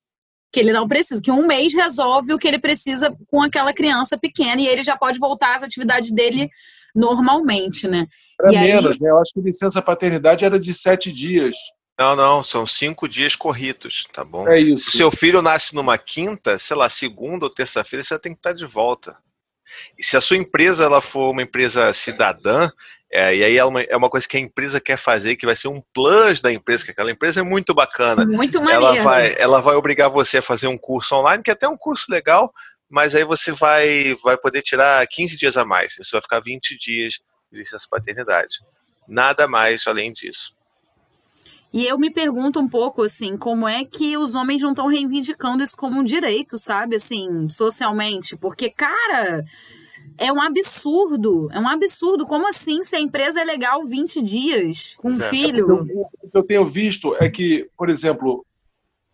Que 0.53 0.61
ele 0.61 0.72
não 0.72 0.87
precisa, 0.87 1.20
que 1.20 1.32
um 1.32 1.47
mês 1.47 1.74
resolve 1.74 2.32
o 2.32 2.39
que 2.39 2.47
ele 2.47 2.61
precisa 2.61 3.14
com 3.28 3.43
aquela 3.43 3.74
criança 3.74 4.16
pequena 4.16 4.62
e 4.62 4.68
ele 4.68 4.85
já 4.85 4.97
pode 4.97 5.18
voltar 5.18 5.57
às 5.57 5.64
atividades 5.64 6.12
dele 6.12 6.49
normalmente, 6.95 7.89
né? 7.89 8.07
Para 8.37 8.51
menos, 8.51 8.95
aí... 8.95 9.03
né? 9.03 9.11
Eu 9.11 9.18
acho 9.18 9.32
que 9.35 9.41
licença 9.41 9.82
paternidade 9.82 10.45
era 10.45 10.59
de 10.59 10.72
sete 10.72 11.12
dias. 11.12 11.57
Não, 11.99 12.14
não, 12.14 12.45
são 12.45 12.66
cinco 12.66 13.09
dias 13.09 13.35
corridos, 13.35 14.07
tá 14.12 14.24
bom? 14.24 14.49
É 14.49 14.61
isso. 14.61 14.91
Se 14.91 14.99
seu 14.99 15.11
filho 15.11 15.43
nasce 15.43 15.74
numa 15.74 15.99
quinta, 15.99 16.59
sei 16.59 16.76
lá, 16.76 16.89
segunda 16.89 17.47
ou 17.47 17.51
terça-feira, 17.51 18.05
você 18.05 18.18
tem 18.18 18.32
que 18.32 18.39
estar 18.39 18.53
de 18.53 18.66
volta. 18.66 19.16
E 19.99 20.05
se 20.05 20.16
a 20.16 20.20
sua 20.20 20.37
empresa 20.37 20.85
ela 20.85 21.01
for 21.01 21.30
uma 21.30 21.43
empresa 21.43 21.93
cidadã, 21.93 22.68
é, 23.16 23.32
e 23.32 23.44
aí 23.44 23.56
é 23.56 23.64
uma, 23.64 23.80
é 23.80 23.96
uma 23.96 24.10
coisa 24.10 24.26
que 24.26 24.36
a 24.36 24.40
empresa 24.40 24.80
quer 24.80 24.96
fazer, 24.96 25.36
que 25.36 25.46
vai 25.46 25.54
ser 25.54 25.68
um 25.68 25.80
plus 25.94 26.40
da 26.40 26.52
empresa, 26.52 26.84
que 26.84 26.90
aquela 26.90 27.12
empresa 27.12 27.38
é 27.38 27.42
muito 27.44 27.72
bacana. 27.72 28.26
Muito 28.26 28.60
maneiro. 28.60 28.86
Ela 28.86 29.02
vai, 29.04 29.36
ela 29.38 29.60
vai 29.60 29.76
obrigar 29.76 30.10
você 30.10 30.38
a 30.38 30.42
fazer 30.42 30.66
um 30.66 30.76
curso 30.76 31.14
online, 31.14 31.40
que 31.40 31.48
é 31.48 31.52
até 31.52 31.68
um 31.68 31.76
curso 31.76 32.10
legal, 32.10 32.52
mas 32.90 33.14
aí 33.14 33.22
você 33.22 33.52
vai, 33.52 34.16
vai 34.24 34.36
poder 34.36 34.62
tirar 34.62 35.06
15 35.06 35.36
dias 35.36 35.56
a 35.56 35.64
mais. 35.64 35.94
Você 35.96 36.10
vai 36.10 36.22
ficar 36.22 36.40
20 36.40 36.76
dias 36.76 37.20
de 37.52 37.58
licença 37.58 37.86
paternidade. 37.88 38.58
Nada 39.06 39.46
mais 39.46 39.86
além 39.86 40.12
disso. 40.12 40.52
E 41.72 41.86
eu 41.86 41.96
me 41.96 42.10
pergunto 42.10 42.58
um 42.58 42.68
pouco, 42.68 43.02
assim, 43.02 43.36
como 43.36 43.68
é 43.68 43.84
que 43.84 44.16
os 44.16 44.34
homens 44.34 44.60
não 44.60 44.70
estão 44.70 44.88
reivindicando 44.88 45.62
isso 45.62 45.76
como 45.76 46.00
um 46.00 46.04
direito, 46.04 46.58
sabe? 46.58 46.96
Assim, 46.96 47.48
socialmente. 47.48 48.36
Porque, 48.36 48.70
cara, 48.70 49.44
é 50.18 50.32
um 50.32 50.40
absurdo. 50.40 51.48
É 51.52 51.58
um 51.58 51.68
absurdo. 51.68 52.26
Como 52.26 52.48
assim? 52.48 52.82
Se 52.82 52.96
a 52.96 53.00
empresa 53.00 53.40
é 53.40 53.44
legal 53.44 53.84
20 53.86 54.22
dias 54.22 54.94
com 54.96 55.10
um 55.10 55.20
é. 55.20 55.28
filho. 55.28 55.86
O 56.22 56.30
que 56.30 56.36
eu 56.38 56.42
tenho 56.42 56.66
visto 56.66 57.16
é 57.16 57.28
que, 57.28 57.68
por 57.76 57.88
exemplo, 57.88 58.44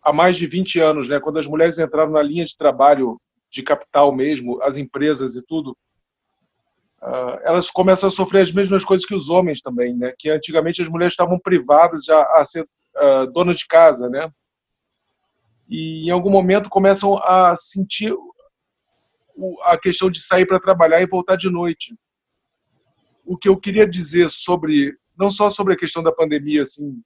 há 0.01 0.13
mais 0.13 0.37
de 0.37 0.47
20 0.47 0.79
anos, 0.79 1.09
né, 1.09 1.19
quando 1.19 1.39
as 1.39 1.47
mulheres 1.47 1.79
entraram 1.79 2.11
na 2.11 2.21
linha 2.21 2.45
de 2.45 2.55
trabalho 2.57 3.19
de 3.49 3.61
capital 3.61 4.13
mesmo, 4.13 4.61
as 4.63 4.77
empresas 4.77 5.35
e 5.35 5.41
tudo, 5.45 5.75
uh, 7.01 7.37
elas 7.43 7.69
começam 7.69 8.07
a 8.07 8.11
sofrer 8.11 8.41
as 8.41 8.51
mesmas 8.51 8.85
coisas 8.85 9.05
que 9.05 9.15
os 9.15 9.29
homens 9.29 9.61
também, 9.61 9.95
né? 9.95 10.13
Que 10.17 10.29
antigamente 10.29 10.81
as 10.81 10.87
mulheres 10.87 11.13
estavam 11.13 11.37
privadas 11.37 12.05
já 12.05 12.21
a 12.33 12.45
ser 12.45 12.63
uh, 12.63 13.29
donas 13.31 13.57
de 13.57 13.67
casa, 13.67 14.09
né? 14.09 14.31
E 15.67 16.07
em 16.07 16.11
algum 16.11 16.29
momento 16.29 16.69
começam 16.69 17.17
a 17.23 17.55
sentir 17.55 18.13
a 19.63 19.77
questão 19.77 20.09
de 20.09 20.21
sair 20.21 20.45
para 20.45 20.59
trabalhar 20.59 21.01
e 21.01 21.07
voltar 21.07 21.35
de 21.35 21.49
noite. 21.49 21.95
O 23.25 23.37
que 23.37 23.47
eu 23.47 23.57
queria 23.57 23.87
dizer 23.87 24.29
sobre, 24.29 24.95
não 25.17 25.31
só 25.31 25.49
sobre 25.49 25.73
a 25.73 25.77
questão 25.77 26.01
da 26.03 26.11
pandemia, 26.11 26.61
assim, 26.61 27.01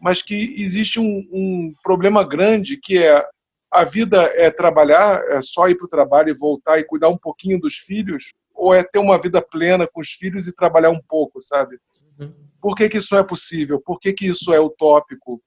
mas 0.00 0.22
que 0.22 0.54
existe 0.58 1.00
um, 1.00 1.26
um 1.32 1.74
problema 1.82 2.22
grande 2.22 2.76
que 2.76 2.98
é 2.98 3.24
a 3.70 3.84
vida 3.84 4.22
é 4.34 4.50
trabalhar, 4.50 5.22
é 5.28 5.40
só 5.40 5.68
ir 5.68 5.76
para 5.76 5.84
o 5.84 5.88
trabalho 5.88 6.30
e 6.30 6.38
voltar 6.38 6.78
e 6.78 6.84
cuidar 6.84 7.08
um 7.08 7.18
pouquinho 7.18 7.60
dos 7.60 7.76
filhos, 7.76 8.32
ou 8.54 8.72
é 8.72 8.82
ter 8.82 8.98
uma 8.98 9.20
vida 9.20 9.42
plena 9.42 9.86
com 9.86 10.00
os 10.00 10.10
filhos 10.10 10.46
e 10.46 10.54
trabalhar 10.54 10.90
um 10.90 11.00
pouco, 11.08 11.40
sabe? 11.40 11.78
Uhum. 12.18 12.32
Por 12.60 12.74
que, 12.74 12.88
que 12.88 12.98
isso 12.98 13.14
não 13.14 13.20
é 13.20 13.24
possível? 13.24 13.80
Por 13.80 14.00
que, 14.00 14.12
que 14.12 14.26
isso 14.26 14.52
é 14.54 14.60
utópico? 14.60 15.42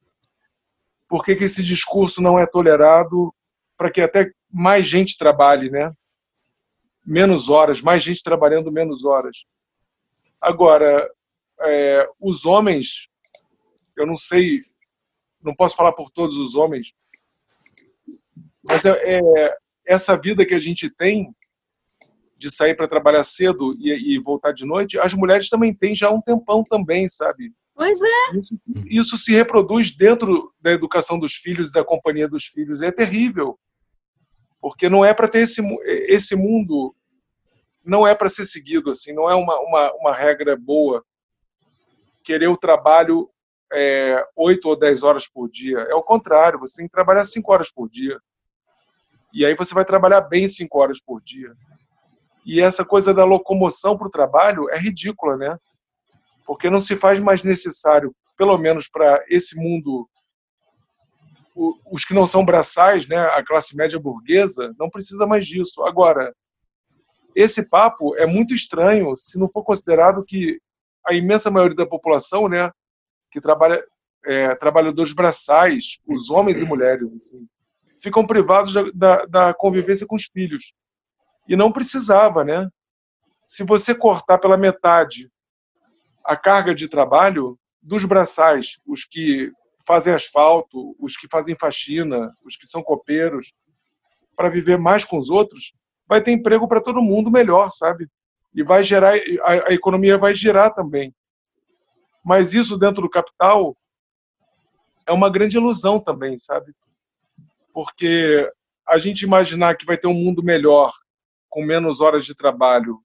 Por 1.07 1.23
que, 1.23 1.35
que 1.35 1.45
esse 1.45 1.63
discurso 1.63 2.21
não 2.21 2.37
é 2.37 2.45
tolerado 2.45 3.33
para 3.75 3.89
que 3.89 4.01
até 4.01 4.31
mais 4.51 4.87
gente 4.87 5.17
trabalhe, 5.17 5.69
né? 5.69 5.91
Menos 7.05 7.49
horas, 7.49 7.81
mais 7.81 8.03
gente 8.03 8.23
trabalhando 8.23 8.71
menos 8.71 9.05
horas. 9.05 9.45
Agora, 10.41 11.09
é, 11.61 12.09
os 12.19 12.45
homens, 12.45 13.09
eu 13.97 14.05
não 14.05 14.15
sei, 14.15 14.59
não 15.41 15.55
posso 15.55 15.75
falar 15.75 15.91
por 15.93 16.09
todos 16.09 16.37
os 16.37 16.55
homens, 16.55 16.93
mas 18.63 18.85
é, 18.85 19.19
é 19.19 19.57
essa 19.85 20.17
vida 20.17 20.45
que 20.45 20.53
a 20.53 20.59
gente 20.59 20.89
tem 20.89 21.33
de 22.37 22.49
sair 22.49 22.75
para 22.75 22.87
trabalhar 22.87 23.23
cedo 23.23 23.75
e, 23.79 24.15
e, 24.15 24.19
voltar 24.21 24.53
de 24.53 24.65
noite, 24.65 24.97
as 24.97 25.13
mulheres 25.13 25.49
também 25.49 25.73
têm 25.73 25.93
já 25.93 26.09
um 26.09 26.21
tempão 26.21 26.63
também, 26.63 27.09
sabe? 27.09 27.51
Pois 27.75 27.99
é. 28.01 28.37
Isso, 28.37 28.55
isso 28.85 29.17
se 29.17 29.33
reproduz 29.33 29.91
dentro 29.91 30.53
da 30.61 30.71
educação 30.71 31.19
dos 31.19 31.33
filhos 31.33 31.69
e 31.69 31.73
da 31.73 31.83
companhia 31.83 32.27
dos 32.27 32.45
filhos. 32.45 32.81
É 32.81 32.91
terrível. 32.91 33.59
Porque 34.61 34.89
não 34.89 35.03
é 35.05 35.13
para 35.13 35.27
ter 35.27 35.39
esse, 35.39 35.61
esse 36.07 36.35
mundo, 36.35 36.95
não 37.83 38.05
é 38.05 38.13
para 38.13 38.29
ser 38.29 38.45
seguido 38.45 38.89
assim, 38.89 39.13
não 39.13 39.29
é 39.29 39.35
uma, 39.35 39.59
uma, 39.59 39.93
uma 39.93 40.13
regra 40.13 40.55
boa 40.57 41.03
querer 42.23 42.47
o 42.47 42.57
trabalho 42.57 43.29
é, 43.71 44.23
8 44.35 44.67
ou 44.67 44.75
10 44.77 45.03
horas 45.03 45.27
por 45.27 45.49
dia. 45.49 45.79
É 45.89 45.95
o 45.95 46.03
contrário, 46.03 46.59
você 46.59 46.77
tem 46.77 46.85
que 46.85 46.91
trabalhar 46.91 47.23
5 47.23 47.51
horas 47.51 47.71
por 47.71 47.89
dia. 47.89 48.19
E 49.33 49.45
aí 49.45 49.55
você 49.55 49.73
vai 49.73 49.85
trabalhar 49.85 50.21
bem 50.21 50.47
5 50.47 50.77
horas 50.77 51.01
por 51.01 51.21
dia. 51.21 51.53
E 52.45 52.61
essa 52.61 52.83
coisa 52.83 53.13
da 53.13 53.25
locomoção 53.25 53.97
para 53.97 54.07
o 54.07 54.11
trabalho 54.11 54.69
é 54.69 54.77
ridícula, 54.77 55.37
né? 55.37 55.57
Porque 56.45 56.69
não 56.69 56.79
se 56.79 56.95
faz 56.95 57.19
mais 57.19 57.43
necessário, 57.43 58.15
pelo 58.35 58.57
menos 58.57 58.89
para 58.89 59.23
esse 59.27 59.55
mundo, 59.55 60.09
os 61.55 62.05
que 62.05 62.13
não 62.13 62.25
são 62.25 62.45
braçais, 62.45 63.07
né, 63.07 63.17
a 63.17 63.43
classe 63.43 63.75
média 63.75 63.99
burguesa, 63.99 64.73
não 64.77 64.89
precisa 64.89 65.25
mais 65.25 65.45
disso. 65.45 65.83
Agora, 65.83 66.33
esse 67.35 67.67
papo 67.67 68.15
é 68.17 68.25
muito 68.25 68.53
estranho 68.53 69.15
se 69.17 69.37
não 69.39 69.49
for 69.49 69.63
considerado 69.63 70.23
que 70.23 70.59
a 71.05 71.13
imensa 71.13 71.51
maioria 71.51 71.75
da 71.75 71.85
população, 71.85 72.47
né, 72.47 72.71
que 73.31 73.41
trabalha 73.41 73.83
é, 74.25 74.53
trabalhadores 74.55 75.13
braçais, 75.13 75.99
os 76.05 76.29
homens 76.29 76.61
e 76.61 76.65
mulheres, 76.65 77.13
assim, 77.13 77.47
ficam 78.01 78.25
privados 78.25 78.73
da, 78.73 78.83
da, 78.93 79.25
da 79.25 79.53
convivência 79.53 80.05
com 80.05 80.15
os 80.15 80.25
filhos 80.25 80.73
e 81.47 81.55
não 81.55 81.71
precisava, 81.71 82.43
né? 82.43 82.69
Se 83.43 83.63
você 83.63 83.95
cortar 83.95 84.37
pela 84.37 84.57
metade 84.57 85.31
a 86.23 86.35
carga 86.35 86.75
de 86.75 86.87
trabalho 86.87 87.57
dos 87.81 88.05
braçais, 88.05 88.79
os 88.85 89.03
que 89.05 89.51
fazem 89.85 90.13
asfalto, 90.13 90.95
os 90.99 91.15
que 91.15 91.27
fazem 91.27 91.55
faxina, 91.55 92.35
os 92.43 92.55
que 92.55 92.67
são 92.67 92.81
copeiros, 92.81 93.53
para 94.35 94.49
viver 94.49 94.77
mais 94.77 95.03
com 95.03 95.17
os 95.17 95.29
outros, 95.29 95.73
vai 96.07 96.21
ter 96.21 96.31
emprego 96.31 96.67
para 96.67 96.81
todo 96.81 97.01
mundo 97.01 97.29
melhor, 97.29 97.69
sabe? 97.71 98.07
E 98.53 98.63
vai 98.63 98.81
gerar 98.83 99.13
a, 99.15 99.69
a 99.69 99.73
economia 99.73 100.17
vai 100.17 100.33
girar 100.33 100.73
também. 100.73 101.13
Mas 102.23 102.53
isso 102.53 102.77
dentro 102.77 103.01
do 103.01 103.09
capital 103.09 103.77
é 105.05 105.11
uma 105.11 105.29
grande 105.29 105.57
ilusão 105.57 105.99
também, 105.99 106.37
sabe? 106.37 106.73
Porque 107.73 108.49
a 108.87 108.97
gente 108.97 109.21
imaginar 109.21 109.75
que 109.75 109.85
vai 109.85 109.97
ter 109.97 110.07
um 110.07 110.13
mundo 110.13 110.43
melhor 110.43 110.91
com 111.49 111.63
menos 111.63 112.01
horas 112.01 112.25
de 112.25 112.35
trabalho, 112.35 112.99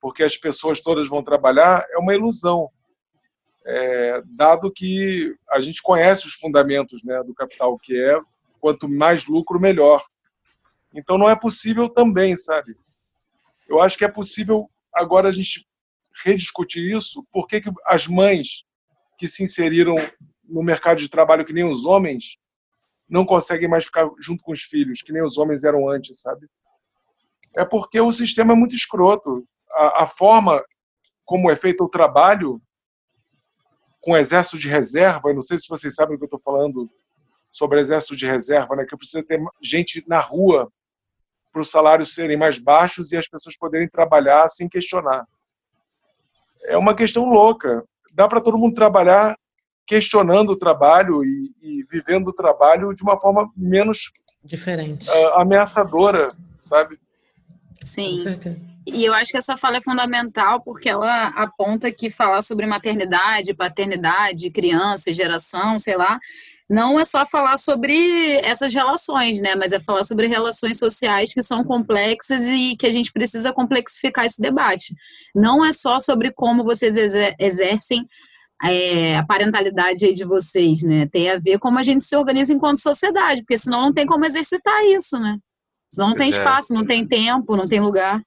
porque 0.00 0.22
as 0.22 0.36
pessoas 0.36 0.80
todas 0.80 1.08
vão 1.08 1.22
trabalhar, 1.22 1.86
é 1.90 1.98
uma 1.98 2.14
ilusão. 2.14 2.68
É, 3.64 4.22
dado 4.26 4.72
que 4.72 5.34
a 5.50 5.60
gente 5.60 5.80
conhece 5.82 6.26
os 6.26 6.34
fundamentos 6.34 7.04
né, 7.04 7.22
do 7.22 7.34
capital, 7.34 7.78
que 7.78 7.96
é 7.96 8.20
quanto 8.60 8.88
mais 8.88 9.26
lucro, 9.26 9.60
melhor. 9.60 10.02
Então 10.94 11.16
não 11.16 11.28
é 11.28 11.36
possível 11.36 11.88
também, 11.88 12.34
sabe? 12.36 12.76
Eu 13.68 13.80
acho 13.80 13.96
que 13.96 14.04
é 14.04 14.08
possível 14.08 14.68
agora 14.92 15.28
a 15.28 15.32
gente 15.32 15.66
rediscutir 16.24 16.94
isso. 16.94 17.24
Por 17.30 17.46
que, 17.46 17.62
as 17.86 18.06
mães 18.06 18.64
que 19.16 19.28
se 19.28 19.42
inseriram 19.42 19.96
no 20.48 20.62
mercado 20.64 20.98
de 20.98 21.08
trabalho 21.08 21.44
que 21.44 21.52
nem 21.52 21.64
os 21.64 21.84
homens 21.84 22.36
não 23.08 23.24
conseguem 23.24 23.68
mais 23.68 23.84
ficar 23.84 24.10
junto 24.20 24.42
com 24.42 24.52
os 24.52 24.62
filhos, 24.62 25.02
que 25.02 25.12
nem 25.12 25.22
os 25.22 25.38
homens 25.38 25.64
eram 25.64 25.88
antes, 25.88 26.20
sabe? 26.20 26.46
é 27.56 27.64
porque 27.64 28.00
o 28.00 28.12
sistema 28.12 28.52
é 28.52 28.56
muito 28.56 28.74
escroto. 28.74 29.46
A, 29.72 30.02
a 30.02 30.06
forma 30.06 30.62
como 31.24 31.50
é 31.50 31.56
feito 31.56 31.84
o 31.84 31.88
trabalho 31.88 32.60
com 34.02 34.16
exército 34.16 34.58
de 34.58 34.68
reserva, 34.68 35.30
eu 35.30 35.34
não 35.34 35.40
sei 35.40 35.56
se 35.56 35.68
vocês 35.68 35.94
sabem 35.94 36.16
o 36.16 36.18
que 36.18 36.24
eu 36.24 36.26
estou 36.26 36.40
falando 36.40 36.90
sobre 37.50 37.80
exército 37.80 38.16
de 38.16 38.26
reserva, 38.26 38.74
né, 38.74 38.84
que 38.84 38.96
precisa 38.96 39.22
ter 39.22 39.40
gente 39.62 40.04
na 40.08 40.18
rua 40.18 40.70
para 41.52 41.62
os 41.62 41.70
salários 41.70 42.14
serem 42.14 42.36
mais 42.36 42.58
baixos 42.58 43.12
e 43.12 43.16
as 43.16 43.28
pessoas 43.28 43.56
poderem 43.56 43.88
trabalhar 43.88 44.48
sem 44.48 44.68
questionar. 44.68 45.24
É 46.64 46.76
uma 46.76 46.96
questão 46.96 47.26
louca. 47.30 47.84
Dá 48.14 48.26
para 48.26 48.40
todo 48.40 48.58
mundo 48.58 48.74
trabalhar 48.74 49.36
questionando 49.86 50.50
o 50.50 50.56
trabalho 50.56 51.24
e, 51.24 51.54
e, 51.60 51.82
vivendo 51.90 52.28
o 52.28 52.32
trabalho 52.32 52.94
de 52.94 53.02
uma 53.02 53.16
forma 53.16 53.50
menos 53.56 54.10
diferente, 54.42 55.08
uh, 55.10 55.34
ameaçadora, 55.34 56.28
sabe? 56.58 56.98
Sim. 57.84 58.18
E 58.86 59.04
eu 59.04 59.14
acho 59.14 59.30
que 59.30 59.36
essa 59.36 59.56
fala 59.56 59.76
é 59.76 59.82
fundamental 59.82 60.60
porque 60.60 60.88
ela 60.88 61.28
aponta 61.28 61.92
que 61.92 62.10
falar 62.10 62.42
sobre 62.42 62.66
maternidade, 62.66 63.54
paternidade, 63.54 64.50
criança, 64.50 65.14
geração, 65.14 65.78
sei 65.78 65.96
lá, 65.96 66.18
não 66.68 66.98
é 66.98 67.04
só 67.04 67.24
falar 67.26 67.58
sobre 67.58 68.38
essas 68.38 68.72
relações, 68.72 69.40
né? 69.40 69.54
Mas 69.54 69.72
é 69.72 69.78
falar 69.78 70.02
sobre 70.04 70.26
relações 70.26 70.78
sociais 70.78 71.32
que 71.32 71.42
são 71.42 71.62
complexas 71.62 72.46
e 72.48 72.76
que 72.76 72.86
a 72.86 72.90
gente 72.90 73.12
precisa 73.12 73.52
complexificar 73.52 74.24
esse 74.24 74.40
debate. 74.40 74.94
Não 75.34 75.64
é 75.64 75.70
só 75.70 75.98
sobre 75.98 76.32
como 76.32 76.64
vocês 76.64 76.96
exercem 77.38 78.06
é, 78.64 79.16
a 79.16 79.24
parentalidade 79.24 80.12
de 80.12 80.24
vocês, 80.24 80.82
né? 80.82 81.06
Tem 81.06 81.30
a 81.30 81.38
ver 81.38 81.58
como 81.58 81.78
a 81.78 81.82
gente 81.82 82.04
se 82.04 82.16
organiza 82.16 82.52
enquanto 82.52 82.80
sociedade, 82.80 83.42
porque 83.42 83.58
senão 83.58 83.82
não 83.82 83.92
tem 83.92 84.06
como 84.06 84.24
exercitar 84.24 84.82
isso, 84.86 85.18
né? 85.18 85.36
Não 85.96 86.14
tem 86.14 86.26
é. 86.26 86.30
espaço, 86.30 86.72
não 86.72 86.84
tem 86.84 87.06
tempo, 87.06 87.56
não 87.56 87.68
tem 87.68 87.80
lugar. 87.80 88.22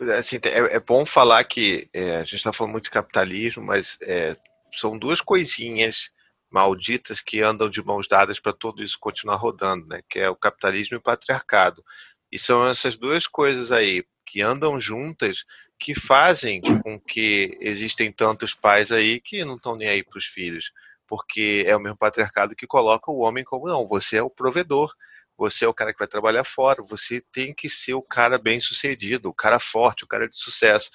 É, 0.00 0.18
assim, 0.18 0.36
é, 0.42 0.76
é 0.76 0.80
bom 0.80 1.06
falar 1.06 1.44
que 1.44 1.88
é, 1.92 2.16
a 2.16 2.22
gente 2.22 2.36
está 2.36 2.52
falando 2.52 2.72
muito 2.72 2.84
de 2.84 2.90
capitalismo, 2.90 3.64
mas 3.64 3.96
é, 4.02 4.36
são 4.74 4.98
duas 4.98 5.20
coisinhas 5.20 6.10
malditas 6.50 7.20
que 7.20 7.42
andam 7.42 7.68
de 7.68 7.82
mãos 7.82 8.06
dadas 8.08 8.38
para 8.38 8.52
tudo 8.52 8.82
isso 8.82 8.98
continuar 9.00 9.36
rodando, 9.36 9.86
né? 9.86 10.00
Que 10.08 10.20
é 10.20 10.30
o 10.30 10.36
capitalismo 10.36 10.96
e 10.96 10.98
o 10.98 11.02
patriarcado. 11.02 11.82
E 12.30 12.38
são 12.38 12.66
essas 12.66 12.96
duas 12.96 13.26
coisas 13.26 13.72
aí 13.72 14.04
que 14.24 14.42
andam 14.42 14.80
juntas 14.80 15.44
que 15.78 15.94
fazem 15.94 16.60
com 16.60 16.98
que 16.98 17.56
existem 17.60 18.10
tantos 18.10 18.54
pais 18.54 18.90
aí 18.90 19.20
que 19.20 19.44
não 19.44 19.56
estão 19.56 19.76
nem 19.76 19.88
aí 19.88 20.02
para 20.02 20.18
os 20.18 20.26
filhos, 20.26 20.72
porque 21.06 21.64
é 21.66 21.76
o 21.76 21.80
mesmo 21.80 21.98
patriarcado 21.98 22.56
que 22.56 22.66
coloca 22.66 23.10
o 23.10 23.18
homem 23.18 23.44
como 23.44 23.68
não, 23.68 23.86
você 23.86 24.16
é 24.16 24.22
o 24.22 24.30
provedor, 24.30 24.92
você 25.36 25.64
é 25.64 25.68
o 25.68 25.74
cara 25.74 25.92
que 25.92 25.98
vai 25.98 26.08
trabalhar 26.08 26.44
fora, 26.44 26.82
você 26.82 27.22
tem 27.32 27.52
que 27.52 27.68
ser 27.68 27.94
o 27.94 28.02
cara 28.02 28.38
bem 28.38 28.60
sucedido, 28.60 29.28
o 29.28 29.34
cara 29.34 29.58
forte, 29.60 30.04
o 30.04 30.06
cara 30.06 30.28
de 30.28 30.36
sucesso. 30.36 30.90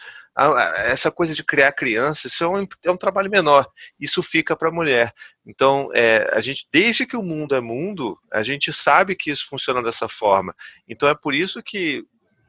Essa 0.85 1.11
coisa 1.11 1.35
de 1.35 1.43
criar 1.43 1.71
criança, 1.73 2.27
isso 2.27 2.43
é 2.43 2.47
um, 2.47 2.65
é 2.83 2.91
um 2.91 2.97
trabalho 2.97 3.29
menor, 3.29 3.69
isso 3.99 4.23
fica 4.23 4.55
para 4.55 4.69
a 4.69 4.71
mulher. 4.71 5.13
Então, 5.45 5.89
é, 5.93 6.29
a 6.33 6.39
gente, 6.39 6.67
desde 6.71 7.05
que 7.05 7.17
o 7.17 7.23
mundo 7.23 7.55
é 7.55 7.59
mundo, 7.59 8.17
a 8.31 8.41
gente 8.41 8.71
sabe 8.71 9.15
que 9.15 9.29
isso 9.29 9.45
funciona 9.47 9.83
dessa 9.83 10.07
forma. 10.07 10.55
Então, 10.87 11.09
é 11.09 11.15
por 11.15 11.35
isso 11.35 11.61
que 11.61 12.05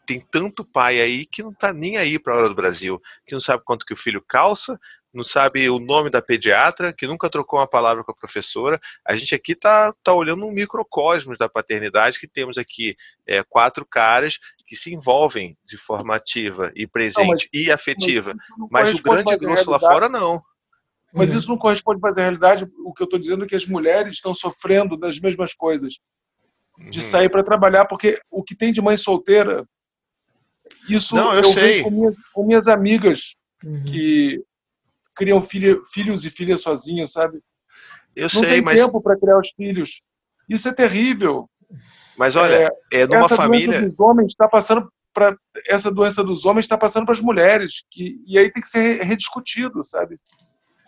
tem 0.06 0.20
tanto 0.20 0.64
pai 0.64 1.00
aí 1.00 1.26
que 1.26 1.42
não 1.42 1.50
está 1.50 1.72
nem 1.72 1.96
aí 1.96 2.18
para 2.18 2.34
a 2.34 2.36
hora 2.36 2.48
do 2.48 2.54
Brasil, 2.54 3.00
que 3.26 3.32
não 3.32 3.40
sabe 3.40 3.62
quanto 3.64 3.86
que 3.86 3.94
o 3.94 3.96
filho 3.96 4.22
calça, 4.26 4.78
não 5.12 5.24
sabe 5.24 5.68
o 5.68 5.78
nome 5.78 6.08
da 6.08 6.22
pediatra, 6.22 6.92
que 6.92 7.06
nunca 7.06 7.28
trocou 7.28 7.58
uma 7.58 7.68
palavra 7.68 8.02
com 8.02 8.12
a 8.12 8.16
professora. 8.16 8.80
A 9.06 9.14
gente 9.14 9.34
aqui 9.34 9.52
está 9.52 9.92
tá 10.02 10.14
olhando 10.14 10.46
um 10.46 10.52
microcosmos 10.52 11.36
da 11.36 11.48
paternidade, 11.48 12.18
que 12.18 12.26
temos 12.26 12.56
aqui 12.56 12.96
é, 13.26 13.42
quatro 13.42 13.84
caras 13.84 14.38
que 14.66 14.74
se 14.74 14.92
envolvem 14.92 15.56
de 15.64 15.76
forma 15.76 16.16
ativa 16.16 16.72
e 16.74 16.86
presente 16.86 17.18
não, 17.18 17.26
mas, 17.26 17.48
e 17.52 17.70
afetiva. 17.70 18.34
Mas, 18.70 18.88
mas 18.88 19.00
o 19.00 19.02
grande 19.02 19.36
grosso 19.36 19.70
lá 19.70 19.78
fora, 19.78 20.08
não. 20.08 20.40
Mas 21.12 21.30
uhum. 21.30 21.36
isso 21.36 21.48
não 21.48 21.58
corresponde 21.58 22.00
mais 22.00 22.16
à 22.16 22.22
realidade. 22.22 22.66
O 22.84 22.94
que 22.94 23.02
eu 23.02 23.04
estou 23.04 23.18
dizendo 23.18 23.44
é 23.44 23.46
que 23.48 23.54
as 23.54 23.66
mulheres 23.66 24.14
estão 24.14 24.32
sofrendo 24.32 24.96
das 24.96 25.20
mesmas 25.20 25.52
coisas. 25.52 25.98
de 26.90 27.00
uhum. 27.00 27.04
sair 27.04 27.28
para 27.28 27.44
trabalhar, 27.44 27.84
porque 27.84 28.18
o 28.30 28.42
que 28.42 28.56
tem 28.56 28.72
de 28.72 28.80
mãe 28.80 28.96
solteira, 28.96 29.66
isso 30.88 31.14
Não, 31.14 31.32
eu, 31.34 31.42
eu 31.42 31.44
sei. 31.44 31.82
Com 31.82 31.90
minhas, 31.90 32.14
com 32.32 32.46
minhas 32.46 32.66
amigas 32.66 33.34
uhum. 33.62 33.84
que 33.84 34.42
criam 35.14 35.42
filho, 35.42 35.82
filhos 35.92 36.24
e 36.24 36.30
filhas 36.30 36.62
sozinhos, 36.62 37.12
sabe? 37.12 37.40
Eu 38.14 38.24
Não 38.24 38.30
sei, 38.30 38.48
tem 38.48 38.62
mas 38.62 38.80
tempo 38.80 39.00
para 39.00 39.18
criar 39.18 39.38
os 39.38 39.50
filhos. 39.50 40.02
Isso 40.48 40.68
é 40.68 40.72
terrível. 40.72 41.48
Mas 42.16 42.36
olha, 42.36 42.70
é, 42.92 43.00
é 43.00 43.06
numa 43.06 43.24
essa 43.24 43.36
família. 43.36 43.66
Doença 43.66 43.82
dos 43.82 44.00
homens 44.00 44.32
está 44.32 44.48
passando 44.48 44.90
para 45.14 45.36
essa 45.68 45.90
doença 45.90 46.24
dos 46.24 46.46
homens 46.46 46.64
está 46.64 46.78
passando 46.78 47.04
para 47.04 47.14
as 47.14 47.20
mulheres 47.20 47.84
que 47.90 48.16
e 48.26 48.38
aí 48.38 48.50
tem 48.50 48.62
que 48.62 48.68
ser 48.68 49.02
rediscutido, 49.02 49.82
sabe? 49.82 50.18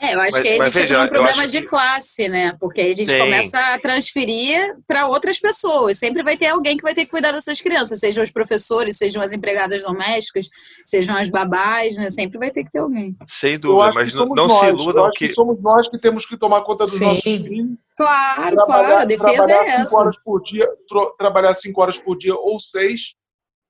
É, 0.04 0.14
eu 0.14 0.20
acho 0.20 0.32
mas, 0.32 0.42
que 0.42 0.48
aí 0.48 0.60
a 0.60 0.64
gente 0.64 0.74
veja, 0.74 0.96
tem 0.96 1.04
um 1.04 1.08
problema 1.08 1.48
de 1.48 1.60
que... 1.62 1.66
classe, 1.66 2.28
né? 2.28 2.56
Porque 2.60 2.80
aí 2.80 2.90
a 2.90 2.94
gente 2.94 3.08
tem. 3.08 3.18
começa 3.18 3.58
a 3.58 3.78
transferir 3.78 4.76
para 4.86 5.06
outras 5.06 5.38
pessoas. 5.38 5.98
Sempre 5.98 6.22
vai 6.22 6.36
ter 6.36 6.48
alguém 6.48 6.76
que 6.76 6.82
vai 6.82 6.94
ter 6.94 7.04
que 7.04 7.10
cuidar 7.10 7.32
dessas 7.32 7.60
crianças, 7.60 8.00
sejam 8.00 8.22
os 8.22 8.30
professores, 8.30 8.98
sejam 8.98 9.22
as 9.22 9.32
empregadas 9.32 9.82
domésticas, 9.82 10.48
sejam 10.84 11.16
as 11.16 11.30
babás, 11.30 11.96
né? 11.96 12.10
Sempre 12.10 12.38
vai 12.38 12.50
ter 12.50 12.64
que 12.64 12.70
ter 12.70 12.80
alguém. 12.80 13.16
Sem 13.26 13.58
dúvida, 13.58 13.92
mas 13.94 14.12
não, 14.12 14.26
não 14.26 14.48
se 14.48 14.66
iludam 14.66 15.10
que... 15.14 15.28
que... 15.28 15.34
somos 15.34 15.60
nós 15.60 15.88
que 15.88 15.98
temos 15.98 16.26
que 16.26 16.36
tomar 16.36 16.60
conta 16.62 16.84
dos 16.84 16.94
Sim. 16.94 17.04
nossos 17.04 17.22
filhos. 17.22 17.78
Claro, 17.96 18.56
claro, 18.56 18.96
a 18.96 19.04
defesa 19.04 19.32
trabalhar 19.32 19.54
é 19.54 19.68
essa. 19.68 19.84
Cinco 19.86 19.96
horas 19.96 20.22
por 20.22 20.42
dia, 20.42 20.68
trabalhar 21.16 21.54
cinco 21.54 21.80
horas 21.80 21.98
por 21.98 22.18
dia 22.18 22.34
ou 22.34 22.58
seis, 22.58 23.14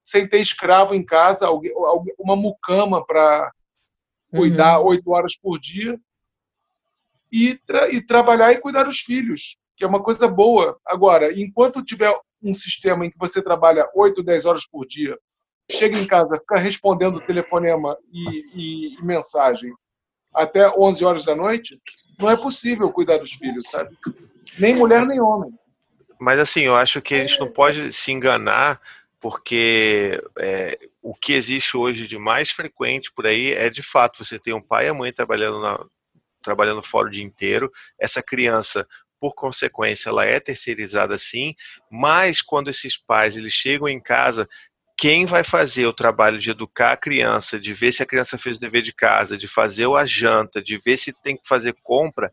sem 0.03 0.27
ter 0.27 0.41
escravo 0.41 0.95
em 0.95 1.05
casa, 1.05 1.49
uma 2.19 2.35
mucama 2.35 3.05
para 3.05 3.53
cuidar 4.35 4.81
uhum. 4.81 4.87
oito 4.89 5.11
horas 5.13 5.37
por 5.37 5.61
dia 5.61 5.99
e, 7.35 7.59
tra 7.67 7.91
e 7.91 8.01
trabalhar 8.01 8.53
e 8.53 8.61
cuidar 8.61 8.85
dos 8.85 9.01
filhos, 9.01 9.57
que 9.77 9.83
é 9.83 9.89
uma 9.89 10.01
coisa 10.01 10.29
boa. 10.29 10.79
Agora, 10.87 11.33
enquanto 11.37 11.85
tiver 11.85 12.15
um 12.41 12.55
sistema 12.55 13.05
em 13.05 13.11
que 13.11 13.19
você 13.19 13.43
trabalha 13.43 13.91
8, 13.93 14.23
10 14.23 14.45
horas 14.47 14.69
por 14.69 14.87
dia, 14.87 15.19
chega 15.69 15.99
em 15.99 16.07
casa, 16.07 16.39
fica 16.39 16.61
respondendo 16.61 17.21
telefonema 17.21 17.99
e, 18.13 18.45
e, 18.55 18.99
e, 19.01 19.05
mensagem 19.05 19.73
até 20.33 20.71
11 20.71 21.05
horas 21.05 21.25
da 21.25 21.35
noite, 21.35 21.75
não 22.21 22.31
é 22.31 22.37
possível 22.37 22.93
cuidar 22.93 23.19
dos 23.19 23.33
filhos, 23.33 23.65
sabe? 23.69 23.97
Nem 24.57 24.77
mulher, 24.77 25.05
nem 25.05 25.21
homem. 25.21 25.53
Mas 26.21 26.39
assim, 26.39 26.61
eu 26.61 26.77
acho 26.77 27.03
que 27.03 27.17
a 27.17 27.19
gente 27.19 27.41
não 27.41 27.51
pode 27.51 27.93
se 27.93 28.13
enganar, 28.13 28.81
porque 29.21 30.23
é, 30.39 30.79
o 31.03 31.15
que 31.17 31.33
existe 31.33 31.77
hoje 31.77 32.07
de 32.07 32.17
mais 32.17 32.51
frequente 32.51 33.13
por 33.13 33.27
aí 33.27 33.53
é 33.53 33.69
de 33.69 33.83
fato 33.83 34.25
você 34.25 34.39
ter 34.39 34.53
um 34.53 34.63
pai 34.63 34.87
e 34.87 34.89
a 34.91 34.95
mãe 34.95 35.13
trabalhando 35.13 35.61
na, 35.61 35.85
trabalhando 36.45 36.83
fora 36.83 37.09
o 37.09 37.11
dia 37.11 37.25
inteiro. 37.25 37.71
Essa 37.99 38.23
criança, 38.23 38.87
por 39.19 39.35
consequência, 39.35 40.11
ela 40.11 40.25
é 40.25 40.39
terceirizada 40.39 41.19
sim, 41.19 41.55
mas 41.91 42.43
quando 42.43 42.69
esses 42.69 42.97
pais 42.97 43.37
eles 43.37 43.53
chegam 43.53 43.89
em 43.89 44.01
casa, 44.01 44.49
quem 44.97 45.27
vai 45.27 45.43
fazer 45.43 45.87
o 45.87 45.93
trabalho 45.93 46.39
de 46.39 46.51
educar 46.51 46.93
a 46.93 46.97
criança, 46.97 47.59
de 47.59 47.75
ver 47.75 47.93
se 47.93 48.03
a 48.03 48.07
criança 48.07 48.39
fez 48.39 48.59
o 48.59 48.61
dever 48.61 48.83
de 48.83 48.93
casa, 48.93 49.37
de 49.37 49.49
fazer 49.49 49.89
a 49.91 50.07
janta, 50.07 50.63
de 50.63 50.79
ver 50.79 50.97
se 50.97 51.13
tem 51.13 51.37
que 51.37 51.49
fazer 51.49 51.75
compra, 51.83 52.31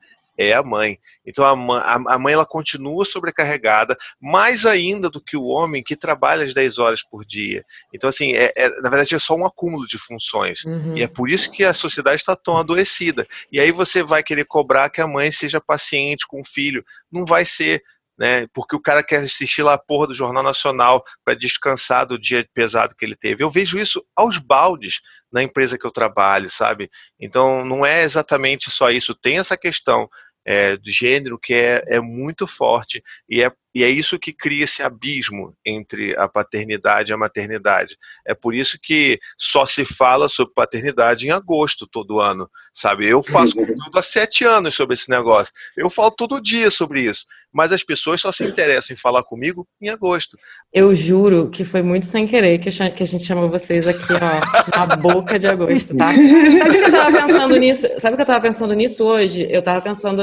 é 0.50 0.54
a 0.54 0.64
mãe. 0.64 0.98
Então 1.26 1.46
a 1.46 1.56
mãe, 1.56 1.82
a 1.86 2.18
mãe 2.18 2.34
ela 2.34 2.46
continua 2.46 3.06
sobrecarregada, 3.06 3.98
mais 4.20 4.66
ainda 4.66 5.10
do 5.10 5.22
que 5.22 5.38
o 5.38 5.46
homem 5.46 5.84
que 5.84 5.96
trabalha 5.96 6.46
as 6.46 6.54
10 6.54 6.80
horas 6.80 7.04
por 7.04 7.26
dia. 7.26 7.64
Então, 7.94 8.10
assim, 8.10 8.36
é, 8.36 8.52
é 8.56 8.70
na 8.82 8.90
verdade 8.90 9.16
é 9.16 9.20
só 9.20 9.36
um 9.36 9.46
acúmulo 9.46 9.88
de 9.88 9.98
funções. 9.98 10.64
Uhum. 10.66 10.98
E 10.98 11.04
é 11.04 11.08
por 11.08 11.30
isso 11.30 11.52
que 11.52 11.64
a 11.64 11.74
sociedade 11.74 12.18
está 12.18 12.36
tão 12.36 12.58
adoecida. 12.58 13.28
E 13.52 13.60
aí 13.60 13.72
você 13.72 14.04
vai 14.04 14.24
querer 14.24 14.46
cobrar 14.46 14.90
que 14.90 15.02
a 15.02 15.08
mãe 15.08 15.32
seja 15.32 15.62
paciente 15.62 16.26
com 16.28 16.42
o 16.42 16.46
filho. 16.46 16.84
Não 17.12 17.26
vai 17.26 17.46
ser. 17.46 17.84
Né, 18.20 18.46
porque 18.54 18.76
o 18.76 18.82
cara 18.82 19.02
quer 19.02 19.16
assistir 19.16 19.64
lá 19.64 19.74
a 19.74 19.80
porra 19.80 20.06
do 20.06 20.14
Jornal 20.14 20.44
Nacional 20.44 21.04
para 21.26 21.34
descansar 21.34 22.06
do 22.06 22.20
dia 22.20 22.48
pesado 22.54 22.94
que 22.96 23.04
ele 23.04 23.16
teve. 23.16 23.44
Eu 23.44 23.50
vejo 23.50 23.80
isso 23.80 24.06
aos 24.16 24.38
baldes 24.38 25.02
na 25.32 25.42
empresa 25.42 25.78
que 25.78 25.86
eu 25.86 25.92
trabalho, 25.92 26.50
sabe? 26.50 26.92
Então 27.20 27.64
não 27.64 27.86
é 27.86 28.04
exatamente 28.04 28.70
só 28.70 28.92
isso, 28.92 29.16
tem 29.16 29.40
essa 29.40 29.58
questão 29.58 30.10
é, 30.46 30.78
do 30.78 30.90
gênero 30.90 31.40
que 31.40 31.54
é, 31.54 31.84
é 31.88 32.02
muito 32.02 32.48
forte 32.48 33.04
e 33.30 33.44
é, 33.44 33.52
e 33.74 33.84
é 33.84 33.90
isso 33.90 34.20
que 34.20 34.34
cria 34.34 34.64
esse 34.64 34.84
abismo 34.84 35.56
entre 35.66 36.18
a 36.18 36.28
paternidade 36.28 37.12
e 37.12 37.14
a 37.14 37.18
maternidade. 37.18 37.98
É 38.26 38.34
por 38.34 38.54
isso 38.54 38.78
que 38.82 39.20
só 39.38 39.66
se 39.66 39.86
fala 39.86 40.28
sobre 40.28 40.54
paternidade 40.54 41.28
em 41.28 41.32
agosto 41.32 41.88
todo 41.88 42.20
ano, 42.20 42.50
sabe? 42.74 43.08
Eu 43.08 43.24
faço 43.24 43.56
conteúdo 43.56 43.92
há 43.96 44.04
sete 44.04 44.44
anos 44.44 44.76
sobre 44.76 44.96
esse 44.96 45.10
negócio. 45.10 45.54
Eu 45.78 45.90
falo 45.90 46.12
todo 46.12 46.42
dia 46.42 46.70
sobre 46.70 47.02
isso 47.02 47.26
mas 47.52 47.74
as 47.74 47.84
pessoas 47.84 48.22
só 48.22 48.32
se 48.32 48.44
interessam 48.44 48.94
em 48.94 48.98
falar 48.98 49.24
comigo 49.24 49.68
em 49.82 49.90
agosto. 49.90 50.38
Eu 50.72 50.96
juro 50.96 51.50
que 51.50 51.66
foi 51.66 51.82
muito 51.82 52.06
sem 52.06 52.26
querer 52.26 52.60
que 52.60 52.70
a 52.70 53.06
gente 53.06 53.24
chamou 53.24 53.50
vocês 53.50 53.86
aqui, 53.88 54.14
ó, 54.14 54.88
na 54.88 54.96
boca 54.96 55.38
de 55.38 55.48
agosto, 55.48 55.96
tá? 55.98 56.12
Sabe 56.14 56.80
que 56.80 56.86
eu 56.86 56.92
tava 56.92 57.28
pensando 57.28 57.56
nisso? 57.58 57.88
Sabe 58.00 58.16
que 58.16 58.22
eu 58.22 58.26
tava 58.26 58.42
pensando 58.42 58.74
nisso 58.74 59.04
hoje? 59.04 59.48
Eu 59.50 59.62
tava 59.62 59.82
pensando, 59.82 60.22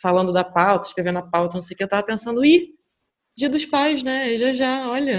falando 0.00 0.32
da 0.32 0.44
pauta, 0.44 0.86
escrevendo 0.86 1.18
a 1.18 1.22
pauta, 1.22 1.56
não 1.56 1.62
sei 1.62 1.74
o 1.74 1.78
que, 1.78 1.84
eu 1.84 1.88
tava 1.88 2.04
pensando, 2.04 2.44
ih, 2.44 2.68
dia 3.40 3.48
dos 3.48 3.64
pais, 3.64 4.02
né? 4.02 4.36
Já 4.36 4.52
já, 4.52 4.88
olha. 4.88 5.18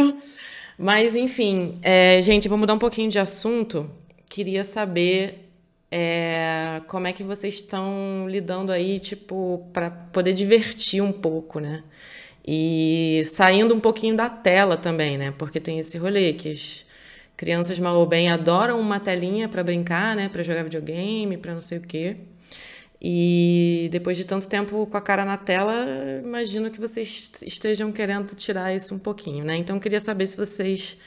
Mas, 0.76 1.14
enfim, 1.14 1.78
é, 1.82 2.20
gente, 2.22 2.48
vou 2.48 2.56
mudar 2.56 2.74
um 2.74 2.78
pouquinho 2.78 3.10
de 3.10 3.18
assunto. 3.18 3.90
Queria 4.28 4.64
saber 4.64 5.50
é, 5.90 6.80
como 6.88 7.06
é 7.06 7.12
que 7.12 7.22
vocês 7.22 7.56
estão 7.56 8.26
lidando 8.26 8.72
aí, 8.72 8.98
tipo, 8.98 9.68
para 9.72 9.90
poder 9.90 10.32
divertir 10.32 11.02
um 11.02 11.12
pouco, 11.12 11.60
né? 11.60 11.84
E 12.46 13.22
saindo 13.26 13.74
um 13.74 13.80
pouquinho 13.80 14.16
da 14.16 14.30
tela 14.30 14.76
também, 14.78 15.18
né? 15.18 15.34
Porque 15.36 15.60
tem 15.60 15.78
esse 15.78 15.98
rolê 15.98 16.32
que 16.32 16.48
as 16.48 16.86
crianças 17.36 17.78
mal 17.78 17.96
ou 17.96 18.06
bem 18.06 18.30
adoram 18.30 18.80
uma 18.80 18.98
telinha 18.98 19.46
para 19.48 19.62
brincar, 19.62 20.16
né? 20.16 20.30
Para 20.30 20.42
jogar 20.42 20.62
videogame, 20.62 21.36
para 21.36 21.52
não 21.52 21.60
sei 21.60 21.76
o 21.78 21.82
quê. 21.82 22.16
E 23.02 23.88
depois 23.90 24.16
de 24.16 24.26
tanto 24.26 24.46
tempo 24.46 24.86
com 24.86 24.96
a 24.96 25.00
cara 25.00 25.24
na 25.24 25.38
tela, 25.38 25.86
imagino 26.22 26.70
que 26.70 26.78
vocês 26.78 27.30
estejam 27.40 27.90
querendo 27.90 28.34
tirar 28.34 28.74
isso 28.74 28.94
um 28.94 28.98
pouquinho, 28.98 29.42
né? 29.42 29.56
Então 29.56 29.76
eu 29.76 29.80
queria 29.80 30.00
saber 30.00 30.26
se 30.26 30.36
vocês. 30.36 30.98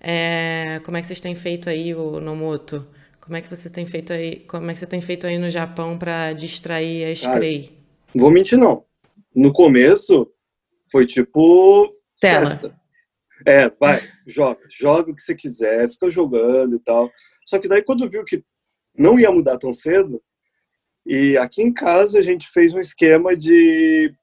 É, 0.00 0.80
como 0.84 0.96
é 0.96 1.00
que 1.00 1.08
vocês 1.08 1.20
têm 1.20 1.34
feito 1.34 1.68
aí, 1.68 1.92
o 1.94 2.20
Nomoto? 2.20 2.86
Como 3.20 3.36
é 3.36 3.40
que 3.40 3.50
você 3.50 3.68
tem 3.68 3.84
feito 3.84 4.12
aí? 4.12 4.36
Como 4.46 4.70
é 4.70 4.72
que 4.72 4.78
você 4.78 4.86
tem 4.86 5.00
feito 5.00 5.26
aí 5.26 5.38
no 5.38 5.50
Japão 5.50 5.98
para 5.98 6.32
distrair 6.32 7.04
a 7.04 7.14
Screy? 7.14 7.70
Ah, 7.72 8.12
vou 8.14 8.30
mentir 8.30 8.56
não. 8.56 8.84
No 9.34 9.52
começo 9.52 10.30
foi 10.90 11.04
tipo 11.04 11.90
tela. 12.20 12.46
Festa. 12.46 12.80
É, 13.44 13.70
vai, 13.70 14.00
joga, 14.26 14.60
joga 14.68 15.10
o 15.10 15.14
que 15.14 15.22
você 15.22 15.34
quiser, 15.34 15.88
fica 15.88 16.08
jogando 16.08 16.76
e 16.76 16.80
tal. 16.80 17.10
Só 17.44 17.58
que 17.58 17.68
daí 17.68 17.82
quando 17.82 18.08
viu 18.08 18.24
que 18.24 18.44
não 18.96 19.18
ia 19.18 19.30
mudar 19.30 19.58
tão 19.58 19.72
cedo, 19.72 20.22
e 21.12 21.36
aqui 21.36 21.60
em 21.60 21.72
casa 21.72 22.20
a 22.20 22.22
gente 22.22 22.48
fez 22.48 22.72
um 22.72 22.78
esquema 22.78 23.36
de 23.36 24.14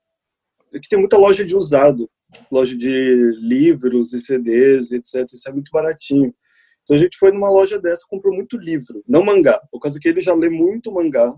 que 0.82 0.88
tem 0.88 0.98
muita 0.98 1.18
loja 1.18 1.44
de 1.44 1.54
usado, 1.54 2.10
loja 2.50 2.78
de 2.78 3.34
livros 3.42 4.14
e 4.14 4.22
CDs, 4.22 4.94
etc. 4.94 5.26
Isso 5.34 5.50
é 5.50 5.52
muito 5.52 5.70
baratinho. 5.70 6.34
Então 6.84 6.96
a 6.96 6.98
gente 6.98 7.18
foi 7.18 7.34
numa 7.34 7.50
loja 7.50 7.78
dessa, 7.78 8.06
comprou 8.08 8.34
muito 8.34 8.56
livro, 8.56 9.04
não 9.06 9.22
mangá, 9.22 9.60
por 9.70 9.82
causa 9.82 10.00
que 10.00 10.08
ele 10.08 10.22
já 10.22 10.34
lê 10.34 10.50
muito 10.50 10.90
mangá. 10.90 11.30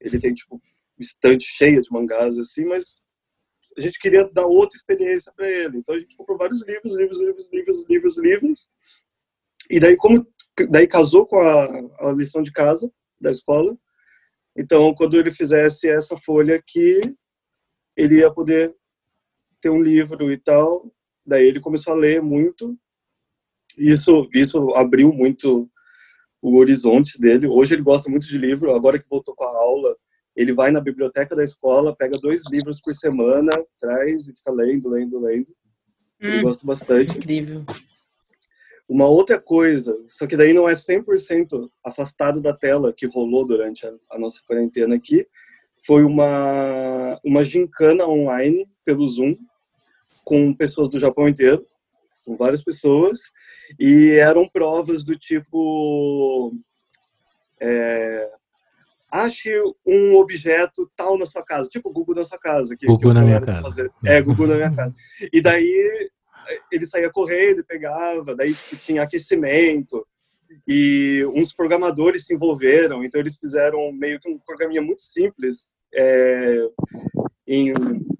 Ele 0.00 0.18
tem 0.18 0.32
tipo 0.32 0.58
estante 0.98 1.44
cheia 1.44 1.82
de 1.82 1.92
mangás 1.92 2.38
assim, 2.38 2.64
mas 2.64 3.02
a 3.76 3.82
gente 3.82 3.98
queria 3.98 4.24
dar 4.32 4.46
outra 4.46 4.78
experiência 4.78 5.30
para 5.36 5.46
ele. 5.46 5.76
Então 5.76 5.94
a 5.94 5.98
gente 5.98 6.16
comprou 6.16 6.38
vários 6.38 6.66
livros, 6.66 6.96
livros, 6.96 7.20
livros, 7.20 7.50
livros, 7.52 7.84
livros, 7.86 8.18
livros. 8.18 8.68
E 9.68 9.78
daí 9.78 9.94
como 9.94 10.26
daí 10.70 10.88
casou 10.88 11.26
com 11.26 11.38
a, 11.38 12.08
a 12.08 12.12
lição 12.12 12.42
de 12.42 12.50
casa 12.50 12.90
da 13.20 13.30
escola. 13.30 13.76
Então 14.58 14.94
quando 14.94 15.18
ele 15.18 15.30
fizesse 15.30 15.88
essa 15.88 16.16
folha 16.18 16.56
aqui, 16.56 17.00
ele 17.96 18.16
ia 18.16 18.30
poder 18.30 18.74
ter 19.60 19.70
um 19.70 19.80
livro 19.80 20.30
e 20.30 20.36
tal. 20.36 20.92
Daí 21.24 21.46
ele 21.46 21.60
começou 21.60 21.92
a 21.92 21.96
ler 21.96 22.20
muito 22.20 22.76
isso, 23.78 24.28
isso 24.34 24.74
abriu 24.74 25.12
muito 25.12 25.70
o 26.42 26.56
horizonte 26.56 27.20
dele. 27.20 27.46
Hoje 27.46 27.74
ele 27.74 27.82
gosta 27.82 28.10
muito 28.10 28.26
de 28.26 28.36
livro, 28.36 28.74
agora 28.74 28.98
que 28.98 29.08
voltou 29.08 29.34
com 29.34 29.44
a 29.44 29.56
aula, 29.56 29.96
ele 30.34 30.52
vai 30.52 30.70
na 30.70 30.80
biblioteca 30.80 31.34
da 31.34 31.44
escola, 31.44 31.96
pega 31.96 32.18
dois 32.20 32.42
livros 32.50 32.80
por 32.80 32.94
semana, 32.94 33.50
traz 33.80 34.28
e 34.28 34.34
fica 34.34 34.52
lendo, 34.52 34.88
lendo, 34.88 35.18
lendo. 35.20 35.52
Ele 36.20 36.38
hum, 36.38 36.42
gosta 36.42 36.66
bastante. 36.66 37.16
Incrível. 37.16 37.64
Uma 38.88 39.06
outra 39.06 39.38
coisa, 39.38 39.94
só 40.08 40.26
que 40.26 40.36
daí 40.36 40.52
não 40.52 40.68
é 40.68 40.74
100% 40.74 41.68
afastado 41.84 42.40
da 42.40 42.54
tela 42.54 42.92
que 42.92 43.06
rolou 43.06 43.44
durante 43.44 43.86
a, 43.86 43.92
a 44.10 44.18
nossa 44.18 44.40
quarentena 44.46 44.94
aqui, 44.94 45.26
foi 45.86 46.04
uma, 46.04 47.20
uma 47.24 47.42
gincana 47.42 48.06
online 48.06 48.66
pelo 48.84 49.06
Zoom 49.06 49.36
com 50.24 50.54
pessoas 50.54 50.88
do 50.88 50.98
Japão 50.98 51.28
inteiro 51.28 51.66
com 52.28 52.36
várias 52.36 52.62
pessoas, 52.62 53.20
e 53.80 54.10
eram 54.10 54.46
provas 54.46 55.02
do 55.02 55.18
tipo. 55.18 56.54
É, 57.58 58.30
ache 59.10 59.50
um 59.86 60.14
objeto 60.16 60.90
tal 60.94 61.16
na 61.16 61.24
sua 61.24 61.42
casa, 61.42 61.70
tipo 61.70 61.90
Google 61.90 62.16
na 62.16 62.24
sua 62.24 62.38
casa. 62.38 62.76
Que, 62.76 62.86
Google 62.86 63.12
que 63.12 63.14
na 63.14 63.22
minha 63.22 63.40
casa. 63.40 63.62
Fazer. 63.62 63.92
É, 64.04 64.20
Google 64.20 64.46
na 64.46 64.56
minha 64.56 64.70
casa. 64.76 64.92
E 65.32 65.40
daí 65.40 66.10
ele 66.70 66.86
saía 66.86 67.10
correndo 67.10 67.60
e 67.60 67.64
pegava, 67.64 68.34
daí 68.34 68.54
tinha 68.84 69.02
aquecimento 69.02 70.06
e 70.66 71.24
uns 71.34 71.52
programadores 71.52 72.24
se 72.24 72.34
envolveram, 72.34 73.04
então 73.04 73.20
eles 73.20 73.36
fizeram 73.36 73.92
meio 73.92 74.18
que 74.20 74.28
um 74.28 74.38
programinha 74.38 74.80
muito 74.80 75.02
simples 75.02 75.72
é, 75.94 76.68
em, 77.46 77.72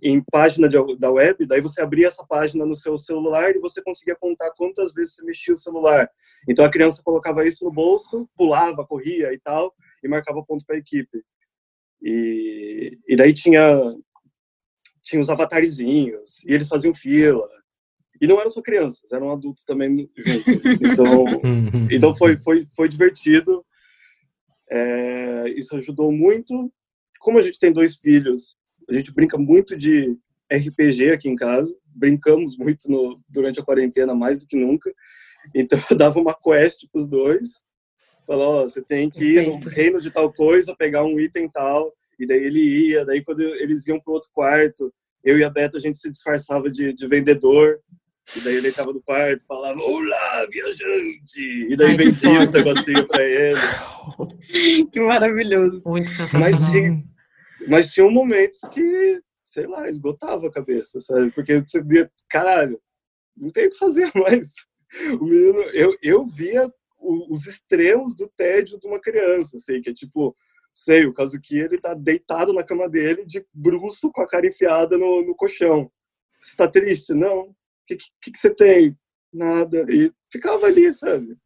em 0.03 0.23
página 0.31 0.69
de, 0.69 0.77
da 0.99 1.11
web, 1.11 1.47
daí 1.47 1.61
você 1.61 1.81
abria 1.81 2.07
essa 2.07 2.25
página 2.27 2.65
no 2.65 2.75
seu 2.75 2.97
celular 2.97 3.55
e 3.55 3.59
você 3.59 3.83
conseguia 3.83 4.17
contar 4.17 4.51
quantas 4.53 4.93
vezes 4.93 5.15
você 5.15 5.25
mexia 5.25 5.55
o 5.55 5.57
celular. 5.57 6.11
Então 6.49 6.65
a 6.65 6.71
criança 6.71 7.03
colocava 7.03 7.47
isso 7.47 7.65
no 7.65 7.71
bolso, 7.71 8.29
pulava, 8.37 8.87
corria 8.87 9.33
e 9.33 9.39
tal, 9.39 9.75
e 10.03 10.09
marcava 10.09 10.45
ponto 10.45 10.65
para 10.65 10.77
a 10.77 10.79
equipe. 10.79 11.23
E, 12.03 12.99
e 13.09 13.17
daí 13.17 13.33
tinha 13.33 13.81
tinha 15.03 15.23
os 15.23 15.31
avatarzinhos, 15.31 16.45
e 16.45 16.53
eles 16.53 16.69
faziam 16.69 16.95
fila. 16.95 17.49
E 18.21 18.27
não 18.27 18.41
eram 18.41 18.51
só 18.51 18.61
crianças, 18.61 19.13
eram 19.13 19.31
adultos 19.31 19.65
também 19.65 20.11
juntos. 20.17 20.55
Então, 20.81 21.25
então 21.91 22.17
foi, 22.17 22.37
foi, 22.37 22.67
foi 22.75 22.89
divertido. 22.89 23.65
É, 24.71 25.49
isso 25.57 25.77
ajudou 25.77 26.13
muito. 26.13 26.73
Como 27.21 27.39
a 27.39 27.41
gente 27.41 27.59
tem 27.59 27.73
dois 27.73 27.97
filhos, 27.97 28.57
a 28.89 28.93
gente 28.93 29.13
brinca 29.13 29.39
muito 29.39 29.77
de 29.77 30.17
RPG 30.53 31.11
aqui 31.11 31.29
em 31.29 31.37
casa. 31.37 31.77
Brincamos 31.87 32.57
muito 32.57 32.91
no, 32.91 33.21
durante 33.29 33.61
a 33.61 33.65
quarentena, 33.65 34.15
mais 34.15 34.39
do 34.39 34.47
que 34.47 34.57
nunca. 34.57 34.93
Então 35.55 35.79
eu 35.91 35.97
dava 35.97 36.19
uma 36.19 36.35
quest 36.35 36.87
para 36.91 37.01
os 37.01 37.09
dois. 37.09 37.63
Falava, 38.27 38.51
ó, 38.51 38.63
você 38.63 38.83
tem 38.83 39.09
que 39.09 39.25
ir 39.25 39.47
no 39.47 39.59
reino 39.59 40.01
de 40.01 40.11
tal 40.11 40.33
coisa, 40.33 40.77
pegar 40.77 41.05
um 41.05 41.19
item 41.19 41.49
tal. 41.49 41.93
E 42.19 42.27
daí 42.27 42.43
ele 42.43 42.61
ia. 42.61 43.05
Daí 43.05 43.23
quando 43.23 43.41
eles 43.41 43.87
iam 43.87 44.01
para 44.01 44.13
outro 44.13 44.29
quarto, 44.33 44.93
eu 45.25 45.39
e 45.39 45.45
a 45.45 45.51
Beta, 45.51 45.77
a 45.77 45.81
gente 45.81 45.99
se 45.99 46.11
disfarçava 46.11 46.71
de, 46.71 46.93
de 46.93 47.07
vendedor. 47.07 47.81
E 48.37 48.41
daí 48.41 48.57
ele 48.57 48.69
estava 48.69 48.93
no 48.93 49.01
quarto, 49.03 49.45
falava, 49.47 49.81
olá, 49.81 50.47
viajante! 50.51 51.67
E 51.71 51.77
daí 51.77 51.91
Ai, 51.91 51.97
vendia 51.97 52.43
os 52.43 52.51
negocinhos 52.51 53.07
para 53.07 53.23
ele. 53.25 53.59
Que 54.93 55.01
maravilhoso. 55.01 55.83
Muito 55.85 56.11
Mas 56.11 56.31
sensacional. 56.31 56.71
tinha, 56.73 57.05
mas 57.69 57.93
tinha 57.93 58.11
momentos 58.11 58.61
que, 58.73 59.21
sei 59.45 59.67
lá, 59.67 59.89
esgotava 59.89 60.47
a 60.47 60.51
cabeça, 60.53 61.01
sabe? 61.01 61.31
Porque 61.31 61.59
você 61.59 61.83
via, 61.83 62.11
caralho, 62.31 62.81
não 63.37 63.51
tem 63.51 63.67
o 63.67 63.71
que 63.71 63.77
fazer 63.79 64.11
mais. 64.17 64.53
O 65.21 65.25
menino, 65.25 65.61
eu, 65.75 65.95
eu 66.03 66.25
via 66.25 66.67
o- 66.99 67.31
os 67.33 67.47
extremos 67.47 68.15
do 68.17 68.29
tédio 68.37 68.79
de 68.79 68.87
uma 68.87 68.99
criança, 69.01 69.57
assim, 69.59 69.81
que 69.83 69.91
é 69.91 69.93
tipo, 69.93 70.35
sei, 70.73 71.05
o 71.07 71.13
caso 71.13 71.39
que 71.41 71.59
ele 71.59 71.79
tá 71.79 71.93
deitado 71.95 72.53
na 72.53 72.65
cama 72.65 72.89
dele, 72.89 73.25
de 73.27 73.45
bruço, 73.53 74.11
com 74.13 74.23
a 74.23 74.27
cara 74.27 74.47
enfiada 74.47 74.97
no, 74.97 75.23
no 75.23 75.35
colchão. 75.35 75.91
Você 76.41 76.57
tá 76.57 76.67
triste? 76.69 77.13
Não. 77.15 77.55
O 77.95 77.97
que, 77.97 78.05
que, 78.23 78.33
que 78.33 78.39
você 78.39 78.55
tem? 78.55 78.97
Nada. 79.33 79.87
E 79.89 80.13
ficava 80.31 80.67
ali, 80.67 80.93
sabe? 80.93 81.37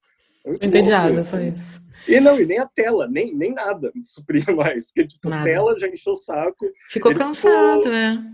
É 0.44 0.50
muito 0.50 0.64
Entediada, 0.64 1.20
isso. 1.20 1.30
só 1.30 1.40
isso. 1.40 1.80
E 2.08 2.18
não, 2.18 2.40
e 2.40 2.44
nem 2.44 2.58
a 2.58 2.66
tela, 2.66 3.06
nem, 3.06 3.32
nem 3.34 3.52
nada 3.52 3.92
supria 4.04 4.44
mais. 4.56 4.86
Porque, 4.86 5.06
tipo, 5.06 5.28
Nada. 5.28 5.42
a 5.42 5.44
tela 5.44 5.78
já 5.78 5.86
encheu 5.88 6.12
o 6.12 6.16
saco. 6.16 6.66
Ficou 6.90 7.14
cansado, 7.14 7.76
ficou- 7.84 7.92
né? 7.92 8.24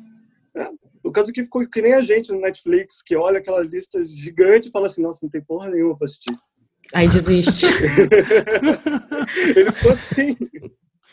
O 1.05 1.13
caso 1.13 1.33
que 1.33 1.43
ficou 1.45 1.67
que 1.69 1.83
nem 1.83 1.93
a 1.95 2.01
gente 2.01 2.33
no 2.33 2.41
Netflix, 2.41 3.03
que 3.03 3.15
olha 3.15 3.39
aquela 3.39 3.61
lista 3.63 4.03
gigante 4.05 4.69
e 4.69 4.71
fala 4.71 4.87
assim, 4.87 5.03
nossa, 5.03 5.21
não 5.23 5.31
tem 5.31 5.41
porra 5.43 5.71
nenhuma 5.71 5.97
pra 5.97 6.07
assistir. 6.07 6.35
Aí 6.95 7.07
desiste. 7.09 7.67
Ele 9.55 9.71
ficou 9.73 9.91
assim. 9.93 10.37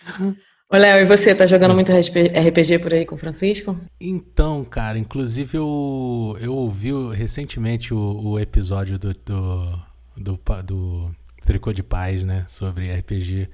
Ô, 0.68 0.78
Léo, 0.78 1.00
e 1.00 1.06
você, 1.06 1.36
tá 1.36 1.46
jogando 1.46 1.76
muito 1.76 1.92
RPG 1.92 2.80
por 2.80 2.92
aí 2.92 3.06
com 3.06 3.14
o 3.14 3.18
Francisco? 3.18 3.80
Então, 4.02 4.66
cara, 4.66 4.98
inclusive 4.98 5.58
eu, 5.58 6.36
eu 6.42 6.56
ouvi 6.56 6.92
recentemente 7.14 7.94
o, 7.94 8.00
o 8.00 8.40
episódio 8.40 8.98
do, 8.98 9.14
do, 9.14 9.80
do, 10.18 10.40
do 10.64 11.16
Tricô 11.46 11.72
de 11.72 11.84
Paz, 11.84 12.26
né? 12.26 12.46
Sobre 12.48 12.92
RPG. 12.92 13.48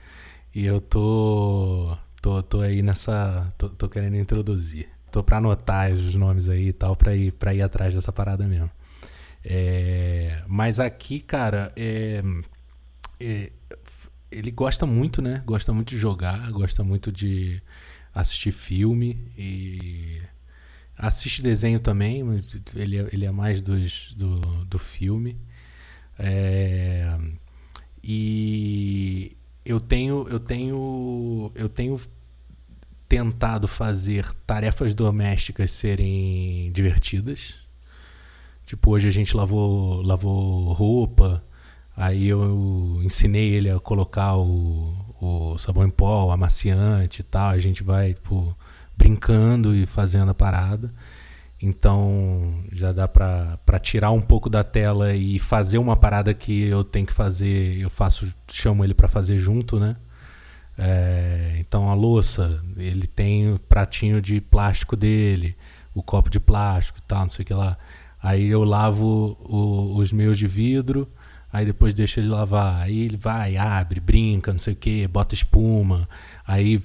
E 0.56 0.66
eu 0.66 0.80
tô, 0.80 1.98
tô, 2.22 2.42
tô 2.44 2.62
aí 2.62 2.82
nessa. 2.82 3.54
Tô, 3.58 3.68
tô 3.70 3.90
querendo 3.90 4.16
introduzir. 4.16 4.88
Tô 5.12 5.22
pra 5.22 5.38
anotar 5.38 5.92
os 5.92 6.16
nomes 6.16 6.48
aí 6.48 6.70
e 6.70 6.74
tal, 6.74 6.96
pra 6.96 7.14
ir, 7.14 7.34
pra 7.34 7.54
ir 7.54 7.62
atrás 7.62 7.94
dessa 7.94 8.14
parada 8.14 8.48
mesmo. 8.48 8.72
É, 9.44 10.44
mas 10.48 10.80
aqui, 10.80 11.20
cara, 11.20 11.74
é, 11.76 12.24
é, 13.20 13.52
ele 14.32 14.52
gosta 14.52 14.86
muito, 14.86 15.22
né? 15.22 15.44
Gosta 15.46 15.74
muito 15.74 15.90
de 15.90 15.98
jogar, 15.98 16.52
gosta 16.52 16.84
muito 16.84 17.12
de 17.12 17.62
assistir 18.14 18.52
filme 18.52 19.32
e 19.38 20.22
assiste 20.98 21.42
desenho 21.42 21.80
também, 21.80 22.24
mas 22.24 22.62
ele 22.76 22.98
é, 22.98 23.10
ele 23.12 23.26
é 23.26 23.32
mais 23.32 23.62
dos, 23.62 24.14
do, 24.14 24.40
do 24.66 24.80
filme. 24.80 25.38
É, 26.18 27.18
e 28.04 29.36
eu 29.66 29.80
tenho, 29.80 30.28
eu 30.30 30.40
tenho, 30.40 31.52
eu 31.56 31.70
tenho 31.70 32.00
tentado 33.08 33.68
fazer 33.68 34.34
tarefas 34.48 34.94
domésticas 34.94 35.72
serem 35.72 36.72
divertidas. 36.72 37.56
Tipo, 38.66 38.92
hoje 38.92 39.08
a 39.08 39.12
gente 39.12 39.36
lavou, 39.36 40.02
lavou 40.02 40.72
roupa, 40.72 41.44
aí 41.96 42.28
eu 42.28 43.00
ensinei 43.04 43.54
ele 43.54 43.70
a 43.70 43.80
colocar 43.80 44.36
o, 44.38 44.94
o 45.22 45.58
sabão 45.58 45.86
em 45.86 45.90
pó, 45.90 46.26
o 46.26 46.32
amaciante 46.32 47.22
e 47.22 47.24
tal. 47.24 47.50
A 47.50 47.60
gente 47.60 47.84
vai, 47.84 48.14
tipo, 48.14 48.56
brincando 48.98 49.76
e 49.76 49.86
fazendo 49.86 50.32
a 50.32 50.34
parada. 50.34 50.94
Então 51.62 52.64
já 52.72 52.92
dá 52.92 53.08
pra 53.08 53.60
tirar 53.80 54.12
um 54.12 54.22
pouco 54.22 54.50
da 54.50 54.64
tela 54.64 55.14
e 55.14 55.38
fazer 55.38 55.78
uma 55.78 55.96
parada 55.96 56.34
que 56.34 56.64
eu 56.64 56.84
tenho 56.84 57.06
que 57.06 57.14
fazer. 57.14 57.78
Eu 57.78 57.90
faço, 57.90 58.34
chamo 58.52 58.84
ele 58.84 58.94
pra 58.96 59.08
fazer 59.08 59.38
junto, 59.38 59.80
né? 59.80 59.96
É, 60.78 61.58
então 61.60 61.90
a 61.90 61.94
louça, 61.94 62.60
ele 62.78 63.06
tem 63.06 63.54
o 63.54 63.60
pratinho 63.60 64.22
de 64.22 64.42
plástico 64.42 64.96
dele, 64.96 65.56
o 65.94 66.02
copo 66.02 66.30
de 66.30 66.40
plástico 66.40 66.98
e 66.98 67.02
tal, 67.04 67.22
não 67.22 67.30
sei 67.30 67.44
o 67.44 67.46
que 67.46 67.54
lá. 67.54 67.78
Aí 68.24 68.48
eu 68.48 68.64
lavo 68.64 69.38
o- 69.42 69.98
os 69.98 70.12
meus 70.12 70.38
de 70.40 70.48
vidro, 70.48 71.08
aí 71.52 71.66
depois 71.66 71.94
deixo 71.94 72.20
ele 72.20 72.28
lavar. 72.30 72.82
Aí 72.82 73.02
ele 73.02 73.18
vai, 73.18 73.58
abre, 73.58 74.00
brinca, 74.00 74.52
não 74.54 74.60
sei 74.60 74.74
o 74.74 74.76
que, 74.76 75.08
bota 75.08 75.34
espuma. 75.36 76.08
Aí 76.48 76.82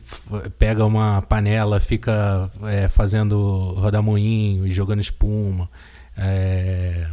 pega 0.59 0.85
uma 0.85 1.23
panela, 1.23 1.81
fica 1.81 2.51
é, 2.65 2.89
fazendo 2.89 3.75
rodamoinho 3.77 4.67
e 4.67 4.73
jogando 4.73 5.01
espuma. 5.01 5.69
É, 6.17 7.09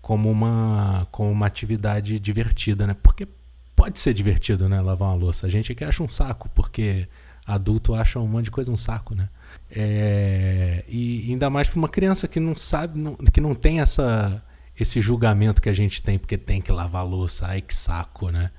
como, 0.00 0.30
uma, 0.30 1.06
como 1.10 1.30
uma 1.30 1.46
atividade 1.46 2.18
divertida, 2.18 2.86
né? 2.86 2.94
Porque 3.02 3.26
pode 3.74 3.98
ser 3.98 4.12
divertido, 4.14 4.68
né? 4.68 4.80
Lavar 4.80 5.08
uma 5.10 5.14
louça. 5.14 5.46
A 5.46 5.50
gente 5.50 5.72
é 5.72 5.74
que 5.74 5.84
acha 5.84 6.02
um 6.02 6.08
saco, 6.08 6.48
porque 6.54 7.08
adulto 7.46 7.94
acha 7.94 8.18
um 8.18 8.26
monte 8.26 8.46
de 8.46 8.50
coisa 8.50 8.70
um 8.72 8.76
saco, 8.76 9.14
né? 9.14 9.28
É, 9.70 10.84
e 10.88 11.26
ainda 11.30 11.50
mais 11.50 11.68
para 11.68 11.78
uma 11.78 11.88
criança 11.88 12.28
que 12.28 12.38
não 12.40 12.54
sabe, 12.54 12.98
não- 12.98 13.16
que 13.16 13.40
não 13.40 13.54
tem 13.54 13.80
essa, 13.80 14.42
esse 14.78 15.00
julgamento 15.00 15.62
que 15.62 15.68
a 15.68 15.72
gente 15.72 16.02
tem, 16.02 16.18
porque 16.18 16.36
tem 16.36 16.60
que 16.60 16.72
lavar 16.72 17.06
louça, 17.06 17.46
ai 17.46 17.60
que 17.60 17.74
saco, 17.74 18.30
né? 18.30 18.50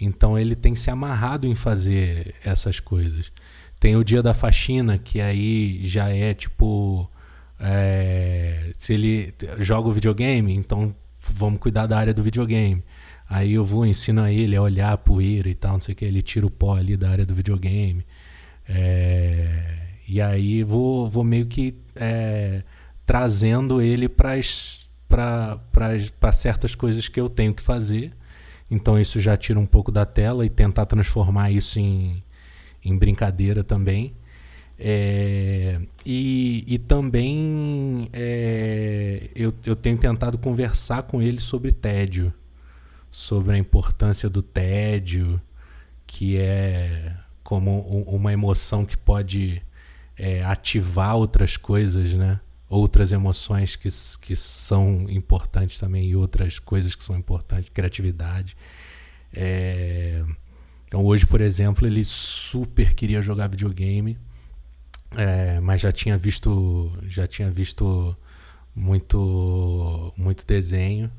Então 0.00 0.38
ele 0.38 0.54
tem 0.56 0.74
se 0.74 0.90
amarrado 0.90 1.46
em 1.46 1.54
fazer 1.54 2.34
essas 2.44 2.80
coisas. 2.80 3.30
Tem 3.78 3.96
o 3.96 4.04
dia 4.04 4.22
da 4.22 4.34
faxina, 4.34 4.98
que 4.98 5.20
aí 5.20 5.80
já 5.86 6.08
é 6.08 6.32
tipo. 6.34 7.10
é, 7.58 8.72
se 8.78 8.94
ele 8.94 9.34
joga 9.58 9.88
o 9.88 9.92
videogame, 9.92 10.54
então 10.54 10.94
vamos 11.20 11.60
cuidar 11.60 11.86
da 11.86 11.98
área 11.98 12.14
do 12.14 12.22
videogame. 12.22 12.82
Aí 13.28 13.52
eu 13.54 13.64
vou, 13.64 13.86
ensino 13.86 14.22
a 14.22 14.32
ele 14.32 14.56
a 14.56 14.62
olhar 14.62 14.92
a 14.92 14.98
poeira 14.98 15.48
e 15.48 15.54
tal, 15.54 15.74
não 15.74 15.80
sei 15.80 15.92
o 15.94 15.96
que, 15.96 16.04
ele 16.04 16.22
tira 16.22 16.46
o 16.46 16.50
pó 16.50 16.74
ali 16.74 16.96
da 16.96 17.10
área 17.10 17.26
do 17.26 17.34
videogame. 17.34 18.04
É, 18.68 19.78
e 20.08 20.20
aí 20.20 20.62
vou, 20.64 21.08
vou 21.08 21.24
meio 21.24 21.46
que 21.46 21.76
é, 21.94 22.62
trazendo 23.06 23.80
ele 23.80 24.08
para 24.08 24.36
certas 26.32 26.74
coisas 26.74 27.08
que 27.08 27.20
eu 27.20 27.28
tenho 27.28 27.54
que 27.54 27.62
fazer. 27.62 28.12
Então 28.70 28.98
isso 28.98 29.20
já 29.20 29.36
tira 29.36 29.58
um 29.58 29.66
pouco 29.66 29.90
da 29.90 30.06
tela 30.06 30.46
e 30.46 30.50
tentar 30.50 30.86
transformar 30.86 31.50
isso 31.50 31.78
em, 31.78 32.22
em 32.84 32.96
brincadeira 32.96 33.64
também. 33.64 34.14
É, 34.78 35.78
e, 36.06 36.64
e 36.66 36.78
também 36.78 38.08
é, 38.14 39.28
eu, 39.34 39.52
eu 39.66 39.76
tenho 39.76 39.98
tentado 39.98 40.38
conversar 40.38 41.02
com 41.02 41.20
ele 41.20 41.38
sobre 41.38 41.70
tédio, 41.70 42.32
sobre 43.10 43.54
a 43.54 43.58
importância 43.58 44.30
do 44.30 44.40
tédio, 44.40 45.38
que 46.06 46.38
é 46.38 47.14
como 47.42 47.80
uma 48.06 48.32
emoção 48.32 48.86
que 48.86 48.96
pode 48.96 49.60
é, 50.16 50.42
ativar 50.44 51.16
outras 51.16 51.56
coisas, 51.56 52.14
né? 52.14 52.40
Outras 52.70 53.12
emoções 53.12 53.76
que, 53.76 53.90
que 54.22 54.36
são 54.36 55.06
importantes 55.10 55.78
também 55.78 56.06
e 56.08 56.16
outras 56.16 56.60
coisas 56.60 56.94
que 56.94 57.04
são 57.04 57.16
importantes, 57.18 57.70
criatividade. 57.74 58.56
É, 59.34 60.24
Então 60.86 61.04
hoje, 61.04 61.26
por 61.26 61.40
exemplo, 61.40 61.86
ele 61.86 62.04
super 62.04 62.94
queria 62.94 63.22
jogar 63.22 63.48
videogame, 63.48 64.18
é, 65.16 65.60
mas 65.60 65.80
já 65.80 65.92
tinha 65.92 66.16
visto, 66.18 66.92
já 67.08 67.26
tinha 67.26 67.50
visto 67.50 68.16
muito, 68.74 70.12
muito 70.16 70.46
desenho. 70.46 71.10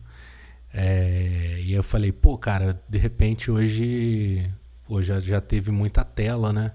É, 0.73 1.59
e 1.63 1.73
eu 1.73 1.83
falei, 1.83 2.11
pô, 2.11 2.37
cara, 2.37 2.81
de 2.89 2.97
repente 2.97 3.51
hoje, 3.51 4.49
pô, 4.87 5.03
já, 5.03 5.19
já 5.19 5.41
teve 5.41 5.71
muita 5.71 6.03
tela, 6.05 6.53
né? 6.53 6.73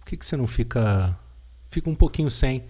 Por 0.00 0.06
que, 0.06 0.16
que 0.18 0.26
você 0.26 0.36
não 0.36 0.46
fica, 0.46 1.18
fica 1.70 1.88
um 1.90 1.94
pouquinho 1.94 2.30
sem? 2.30 2.66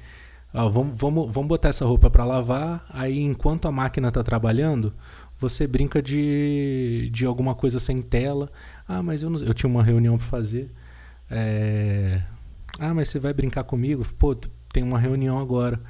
Ah, 0.53 0.67
vamos, 0.69 0.99
vamos, 0.99 1.33
vamos 1.33 1.49
botar 1.49 1.69
essa 1.69 1.85
roupa 1.85 2.09
para 2.09 2.25
lavar, 2.25 2.87
aí 2.91 3.21
enquanto 3.21 3.69
a 3.69 3.73
máquina 3.73 4.11
tá 4.11 4.23
trabalhando, 4.23 4.95
você 5.39 5.67
brinca 5.67 6.03
de, 6.03 7.11
de 7.13 7.25
alguma 7.27 7.55
coisa 7.55 7.79
sem 7.79 8.03
tela. 8.03 8.51
Ah, 8.87 9.03
mas 9.03 9.23
eu, 9.23 9.31
não, 9.31 9.39
eu 9.41 9.55
tinha 9.55 9.71
uma 9.71 9.83
reunião 9.83 10.19
para 10.19 10.27
fazer. 10.27 10.71
É... 11.31 12.23
Ah, 12.79 12.93
mas 12.95 13.09
você 13.09 13.19
vai 13.19 13.33
brincar 13.33 13.65
comigo? 13.65 14.05
Pô, 14.19 14.35
tem 14.35 14.83
uma 14.83 14.99
reunião 14.99 15.39
agora. 15.39 15.81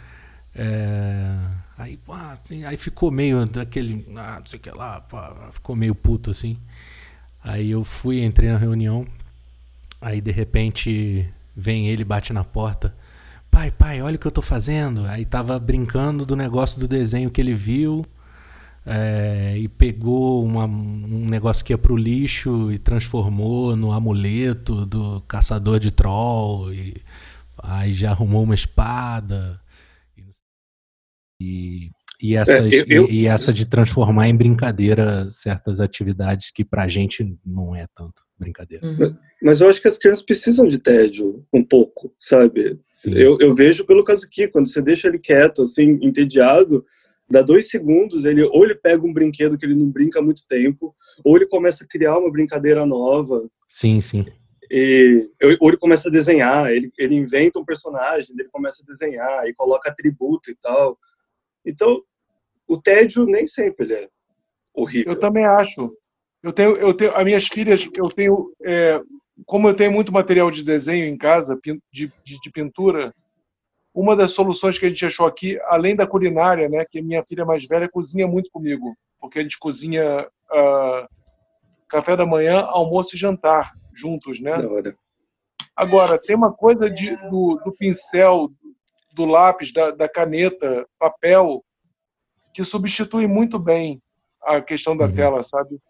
É... 0.54 1.36
Aí, 1.78 1.98
ah, 2.09 2.32
assim, 2.32 2.64
aí 2.64 2.76
ficou 2.76 3.11
meio 3.11 3.46
daquele. 3.46 4.06
Ah, 4.16 4.38
não 4.40 4.46
sei 4.46 4.59
o 4.59 4.62
que 4.62 4.70
lá. 4.70 5.00
Pá, 5.00 5.50
ficou 5.52 5.76
meio 5.76 5.94
puto 5.94 6.30
assim. 6.30 6.59
Aí 7.42 7.70
eu 7.70 7.84
fui, 7.84 8.22
entrei 8.22 8.50
na 8.50 8.59
reunião. 8.59 9.06
Aí 10.00 10.20
de 10.20 10.30
repente 10.30 11.32
vem 11.56 11.88
ele, 11.88 12.04
bate 12.04 12.32
na 12.32 12.44
porta. 12.44 12.94
Pai, 13.51 13.70
pai, 13.70 14.01
olha 14.03 14.16
o 14.16 14.18
que 14.18 14.26
eu 14.26 14.32
tô 14.32 14.42
fazendo. 14.42 15.05
Aí 15.07 15.24
tava 15.24 15.59
brincando 15.59 16.24
do 16.24 16.36
negócio 16.36 16.80
do 16.80 16.86
desenho 16.86 17.30
que 17.30 17.40
ele 17.40 17.55
viu 17.55 18.05
é, 18.86 19.57
e 19.59 19.68
pegou 19.68 20.44
uma, 20.44 20.64
um 20.64 21.26
negócio 21.26 21.64
que 21.64 21.72
ia 21.72 21.78
pro 21.78 21.96
lixo 21.96 22.70
e 22.72 22.78
transformou 22.78 23.76
no 23.76 23.92
amuleto 23.92 24.86
do 24.86 25.20
caçador 25.22 25.80
de 25.80 25.90
troll. 25.90 26.72
E, 26.72 27.03
aí 27.62 27.92
já 27.92 28.11
arrumou 28.11 28.42
uma 28.42 28.55
espada. 28.55 29.61
E, 31.40 31.90
e, 32.20 32.34
essas, 32.34 32.72
é, 32.72 32.76
eu, 32.76 32.84
eu... 32.88 33.11
E, 33.11 33.22
e, 33.22 33.26
essa 33.26 33.53
de 33.53 33.66
transformar 33.66 34.28
em 34.28 34.36
brincadeira 34.36 35.30
certas 35.30 35.80
atividades 35.80 36.51
que 36.51 36.64
pra 36.64 36.88
gente 36.88 37.38
não 37.44 37.74
é 37.74 37.86
tanto 37.94 38.28
brincadeira. 38.39 38.86
Uhum. 38.86 38.97
Mas, 38.99 39.14
mas, 39.43 39.61
eu 39.61 39.68
acho 39.68 39.80
que 39.80 39.89
as 39.89 39.99
crianças 39.99 40.24
precisam 40.24 40.66
de 40.68 40.78
tédio 40.78 41.45
um 41.53 41.64
pouco, 41.64 42.14
sabe? 42.18 42.78
Eu, 43.07 43.39
eu 43.41 43.55
vejo 43.55 43.84
pelo 43.84 44.05
caso 44.05 44.26
aqui, 44.26 44.49
quando 44.49 44.68
você 44.68 44.80
deixa 44.80 45.09
ele 45.09 45.18
quieto, 45.18 45.62
assim, 45.62 45.99
entediado, 46.03 46.84
dá 47.30 47.43
dois 47.43 47.68
segundos, 47.68 48.24
ele 48.24 48.43
ou 48.43 48.64
ele 48.64 48.74
pega 48.74 49.05
um 49.05 49.12
brinquedo 49.12 49.59
que 49.59 49.66
ele 49.66 49.74
não 49.74 49.91
brinca 49.91 50.18
há 50.18 50.22
muito 50.22 50.47
tempo, 50.47 50.95
ou 51.24 51.36
ele 51.36 51.47
começa 51.47 51.84
a 51.84 51.86
criar 51.86 52.18
uma 52.18 52.30
brincadeira 52.30 52.86
nova. 52.86 53.49
Sim, 53.66 54.01
sim. 54.01 54.26
E, 54.70 55.30
ou 55.61 55.68
ele 55.68 55.78
começa 55.78 56.09
a 56.09 56.12
desenhar, 56.12 56.70
ele, 56.70 56.93
ele 56.99 57.14
inventa 57.14 57.59
um 57.59 57.64
personagem, 57.64 58.34
ele 58.39 58.49
começa 58.51 58.82
a 58.82 58.86
desenhar 58.86 59.47
e 59.47 59.55
coloca 59.55 59.91
atributo 59.91 60.51
e 60.51 60.57
tal. 60.57 60.99
Então, 61.64 62.03
o 62.66 62.80
tédio 62.80 63.24
nem 63.24 63.47
sempre 63.47 63.86
ele 63.86 63.95
é 63.95 64.09
horrível. 64.74 65.12
Eu 65.12 65.18
também 65.18 65.45
acho. 65.45 65.91
Eu 66.43 66.53
tenho, 66.53 66.76
eu 66.76 66.95
tenho, 66.95 67.16
as 67.16 67.24
minhas 67.24 67.47
filhas, 67.47 67.86
eu 67.97 68.09
tenho, 68.09 68.53
é, 68.64 69.01
como 69.45 69.68
eu 69.68 69.74
tenho 69.74 69.93
muito 69.93 70.12
material 70.12 70.51
de 70.51 70.62
desenho 70.62 71.07
em 71.07 71.16
casa, 71.16 71.59
de, 71.64 71.80
de, 71.93 72.41
de 72.41 72.51
pintura, 72.53 73.12
uma 73.93 74.14
das 74.14 74.32
soluções 74.32 74.78
que 74.78 74.86
a 74.86 74.89
gente 74.89 75.05
achou 75.05 75.26
aqui, 75.26 75.59
além 75.66 75.97
da 75.97 76.07
culinária, 76.07 76.68
né, 76.68 76.84
que 76.89 77.03
minha 77.03 77.24
filha 77.24 77.45
mais 77.45 77.66
velha 77.66 77.89
cozinha 77.89 78.28
muito 78.28 78.51
comigo, 78.51 78.97
porque 79.20 79.41
a 79.41 79.43
gente 79.43 79.59
cozinha 79.59 80.28
uh, 80.53 81.09
café 81.89 82.16
da 82.16 82.24
manhã, 82.24 82.61
almoço 82.61 83.16
e 83.16 83.18
jantar 83.18 83.72
juntos, 83.93 84.39
né? 84.41 84.53
Agora, 85.74 86.18
tem 86.20 86.36
uma 86.36 86.53
coisa 86.53 86.89
de, 86.89 87.16
do, 87.28 87.61
do 87.64 87.72
pincel, 87.72 88.51
do 89.12 89.24
lápis, 89.24 89.72
da, 89.72 89.91
da, 89.91 90.09
caneta, 90.09 90.86
papel, 90.99 91.64
que 92.53 92.62
substitui 92.62 93.26
muito 93.26 93.59
bem 93.59 94.01
a 94.43 94.61
questão 94.61 94.97
da 94.97 95.07
uhum. 95.07 95.14
tela, 95.14 95.43
sabe? 95.43 95.80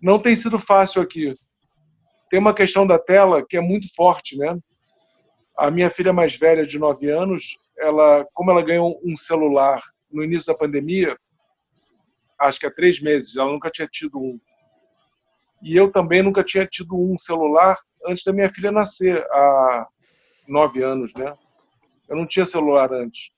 Não 0.00 0.18
tem 0.18 0.34
sido 0.34 0.58
fácil 0.58 1.02
aqui. 1.02 1.34
Tem 2.28 2.38
uma 2.38 2.54
questão 2.54 2.86
da 2.86 2.98
tela 2.98 3.44
que 3.46 3.56
é 3.56 3.60
muito 3.60 3.92
forte, 3.94 4.36
né? 4.36 4.58
A 5.56 5.70
minha 5.70 5.90
filha 5.90 6.12
mais 6.12 6.36
velha, 6.36 6.64
de 6.64 6.78
9 6.78 7.10
anos, 7.10 7.58
ela, 7.78 8.26
como 8.32 8.50
ela 8.50 8.62
ganhou 8.62 9.00
um 9.04 9.16
celular 9.16 9.80
no 10.10 10.24
início 10.24 10.46
da 10.52 10.58
pandemia, 10.58 11.16
acho 12.38 12.58
que 12.58 12.66
há 12.66 12.70
três 12.70 13.00
meses, 13.00 13.36
ela 13.36 13.50
nunca 13.50 13.70
tinha 13.70 13.86
tido 13.86 14.18
um. 14.18 14.40
E 15.62 15.76
eu 15.76 15.90
também 15.92 16.22
nunca 16.22 16.42
tinha 16.42 16.66
tido 16.66 16.96
um 16.96 17.16
celular 17.18 17.76
antes 18.06 18.24
da 18.24 18.32
minha 18.32 18.48
filha 18.48 18.72
nascer, 18.72 19.22
há 19.30 19.86
nove 20.48 20.82
anos, 20.82 21.12
né? 21.14 21.34
Eu 22.08 22.16
não 22.16 22.26
tinha 22.26 22.44
celular 22.44 22.92
antes. 22.92 23.30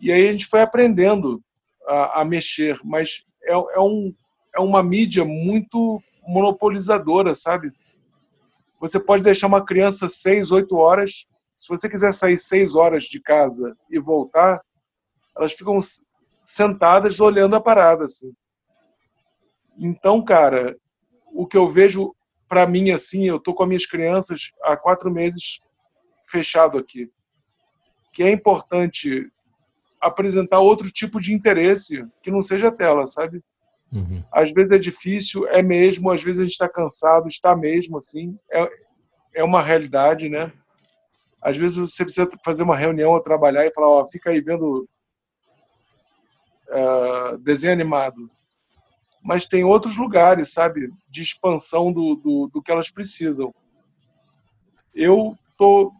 E 0.00 0.12
aí 0.12 0.28
a 0.28 0.32
gente 0.32 0.46
foi 0.46 0.60
aprendendo 0.60 1.42
a, 1.86 2.20
a 2.20 2.24
mexer, 2.24 2.78
mas 2.84 3.24
é, 3.44 3.52
é, 3.52 3.80
um, 3.80 4.14
é 4.54 4.60
uma 4.60 4.82
mídia 4.82 5.24
muito 5.24 6.02
monopolizadora, 6.26 7.34
sabe? 7.34 7.72
Você 8.80 8.98
pode 8.98 9.22
deixar 9.22 9.46
uma 9.46 9.64
criança 9.64 10.08
seis, 10.08 10.50
oito 10.50 10.76
horas. 10.76 11.26
Se 11.54 11.68
você 11.68 11.88
quiser 11.88 12.12
sair 12.12 12.38
seis 12.38 12.74
horas 12.74 13.04
de 13.04 13.20
casa 13.20 13.76
e 13.90 13.98
voltar, 13.98 14.60
elas 15.36 15.52
ficam 15.52 15.78
sentadas 16.42 17.20
olhando 17.20 17.56
a 17.56 17.60
parada. 17.60 18.04
Assim. 18.04 18.32
Então, 19.78 20.22
cara, 20.22 20.76
o 21.26 21.46
que 21.46 21.56
eu 21.56 21.68
vejo 21.68 22.14
para 22.48 22.66
mim 22.66 22.90
assim, 22.90 23.28
eu 23.28 23.38
tô 23.38 23.54
com 23.54 23.62
as 23.62 23.68
minhas 23.68 23.86
crianças 23.86 24.50
há 24.64 24.76
quatro 24.76 25.10
meses 25.10 25.60
fechado 26.28 26.78
aqui, 26.78 27.08
que 28.12 28.24
é 28.24 28.30
importante 28.30 29.30
apresentar 30.00 30.58
outro 30.58 30.90
tipo 30.90 31.20
de 31.20 31.32
interesse 31.32 32.04
que 32.22 32.30
não 32.30 32.42
seja 32.42 32.72
tela, 32.72 33.06
sabe? 33.06 33.42
Uhum. 33.92 34.22
Às 34.32 34.52
vezes 34.52 34.72
é 34.72 34.78
difícil, 34.78 35.46
é 35.48 35.62
mesmo, 35.62 36.10
às 36.10 36.22
vezes 36.22 36.40
a 36.40 36.44
gente 36.44 36.52
está 36.52 36.68
cansado, 36.68 37.26
está 37.26 37.56
mesmo, 37.56 37.98
assim, 37.98 38.38
é, 38.50 38.68
é 39.34 39.44
uma 39.44 39.62
realidade, 39.62 40.28
né? 40.28 40.52
Às 41.42 41.56
vezes 41.56 41.76
você 41.76 42.04
precisa 42.04 42.28
fazer 42.44 42.62
uma 42.62 42.76
reunião 42.76 43.12
ou 43.12 43.20
trabalhar 43.20 43.66
e 43.66 43.72
falar, 43.72 43.88
ó, 43.88 44.04
fica 44.04 44.30
aí 44.30 44.40
vendo 44.40 44.88
uh, 46.68 47.38
desenho 47.38 47.72
animado. 47.72 48.28
Mas 49.22 49.46
tem 49.46 49.64
outros 49.64 49.96
lugares, 49.96 50.52
sabe, 50.52 50.90
de 51.08 51.22
expansão 51.22 51.92
do, 51.92 52.14
do, 52.16 52.50
do 52.52 52.62
que 52.62 52.70
elas 52.70 52.90
precisam. 52.90 53.52
Eu 54.94 55.36
tô 55.58 55.92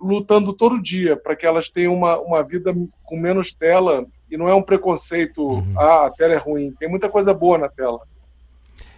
lutando 0.00 0.52
todo 0.52 0.80
dia 0.80 1.16
para 1.16 1.36
que 1.36 1.46
elas 1.46 1.68
tenham 1.68 1.94
uma, 1.94 2.18
uma 2.18 2.44
vida 2.44 2.72
com 3.04 3.16
menos 3.16 3.52
tela 3.52 4.06
e 4.30 4.36
não 4.36 4.48
é 4.48 4.54
um 4.54 4.62
preconceito, 4.62 5.42
uhum. 5.42 5.74
ah, 5.78 6.06
a 6.06 6.10
tela 6.10 6.34
é 6.34 6.38
ruim. 6.38 6.72
Tem 6.78 6.88
muita 6.88 7.08
coisa 7.08 7.34
boa 7.34 7.58
na 7.58 7.68
tela. 7.68 8.00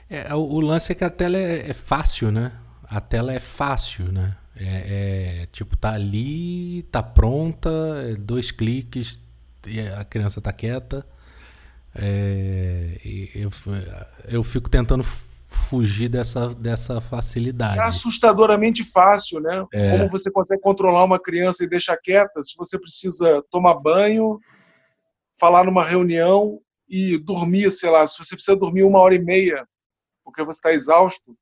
É, 0.09 0.35
o, 0.35 0.41
o 0.41 0.61
lance 0.61 0.93
é 0.93 0.95
que 0.95 1.05
a 1.05 1.11
tela 1.11 1.39
é, 1.39 1.70
é, 1.70 1.72
fácil, 1.72 2.30
né? 2.30 2.53
A 2.89 3.01
tela 3.01 3.33
é 3.33 3.41
fácil, 3.41 4.12
né? 4.12 4.37
É, 4.55 5.43
é 5.43 5.47
tipo, 5.51 5.76
tá 5.76 5.93
ali, 5.93 6.83
tá 6.91 7.03
pronta, 7.03 7.70
é 8.11 8.14
dois 8.14 8.51
cliques 8.51 9.18
a 9.99 10.05
criança 10.05 10.41
tá 10.41 10.53
quieta. 10.53 11.07
É, 11.95 12.97
eu, 13.35 13.51
eu 14.28 14.43
fico 14.43 14.70
tentando 14.70 15.05
fugir 15.47 16.09
dessa, 16.09 16.49
dessa 16.55 17.01
facilidade. 17.01 17.78
É 17.78 17.83
assustadoramente 17.83 18.83
fácil, 18.83 19.41
né? 19.41 19.64
É. 19.72 19.91
Como 19.91 20.09
você 20.09 20.30
consegue 20.30 20.62
controlar 20.62 21.05
uma 21.05 21.18
criança 21.18 21.62
e 21.62 21.68
deixar 21.68 21.97
quieta 21.99 22.43
se 22.43 22.57
você 22.57 22.78
precisa 22.78 23.43
tomar 23.51 23.74
banho, 23.74 24.41
falar 25.39 25.64
numa 25.64 25.85
reunião 25.85 26.61
e 26.89 27.18
dormir, 27.18 27.70
sei 27.70 27.91
lá, 27.91 28.07
se 28.07 28.18
você 28.18 28.35
precisa 28.35 28.57
dormir 28.57 28.83
uma 28.85 28.99
hora 29.01 29.14
e 29.14 29.18
meia 29.18 29.66
porque 30.24 30.45
você 30.45 30.59
está 30.59 30.72
exausto, 30.72 31.37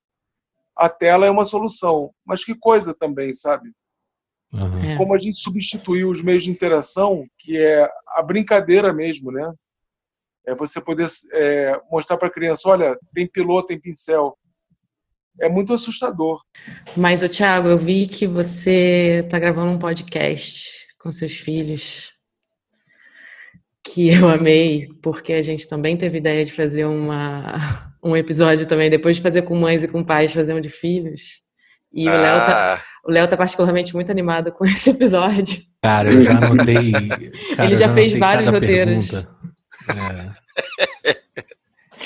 a 0.77 0.89
tela 0.89 1.27
é 1.27 1.31
uma 1.31 1.45
solução. 1.45 2.13
Mas 2.25 2.45
que 2.45 2.55
coisa 2.55 2.95
também, 2.95 3.33
sabe? 3.33 3.71
Uhum. 4.53 4.97
Como 4.97 5.15
a 5.15 5.19
gente 5.19 5.37
substituiu 5.37 6.11
os 6.11 6.23
meios 6.23 6.43
de 6.43 6.51
interação, 6.51 7.27
que 7.39 7.57
é 7.57 7.89
a 8.09 8.23
brincadeira 8.23 8.93
mesmo, 8.93 9.31
né? 9.31 9.53
É 10.47 10.55
você 10.55 10.81
poder 10.81 11.07
é, 11.33 11.81
mostrar 11.91 12.17
para 12.17 12.29
a 12.29 12.33
criança, 12.33 12.69
olha, 12.69 12.99
tem 13.13 13.27
piloto, 13.27 13.69
tem 13.69 13.81
pincel. 13.81 14.37
É 15.41 15.49
muito 15.49 15.73
assustador. 15.73 16.43
Mas, 16.97 17.21
Thiago, 17.37 17.69
eu 17.69 17.79
vi 17.79 18.09
que 18.09 18.27
você 18.27 19.23
está 19.25 19.39
gravando 19.39 19.73
um 19.73 19.79
podcast 19.79 20.69
com 20.99 21.13
seus 21.13 21.33
filhos 21.33 22.13
que 23.85 24.09
eu 24.09 24.29
amei, 24.29 24.89
porque 25.03 25.33
a 25.33 25.43
gente 25.43 25.69
também 25.69 25.97
teve 25.97 26.19
ideia 26.19 26.45
de 26.45 26.53
fazer 26.53 26.85
uma, 26.85 27.55
um 28.03 28.17
episódio 28.17 28.67
também, 28.67 28.91
depois 28.91 29.17
de 29.17 29.23
fazer 29.23 29.43
com 29.43 29.57
mães 29.57 29.83
e 29.83 29.89
com 29.89 30.05
pais, 30.05 30.33
fazer 30.33 30.55
um 30.55 30.61
de 30.61 30.69
filhos. 30.69 31.43
E 31.93 32.07
ah. 32.09 32.13
o 32.13 32.17
Léo 32.17 32.39
tá, 32.47 32.85
o 33.05 33.11
Léo 33.11 33.29
tá 33.29 33.37
particularmente 33.37 33.95
muito 33.95 34.11
animado 34.11 34.53
com 34.53 34.65
esse 34.67 34.91
episódio. 34.91 35.61
Cara, 35.83 36.13
eu 36.13 36.23
já 36.23 36.39
anotei. 36.39 36.93
Cara, 37.57 37.65
Ele 37.65 37.75
já, 37.75 37.87
já 37.87 37.95
fez 37.95 38.13
vários 38.13 38.49
roteiros. 38.49 39.27
É. 39.89 40.41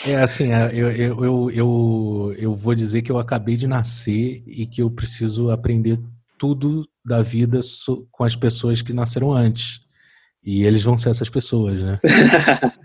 É 0.07 0.17
assim, 0.17 0.53
é, 0.53 0.71
eu, 0.73 0.91
eu, 0.91 1.25
eu, 1.25 1.51
eu, 1.51 2.35
eu 2.37 2.55
vou 2.55 2.75
dizer 2.75 3.01
que 3.01 3.11
eu 3.11 3.19
acabei 3.19 3.57
de 3.57 3.67
nascer 3.67 4.43
e 4.47 4.67
que 4.67 4.83
eu 4.83 4.91
preciso 4.91 5.51
aprender 5.51 5.99
tudo 6.39 6.87
da 7.03 7.23
vida 7.23 7.61
com 8.11 8.23
as 8.23 8.37
pessoas 8.37 8.83
que 8.83 8.93
nasceram 8.93 9.33
antes. 9.33 9.81
E 10.45 10.65
eles 10.65 10.83
vão 10.83 10.97
ser 10.97 11.11
essas 11.11 11.29
pessoas, 11.29 11.83
né? 11.83 11.99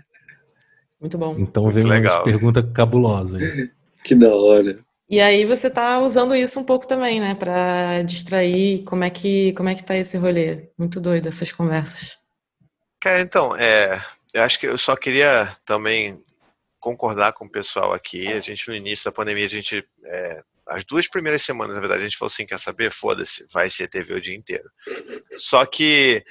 Muito 1.00 1.16
bom. 1.16 1.36
Então 1.38 1.66
vem 1.68 1.84
uma 1.84 2.22
pergunta 2.22 2.62
cabulosa. 2.62 3.38
Que 4.02 4.14
da 4.14 4.34
hora. 4.34 4.82
E 5.10 5.20
aí 5.20 5.44
você 5.44 5.68
tá 5.68 5.98
usando 5.98 6.34
isso 6.34 6.58
um 6.58 6.64
pouco 6.64 6.86
também, 6.86 7.20
né, 7.20 7.34
para 7.34 8.00
distrair. 8.02 8.82
Como 8.84 9.04
é 9.04 9.10
que 9.10 9.52
como 9.52 9.68
é 9.68 9.74
que 9.74 9.84
tá 9.84 9.94
esse 9.94 10.16
rolê? 10.16 10.70
Muito 10.78 10.98
doido 10.98 11.28
essas 11.28 11.52
conversas. 11.52 12.16
Cara, 12.98 13.20
então, 13.20 13.54
é, 13.54 14.00
eu 14.32 14.42
acho 14.42 14.58
que 14.58 14.66
eu 14.66 14.78
só 14.78 14.96
queria 14.96 15.54
também 15.66 16.24
concordar 16.78 17.34
com 17.34 17.44
o 17.44 17.50
pessoal 17.50 17.92
aqui. 17.92 18.26
A 18.28 18.40
gente 18.40 18.66
no 18.68 18.74
início 18.74 19.04
da 19.04 19.12
pandemia, 19.12 19.44
a 19.44 19.50
gente 19.50 19.84
é, 20.06 20.42
as 20.70 20.84
duas 20.84 21.08
primeiras 21.08 21.42
semanas, 21.42 21.74
na 21.74 21.80
verdade, 21.80 22.02
a 22.02 22.04
gente 22.04 22.16
falou 22.16 22.30
assim, 22.32 22.46
quer 22.46 22.58
saber? 22.58 22.92
Foda-se, 22.92 23.44
vai 23.52 23.68
ser 23.68 23.88
TV 23.88 24.14
o 24.14 24.20
dia 24.20 24.36
inteiro. 24.36 24.70
Só 25.34 25.66
que 25.66 26.24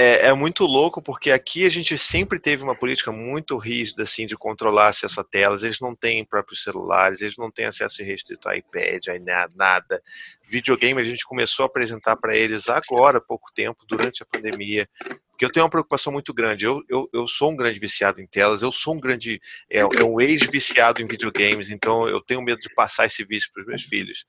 é, 0.00 0.28
é, 0.28 0.32
muito 0.32 0.64
louco 0.64 1.02
porque 1.02 1.28
aqui 1.28 1.66
a 1.66 1.68
gente 1.68 1.98
sempre 1.98 2.38
teve 2.38 2.62
uma 2.62 2.76
política 2.76 3.10
muito 3.10 3.56
rígida 3.56 4.04
assim 4.04 4.28
de 4.28 4.36
controlar 4.36 4.86
acesso 4.86 5.20
a 5.20 5.24
telas. 5.24 5.64
Eles 5.64 5.80
não 5.80 5.92
têm 5.92 6.24
próprios 6.24 6.62
celulares, 6.62 7.20
eles 7.20 7.36
não 7.36 7.50
têm 7.50 7.64
acesso 7.64 8.04
restrito 8.04 8.48
a 8.48 8.56
iPad, 8.56 9.08
a 9.08 9.48
nada. 9.56 10.00
Videogame 10.48 11.00
a 11.00 11.04
gente 11.04 11.26
começou 11.26 11.64
a 11.64 11.66
apresentar 11.66 12.14
para 12.14 12.36
eles 12.36 12.68
agora, 12.68 13.18
há 13.18 13.20
pouco 13.20 13.52
tempo, 13.52 13.84
durante 13.88 14.22
a 14.22 14.26
pandemia. 14.26 14.88
Porque 15.32 15.44
eu 15.44 15.50
tenho 15.50 15.64
uma 15.64 15.70
preocupação 15.70 16.12
muito 16.12 16.32
grande. 16.32 16.64
Eu, 16.64 16.80
eu, 16.88 17.08
eu 17.12 17.26
sou 17.26 17.50
um 17.50 17.56
grande 17.56 17.80
viciado 17.80 18.20
em 18.20 18.26
telas, 18.26 18.62
eu 18.62 18.70
sou 18.70 18.94
um 18.94 19.00
grande. 19.00 19.40
É, 19.68 19.80
é 19.80 20.04
um 20.04 20.20
ex-viciado 20.20 21.02
em 21.02 21.08
videogames, 21.08 21.70
então 21.70 22.08
eu 22.08 22.20
tenho 22.20 22.40
medo 22.40 22.60
de 22.60 22.72
passar 22.72 23.06
esse 23.06 23.24
vício 23.24 23.50
para 23.52 23.62
os 23.62 23.66
meus 23.66 23.82
filhos. 23.82 24.24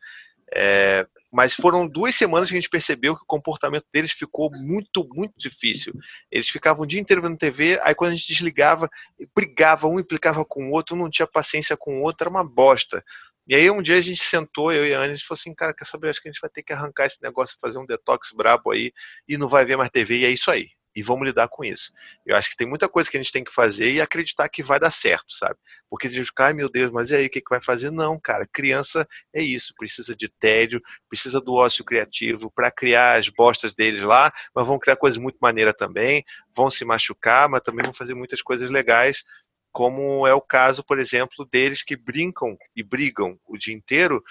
É, 0.55 1.05
mas 1.31 1.53
foram 1.53 1.87
duas 1.87 2.15
semanas 2.15 2.49
que 2.49 2.55
a 2.55 2.59
gente 2.59 2.69
percebeu 2.69 3.15
que 3.15 3.23
o 3.23 3.27
comportamento 3.27 3.85
deles 3.93 4.11
ficou 4.11 4.49
muito, 4.61 5.07
muito 5.13 5.33
difícil. 5.37 5.93
Eles 6.31 6.49
ficavam 6.49 6.83
o 6.83 6.87
dia 6.87 6.99
inteiro 6.99 7.21
vendo 7.21 7.37
TV, 7.37 7.79
aí 7.83 7.93
quando 7.93 8.11
a 8.11 8.15
gente 8.15 8.27
desligava, 8.27 8.89
brigava, 9.35 9.87
um 9.87 9.99
implicava 9.99 10.43
com 10.43 10.69
o 10.69 10.71
outro, 10.71 10.95
um 10.95 10.99
não 10.99 11.09
tinha 11.09 11.27
paciência 11.27 11.77
com 11.77 11.99
o 11.99 12.03
outro, 12.03 12.23
era 12.23 12.29
uma 12.29 12.43
bosta. 12.43 13.03
E 13.47 13.55
aí 13.55 13.69
um 13.69 13.81
dia 13.81 13.97
a 13.97 14.01
gente 14.01 14.23
sentou, 14.23 14.71
eu 14.71 14.87
e 14.87 14.93
a 14.93 14.97
Ana, 14.97 15.11
a 15.11 15.15
gente 15.15 15.25
falou 15.25 15.39
assim, 15.39 15.53
cara, 15.53 15.73
quer 15.73 15.85
saber, 15.85 16.09
acho 16.09 16.21
que 16.21 16.29
a 16.29 16.31
gente 16.31 16.41
vai 16.41 16.49
ter 16.49 16.63
que 16.63 16.73
arrancar 16.73 17.05
esse 17.05 17.21
negócio, 17.21 17.57
fazer 17.61 17.77
um 17.79 17.85
detox 17.85 18.31
brabo 18.31 18.71
aí, 18.71 18.91
e 19.27 19.37
não 19.37 19.49
vai 19.49 19.65
ver 19.65 19.77
mais 19.77 19.89
TV, 19.89 20.19
e 20.19 20.25
é 20.25 20.29
isso 20.29 20.49
aí 20.51 20.69
e 20.95 21.03
vamos 21.03 21.25
lidar 21.27 21.47
com 21.47 21.63
isso. 21.63 21.91
Eu 22.25 22.35
acho 22.35 22.49
que 22.49 22.57
tem 22.57 22.67
muita 22.67 22.89
coisa 22.89 23.09
que 23.09 23.17
a 23.17 23.19
gente 23.19 23.31
tem 23.31 23.43
que 23.43 23.53
fazer 23.53 23.91
e 23.91 24.01
acreditar 24.01 24.49
que 24.49 24.63
vai 24.63 24.79
dar 24.79 24.91
certo, 24.91 25.35
sabe? 25.35 25.55
Porque 25.89 26.07
a 26.07 26.09
gente 26.09 26.25
fica, 26.25 26.45
ai 26.45 26.53
meu 26.53 26.69
Deus, 26.69 26.91
mas 26.91 27.09
e 27.09 27.15
aí 27.15 27.25
o 27.27 27.29
que, 27.29 27.41
que 27.41 27.49
vai 27.49 27.61
fazer? 27.61 27.91
Não, 27.91 28.19
cara, 28.19 28.47
criança 28.51 29.07
é 29.33 29.41
isso, 29.41 29.73
precisa 29.77 30.15
de 30.15 30.27
tédio, 30.27 30.81
precisa 31.07 31.39
do 31.39 31.53
ócio 31.53 31.83
criativo 31.83 32.51
para 32.51 32.71
criar 32.71 33.17
as 33.17 33.29
bostas 33.29 33.73
deles 33.75 34.03
lá, 34.03 34.31
mas 34.53 34.67
vão 34.67 34.79
criar 34.79 34.95
coisas 34.95 35.17
muito 35.17 35.37
maneiras 35.41 35.75
também, 35.77 36.23
vão 36.55 36.69
se 36.69 36.83
machucar, 36.83 37.47
mas 37.47 37.61
também 37.61 37.83
vão 37.83 37.93
fazer 37.93 38.13
muitas 38.13 38.41
coisas 38.41 38.69
legais, 38.69 39.23
como 39.71 40.25
é 40.25 40.33
o 40.33 40.41
caso, 40.41 40.83
por 40.83 40.99
exemplo, 40.99 41.47
deles 41.51 41.83
que 41.83 41.95
brincam 41.95 42.57
e 42.75 42.83
brigam 42.83 43.39
o 43.47 43.57
dia 43.57 43.73
inteiro, 43.73 44.23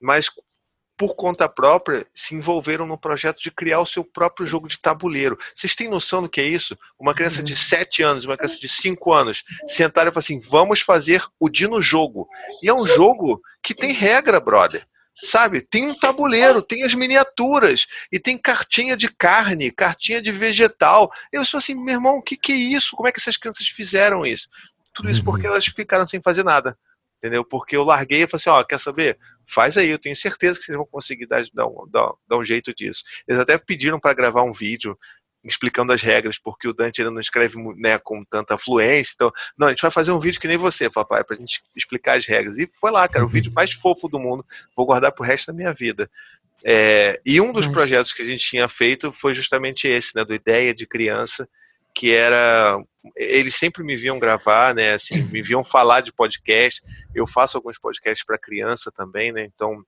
mas 0.00 0.28
por 0.96 1.14
conta 1.16 1.48
própria, 1.48 2.06
se 2.14 2.34
envolveram 2.34 2.86
no 2.86 2.98
projeto 2.98 3.40
de 3.40 3.50
criar 3.50 3.80
o 3.80 3.86
seu 3.86 4.04
próprio 4.04 4.46
jogo 4.46 4.68
de 4.68 4.78
tabuleiro. 4.78 5.38
Vocês 5.54 5.74
têm 5.74 5.88
noção 5.88 6.22
do 6.22 6.28
que 6.28 6.40
é 6.40 6.46
isso? 6.46 6.78
Uma 6.98 7.14
criança 7.14 7.42
de 7.42 7.56
7 7.56 8.02
uhum. 8.02 8.10
anos, 8.10 8.24
uma 8.24 8.36
criança 8.36 8.60
de 8.60 8.68
5 8.68 9.12
anos, 9.12 9.44
sentaram 9.66 10.08
e 10.08 10.12
falaram 10.12 10.18
assim: 10.18 10.40
vamos 10.40 10.80
fazer 10.80 11.24
o 11.38 11.48
Dino 11.48 11.82
Jogo. 11.82 12.28
E 12.62 12.68
é 12.68 12.74
um 12.74 12.86
jogo 12.86 13.40
que 13.62 13.74
tem 13.74 13.92
regra, 13.92 14.40
brother. 14.40 14.86
Sabe? 15.16 15.60
Tem 15.60 15.88
um 15.88 15.94
tabuleiro, 15.94 16.60
tem 16.60 16.82
as 16.82 16.92
miniaturas, 16.92 17.86
e 18.10 18.18
tem 18.18 18.36
cartinha 18.36 18.96
de 18.96 19.08
carne, 19.08 19.70
cartinha 19.70 20.20
de 20.20 20.32
vegetal. 20.32 21.10
Eu 21.32 21.44
sou 21.44 21.58
assim, 21.58 21.74
meu 21.74 21.94
irmão, 21.94 22.16
o 22.16 22.22
que, 22.22 22.36
que 22.36 22.52
é 22.52 22.56
isso? 22.56 22.96
Como 22.96 23.08
é 23.08 23.12
que 23.12 23.20
essas 23.20 23.36
crianças 23.36 23.68
fizeram 23.68 24.26
isso? 24.26 24.48
Tudo 24.92 25.10
isso 25.10 25.22
porque 25.22 25.46
uhum. 25.46 25.52
elas 25.52 25.66
ficaram 25.66 26.06
sem 26.06 26.20
fazer 26.20 26.44
nada 26.44 26.76
entendeu? 27.24 27.42
Porque 27.42 27.74
eu 27.74 27.84
larguei 27.84 28.22
e 28.22 28.26
falei 28.26 28.40
assim, 28.42 28.50
ó, 28.50 28.62
quer 28.62 28.78
saber? 28.78 29.18
Faz 29.46 29.76
aí, 29.76 29.88
eu 29.88 29.98
tenho 29.98 30.16
certeza 30.16 30.58
que 30.58 30.64
vocês 30.64 30.76
vão 30.76 30.86
conseguir 30.86 31.26
dar, 31.26 31.44
dar, 31.52 31.66
um, 31.66 31.86
dar, 31.88 32.36
um 32.38 32.44
jeito 32.44 32.74
disso. 32.74 33.02
Eles 33.26 33.40
até 33.40 33.58
pediram 33.58 34.00
para 34.00 34.14
gravar 34.14 34.42
um 34.42 34.52
vídeo 34.52 34.98
explicando 35.44 35.92
as 35.92 36.02
regras, 36.02 36.38
porque 36.38 36.66
o 36.66 36.72
Dante 36.72 37.00
ainda 37.00 37.10
não 37.10 37.20
escreve 37.20 37.56
né, 37.76 37.98
com 37.98 38.24
tanta 38.24 38.56
fluência. 38.56 39.12
Então, 39.14 39.30
não, 39.58 39.66
a 39.66 39.70
gente 39.70 39.82
vai 39.82 39.90
fazer 39.90 40.10
um 40.10 40.20
vídeo 40.20 40.40
que 40.40 40.48
nem 40.48 40.56
você, 40.56 40.88
papai, 40.88 41.22
para 41.22 41.36
a 41.36 41.38
gente 41.38 41.62
explicar 41.76 42.16
as 42.16 42.26
regras. 42.26 42.58
E 42.58 42.70
foi 42.80 42.90
lá, 42.90 43.06
cara, 43.06 43.24
o 43.24 43.28
vídeo 43.28 43.52
mais 43.52 43.72
fofo 43.72 44.08
do 44.08 44.18
mundo. 44.18 44.44
Vou 44.74 44.86
guardar 44.86 45.12
pro 45.12 45.24
resto 45.24 45.48
da 45.48 45.52
minha 45.52 45.72
vida. 45.72 46.10
É, 46.64 47.20
e 47.26 47.40
um 47.40 47.52
dos 47.52 47.66
Mas... 47.66 47.74
projetos 47.74 48.12
que 48.12 48.22
a 48.22 48.24
gente 48.24 48.44
tinha 48.44 48.68
feito 48.68 49.12
foi 49.12 49.34
justamente 49.34 49.86
esse, 49.86 50.16
né, 50.16 50.24
do 50.24 50.34
Ideia 50.34 50.74
de 50.74 50.86
Criança, 50.86 51.46
que 51.94 52.12
era 52.12 52.82
eles 53.16 53.54
sempre 53.54 53.84
me 53.84 53.96
viam 53.96 54.18
gravar, 54.18 54.74
né? 54.74 54.94
Assim, 54.94 55.22
me 55.24 55.42
viam 55.42 55.62
falar 55.62 56.00
de 56.00 56.12
podcast. 56.12 56.82
Eu 57.14 57.26
faço 57.26 57.56
alguns 57.56 57.78
podcasts 57.78 58.24
para 58.24 58.38
criança 58.38 58.90
também, 58.90 59.32
né? 59.32 59.44
Então 59.44 59.84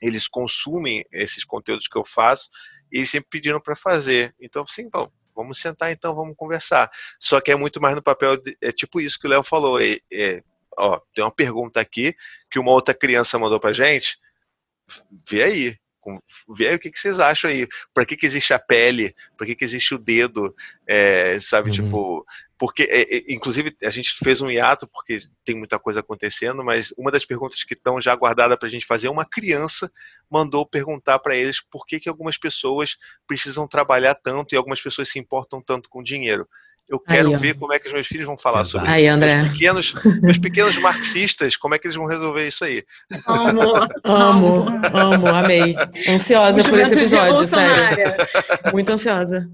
eles 0.00 0.28
consumem 0.28 1.04
esses 1.12 1.44
conteúdos 1.44 1.86
que 1.86 1.96
eu 1.96 2.04
faço 2.04 2.50
e 2.92 2.98
eles 2.98 3.10
sempre 3.10 3.30
pediram 3.30 3.60
para 3.60 3.76
fazer. 3.76 4.34
Então, 4.40 4.66
sim, 4.66 4.90
bom, 4.90 5.10
vamos 5.34 5.60
sentar 5.60 5.92
então, 5.92 6.14
vamos 6.14 6.36
conversar. 6.36 6.90
Só 7.18 7.40
que 7.40 7.50
é 7.50 7.56
muito 7.56 7.80
mais 7.80 7.94
no 7.94 8.02
papel, 8.02 8.36
de, 8.36 8.56
é 8.60 8.72
tipo 8.72 9.00
isso 9.00 9.18
que 9.18 9.26
o 9.26 9.30
Léo 9.30 9.42
falou. 9.42 9.80
É, 9.80 9.98
é, 10.12 10.42
ó, 10.76 11.00
tem 11.14 11.24
uma 11.24 11.34
pergunta 11.34 11.80
aqui 11.80 12.14
que 12.50 12.58
uma 12.58 12.72
outra 12.72 12.92
criança 12.92 13.38
mandou 13.38 13.60
para 13.60 13.72
gente. 13.72 14.18
Vê 15.28 15.42
aí, 15.42 15.76
Aí 16.60 16.74
o 16.74 16.78
que, 16.78 16.90
que 16.90 16.98
vocês 16.98 17.20
acham 17.20 17.50
aí. 17.50 17.66
Para 17.94 18.04
que, 18.04 18.16
que 18.16 18.26
existe 18.26 18.52
a 18.52 18.58
pele? 18.58 19.14
Para 19.36 19.46
que, 19.46 19.54
que 19.54 19.64
existe 19.64 19.94
o 19.94 19.98
dedo? 19.98 20.54
É, 20.86 21.38
sabe, 21.40 21.68
uhum. 21.68 21.74
tipo. 21.74 22.26
Porque, 22.58 22.84
é, 22.84 23.16
é, 23.16 23.24
inclusive, 23.28 23.76
a 23.82 23.90
gente 23.90 24.14
fez 24.22 24.40
um 24.40 24.50
hiato 24.50 24.86
porque 24.86 25.18
tem 25.44 25.56
muita 25.56 25.78
coisa 25.80 26.00
acontecendo, 26.00 26.62
mas 26.62 26.94
uma 26.96 27.10
das 27.10 27.24
perguntas 27.24 27.64
que 27.64 27.74
estão 27.74 28.00
já 28.00 28.14
guardadas 28.14 28.56
para 28.56 28.68
a 28.68 28.70
gente 28.70 28.86
fazer, 28.86 29.08
uma 29.08 29.24
criança 29.24 29.90
mandou 30.30 30.64
perguntar 30.64 31.18
para 31.18 31.34
eles 31.34 31.60
por 31.60 31.84
que, 31.84 31.98
que 31.98 32.08
algumas 32.08 32.38
pessoas 32.38 32.96
precisam 33.26 33.66
trabalhar 33.66 34.14
tanto 34.14 34.54
e 34.54 34.56
algumas 34.56 34.80
pessoas 34.80 35.08
se 35.08 35.18
importam 35.18 35.60
tanto 35.60 35.88
com 35.88 36.02
dinheiro. 36.04 36.48
Eu 36.88 37.00
quero 37.00 37.30
aí, 37.30 37.36
ver 37.36 37.54
como 37.54 37.72
é 37.72 37.78
que 37.78 37.86
os 37.86 37.92
meus 37.92 38.06
filhos 38.06 38.26
vão 38.26 38.36
falar 38.36 38.64
sobre 38.64 38.88
aí, 38.88 39.04
isso. 39.04 39.14
André. 39.14 39.36
Meus 39.36 39.52
pequenos, 39.52 39.94
meus 40.22 40.38
pequenos 40.38 40.78
marxistas, 40.78 41.56
como 41.56 41.74
é 41.74 41.78
que 41.78 41.86
eles 41.86 41.96
vão 41.96 42.06
resolver 42.06 42.46
isso 42.46 42.64
aí? 42.64 42.82
Amo, 43.26 43.74
amo, 44.04 44.66
amo, 44.92 45.26
amei. 45.28 45.74
Ansiosa 46.08 46.62
por 46.68 46.78
esse 46.78 46.94
episódio, 46.94 47.44
sério. 47.44 48.16
Muito 48.72 48.92
ansiosa. 48.92 49.48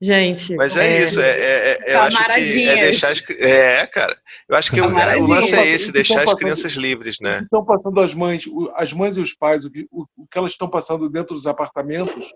Gente. 0.00 0.54
Mas 0.54 0.76
é, 0.76 0.86
é 0.86 1.04
isso, 1.04 1.20
é, 1.20 1.28
é, 1.28 1.78
é 1.82 1.94
eu 1.96 2.02
acho 2.02 2.24
que 2.24 2.68
é 2.68 2.80
deixar 2.82 3.08
as, 3.08 3.24
É, 3.30 3.86
cara. 3.88 4.16
Eu 4.48 4.56
acho 4.56 4.70
que 4.70 4.80
o, 4.80 4.86
o 4.86 5.26
lance 5.28 5.54
é 5.56 5.66
esse, 5.66 5.90
deixar 5.90 6.22
as 6.22 6.34
crianças 6.34 6.72
livres, 6.74 7.16
né? 7.20 7.40
Estão 7.42 7.64
passando 7.64 8.00
as 8.00 8.14
mães, 8.14 8.44
as 8.76 8.92
mães 8.92 9.16
e 9.16 9.20
os 9.20 9.34
pais, 9.34 9.64
o 9.64 9.70
que, 9.70 9.88
o, 9.90 10.04
o 10.16 10.26
que 10.30 10.38
elas 10.38 10.52
estão 10.52 10.70
passando 10.70 11.10
dentro 11.10 11.34
dos 11.34 11.48
apartamentos 11.48 12.32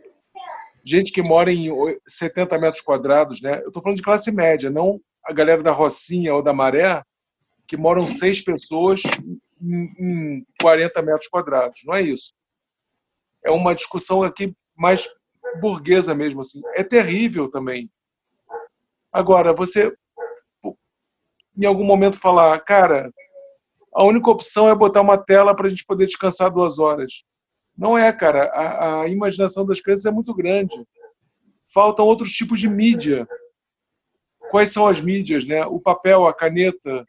gente 0.84 1.12
que 1.12 1.22
mora 1.22 1.52
em 1.52 1.70
70 2.06 2.58
metros 2.58 2.82
quadrados, 2.82 3.40
né? 3.40 3.60
Eu 3.62 3.68
estou 3.68 3.82
falando 3.82 3.96
de 3.96 4.02
classe 4.02 4.30
média, 4.30 4.70
não 4.70 5.00
a 5.24 5.32
galera 5.32 5.62
da 5.62 5.70
Rocinha 5.70 6.34
ou 6.34 6.42
da 6.42 6.52
Maré, 6.52 7.02
que 7.66 7.76
moram 7.76 8.06
seis 8.06 8.42
pessoas 8.42 9.02
em 9.60 10.44
40 10.60 11.00
metros 11.02 11.28
quadrados. 11.28 11.80
Não 11.84 11.94
é 11.94 12.02
isso. 12.02 12.34
É 13.44 13.50
uma 13.50 13.74
discussão 13.74 14.22
aqui 14.22 14.54
mais 14.76 15.08
burguesa 15.60 16.14
mesmo, 16.14 16.40
assim. 16.40 16.60
É 16.74 16.82
terrível 16.82 17.48
também. 17.48 17.90
Agora, 19.12 19.52
você 19.52 19.94
em 21.56 21.66
algum 21.66 21.84
momento 21.84 22.18
falar, 22.18 22.58
cara, 22.60 23.12
a 23.94 24.04
única 24.04 24.30
opção 24.30 24.70
é 24.70 24.74
botar 24.74 25.02
uma 25.02 25.18
tela 25.18 25.54
para 25.54 25.66
a 25.66 25.68
gente 25.68 25.84
poder 25.84 26.06
descansar 26.06 26.50
duas 26.50 26.78
horas. 26.78 27.24
Não 27.76 27.96
é, 27.96 28.12
cara. 28.12 28.44
A, 28.46 29.02
a 29.02 29.08
imaginação 29.08 29.64
das 29.64 29.80
crianças 29.80 30.06
é 30.06 30.10
muito 30.10 30.34
grande. 30.34 30.74
Faltam 31.72 32.06
outros 32.06 32.32
tipos 32.32 32.60
de 32.60 32.68
mídia. 32.68 33.26
Quais 34.50 34.72
são 34.72 34.86
as 34.86 35.00
mídias, 35.00 35.46
né? 35.46 35.64
O 35.66 35.80
papel, 35.80 36.26
a 36.26 36.34
caneta, 36.34 37.06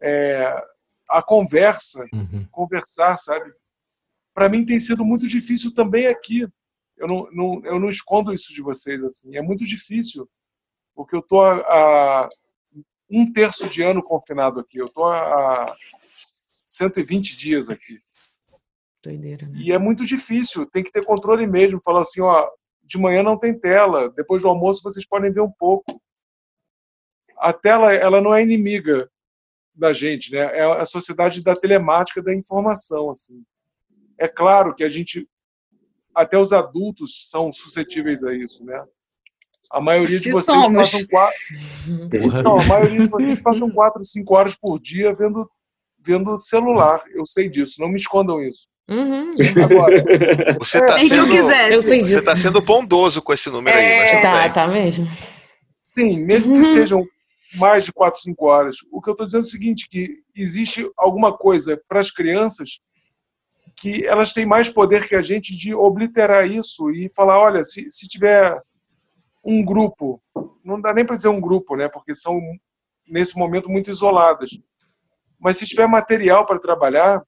é, 0.00 0.64
a 1.08 1.22
conversa, 1.22 2.06
uhum. 2.12 2.46
conversar, 2.50 3.16
sabe? 3.16 3.52
Para 4.32 4.48
mim 4.48 4.64
tem 4.64 4.78
sido 4.78 5.04
muito 5.04 5.26
difícil 5.26 5.74
também 5.74 6.06
aqui. 6.06 6.46
Eu 6.96 7.06
não, 7.06 7.28
não, 7.32 7.64
eu 7.64 7.80
não 7.80 7.88
escondo 7.88 8.32
isso 8.32 8.54
de 8.54 8.62
vocês 8.62 9.02
assim. 9.02 9.36
É 9.36 9.42
muito 9.42 9.64
difícil 9.64 10.28
porque 10.94 11.14
eu 11.14 11.22
tô 11.22 11.42
a, 11.42 11.60
a 11.60 12.28
um 13.10 13.32
terço 13.32 13.68
de 13.68 13.82
ano 13.82 14.02
confinado 14.02 14.60
aqui. 14.60 14.80
Eu 14.80 14.86
tô 14.86 15.04
a 15.04 15.74
120 16.64 17.36
dias 17.36 17.68
aqui. 17.68 17.98
Doideira, 19.08 19.46
né? 19.46 19.58
E 19.58 19.72
é 19.72 19.78
muito 19.78 20.04
difícil, 20.04 20.66
tem 20.66 20.84
que 20.84 20.92
ter 20.92 21.04
controle 21.04 21.46
mesmo. 21.46 21.80
Falar 21.82 22.02
assim, 22.02 22.20
ó, 22.20 22.48
de 22.84 22.98
manhã 22.98 23.22
não 23.22 23.38
tem 23.38 23.58
tela, 23.58 24.10
depois 24.10 24.42
do 24.42 24.48
almoço 24.48 24.82
vocês 24.82 25.06
podem 25.06 25.30
ver 25.30 25.40
um 25.40 25.50
pouco. 25.50 26.00
A 27.38 27.52
tela, 27.52 27.94
ela 27.94 28.20
não 28.20 28.34
é 28.34 28.42
inimiga 28.42 29.08
da 29.74 29.92
gente, 29.92 30.32
né? 30.32 30.40
É 30.58 30.64
a 30.64 30.84
sociedade 30.84 31.42
da 31.42 31.54
telemática, 31.54 32.22
da 32.22 32.34
informação, 32.34 33.10
assim. 33.10 33.42
É 34.18 34.26
claro 34.26 34.74
que 34.74 34.82
a 34.82 34.88
gente, 34.88 35.28
até 36.14 36.36
os 36.36 36.52
adultos 36.52 37.28
são 37.30 37.52
suscetíveis 37.52 38.24
a 38.24 38.34
isso, 38.34 38.64
né? 38.64 38.84
A 39.70 39.80
maioria 39.80 40.18
de 40.18 40.32
vocês 40.32 40.44
somos. 40.46 40.76
passam 40.76 41.06
quatro, 41.06 41.38
não, 42.42 42.58
a 42.58 42.64
maioria 42.64 43.04
de 43.04 43.10
vocês 43.10 43.40
passam 43.40 43.70
quatro, 43.70 44.02
cinco 44.04 44.34
horas 44.34 44.56
por 44.56 44.80
dia 44.80 45.14
vendo 45.14 45.48
vendo 46.08 46.38
celular. 46.38 47.02
Eu 47.14 47.26
sei 47.26 47.48
disso. 47.50 47.76
Não 47.78 47.88
me 47.88 47.96
escondam 47.96 48.42
isso. 48.42 48.66
Uhum. 48.88 49.34
Agora, 49.62 50.02
você 50.58 50.78
está 50.78 50.98
é, 50.98 51.06
sendo, 51.06 51.34
eu 51.70 51.82
sei 51.82 52.00
você 52.00 52.24
tá 52.24 52.34
sendo 52.34 52.62
bondoso 52.62 53.20
com 53.20 53.34
esse 53.34 53.50
número 53.50 53.76
é, 53.76 53.80
aí, 53.80 53.98
mas 54.14 54.22
Tá, 54.22 54.42
bem. 54.42 54.52
tá 54.52 54.66
mesmo. 54.66 55.06
Sim, 55.82 56.18
mesmo 56.20 56.58
que 56.58 56.64
sejam 56.64 57.04
mais 57.56 57.84
de 57.84 57.92
4, 57.92 58.18
5 58.20 58.46
horas. 58.46 58.76
O 58.90 59.02
que 59.02 59.10
eu 59.10 59.12
estou 59.12 59.26
dizendo 59.26 59.42
é 59.42 59.46
o 59.46 59.50
seguinte, 59.50 59.88
que 59.90 60.08
existe 60.34 60.90
alguma 60.96 61.36
coisa 61.36 61.78
para 61.86 62.00
as 62.00 62.10
crianças 62.10 62.80
que 63.76 64.06
elas 64.06 64.32
têm 64.32 64.46
mais 64.46 64.68
poder 64.68 65.06
que 65.06 65.14
a 65.14 65.22
gente 65.22 65.54
de 65.54 65.74
obliterar 65.74 66.46
isso 66.46 66.90
e 66.90 67.12
falar, 67.14 67.38
olha, 67.38 67.62
se, 67.62 67.90
se 67.90 68.08
tiver 68.08 68.58
um 69.44 69.64
grupo, 69.64 70.20
não 70.64 70.80
dá 70.80 70.92
nem 70.92 71.04
para 71.04 71.16
dizer 71.16 71.28
um 71.28 71.40
grupo, 71.40 71.76
né, 71.76 71.88
porque 71.88 72.14
são 72.14 72.40
nesse 73.06 73.38
momento 73.38 73.70
muito 73.70 73.90
isoladas, 73.90 74.50
mas 75.38 75.56
se 75.56 75.66
tiver 75.66 75.86
material 75.86 76.44
para 76.46 76.58
trabalhar, 76.58 77.22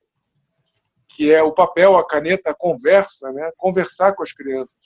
que 1.09 1.33
é 1.33 1.43
o 1.43 1.53
papel, 1.53 1.97
a 1.97 2.07
caneta, 2.07 2.51
a 2.51 2.55
conversa, 2.55 3.33
né, 3.33 3.51
conversar 3.57 4.15
com 4.15 4.23
as 4.23 4.33
crianças. 4.33 4.79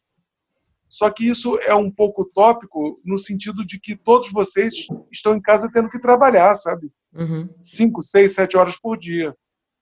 Só 0.89 1.11
que 1.11 1.29
isso 1.29 1.59
é 1.59 1.75
um 1.75 1.91
pouco 1.91 2.23
utópico 2.23 3.01
no 3.05 3.19
sentido 3.19 3.65
de 3.67 3.81
que 3.81 3.97
todos 3.97 4.31
vocês 4.31 4.87
estão 5.11 5.35
em 5.35 5.41
casa 5.41 5.71
tendo 5.73 5.91
que 5.91 5.99
trabalhar, 5.99 6.55
sabe? 6.55 6.91
Uhum. 7.13 7.49
Cinco, 7.61 8.01
seis, 8.01 8.35
sete 8.35 8.57
horas 8.57 8.79
por 8.79 8.97
dia. 8.97 9.35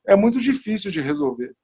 É 0.07 0.17
muito 0.17 0.41
difícil 0.41 0.91
de 0.91 1.01
resolver. 1.01 1.55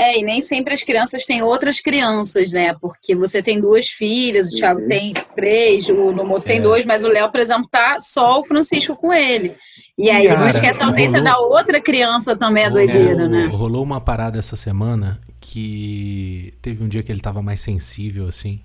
É, 0.00 0.16
e 0.16 0.22
nem 0.22 0.40
sempre 0.40 0.72
as 0.72 0.84
crianças 0.84 1.24
têm 1.26 1.42
outras 1.42 1.80
crianças, 1.80 2.52
né? 2.52 2.72
Porque 2.80 3.16
você 3.16 3.42
tem 3.42 3.60
duas 3.60 3.88
filhas, 3.88 4.48
o 4.48 4.56
Thiago 4.56 4.80
Uhum. 4.82 4.86
tem 4.88 5.12
três, 5.34 5.88
o 5.88 6.12
Nomoto 6.12 6.44
tem 6.46 6.58
É. 6.58 6.60
dois, 6.60 6.84
mas 6.84 7.02
o 7.02 7.08
Léo, 7.08 7.30
por 7.32 7.40
exemplo, 7.40 7.68
tá 7.68 7.96
só 7.98 8.38
o 8.38 8.44
Francisco 8.44 8.94
com 8.94 9.12
ele. 9.12 9.56
E 9.98 10.08
aí 10.08 10.28
não 10.28 10.36
cara, 10.36 10.50
esquece 10.50 10.80
a 10.80 10.84
ausência 10.86 11.18
rolou- 11.18 11.24
da 11.24 11.38
outra 11.40 11.80
criança 11.80 12.36
também, 12.36 12.62
é 12.64 12.70
doideira, 12.70 13.28
né? 13.28 13.46
Rolou 13.46 13.82
uma 13.82 14.00
parada 14.00 14.38
essa 14.38 14.54
semana 14.54 15.20
que 15.40 16.54
teve 16.62 16.84
um 16.84 16.88
dia 16.88 17.02
que 17.02 17.10
ele 17.10 17.20
tava 17.20 17.42
mais 17.42 17.60
sensível, 17.60 18.28
assim. 18.28 18.60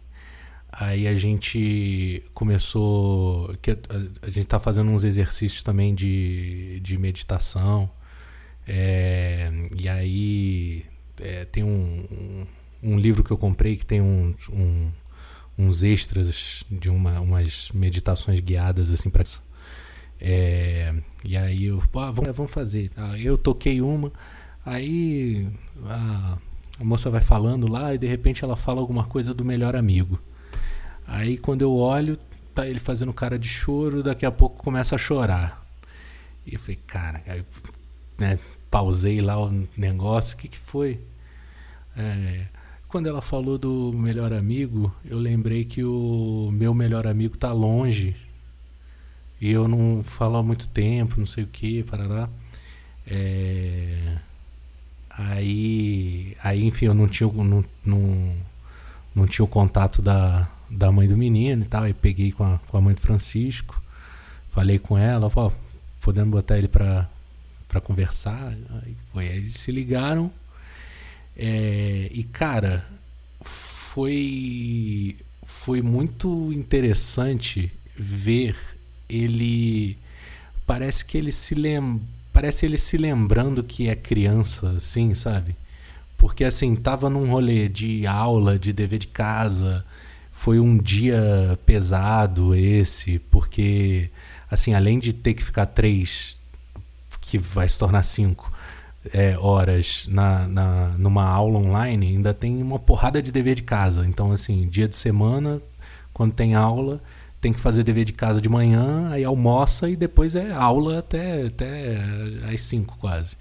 Aí 0.72 1.08
a 1.08 1.16
gente 1.16 2.24
começou. 2.34 3.56
Que 3.62 3.72
a, 3.72 3.78
a 4.22 4.30
gente 4.30 4.48
tá 4.48 4.60
fazendo 4.60 4.92
uns 4.92 5.04
exercícios 5.04 5.64
também 5.64 5.96
de, 5.96 6.80
de 6.82 6.96
meditação. 6.98 7.90
É, 8.68 9.52
e 9.76 9.90
aí 9.90 10.84
é, 11.20 11.46
tem 11.46 11.64
um, 11.64 12.06
um, 12.12 12.48
um 12.92 12.98
livro 12.98 13.24
que 13.24 13.32
eu 13.32 13.38
comprei 13.38 13.76
que 13.76 13.86
tem 13.86 14.02
uns, 14.02 14.50
um, 14.50 14.92
uns 15.58 15.84
extras 15.84 16.64
de 16.70 16.90
uma, 16.90 17.20
umas 17.20 17.70
meditações 17.74 18.40
guiadas 18.40 18.90
assim 18.90 19.10
para 19.10 19.24
é, 20.26 20.94
e 21.26 21.36
aí 21.36 21.66
eu, 21.66 21.84
ah, 21.96 22.10
vamos, 22.10 22.34
vamos 22.34 22.52
fazer. 22.52 22.90
Ah, 22.96 23.20
eu 23.20 23.38
toquei 23.38 23.82
uma, 23.82 24.10
aí 24.66 25.50
a, 25.86 26.38
a 26.80 26.84
moça 26.84 27.10
vai 27.10 27.22
falando 27.22 27.68
lá 27.68 27.94
e 27.94 27.98
de 27.98 28.08
repente 28.08 28.42
ela 28.42 28.56
fala 28.56 28.80
alguma 28.80 29.06
coisa 29.06 29.34
do 29.34 29.44
melhor 29.44 29.76
amigo. 29.76 30.18
Aí 31.06 31.38
quando 31.38 31.62
eu 31.62 31.76
olho, 31.76 32.18
tá 32.56 32.66
ele 32.66 32.80
fazendo 32.80 33.12
cara 33.14 33.38
de 33.38 33.50
choro, 33.50 34.02
daqui 34.02 34.26
a 34.26 34.32
pouco 34.32 34.64
começa 34.64 34.96
a 34.96 34.98
chorar. 34.98 35.62
E 36.46 36.54
eu 36.54 36.60
falei, 36.60 36.80
cara, 36.88 37.22
aí, 37.28 37.44
né, 38.18 38.40
pausei 38.74 39.22
lá 39.22 39.40
o 39.40 39.68
negócio, 39.78 40.34
o 40.34 40.40
que, 40.40 40.48
que 40.48 40.58
foi? 40.58 41.00
É, 41.96 42.48
quando 42.88 43.06
ela 43.06 43.22
falou 43.22 43.56
do 43.56 43.94
melhor 43.94 44.34
amigo, 44.34 44.92
eu 45.06 45.20
lembrei 45.20 45.64
que 45.64 45.84
o 45.84 46.50
meu 46.52 46.74
melhor 46.74 47.06
amigo 47.06 47.38
tá 47.38 47.54
longe. 47.54 48.16
E 49.40 49.52
eu 49.52 49.68
não 49.68 50.04
falo 50.04 50.38
há 50.38 50.44
muito 50.44 50.68
tempo, 50.68 51.20
não 51.20 51.28
sei 51.28 51.44
o 51.44 51.48
que, 51.48 51.84
parará. 51.84 52.28
É, 53.06 54.18
aí, 55.08 56.36
aí, 56.44 56.66
enfim, 56.66 56.86
eu 56.88 56.96
não 56.96 57.08
tinha, 57.08 57.32
não, 57.32 57.64
não, 57.86 58.34
não 59.14 59.28
tinha 59.28 59.46
o 59.46 59.48
contato 59.48 60.02
da, 60.02 60.50
da 60.68 60.92
mãe 60.92 61.08
do 61.08 61.16
menino 61.16 61.62
e 61.62 61.66
tal. 61.68 61.84
Aí 61.84 61.94
peguei 61.94 62.32
com 62.32 62.44
a, 62.44 62.58
com 62.68 62.76
a 62.76 62.82
mãe 62.82 62.96
do 62.96 63.02
Francisco, 63.02 63.80
falei 64.50 64.80
com 64.80 64.98
ela, 64.98 65.32
ó, 65.36 65.52
podemos 66.02 66.32
botar 66.32 66.58
ele 66.58 66.68
pra, 66.68 67.08
pra 67.74 67.82
conversar. 67.82 68.56
Foi, 69.12 69.26
eles 69.26 69.54
se 69.54 69.72
ligaram. 69.72 70.32
É, 71.36 72.10
e 72.14 72.24
cara, 72.24 72.86
foi 73.42 75.18
foi 75.44 75.82
muito 75.82 76.54
interessante 76.54 77.72
ver 77.96 78.56
ele 79.10 79.98
parece 80.66 81.04
que 81.04 81.18
ele 81.18 81.32
se 81.32 81.56
lem, 81.56 82.00
parece 82.32 82.66
ele 82.66 82.78
se 82.78 82.98
lembrando 82.98 83.64
que 83.64 83.90
é 83.90 83.96
criança 83.96 84.70
assim, 84.72 85.16
sabe? 85.16 85.56
Porque 86.18 86.44
assim, 86.44 86.76
tava 86.76 87.10
num 87.10 87.26
rolê 87.26 87.68
de 87.68 88.06
aula, 88.06 88.58
de 88.58 88.72
dever 88.72 89.00
de 89.00 89.08
casa. 89.08 89.84
Foi 90.32 90.60
um 90.60 90.78
dia 90.78 91.60
pesado 91.66 92.54
esse, 92.56 93.20
porque 93.32 94.10
assim, 94.50 94.74
além 94.74 95.00
de 95.00 95.14
ter 95.14 95.34
que 95.34 95.44
ficar 95.44 95.66
três, 95.66 96.40
que 97.34 97.38
vai 97.40 97.68
se 97.68 97.80
tornar 97.80 98.04
cinco, 98.04 98.52
é, 99.12 99.36
horas 99.40 100.06
na, 100.08 100.48
na, 100.48 100.90
numa 101.00 101.28
aula 101.28 101.58
online, 101.58 102.10
ainda 102.10 102.32
tem 102.32 102.62
uma 102.62 102.78
porrada 102.78 103.24
de 103.24 103.32
dever 103.32 103.56
de 103.56 103.64
casa. 103.64 104.06
Então, 104.06 104.32
assim, 104.32 104.68
dia 104.70 104.88
de 104.88 104.96
semana, 104.96 105.60
quando 106.14 106.32
tem 106.32 106.54
aula, 106.54 107.02
tem 107.42 107.52
que 107.52 107.60
fazer 107.60 107.84
dever 107.84 108.06
de 108.06 108.14
casa 108.14 108.40
de 108.40 108.48
manhã, 108.48 109.10
aí 109.10 109.24
almoça 109.24 109.90
e 109.90 109.96
depois 109.96 110.36
é 110.36 110.52
aula 110.52 111.00
até, 111.00 111.48
até 111.48 111.98
às 112.54 112.62
5 112.62 113.00
quase. 113.00 113.36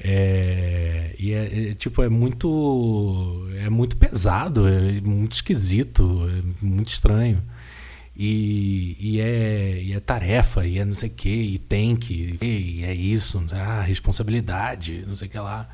É, 0.00 1.14
e 1.18 1.34
é, 1.34 1.70
é, 1.70 1.74
tipo, 1.74 2.02
é 2.02 2.08
muito. 2.08 3.46
É 3.62 3.68
muito 3.68 3.96
pesado, 3.98 4.66
é 4.66 5.02
muito 5.02 5.32
esquisito, 5.32 6.26
é 6.30 6.64
muito 6.64 6.88
estranho. 6.88 7.42
E, 8.18 8.96
e, 8.98 9.20
é, 9.20 9.80
e 9.80 9.92
é 9.92 10.00
tarefa, 10.00 10.66
e 10.66 10.78
é 10.78 10.84
não 10.84 10.94
sei 10.94 11.08
o 11.08 11.12
que, 11.12 11.28
e 11.28 11.58
tem 11.58 11.94
que, 11.94 12.36
e 12.42 12.82
é 12.84 12.92
isso, 12.92 13.40
sei, 13.46 13.58
ah, 13.60 13.80
responsabilidade, 13.80 15.04
não 15.06 15.14
sei 15.14 15.28
o 15.28 15.30
que 15.30 15.38
lá, 15.38 15.68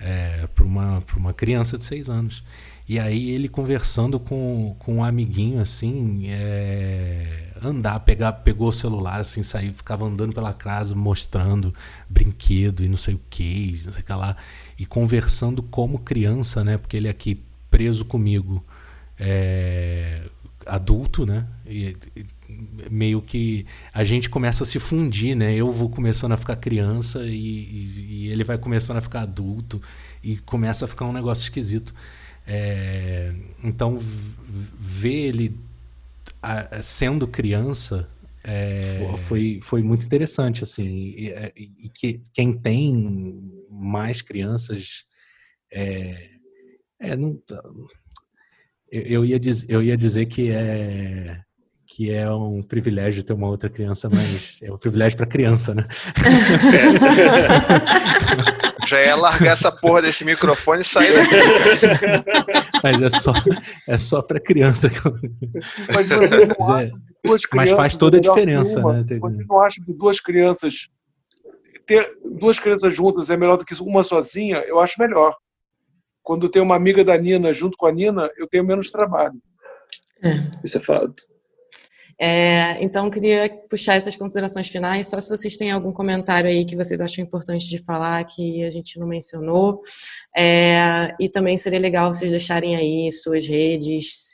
é, 0.00 0.46
para 0.54 0.64
uma, 0.64 1.04
uma 1.14 1.34
criança 1.34 1.76
de 1.76 1.84
seis 1.84 2.08
anos. 2.08 2.42
E 2.88 2.98
aí 2.98 3.30
ele 3.30 3.48
conversando 3.50 4.18
com, 4.18 4.74
com 4.78 4.96
um 4.96 5.04
amiguinho, 5.04 5.60
assim, 5.60 6.24
é, 6.28 7.50
andar, 7.62 8.00
pegar, 8.00 8.32
pegou 8.32 8.68
o 8.68 8.72
celular, 8.72 9.20
assim, 9.20 9.42
saiu, 9.42 9.74
ficava 9.74 10.06
andando 10.06 10.34
pela 10.34 10.54
casa, 10.54 10.94
mostrando 10.94 11.74
brinquedo 12.08 12.82
e 12.82 12.88
não 12.88 12.96
sei 12.96 13.14
o 13.14 13.20
que, 13.28 13.72
não 13.84 13.92
sei 13.92 14.02
o 14.02 14.04
que 14.04 14.12
lá, 14.14 14.36
e 14.78 14.86
conversando 14.86 15.62
como 15.62 15.98
criança, 15.98 16.64
né, 16.64 16.78
porque 16.78 16.96
ele 16.96 17.08
aqui 17.10 17.42
preso 17.70 18.06
comigo, 18.06 18.64
é, 19.18 20.22
adulto, 20.66 21.26
né? 21.26 21.46
E, 21.66 21.96
e, 22.14 22.26
meio 22.90 23.22
que 23.22 23.66
a 23.92 24.04
gente 24.04 24.28
começa 24.28 24.64
a 24.64 24.66
se 24.66 24.78
fundir, 24.78 25.34
né? 25.34 25.54
Eu 25.54 25.72
vou 25.72 25.88
começando 25.88 26.32
a 26.32 26.36
ficar 26.36 26.56
criança 26.56 27.26
e, 27.26 27.32
e, 27.32 28.06
e 28.08 28.28
ele 28.28 28.44
vai 28.44 28.58
começando 28.58 28.98
a 28.98 29.00
ficar 29.00 29.22
adulto 29.22 29.80
e 30.22 30.36
começa 30.36 30.84
a 30.84 30.88
ficar 30.88 31.06
um 31.06 31.12
negócio 31.12 31.42
esquisito. 31.42 31.94
É, 32.46 33.34
então 33.62 33.96
ver 33.98 35.28
ele 35.28 35.58
a, 36.42 36.82
sendo 36.82 37.26
criança 37.26 38.08
é, 38.42 39.16
foi, 39.16 39.58
foi 39.62 39.82
muito 39.82 40.04
interessante 40.04 40.62
assim 40.62 41.00
e, 41.02 41.32
e, 41.56 41.88
que 41.88 42.20
quem 42.34 42.52
tem 42.52 43.50
mais 43.70 44.20
crianças 44.20 45.04
é, 45.72 46.32
é 47.00 47.16
não, 47.16 47.40
eu 48.90 49.24
ia, 49.24 49.40
diz, 49.40 49.66
eu 49.68 49.82
ia 49.82 49.96
dizer 49.96 50.26
que 50.26 50.50
é 50.50 51.40
que 51.94 52.10
é 52.10 52.28
um 52.28 52.60
privilégio 52.60 53.22
ter 53.22 53.32
uma 53.32 53.46
outra 53.46 53.70
criança, 53.70 54.10
mas 54.10 54.58
é 54.60 54.72
um 54.72 54.76
privilégio 54.76 55.16
para 55.16 55.26
criança, 55.26 55.72
né? 55.72 55.86
Já 58.84 58.98
é 58.98 59.14
largar 59.14 59.52
essa 59.52 59.70
porra 59.70 60.02
desse 60.02 60.24
microfone 60.24 60.80
e 60.80 60.84
sair 60.84 61.14
daqui. 61.14 61.36
Mas 62.82 63.00
é 63.00 63.10
só, 63.10 63.32
é 63.88 63.96
só 63.96 64.20
para 64.20 64.40
criança. 64.40 64.90
Que 64.90 65.06
eu... 65.06 65.16
Mas, 65.94 66.08
você 66.08 66.46
não 66.46 66.56
Mas, 66.58 66.68
acha 66.68 66.82
é, 66.82 66.90
que 66.90 66.96
duas 67.24 67.42
mas 67.54 67.70
faz 67.70 67.96
toda 67.96 68.16
é 68.16 68.18
a 68.18 68.22
que 68.22 68.28
diferença, 68.28 68.80
uma? 68.80 68.94
né? 68.94 69.04
Você 69.20 69.44
não 69.44 69.60
acha 69.60 69.80
que 69.80 69.92
duas 69.92 70.18
crianças 70.18 70.88
ter 71.86 72.18
duas 72.24 72.58
crianças 72.58 72.92
juntas 72.92 73.30
é 73.30 73.36
melhor 73.36 73.56
do 73.56 73.64
que 73.64 73.80
uma 73.80 74.02
sozinha? 74.02 74.64
Eu 74.66 74.80
acho 74.80 74.98
melhor. 74.98 75.32
Quando 76.24 76.48
tem 76.48 76.60
uma 76.60 76.74
amiga 76.74 77.04
da 77.04 77.16
Nina 77.16 77.52
junto 77.52 77.78
com 77.78 77.86
a 77.86 77.92
Nina, 77.92 78.28
eu 78.36 78.48
tenho 78.48 78.64
menos 78.64 78.90
trabalho. 78.90 79.40
Isso 80.64 80.76
é 80.76 80.80
fato. 80.80 81.22
É, 82.18 82.82
então, 82.82 83.10
queria 83.10 83.50
puxar 83.68 83.94
essas 83.94 84.14
considerações 84.16 84.68
finais, 84.68 85.08
só 85.08 85.20
se 85.20 85.28
vocês 85.28 85.56
têm 85.56 85.70
algum 85.70 85.92
comentário 85.92 86.48
aí 86.48 86.64
que 86.64 86.76
vocês 86.76 87.00
acham 87.00 87.24
importante 87.24 87.68
de 87.68 87.78
falar, 87.78 88.24
que 88.24 88.64
a 88.64 88.70
gente 88.70 88.98
não 88.98 89.06
mencionou. 89.06 89.80
É, 90.36 91.14
e 91.18 91.28
também 91.28 91.56
seria 91.56 91.78
legal 91.78 92.12
vocês 92.12 92.30
deixarem 92.30 92.76
aí 92.76 93.10
suas 93.12 93.46
redes, 93.46 94.32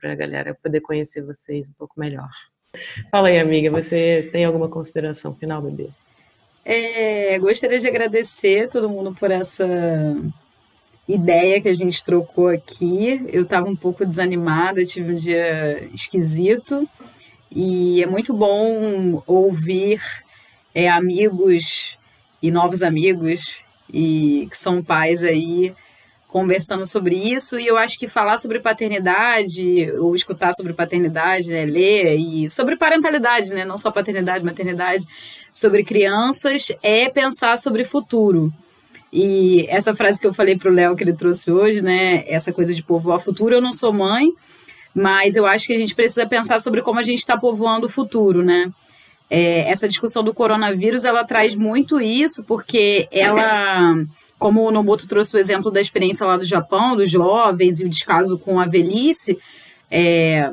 para 0.00 0.12
a 0.12 0.14
galera 0.14 0.58
poder 0.62 0.80
conhecer 0.80 1.24
vocês 1.24 1.68
um 1.68 1.74
pouco 1.74 1.98
melhor. 1.98 2.30
Fala 3.10 3.28
aí, 3.28 3.38
amiga, 3.38 3.70
você 3.70 4.28
tem 4.32 4.44
alguma 4.44 4.68
consideração 4.68 5.34
final, 5.34 5.60
bebê? 5.60 5.90
É, 6.64 7.38
gostaria 7.38 7.78
de 7.78 7.88
agradecer 7.88 8.68
todo 8.68 8.88
mundo 8.88 9.14
por 9.14 9.30
essa 9.30 9.66
ideia 11.08 11.60
que 11.60 11.68
a 11.68 11.74
gente 11.74 12.04
trocou 12.04 12.48
aqui. 12.48 13.24
Eu 13.28 13.42
estava 13.42 13.68
um 13.68 13.76
pouco 13.76 14.04
desanimada, 14.04 14.84
tive 14.84 15.12
um 15.12 15.16
dia 15.16 15.88
esquisito 15.92 16.88
e 17.50 18.02
é 18.02 18.06
muito 18.06 18.32
bom 18.32 19.22
ouvir 19.26 20.00
é, 20.74 20.88
amigos 20.88 21.98
e 22.42 22.50
novos 22.50 22.82
amigos 22.82 23.64
e 23.92 24.48
que 24.50 24.58
são 24.58 24.82
pais 24.82 25.22
aí 25.22 25.74
conversando 26.32 26.86
sobre 26.86 27.14
isso 27.14 27.60
e 27.60 27.66
eu 27.66 27.76
acho 27.76 27.98
que 27.98 28.08
falar 28.08 28.38
sobre 28.38 28.58
paternidade 28.58 29.92
ou 30.00 30.14
escutar 30.14 30.54
sobre 30.54 30.72
paternidade, 30.72 31.50
né, 31.50 31.66
ler 31.66 32.16
e 32.16 32.48
sobre 32.48 32.74
parentalidade, 32.74 33.50
né, 33.50 33.66
não 33.66 33.76
só 33.76 33.90
paternidade, 33.90 34.42
maternidade, 34.42 35.04
sobre 35.52 35.84
crianças 35.84 36.72
é 36.82 37.10
pensar 37.10 37.58
sobre 37.58 37.84
futuro. 37.84 38.50
E 39.12 39.66
essa 39.68 39.94
frase 39.94 40.18
que 40.18 40.26
eu 40.26 40.32
falei 40.32 40.56
para 40.56 40.70
o 40.70 40.74
Léo 40.74 40.96
que 40.96 41.04
ele 41.04 41.12
trouxe 41.12 41.52
hoje, 41.52 41.82
né, 41.82 42.24
essa 42.26 42.52
coisa 42.52 42.74
de 42.74 42.82
povoar 42.82 43.20
futuro, 43.20 43.54
eu 43.54 43.60
não 43.60 43.72
sou 43.72 43.92
mãe, 43.92 44.28
mas 44.94 45.36
eu 45.36 45.44
acho 45.44 45.66
que 45.66 45.74
a 45.74 45.78
gente 45.78 45.94
precisa 45.94 46.26
pensar 46.26 46.58
sobre 46.58 46.80
como 46.80 46.98
a 46.98 47.02
gente 47.02 47.18
está 47.18 47.36
povoando 47.36 47.86
o 47.86 47.90
futuro, 47.90 48.42
né? 48.42 48.70
É, 49.28 49.70
essa 49.70 49.88
discussão 49.88 50.22
do 50.22 50.34
coronavírus, 50.34 51.04
ela 51.04 51.24
traz 51.24 51.54
muito 51.54 52.00
isso, 52.00 52.44
porque 52.44 53.08
ela 53.10 53.94
como 54.42 54.66
o 54.66 54.72
Nomoto 54.72 55.06
trouxe 55.06 55.36
o 55.36 55.38
exemplo 55.38 55.70
da 55.70 55.80
experiência 55.80 56.26
lá 56.26 56.36
do 56.36 56.44
Japão, 56.44 56.96
dos 56.96 57.08
jovens 57.08 57.78
e 57.78 57.84
o 57.84 57.88
descaso 57.88 58.36
com 58.36 58.58
a 58.58 58.66
velhice, 58.66 59.38
é, 59.88 60.50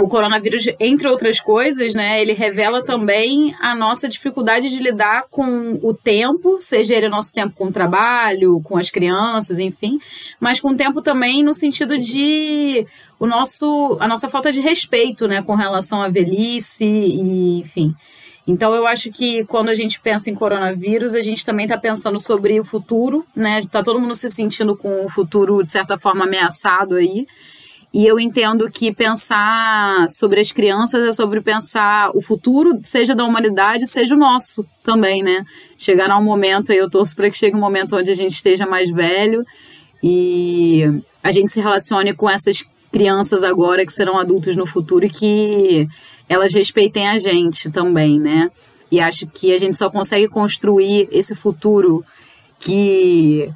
o 0.00 0.08
coronavírus, 0.08 0.64
entre 0.78 1.08
outras 1.08 1.40
coisas, 1.40 1.94
né, 1.94 2.20
ele 2.20 2.32
revela 2.32 2.82
também 2.82 3.54
a 3.60 3.74
nossa 3.74 4.08
dificuldade 4.08 4.70
de 4.70 4.78
lidar 4.78 5.24
com 5.30 5.78
o 5.82 5.94
tempo, 5.94 6.60
seja 6.60 6.94
ele 6.94 7.08
nosso 7.08 7.32
tempo 7.32 7.54
com 7.54 7.66
o 7.66 7.72
trabalho, 7.72 8.60
com 8.62 8.76
as 8.76 8.90
crianças, 8.90 9.58
enfim, 9.58 9.98
mas 10.40 10.60
com 10.60 10.70
o 10.70 10.76
tempo 10.76 11.02
também 11.02 11.42
no 11.42 11.54
sentido 11.54 11.98
de 11.98 12.86
o 13.18 13.26
nosso, 13.26 13.96
a 14.00 14.06
nossa 14.06 14.28
falta 14.28 14.52
de 14.52 14.60
respeito, 14.60 15.26
né, 15.26 15.42
com 15.42 15.54
relação 15.54 16.00
à 16.00 16.08
velhice 16.08 16.84
e, 16.84 17.60
enfim. 17.60 17.94
Então, 18.46 18.74
eu 18.74 18.86
acho 18.86 19.10
que 19.12 19.44
quando 19.44 19.68
a 19.68 19.74
gente 19.74 20.00
pensa 20.00 20.30
em 20.30 20.34
coronavírus, 20.34 21.14
a 21.14 21.20
gente 21.20 21.44
também 21.44 21.66
está 21.66 21.76
pensando 21.76 22.18
sobre 22.18 22.58
o 22.58 22.64
futuro, 22.64 23.26
né? 23.36 23.58
Está 23.58 23.82
todo 23.82 24.00
mundo 24.00 24.14
se 24.14 24.30
sentindo 24.30 24.74
com 24.74 25.04
o 25.04 25.10
futuro, 25.10 25.62
de 25.62 25.70
certa 25.70 25.98
forma, 25.98 26.24
ameaçado 26.24 26.94
aí. 26.94 27.26
E 27.92 28.06
eu 28.06 28.20
entendo 28.20 28.70
que 28.70 28.92
pensar 28.92 30.06
sobre 30.08 30.40
as 30.40 30.52
crianças 30.52 31.02
é 31.02 31.12
sobre 31.12 31.40
pensar 31.40 32.10
o 32.14 32.20
futuro, 32.20 32.78
seja 32.82 33.14
da 33.14 33.24
humanidade, 33.24 33.86
seja 33.86 34.14
o 34.14 34.18
nosso 34.18 34.64
também, 34.84 35.22
né? 35.22 35.44
Chegará 35.76 36.18
um 36.18 36.22
momento, 36.22 36.70
aí 36.70 36.78
eu 36.78 36.90
torço 36.90 37.16
para 37.16 37.30
que 37.30 37.36
chegue 37.36 37.56
um 37.56 37.60
momento 37.60 37.96
onde 37.96 38.10
a 38.10 38.14
gente 38.14 38.32
esteja 38.32 38.66
mais 38.66 38.90
velho 38.90 39.44
e 40.02 40.84
a 41.22 41.32
gente 41.32 41.50
se 41.50 41.60
relacione 41.60 42.14
com 42.14 42.28
essas 42.28 42.62
crianças 42.92 43.42
agora 43.42 43.84
que 43.84 43.92
serão 43.92 44.18
adultos 44.18 44.54
no 44.54 44.66
futuro 44.66 45.06
e 45.06 45.10
que 45.10 45.88
elas 46.28 46.52
respeitem 46.52 47.08
a 47.08 47.18
gente 47.18 47.70
também, 47.70 48.20
né? 48.20 48.50
E 48.90 49.00
acho 49.00 49.26
que 49.26 49.52
a 49.52 49.58
gente 49.58 49.76
só 49.76 49.90
consegue 49.90 50.28
construir 50.28 51.08
esse 51.10 51.34
futuro 51.34 52.04
que 52.58 53.50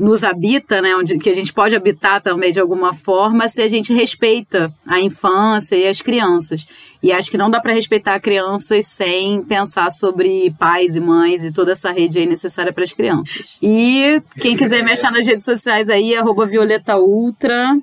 nos 0.00 0.24
habita, 0.24 0.80
né, 0.80 0.96
onde 0.96 1.18
que 1.18 1.28
a 1.28 1.34
gente 1.34 1.52
pode 1.52 1.76
habitar 1.76 2.22
também 2.22 2.50
de 2.50 2.58
alguma 2.58 2.94
forma, 2.94 3.48
se 3.48 3.60
a 3.60 3.68
gente 3.68 3.92
respeita 3.92 4.72
a 4.86 4.98
infância 4.98 5.76
e 5.76 5.86
as 5.86 6.00
crianças. 6.00 6.66
E 7.02 7.12
acho 7.12 7.30
que 7.30 7.36
não 7.36 7.50
dá 7.50 7.60
para 7.60 7.74
respeitar 7.74 8.18
crianças 8.18 8.86
sem 8.86 9.42
pensar 9.42 9.90
sobre 9.90 10.54
pais 10.58 10.96
e 10.96 11.00
mães 11.00 11.44
e 11.44 11.52
toda 11.52 11.72
essa 11.72 11.92
rede 11.92 12.18
aí 12.18 12.26
necessária 12.26 12.72
para 12.72 12.82
as 12.82 12.92
crianças. 12.92 13.58
E 13.62 14.22
quem 14.40 14.56
quiser 14.56 14.82
me 14.82 14.92
achar 14.92 15.12
nas 15.12 15.26
redes 15.26 15.44
sociais 15.44 15.90
aí, 15.90 16.16
arroba 16.16 16.46
Violeta 16.46 16.96
Ultra, 16.96 17.76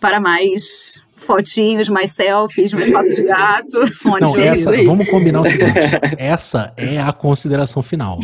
para 0.00 0.20
mais 0.20 1.02
fotinhos, 1.36 1.88
mais 1.88 2.12
selfies, 2.12 2.72
mais 2.72 2.90
fotos 2.90 3.14
de 3.14 3.22
gato, 3.24 3.86
fone 3.96 4.20
Não, 4.20 4.32
de 4.32 4.40
essa, 4.42 4.70
vamos 4.84 5.08
combinar 5.08 5.40
o 5.42 5.44
seguinte: 5.44 5.78
essa 6.18 6.72
é 6.76 6.98
a 6.98 7.12
consideração 7.12 7.82
final. 7.82 8.18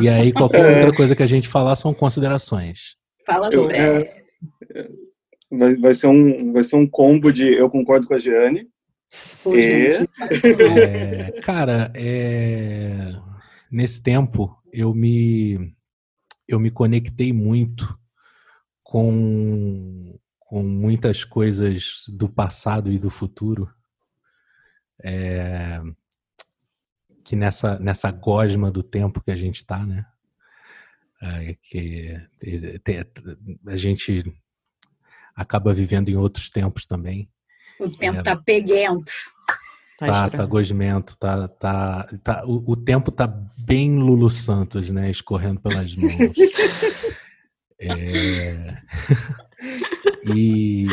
E 0.00 0.08
aí, 0.08 0.32
qualquer 0.32 0.78
outra 0.78 0.96
coisa 0.96 1.14
que 1.16 1.22
a 1.22 1.26
gente 1.26 1.48
falar 1.48 1.76
são 1.76 1.92
considerações. 1.94 2.94
Fala 3.26 3.48
Eu- 3.52 3.66
sério. 3.66 4.06
Vai, 5.50 5.76
vai, 5.76 5.94
ser 5.94 6.08
um, 6.08 6.52
vai 6.52 6.62
ser 6.62 6.76
um 6.76 6.86
combo 6.88 7.32
de 7.32 7.52
eu 7.54 7.68
concordo 7.70 8.06
com 8.06 8.14
a 8.14 8.18
Giane. 8.18 8.66
Pô, 9.42 9.54
e- 9.54 9.92
gente, 9.92 10.08
É, 10.80 11.40
cara, 11.40 11.92
é, 11.94 13.12
nesse 13.70 14.02
tempo 14.02 14.56
eu 14.72 14.92
me 14.92 15.72
eu 16.48 16.60
me 16.60 16.70
conectei 16.70 17.32
muito 17.32 17.96
com, 18.82 20.05
com 20.46 20.62
muitas 20.62 21.24
coisas 21.24 22.04
do 22.08 22.28
passado 22.28 22.90
e 22.90 22.98
do 22.98 23.10
futuro. 23.10 23.70
É, 25.02 25.82
que 27.24 27.36
nessa, 27.36 27.78
nessa 27.78 28.10
gosma 28.10 28.70
do 28.70 28.82
tempo 28.82 29.20
que 29.20 29.32
a 29.32 29.36
gente 29.36 29.56
está, 29.56 29.84
né? 29.84 30.06
É, 31.20 31.56
que 31.60 32.16
a 33.66 33.76
gente 33.76 34.22
acaba 35.34 35.74
vivendo 35.74 36.08
em 36.08 36.16
outros 36.16 36.48
tempos 36.48 36.86
também. 36.86 37.28
o 37.80 37.90
tempo 37.90 38.22
tá 38.22 38.36
peguento. 38.36 39.12
Tá, 39.98 40.06
Tá, 40.06 40.30
tá 40.30 40.46
gosmento, 40.46 41.16
tá, 41.16 41.48
tá, 41.48 42.06
tá 42.22 42.44
o, 42.44 42.72
o 42.72 42.76
tempo 42.76 43.10
tá 43.10 43.26
bem 43.26 43.96
Lulu 43.96 44.28
Santos, 44.28 44.90
né, 44.90 45.10
escorrendo 45.10 45.60
pelas 45.60 45.94
mãos. 45.96 46.12
É, 47.78 48.82
e 50.34 50.86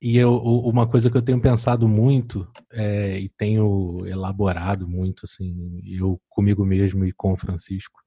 e 0.00 0.16
eu, 0.16 0.36
uma 0.36 0.88
coisa 0.88 1.10
que 1.10 1.16
eu 1.16 1.22
tenho 1.22 1.40
pensado 1.40 1.88
muito 1.88 2.48
é, 2.72 3.18
e 3.18 3.28
tenho 3.28 4.06
elaborado 4.06 4.86
muito, 4.88 5.24
assim, 5.24 5.80
eu 5.84 6.20
comigo 6.28 6.64
mesmo 6.64 7.04
e 7.04 7.12
com 7.12 7.32
o 7.32 7.36
Francisco, 7.36 8.00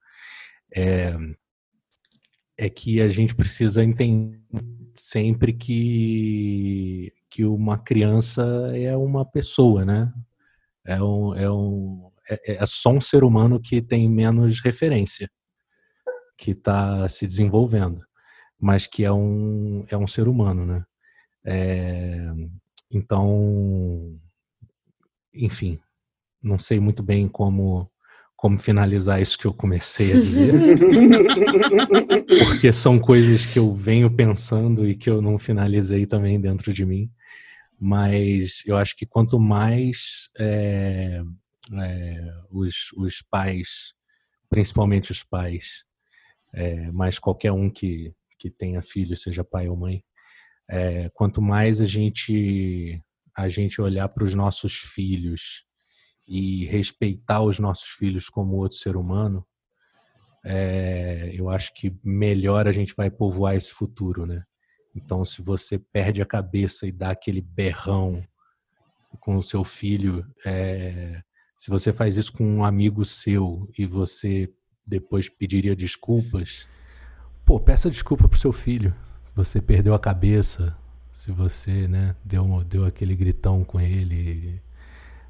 é, 0.73 1.13
é 2.57 2.69
que 2.69 3.01
a 3.01 3.09
gente 3.09 3.35
precisa 3.35 3.83
entender 3.83 4.39
sempre 4.95 5.51
que, 5.51 7.11
que 7.29 7.43
uma 7.43 7.77
criança 7.77 8.41
é 8.73 8.95
uma 8.95 9.25
pessoa, 9.25 9.83
né? 9.83 10.13
É, 10.85 11.01
um, 11.01 11.35
é, 11.35 11.51
um, 11.51 12.09
é, 12.29 12.53
é 12.63 12.65
só 12.65 12.91
um 12.91 13.01
ser 13.01 13.23
humano 13.23 13.59
que 13.59 13.81
tem 13.81 14.09
menos 14.09 14.61
referência, 14.61 15.29
que 16.37 16.51
está 16.51 17.07
se 17.09 17.27
desenvolvendo, 17.27 18.01
mas 18.61 18.85
que 18.85 19.03
é 19.03 19.11
um, 19.11 19.83
é 19.89 19.97
um 19.97 20.05
ser 20.05 20.27
humano, 20.27 20.65
né? 20.65 20.85
É, 21.43 22.31
então, 22.91 24.19
enfim, 25.33 25.79
não 26.43 26.59
sei 26.59 26.79
muito 26.79 27.01
bem 27.01 27.27
como, 27.27 27.89
como 28.35 28.59
finalizar 28.59 29.19
isso 29.19 29.37
que 29.37 29.47
eu 29.47 29.53
comecei 29.53 30.11
a 30.11 30.19
dizer 30.19 30.53
porque 32.47 32.71
são 32.71 32.99
coisas 32.99 33.51
que 33.51 33.57
eu 33.57 33.73
venho 33.73 34.15
pensando 34.15 34.87
e 34.87 34.95
que 34.95 35.09
eu 35.09 35.21
não 35.21 35.39
finalizei 35.39 36.05
também 36.05 36.39
dentro 36.39 36.71
de 36.71 36.85
mim. 36.85 37.11
Mas 37.79 38.61
eu 38.67 38.77
acho 38.77 38.95
que 38.95 39.07
quanto 39.07 39.39
mais 39.39 40.29
é, 40.37 41.23
é, 41.81 42.33
os, 42.51 42.91
os 42.95 43.23
pais, 43.23 43.95
principalmente 44.51 45.11
os 45.11 45.23
pais, 45.23 45.83
é, 46.53 46.91
mas 46.91 47.17
qualquer 47.17 47.51
um 47.51 47.71
que, 47.71 48.13
que 48.41 48.49
tenha 48.49 48.81
filho, 48.81 49.15
seja 49.15 49.43
pai 49.43 49.69
ou 49.69 49.77
mãe, 49.77 50.03
é, 50.67 51.09
quanto 51.09 51.41
mais 51.41 51.79
a 51.79 51.85
gente 51.85 52.99
a 53.37 53.47
gente 53.47 53.79
olhar 53.79 54.09
para 54.09 54.23
os 54.23 54.33
nossos 54.33 54.73
filhos 54.73 55.63
e 56.27 56.65
respeitar 56.65 57.41
os 57.41 57.59
nossos 57.59 57.87
filhos 57.89 58.29
como 58.29 58.57
outro 58.57 58.77
ser 58.77 58.97
humano, 58.97 59.45
é, 60.43 61.31
eu 61.33 61.49
acho 61.49 61.73
que 61.73 61.95
melhor 62.03 62.67
a 62.67 62.71
gente 62.71 62.93
vai 62.95 63.09
povoar 63.09 63.55
esse 63.55 63.71
futuro, 63.71 64.25
né? 64.25 64.43
Então, 64.93 65.23
se 65.23 65.41
você 65.41 65.79
perde 65.79 66.21
a 66.21 66.25
cabeça 66.25 66.85
e 66.85 66.91
dá 66.91 67.11
aquele 67.11 67.41
berrão 67.41 68.21
com 69.19 69.37
o 69.37 69.43
seu 69.43 69.63
filho, 69.63 70.25
é, 70.45 71.21
se 71.57 71.69
você 71.69 71.93
faz 71.93 72.17
isso 72.17 72.33
com 72.33 72.43
um 72.43 72.65
amigo 72.65 73.05
seu 73.05 73.69
e 73.77 73.85
você 73.85 74.51
depois 74.85 75.29
pediria 75.29 75.75
desculpas, 75.75 76.67
pô, 77.51 77.59
peça 77.59 77.89
desculpa 77.89 78.29
pro 78.29 78.39
seu 78.39 78.53
filho. 78.53 78.93
Você 79.35 79.59
perdeu 79.59 79.93
a 79.93 79.99
cabeça, 79.99 80.73
se 81.11 81.33
você 81.33 81.85
né, 81.85 82.15
deu, 82.23 82.63
deu 82.63 82.85
aquele 82.85 83.13
gritão 83.13 83.61
com 83.65 83.77
ele. 83.77 84.61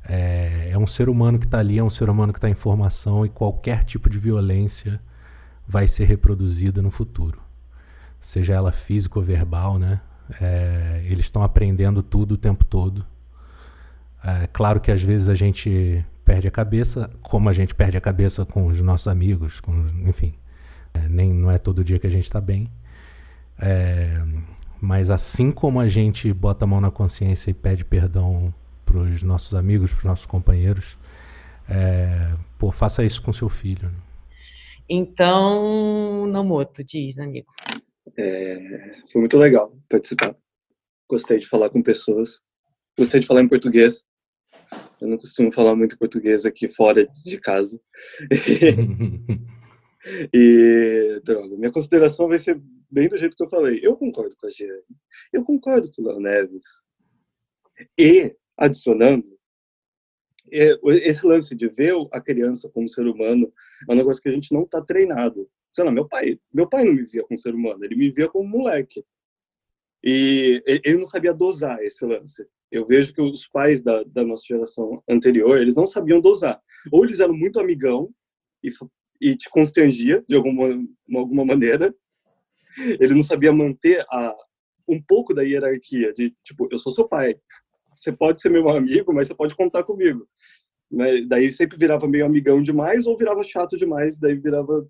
É, 0.07 0.69
é 0.69 0.77
um 0.77 0.85
ser 0.85 1.09
humano 1.09 1.39
que 1.39 1.45
está 1.45 1.57
ali, 1.57 1.79
é 1.79 1.83
um 1.83 1.89
ser 1.89 2.11
humano 2.11 2.31
que 2.31 2.37
está 2.37 2.47
em 2.47 2.53
formação 2.53 3.25
e 3.25 3.29
qualquer 3.29 3.83
tipo 3.83 4.07
de 4.07 4.19
violência 4.19 5.01
vai 5.67 5.87
ser 5.87 6.05
reproduzida 6.05 6.79
no 6.79 6.91
futuro. 6.91 7.41
Seja 8.19 8.53
ela 8.53 8.71
física 8.71 9.17
ou 9.17 9.25
verbal, 9.25 9.79
né? 9.79 9.99
É, 10.39 11.01
eles 11.05 11.25
estão 11.25 11.41
aprendendo 11.41 12.03
tudo 12.03 12.33
o 12.33 12.37
tempo 12.37 12.63
todo. 12.63 13.03
É 14.23 14.45
claro 14.45 14.79
que 14.79 14.91
às 14.91 15.01
vezes 15.01 15.27
a 15.27 15.33
gente 15.33 16.05
perde 16.23 16.47
a 16.47 16.51
cabeça, 16.51 17.09
como 17.23 17.49
a 17.49 17.53
gente 17.53 17.73
perde 17.73 17.97
a 17.97 18.01
cabeça 18.01 18.45
com 18.45 18.67
os 18.67 18.79
nossos 18.79 19.07
amigos, 19.07 19.59
com, 19.59 19.87
enfim. 20.07 20.35
É, 20.93 21.07
nem 21.07 21.33
não 21.33 21.51
é 21.51 21.57
todo 21.57 21.83
dia 21.83 21.99
que 21.99 22.07
a 22.07 22.09
gente 22.09 22.23
está 22.23 22.41
bem. 22.41 22.69
É, 23.61 24.21
mas 24.81 25.09
assim 25.09 25.51
como 25.51 25.79
a 25.79 25.87
gente 25.87 26.33
bota 26.33 26.65
a 26.65 26.67
mão 26.67 26.81
na 26.81 26.89
consciência 26.89 27.51
e 27.51 27.53
pede 27.53 27.85
perdão 27.85 28.53
para 28.83 28.97
os 28.97 29.21
nossos 29.21 29.53
amigos, 29.53 29.91
para 29.91 29.99
os 29.99 30.05
nossos 30.05 30.25
companheiros, 30.25 30.97
é, 31.69 32.35
pô, 32.57 32.71
faça 32.71 33.03
isso 33.03 33.21
com 33.21 33.31
seu 33.31 33.47
filho. 33.47 33.87
Né? 33.87 33.95
Então, 34.89 36.27
Nomoto, 36.27 36.83
diz, 36.83 37.17
amigo. 37.19 37.47
É, 38.17 38.99
foi 39.09 39.21
muito 39.21 39.37
legal 39.37 39.73
participar. 39.87 40.35
Gostei 41.07 41.39
de 41.39 41.47
falar 41.47 41.69
com 41.69 41.81
pessoas. 41.81 42.39
Gostei 42.97 43.19
de 43.19 43.27
falar 43.27 43.41
em 43.41 43.47
português. 43.47 44.03
Eu 44.99 45.07
não 45.07 45.17
costumo 45.17 45.51
falar 45.51 45.75
muito 45.75 45.97
português 45.97 46.45
aqui 46.45 46.67
fora 46.67 47.07
de 47.23 47.39
casa. 47.39 47.79
e, 50.33 51.21
droga, 51.23 51.55
minha 51.57 51.71
consideração 51.71 52.27
vai 52.27 52.39
ser 52.39 52.61
bem 52.89 53.07
do 53.07 53.17
jeito 53.17 53.35
que 53.35 53.43
eu 53.43 53.49
falei. 53.49 53.79
Eu 53.83 53.95
concordo 53.95 54.35
com 54.37 54.47
a 54.47 54.49
Giane. 54.49 54.81
Eu 55.31 55.43
concordo 55.43 55.91
com 55.91 56.01
o 56.01 56.07
Léo 56.07 56.19
Neves. 56.19 56.65
E, 57.97 58.35
adicionando, 58.57 59.27
é, 60.51 60.77
esse 61.07 61.25
lance 61.25 61.55
de 61.55 61.67
ver 61.69 61.93
a 62.11 62.19
criança 62.19 62.69
como 62.69 62.89
ser 62.89 63.07
humano 63.07 63.51
é 63.89 63.93
um 63.93 63.95
negócio 63.95 64.21
que 64.21 64.29
a 64.29 64.33
gente 64.33 64.53
não 64.53 64.63
está 64.63 64.81
treinado. 64.81 65.49
Sei 65.71 65.83
lá, 65.83 65.91
meu 65.91 66.07
pai, 66.07 66.39
meu 66.53 66.67
pai 66.67 66.83
não 66.83 66.93
me 66.93 67.03
via 67.03 67.23
como 67.23 67.37
ser 67.37 67.55
humano, 67.55 67.85
ele 67.85 67.95
me 67.95 68.11
via 68.11 68.27
como 68.27 68.47
moleque. 68.47 69.05
E 70.03 70.61
ele 70.65 70.97
não 70.97 71.05
sabia 71.05 71.33
dosar 71.33 71.81
esse 71.83 72.03
lance. 72.03 72.45
Eu 72.71 72.85
vejo 72.85 73.13
que 73.13 73.21
os 73.21 73.47
pais 73.47 73.81
da, 73.81 74.03
da 74.03 74.25
nossa 74.25 74.43
geração 74.45 75.03
anterior, 75.07 75.61
eles 75.61 75.75
não 75.75 75.85
sabiam 75.85 76.19
dosar. 76.19 76.59
Ou 76.91 77.05
eles 77.05 77.19
eram 77.19 77.35
muito 77.35 77.59
amigão 77.59 78.09
e, 78.63 78.69
e 79.21 79.35
te 79.35 79.49
constrangia 79.49 80.23
de 80.27 80.35
alguma, 80.35 80.83
alguma 81.15 81.45
maneira. 81.45 81.93
Ele 82.99 83.13
não 83.13 83.21
sabia 83.21 83.51
manter 83.51 84.03
a, 84.09 84.35
um 84.87 85.01
pouco 85.01 85.33
da 85.33 85.43
hierarquia 85.43 86.11
de, 86.13 86.35
tipo, 86.43 86.67
eu 86.71 86.77
sou 86.77 86.91
seu 86.91 87.07
pai, 87.07 87.35
você 87.93 88.11
pode 88.11 88.41
ser 88.41 88.49
meu 88.49 88.67
amigo, 88.69 89.13
mas 89.13 89.27
você 89.27 89.35
pode 89.35 89.55
contar 89.55 89.83
comigo. 89.83 90.27
Mas 90.89 91.27
daí 91.27 91.51
sempre 91.51 91.77
virava 91.77 92.07
meio 92.07 92.25
amigão 92.25 92.61
demais 92.61 93.05
ou 93.05 93.17
virava 93.17 93.43
chato 93.43 93.77
demais, 93.77 94.17
daí 94.17 94.35
virava 94.35 94.85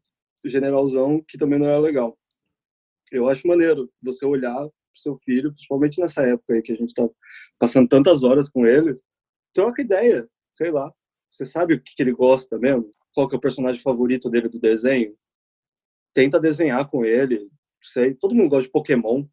generalzão, 0.46 1.24
que 1.28 1.38
também 1.38 1.60
não 1.60 1.68
era 1.68 1.80
legal. 1.80 2.18
Eu 3.12 3.28
acho 3.28 3.48
maneiro 3.48 3.92
você 4.02 4.26
olhar 4.26 4.58
pro 4.58 4.72
seu 4.96 5.18
filho, 5.24 5.52
principalmente 5.52 6.00
nessa 6.00 6.22
época 6.22 6.54
aí 6.54 6.62
que 6.62 6.72
a 6.72 6.76
gente 6.76 6.94
tá 6.94 7.08
passando 7.60 7.88
tantas 7.88 8.24
horas 8.24 8.48
com 8.50 8.66
eles, 8.66 9.04
troca 9.54 9.82
ideia, 9.82 10.28
sei 10.54 10.72
lá. 10.72 10.92
Você 11.30 11.46
sabe 11.46 11.76
o 11.76 11.82
que, 11.82 11.96
que 11.96 12.04
ele 12.04 12.14
gosta 12.14 12.58
mesmo? 12.58 12.92
Qual 13.14 13.28
que 13.28 13.36
é 13.36 13.38
o 13.38 13.42
personagem 13.42 13.82
favorito 13.82 14.30
dele 14.30 14.50
do 14.50 14.60
desenho? 14.60 15.16
Tenta 16.14 16.40
desenhar 16.40 16.88
com 16.90 17.06
ele, 17.06 17.50
sei. 17.82 18.14
Todo 18.14 18.36
mundo 18.36 18.50
gosta 18.50 18.66
de 18.66 18.72
Pokémon 18.72 19.26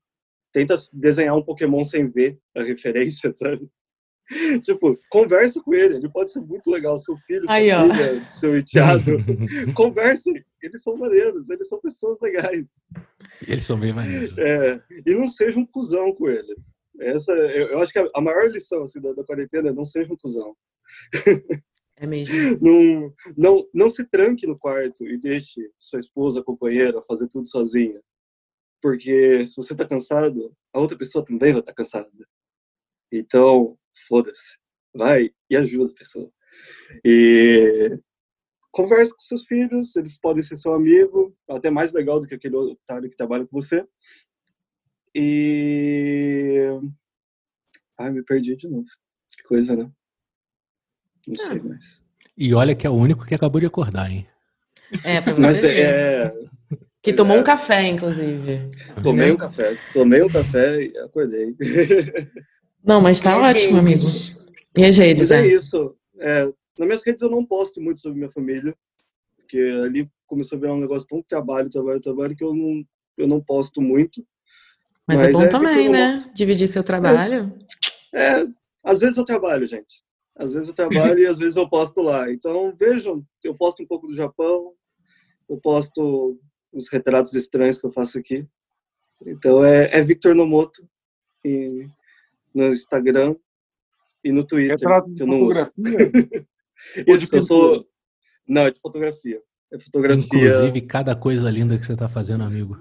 tenta 0.53 0.75
desenhar 0.93 1.37
um 1.37 1.43
Pokémon 1.43 1.85
sem 1.85 2.09
ver 2.09 2.39
a 2.57 2.63
referência, 2.65 3.33
sabe? 3.33 3.69
tipo, 4.63 4.99
conversa 5.09 5.59
com 5.63 5.73
ele, 5.73 5.97
ele 5.97 6.09
pode 6.11 6.31
ser 6.31 6.41
muito 6.41 6.71
legal, 6.71 6.99
seu 6.99 7.17
filho, 7.27 7.47
sua 7.47 7.55
Aí, 7.55 7.71
filha, 7.71 8.31
seu 8.31 8.59
enteado. 8.59 9.13
Conversem, 9.75 10.45
eles 10.63 10.83
são 10.83 10.99
maneiros, 10.99 11.49
eles 11.49 11.67
são 11.67 11.81
pessoas 11.81 12.21
legais. 12.21 12.67
Eles 13.47 13.65
são 13.65 13.81
bem 13.81 13.95
maneiros. 13.95 14.37
É, 14.37 14.83
e 15.07 15.15
não 15.15 15.27
seja 15.27 15.59
um 15.59 15.65
cuzão 15.65 16.13
com 16.13 16.29
ele. 16.29 16.55
Essa, 17.01 17.33
eu, 17.33 17.69
eu 17.69 17.81
acho 17.81 17.91
que 17.91 17.99
a, 17.99 18.07
a 18.15 18.21
maior 18.21 18.51
lição 18.51 18.83
assim, 18.83 19.01
da, 19.01 19.15
da, 19.15 19.25
quarentena 19.25 19.71
é 19.71 19.73
não 19.73 19.87
seja 19.87 20.13
um 20.13 20.17
cuzão. 20.17 20.55
É 22.01 22.07
mesmo. 22.07 22.35
não, 22.63 23.15
não, 23.37 23.69
não 23.75 23.91
se 23.91 24.05
tranque 24.05 24.47
no 24.47 24.59
quarto 24.59 25.05
e 25.05 25.19
deixe 25.19 25.71
sua 25.79 25.99
esposa, 25.99 26.43
companheira, 26.43 27.03
fazer 27.03 27.29
tudo 27.29 27.49
sozinha. 27.49 28.01
Porque 28.81 29.45
se 29.45 29.57
você 29.57 29.75
tá 29.75 29.87
cansado, 29.87 30.55
a 30.73 30.79
outra 30.79 30.97
pessoa 30.97 31.25
também 31.25 31.53
vai 31.53 31.61
estar 31.61 31.73
tá 31.73 31.77
cansada. 31.77 32.09
Então, 33.13 33.77
foda-se. 34.07 34.57
Vai 34.95 35.31
e 35.51 35.57
ajuda 35.57 35.91
a 35.91 35.95
pessoa. 35.95 36.31
E 37.05 37.99
converse 38.71 39.13
com 39.13 39.21
seus 39.21 39.45
filhos, 39.45 39.97
eles 39.97 40.19
podem 40.19 40.43
ser 40.43 40.57
seu 40.57 40.73
amigo, 40.73 41.37
até 41.49 41.71
mais 41.71 41.93
legal 41.93 42.21
do 42.21 42.27
que 42.27 42.35
aquele 42.35 42.57
otário 42.57 43.11
que 43.11 43.17
trabalha 43.17 43.47
com 43.47 43.61
você. 43.61 43.85
E. 45.15 46.69
Ai, 47.99 48.13
me 48.13 48.23
perdi 48.25 48.55
de 48.55 48.69
novo. 48.69 48.87
Que 49.37 49.43
coisa, 49.43 49.75
né? 49.75 49.91
Não 51.29 51.45
ah. 51.45 51.47
sei 51.49 51.61
mais. 51.61 52.03
E 52.37 52.55
olha 52.55 52.75
que 52.75 52.87
é 52.87 52.91
o 52.91 52.95
único 52.95 53.27
que 53.27 53.35
acabou 53.35 53.61
de 53.61 53.67
acordar, 53.67 54.11
hein? 54.11 54.27
É, 55.05 55.21
pra 55.21 55.35
você 55.35 55.41
Mas 55.41 55.59
ver. 55.59 55.79
é, 55.79 56.35
que 57.03 57.13
tomou 57.13 57.37
é. 57.37 57.41
um 57.41 57.45
café, 57.45 57.87
inclusive. 57.87 58.71
Tomei 59.03 59.31
um 59.31 59.37
café. 59.37 59.77
Tomei 59.93 60.23
um 60.23 60.29
café 60.29 60.83
e 60.83 60.99
acordei. 60.99 61.55
Não, 62.85 63.01
mas 63.01 63.21
tá 63.21 63.33
e 63.33 63.41
ótimo, 63.41 63.79
amigo. 63.79 64.03
E 64.77 64.85
as 64.85 64.97
redes, 64.97 65.31
mas 65.31 65.41
é? 65.41 65.43
é 65.43 65.47
isso. 65.47 65.97
É, 66.19 66.45
nas 66.79 66.87
minhas 66.87 67.03
redes 67.05 67.21
eu 67.21 67.29
não 67.29 67.45
posto 67.45 67.81
muito 67.81 68.01
sobre 68.01 68.19
minha 68.19 68.31
família, 68.31 68.75
porque 69.37 69.59
ali 69.85 70.09
começou 70.27 70.57
a 70.57 70.61
virar 70.61 70.75
um 70.75 70.81
negócio 70.81 71.07
tão 71.07 71.21
trabalho, 71.23 71.69
trabalho, 71.69 72.01
trabalho, 72.01 72.37
que 72.37 72.45
eu 72.45 72.55
não, 72.55 72.85
eu 73.19 73.27
não 73.27 73.41
posto 73.41 73.83
muito. 73.83 74.25
Mas, 75.07 75.21
é 75.21 75.25
mas 75.25 75.35
é 75.35 75.39
bom 75.39 75.43
é 75.43 75.49
também, 75.49 75.89
né? 75.89 76.31
Dividir 76.33 76.69
seu 76.69 76.85
trabalho. 76.85 77.53
É, 78.15 78.41
é, 78.41 78.47
às 78.85 78.99
vezes 78.99 79.19
eu 79.19 79.25
trabalho, 79.25 79.67
gente. 79.67 80.03
Às 80.39 80.55
vezes 80.55 80.69
eu 80.69 80.75
trabalho 80.75 81.19
e 81.19 81.27
às 81.27 81.37
vezes 81.37 81.57
eu 81.57 81.69
posto 81.69 82.01
lá. 82.01 82.31
Então, 82.31 82.73
vejam, 82.79 83.27
eu 83.43 83.57
posto 83.57 83.83
um 83.83 83.87
pouco 83.87 84.07
do 84.07 84.15
Japão, 84.15 84.73
eu 85.49 85.59
posto 85.59 86.41
os 86.73 86.89
retratos 86.89 87.35
estranhos 87.35 87.79
que 87.79 87.85
eu 87.85 87.91
faço 87.91 88.19
aqui. 88.19 88.47
Então 89.27 89.65
é, 89.65 89.91
é 89.99 90.01
Victor 90.01 90.35
Nomoto 90.37 90.89
e, 91.45 91.89
no 92.55 92.69
Instagram 92.69 93.35
e 94.23 94.31
no 94.31 94.47
Twitter. 94.47 94.77
Retrato 94.79 95.13
que 95.13 95.23
eu 95.23 95.27
não 95.27 95.41
fotografia? 95.41 95.75
Isso, 97.09 97.35
eu 97.35 97.41
sou... 97.41 97.89
Não, 98.47 98.63
é 98.63 98.71
de 98.71 98.81
fotografia. 98.81 99.43
É 99.73 99.79
fotografia. 99.79 100.25
Inclusive, 100.25 100.83
cada 100.83 101.17
coisa 101.17 101.51
linda 101.51 101.77
que 101.77 101.85
você 101.85 101.95
está 101.95 102.09
fazendo, 102.09 102.45
amigo. 102.45 102.79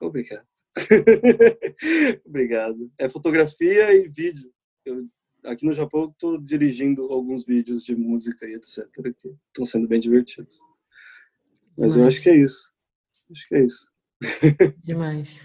Obrigado. 0.00 0.46
Obrigado. 2.24 2.90
É 2.96 3.08
fotografia 3.08 3.92
e 3.92 4.08
vídeo. 4.08 4.50
Eu, 4.84 5.04
aqui 5.44 5.66
no 5.66 5.72
Japão, 5.72 6.10
estou 6.10 6.38
dirigindo 6.38 7.02
alguns 7.12 7.44
vídeos 7.44 7.84
de 7.84 7.94
música 7.94 8.46
e 8.46 8.54
etc. 8.54 8.86
que 9.18 9.34
estão 9.48 9.64
sendo 9.64 9.88
bem 9.88 10.00
divertidos. 10.00 10.60
Mas 11.76 11.96
eu 11.96 12.06
acho 12.06 12.20
que 12.22 12.30
é 12.30 12.36
isso. 12.36 12.70
Acho 13.30 13.48
que 13.48 13.54
é 13.54 13.64
isso. 13.64 13.86
Demais. 14.84 15.40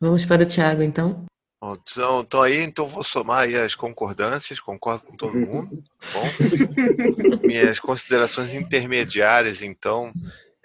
Vamos 0.00 0.24
para 0.24 0.42
o 0.42 0.46
Thiago, 0.46 0.82
então. 0.82 1.26
Bom, 1.60 1.74
então, 1.74 2.20
então 2.20 2.40
aí, 2.40 2.58
então 2.62 2.86
vou 2.86 3.02
somar 3.02 3.40
aí 3.40 3.56
as 3.56 3.74
concordâncias, 3.74 4.60
concordo 4.60 5.04
com 5.04 5.16
todo 5.16 5.36
mundo. 5.36 5.82
Bom, 6.12 7.42
minhas 7.42 7.80
considerações 7.80 8.54
intermediárias, 8.54 9.60
então, 9.60 10.12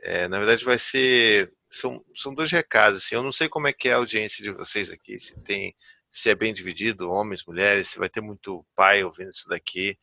é, 0.04 0.28
na 0.28 0.38
verdade 0.38 0.64
vai 0.64 0.78
ser 0.78 1.52
são, 1.74 2.06
são 2.16 2.34
dois 2.34 2.52
recados. 2.52 3.04
Assim, 3.04 3.16
eu 3.16 3.24
não 3.24 3.32
sei 3.32 3.50
como 3.50 3.68
é 3.68 3.74
que 3.74 3.90
é 3.90 3.94
a 3.94 3.98
audiência 3.98 4.44
de 4.44 4.52
vocês 4.52 4.92
aqui, 4.92 5.18
se 5.20 5.36
tem 5.40 5.76
se 6.14 6.30
é 6.30 6.36
bem 6.36 6.54
dividido, 6.54 7.10
homens, 7.10 7.44
mulheres, 7.44 7.90
se 7.90 7.98
vai 7.98 8.08
ter 8.08 8.22
muito 8.22 8.64
pai 8.76 9.04
ouvindo 9.04 9.32
isso 9.32 9.50
daqui. 9.50 9.98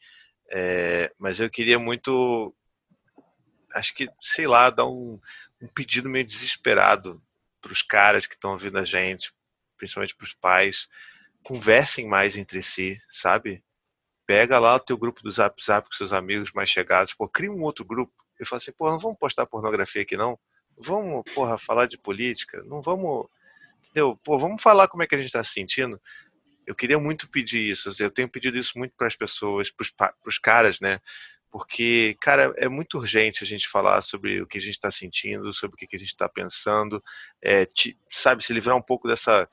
É, 0.50 1.12
mas 1.16 1.38
eu 1.38 1.48
queria 1.48 1.78
muito, 1.78 2.52
acho 3.72 3.94
que, 3.94 4.08
sei 4.20 4.48
lá, 4.48 4.70
dar 4.70 4.86
um, 4.86 5.20
um 5.62 5.68
pedido 5.68 6.08
meio 6.08 6.26
desesperado 6.26 7.22
para 7.60 7.72
os 7.72 7.82
caras 7.82 8.26
que 8.26 8.34
estão 8.34 8.50
ouvindo 8.52 8.76
a 8.76 8.84
gente, 8.84 9.32
principalmente 9.76 10.16
para 10.16 10.24
os 10.24 10.34
pais, 10.34 10.88
conversem 11.44 12.08
mais 12.08 12.36
entre 12.36 12.60
si, 12.60 13.00
sabe? 13.08 13.62
Pega 14.26 14.58
lá 14.58 14.74
o 14.74 14.80
teu 14.80 14.98
grupo 14.98 15.22
do 15.22 15.30
Zap 15.30 15.62
Zap 15.64 15.88
com 15.88 15.94
seus 15.94 16.12
amigos 16.12 16.52
mais 16.52 16.68
chegados, 16.68 17.14
pô, 17.14 17.28
cria 17.28 17.52
um 17.52 17.62
outro 17.62 17.84
grupo 17.84 18.12
e 18.40 18.44
fala 18.44 18.58
assim, 18.58 18.72
pô, 18.72 18.90
não 18.90 18.98
vamos 18.98 19.16
postar 19.16 19.46
pornografia 19.46 20.02
aqui 20.02 20.16
não? 20.16 20.36
Vamos, 20.76 21.22
porra, 21.32 21.56
falar 21.56 21.86
de 21.86 21.96
política? 21.96 22.64
Não 22.64 22.82
vamos, 22.82 23.28
entendeu? 23.82 24.18
Pô, 24.24 24.38
vamos 24.38 24.62
falar 24.62 24.88
como 24.88 25.02
é 25.02 25.06
que 25.06 25.14
a 25.14 25.18
gente 25.18 25.26
está 25.26 25.42
se 25.42 25.52
sentindo? 25.52 26.00
Eu 26.66 26.74
queria 26.74 26.98
muito 26.98 27.28
pedir 27.28 27.70
isso, 27.70 27.90
eu 27.98 28.10
tenho 28.10 28.28
pedido 28.28 28.56
isso 28.56 28.78
muito 28.78 28.94
para 28.96 29.06
as 29.06 29.16
pessoas, 29.16 29.70
para 29.70 30.14
os 30.26 30.38
caras, 30.38 30.78
né? 30.80 31.00
porque, 31.50 32.16
cara, 32.20 32.54
é 32.56 32.68
muito 32.68 32.98
urgente 32.98 33.42
a 33.42 33.46
gente 33.46 33.68
falar 33.68 34.00
sobre 34.02 34.40
o 34.40 34.46
que 34.46 34.58
a 34.58 34.60
gente 34.60 34.74
está 34.74 34.90
sentindo, 34.90 35.52
sobre 35.52 35.74
o 35.74 35.88
que 35.88 35.96
a 35.96 35.98
gente 35.98 36.08
está 36.08 36.28
pensando, 36.28 37.02
é, 37.42 37.66
te, 37.66 37.98
sabe, 38.08 38.44
se 38.44 38.52
livrar 38.52 38.76
um 38.76 38.82
pouco 38.82 39.08
dessa 39.08 39.48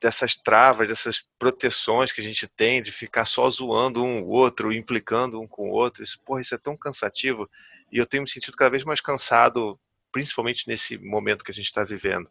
dessas 0.00 0.34
travas, 0.34 0.88
dessas 0.88 1.24
proteções 1.38 2.10
que 2.10 2.20
a 2.20 2.24
gente 2.24 2.48
tem 2.48 2.82
de 2.82 2.90
ficar 2.90 3.24
só 3.24 3.48
zoando 3.48 4.02
um 4.02 4.22
o 4.22 4.30
outro, 4.30 4.72
implicando 4.72 5.40
um 5.40 5.46
com 5.46 5.70
o 5.70 5.72
outro. 5.72 6.02
Isso, 6.02 6.18
porra, 6.24 6.40
isso 6.40 6.52
é 6.56 6.58
tão 6.58 6.76
cansativo. 6.76 7.48
E 7.92 7.98
eu 7.98 8.06
tenho 8.06 8.24
me 8.24 8.28
sentido 8.28 8.56
cada 8.56 8.70
vez 8.70 8.82
mais 8.82 9.00
cansado, 9.00 9.78
principalmente 10.10 10.66
nesse 10.66 10.98
momento 10.98 11.44
que 11.44 11.52
a 11.52 11.54
gente 11.54 11.66
está 11.66 11.84
vivendo. 11.84 12.28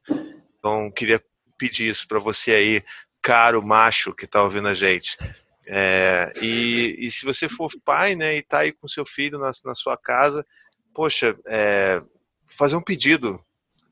Então, 0.62 0.92
queria 0.92 1.20
pedir 1.58 1.90
isso 1.90 2.08
para 2.08 2.20
você 2.20 2.52
aí, 2.52 2.84
caro 3.20 3.66
macho 3.66 4.14
que 4.14 4.26
está 4.26 4.44
ouvindo 4.44 4.68
a 4.68 4.76
gente. 4.76 5.18
É, 5.66 6.32
e, 6.40 6.96
e, 7.00 7.12
se 7.12 7.26
você 7.26 7.50
for 7.50 7.72
pai, 7.84 8.14
né, 8.14 8.36
e 8.36 8.40
está 8.40 8.60
aí 8.60 8.72
com 8.72 8.88
seu 8.88 9.06
filho 9.06 9.40
na, 9.40 9.52
na 9.66 9.74
sua 9.74 9.98
casa, 9.98 10.46
poxa, 10.94 11.36
é, 11.48 12.00
fazer 12.48 12.76
um 12.76 12.82
pedido. 12.82 13.44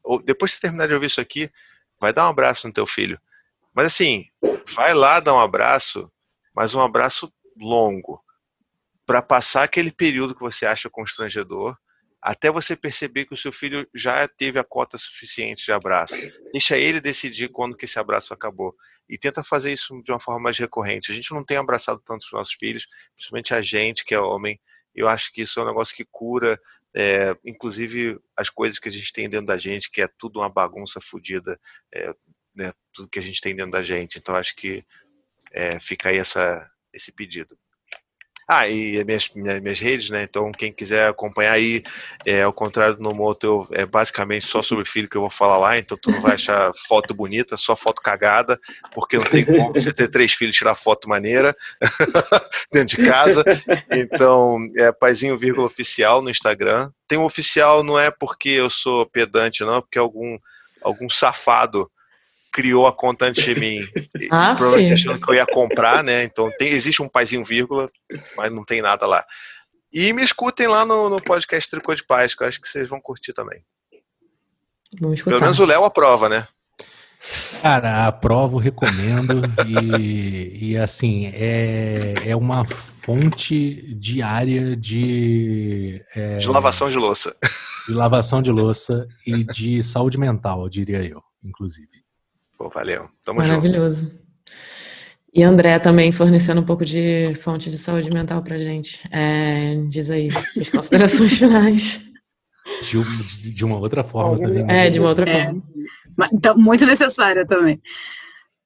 Ou, 0.03 0.21
depois 0.21 0.51
que 0.51 0.57
você 0.57 0.61
terminar 0.61 0.87
de 0.87 0.93
ouvir 0.93 1.07
isso 1.07 1.19
aqui, 1.19 1.51
vai 1.99 2.13
dar 2.13 2.27
um 2.27 2.29
abraço 2.29 2.67
no 2.67 2.73
teu 2.73 2.85
filho. 2.85 3.19
Mas 3.73 3.87
assim, 3.87 4.27
vai 4.75 4.93
lá 4.93 5.19
dar 5.19 5.33
um 5.33 5.39
abraço, 5.39 6.11
mas 6.53 6.75
um 6.75 6.81
abraço 6.81 7.33
longo, 7.57 8.23
para 9.07 9.23
passar 9.23 9.63
aquele 9.63 9.91
período 9.91 10.35
que 10.35 10.41
você 10.41 10.67
acha 10.67 10.87
constrangedor, 10.87 11.75
até 12.21 12.51
você 12.51 12.75
perceber 12.75 13.25
que 13.25 13.33
o 13.33 13.37
seu 13.37 13.51
filho 13.51 13.87
já 13.95 14.27
teve 14.27 14.59
a 14.59 14.63
cota 14.63 14.97
suficiente 14.97 15.63
de 15.63 15.71
abraço. 15.71 16.15
Deixa 16.51 16.77
ele 16.77 16.99
decidir 16.99 17.49
quando 17.49 17.77
que 17.77 17.85
esse 17.85 17.97
abraço 17.97 18.33
acabou. 18.33 18.75
E 19.07 19.17
tenta 19.17 19.43
fazer 19.43 19.71
isso 19.71 20.01
de 20.03 20.11
uma 20.11 20.19
forma 20.19 20.39
mais 20.39 20.57
recorrente. 20.57 21.11
A 21.11 21.15
gente 21.15 21.33
não 21.33 21.43
tem 21.43 21.57
abraçado 21.57 22.01
tanto 22.05 22.23
os 22.23 22.31
nossos 22.31 22.53
filhos, 22.53 22.87
principalmente 23.15 23.53
a 23.53 23.61
gente 23.61 24.05
que 24.05 24.13
é 24.13 24.19
homem. 24.19 24.59
Eu 24.93 25.07
acho 25.07 25.31
que 25.31 25.41
isso 25.41 25.59
é 25.59 25.63
um 25.63 25.67
negócio 25.67 25.95
que 25.95 26.05
cura, 26.11 26.59
é, 26.95 27.35
inclusive 27.45 28.19
as 28.35 28.49
coisas 28.49 28.79
que 28.79 28.89
a 28.89 28.91
gente 28.91 29.13
tem 29.13 29.29
dentro 29.29 29.47
da 29.47 29.57
gente, 29.57 29.89
que 29.89 30.01
é 30.01 30.07
tudo 30.17 30.39
uma 30.39 30.49
bagunça 30.49 30.99
fodida, 31.01 31.59
é, 31.93 32.13
né, 32.53 32.71
tudo 32.93 33.09
que 33.09 33.19
a 33.19 33.21
gente 33.21 33.41
tem 33.41 33.55
dentro 33.55 33.71
da 33.71 33.83
gente. 33.83 34.19
Então 34.19 34.35
acho 34.35 34.55
que 34.55 34.85
é, 35.51 35.79
fica 35.79 36.09
aí 36.09 36.17
essa, 36.17 36.69
esse 36.93 37.11
pedido. 37.11 37.57
Ah, 38.51 38.67
e 38.67 39.03
minhas, 39.05 39.29
minhas, 39.35 39.79
redes, 39.79 40.09
né? 40.09 40.23
Então, 40.23 40.51
quem 40.51 40.73
quiser 40.73 41.07
acompanhar 41.07 41.51
aí, 41.51 41.83
é, 42.25 42.41
ao 42.41 42.51
contrário 42.51 42.95
do 42.95 43.03
Nomoto, 43.03 43.45
eu, 43.45 43.67
é 43.71 43.85
basicamente 43.85 44.47
só 44.47 44.63
sobre 44.63 44.85
filho 44.85 45.07
que 45.07 45.15
eu 45.15 45.21
vou 45.21 45.29
falar 45.29 45.59
lá, 45.59 45.77
então 45.77 45.95
tu 45.95 46.09
não 46.09 46.19
vai 46.19 46.33
achar 46.33 46.71
foto 46.87 47.13
bonita, 47.13 47.55
só 47.57 47.75
foto 47.75 48.01
cagada, 48.01 48.59
porque 48.91 49.17
não 49.17 49.23
tem 49.23 49.45
como 49.45 49.71
você 49.71 49.93
ter 49.93 50.07
três 50.07 50.33
filhos 50.33 50.57
tirar 50.57 50.73
foto 50.73 51.07
maneira 51.07 51.55
dentro 52.73 52.97
de 52.97 53.07
casa. 53.07 53.43
Então, 53.91 54.57
é 54.77 54.91
paizinho 54.91 55.37
vírgula 55.37 55.67
oficial 55.67 56.19
no 56.19 56.31
Instagram. 56.31 56.89
Tem 57.07 57.19
um 57.19 57.25
oficial, 57.25 57.83
não 57.83 57.99
é 57.99 58.09
porque 58.09 58.49
eu 58.49 58.71
sou 58.71 59.05
pedante, 59.05 59.63
não, 59.63 59.75
é 59.75 59.81
porque 59.81 59.99
algum, 59.99 60.39
algum 60.81 61.07
safado 61.07 61.87
criou 62.51 62.87
a 62.87 62.93
conta 62.93 63.25
antes 63.25 63.43
de 63.43 63.55
mim, 63.59 63.79
ah, 64.31 64.55
provavelmente 64.55 64.93
achando 64.93 65.19
que 65.19 65.31
eu 65.31 65.35
ia 65.35 65.45
comprar, 65.45 66.03
né? 66.03 66.23
Então 66.23 66.51
tem, 66.57 66.69
existe 66.69 67.01
um 67.01 67.09
paizinho 67.09 67.45
vírgula, 67.45 67.89
mas 68.35 68.51
não 68.51 68.63
tem 68.63 68.81
nada 68.81 69.05
lá. 69.05 69.23
E 69.91 70.13
me 70.13 70.23
escutem 70.23 70.67
lá 70.67 70.85
no, 70.85 71.09
no 71.09 71.21
podcast 71.21 71.69
Tricô 71.69 71.95
de 71.95 72.05
Paz, 72.05 72.35
que 72.35 72.43
eu 72.43 72.47
acho 72.47 72.61
que 72.61 72.67
vocês 72.67 72.87
vão 72.87 73.01
curtir 73.01 73.33
também. 73.33 73.63
Vamos 74.99 75.21
Pelo 75.21 75.41
menos 75.41 75.59
o 75.59 75.65
Léo 75.65 75.83
aprova, 75.83 76.29
né? 76.29 76.47
Cara, 77.61 78.07
aprovo, 78.07 78.57
recomendo 78.57 79.41
e, 79.67 80.71
e 80.71 80.77
assim, 80.77 81.27
é, 81.27 82.13
é 82.25 82.35
uma 82.35 82.65
fonte 82.65 83.93
diária 83.95 84.75
de... 84.75 86.01
É, 86.15 86.37
de 86.37 86.47
lavação 86.47 86.89
de 86.89 86.97
louça. 86.97 87.35
De 87.87 87.93
lavação 87.93 88.41
de 88.41 88.51
louça 88.51 89.07
e 89.27 89.43
de 89.43 89.83
saúde 89.83 90.17
mental, 90.17 90.69
diria 90.69 91.03
eu, 91.03 91.21
inclusive. 91.43 91.89
Pô, 92.59 92.67
valeu. 92.67 93.07
Tamo 93.23 93.39
Maravilhoso. 93.39 94.01
junto. 94.01 94.19
E 95.33 95.41
André 95.41 95.79
também 95.79 96.11
fornecendo 96.11 96.59
um 96.59 96.65
pouco 96.65 96.83
de 96.83 97.33
fonte 97.35 97.71
de 97.71 97.77
saúde 97.77 98.11
mental 98.11 98.43
pra 98.43 98.59
gente. 98.59 98.99
É, 99.13 99.75
diz 99.87 100.11
aí, 100.11 100.27
as 100.59 100.67
considerações 100.67 101.31
finais. 101.39 102.11
De, 102.83 103.53
de, 103.55 103.63
uma 103.63 103.77
outra 103.77 104.03
forma 104.03 104.37
também. 104.45 104.65
É, 104.69 104.89
de 104.89 104.99
uma 104.99 105.07
outra 105.07 105.29
é, 105.29 105.45
forma. 105.45 105.63
Então, 106.33 106.57
muito 106.57 106.85
necessária 106.85 107.47
também. 107.47 107.81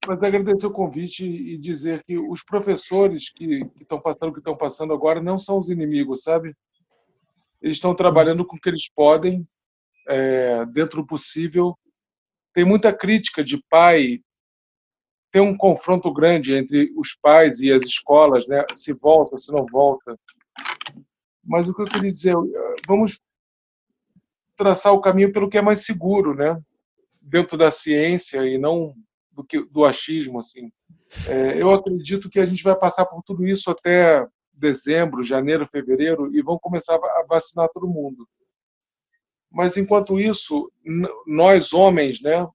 Mas 0.08 0.24
agradecer 0.24 0.66
o 0.66 0.72
convite 0.72 1.24
e 1.24 1.56
dizer 1.60 2.04
que 2.04 2.18
os 2.18 2.44
professores 2.44 3.32
que 3.32 3.62
estão 3.80 4.02
passando 4.02 4.30
o 4.30 4.34
que 4.34 4.40
estão 4.40 4.58
passando 4.58 4.92
agora 4.92 5.22
não 5.22 5.38
são 5.38 5.60
os 5.60 5.70
inimigos, 5.70 6.24
sabe? 6.24 6.56
Eles 7.62 7.78
estão 7.78 7.94
trabalhando 7.94 8.44
com 8.44 8.56
o 8.56 8.60
que 8.60 8.70
eles 8.70 8.90
podem, 8.94 9.48
é, 10.08 10.66
dentro 10.66 11.02
do 11.02 11.08
possível, 11.08 11.78
tem 12.54 12.64
muita 12.64 12.94
crítica 12.94 13.44
de 13.44 13.62
pai, 13.70 14.22
tem 15.32 15.42
um 15.42 15.56
confronto 15.56 16.14
grande 16.14 16.54
entre 16.54 16.94
os 16.96 17.16
pais 17.16 17.60
e 17.60 17.72
as 17.72 17.84
escolas, 17.84 18.48
né? 18.48 18.64
Se 18.76 18.94
volta, 18.94 19.36
se 19.36 19.52
não 19.52 19.66
volta. 19.66 20.18
Mas 21.44 21.68
o 21.68 21.74
que 21.74 21.82
eu 21.82 21.86
queria 21.86 22.12
dizer, 22.12 22.36
vamos 22.88 23.20
traçar 24.56 24.94
o 24.94 25.02
caminho 25.02 25.34
pelo 25.34 25.50
que 25.50 25.58
é 25.58 25.62
mais 25.62 25.84
seguro, 25.84 26.36
né? 26.36 26.62
Dentro 27.20 27.58
da 27.58 27.72
ciência 27.72 28.46
e 28.46 28.58
não 28.58 28.96
do 29.32 29.44
que 29.44 29.64
do 29.66 29.84
achismo, 29.84 30.40
assim. 30.40 30.72
É, 31.28 31.62
eu 31.62 31.72
acredito 31.72 32.30
que 32.30 32.40
a 32.40 32.46
gente 32.46 32.64
vai 32.64 32.78
passar 32.78 33.06
por 33.06 33.24
tudo 33.24 33.46
isso 33.48 33.72
até 33.72 34.26
dezembro, 34.54 35.24
janeiro, 35.24 35.66
fevereiro 35.66 36.34
e 36.36 36.42
vão 36.42 36.60
começar 36.60 36.96
a 36.96 37.26
vacinar 37.28 37.70
todo 37.74 37.88
mundo. 37.88 38.28
Mas 39.54 39.78
enquanto 39.78 40.20
isso, 40.20 40.72
nós 41.28 41.74
homens, 41.74 42.20
né, 42.22 42.48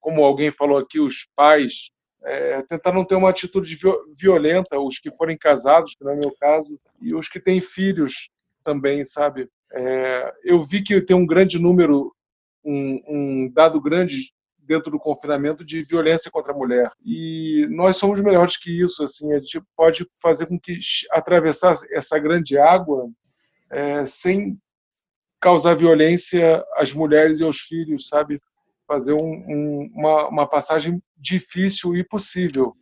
como 0.00 0.24
alguém 0.24 0.50
falou 0.50 0.78
aqui, 0.78 0.98
os 0.98 1.28
pais, 1.36 1.92
é, 2.24 2.62
tentar 2.62 2.92
não 2.92 3.04
ter 3.04 3.16
uma 3.16 3.28
atitude 3.28 3.76
violenta, 4.18 4.82
os 4.82 4.98
que 4.98 5.10
forem 5.10 5.36
casados, 5.36 5.94
que 5.94 6.02
não 6.02 6.12
é 6.12 6.16
meu 6.16 6.34
caso, 6.40 6.80
e 7.00 7.14
os 7.14 7.28
que 7.28 7.38
têm 7.38 7.60
filhos 7.60 8.30
também, 8.64 9.04
sabe? 9.04 9.48
É, 9.72 10.32
eu 10.42 10.60
vi 10.62 10.82
que 10.82 11.00
tem 11.02 11.14
um 11.14 11.26
grande 11.26 11.58
número, 11.58 12.14
um, 12.64 13.02
um 13.06 13.50
dado 13.52 13.80
grande 13.80 14.32
dentro 14.58 14.90
do 14.90 14.98
confinamento 14.98 15.64
de 15.64 15.82
violência 15.82 16.30
contra 16.30 16.52
a 16.52 16.56
mulher. 16.56 16.90
E 17.04 17.66
nós 17.70 17.96
somos 17.96 18.20
melhores 18.20 18.56
que 18.56 18.80
isso, 18.80 19.04
assim, 19.04 19.32
a 19.34 19.38
gente 19.38 19.60
pode 19.76 20.06
fazer 20.20 20.46
com 20.46 20.58
que 20.58 20.78
atravessar 21.10 21.74
essa 21.90 22.18
grande 22.18 22.56
água 22.56 23.10
é, 23.70 24.04
sem 24.06 24.58
causar 25.42 25.74
violência 25.74 26.64
às 26.76 26.94
mulheres 26.94 27.40
e 27.40 27.44
aos 27.44 27.58
filhos, 27.58 28.06
sabe? 28.06 28.40
Fazer 28.86 29.12
um, 29.12 29.18
um, 29.18 29.90
uma, 29.92 30.28
uma 30.28 30.46
passagem 30.46 31.02
difícil 31.18 31.96
e 31.96 32.04
possível. 32.04 32.74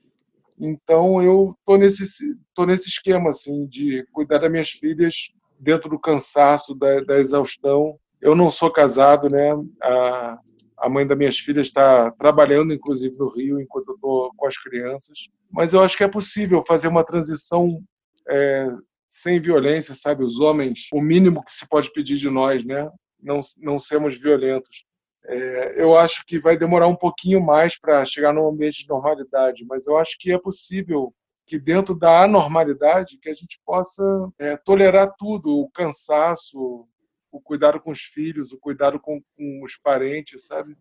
Então 0.58 1.22
eu 1.22 1.54
tô 1.64 1.76
nesse 1.76 2.36
tô 2.54 2.66
nesse 2.66 2.88
esquema 2.88 3.30
assim 3.30 3.66
de 3.66 4.06
cuidar 4.12 4.38
das 4.38 4.50
minhas 4.50 4.68
filhas 4.68 5.32
dentro 5.58 5.88
do 5.88 5.98
cansaço, 5.98 6.74
da, 6.74 7.00
da 7.00 7.18
exaustão. 7.18 7.98
Eu 8.20 8.34
não 8.34 8.50
sou 8.50 8.70
casado, 8.70 9.28
né? 9.30 9.52
A, 9.82 10.38
a 10.80 10.88
mãe 10.88 11.06
das 11.06 11.16
minhas 11.16 11.38
filhas 11.38 11.66
está 11.66 12.10
trabalhando, 12.12 12.74
inclusive 12.74 13.16
no 13.18 13.30
Rio, 13.30 13.58
enquanto 13.58 13.88
eu 13.88 13.94
estou 13.94 14.30
com 14.36 14.46
as 14.46 14.58
crianças. 14.58 15.18
Mas 15.50 15.72
eu 15.72 15.80
acho 15.80 15.96
que 15.96 16.04
é 16.04 16.08
possível 16.08 16.62
fazer 16.62 16.88
uma 16.88 17.04
transição 17.04 17.82
é, 18.28 18.68
sem 19.10 19.40
violência, 19.40 19.92
sabe? 19.92 20.22
Os 20.22 20.38
homens, 20.38 20.88
o 20.92 21.04
mínimo 21.04 21.44
que 21.44 21.52
se 21.52 21.68
pode 21.68 21.92
pedir 21.92 22.16
de 22.16 22.30
nós, 22.30 22.64
né? 22.64 22.88
Não, 23.20 23.40
não 23.58 23.76
sermos 23.76 24.16
violentos. 24.16 24.86
É, 25.26 25.82
eu 25.82 25.98
acho 25.98 26.24
que 26.24 26.38
vai 26.38 26.56
demorar 26.56 26.86
um 26.86 26.96
pouquinho 26.96 27.40
mais 27.44 27.78
para 27.78 28.04
chegar 28.04 28.32
num 28.32 28.48
ambiente 28.48 28.84
de 28.84 28.88
normalidade, 28.88 29.66
mas 29.66 29.86
eu 29.86 29.98
acho 29.98 30.16
que 30.18 30.32
é 30.32 30.38
possível 30.38 31.12
que 31.44 31.58
dentro 31.58 31.94
da 31.94 32.22
anormalidade 32.22 33.18
que 33.18 33.28
a 33.28 33.34
gente 33.34 33.60
possa 33.66 34.02
é, 34.38 34.56
tolerar 34.56 35.12
tudo, 35.18 35.58
o 35.58 35.68
cansaço, 35.70 36.86
o 37.32 37.40
cuidado 37.40 37.80
com 37.80 37.90
os 37.90 38.00
filhos, 38.00 38.52
o 38.52 38.58
cuidado 38.58 39.00
com, 39.00 39.20
com 39.36 39.62
os 39.64 39.76
parentes, 39.76 40.46
sabe? 40.46 40.76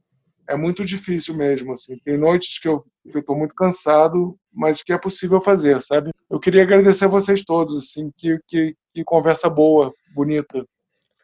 é 0.50 0.56
muito 0.56 0.84
difícil 0.84 1.36
mesmo, 1.36 1.74
assim. 1.74 1.96
Tem 2.00 2.18
noites 2.18 2.60
que 2.60 2.68
eu 2.68 2.84
estou 3.06 3.38
muito 3.38 3.54
cansado, 3.54 4.36
mas 4.52 4.82
que 4.82 4.92
é 4.92 4.98
possível 4.98 5.40
fazer, 5.40 5.80
sabe? 5.80 6.12
Eu 6.30 6.40
queria 6.40 6.62
agradecer 6.62 7.06
a 7.06 7.10
vocês 7.10 7.44
todos, 7.44 7.76
assim, 7.76 8.12
que, 8.16 8.38
que, 8.48 8.76
que 8.94 9.04
conversa 9.04 9.50
boa, 9.50 9.92
bonita. 10.14 10.64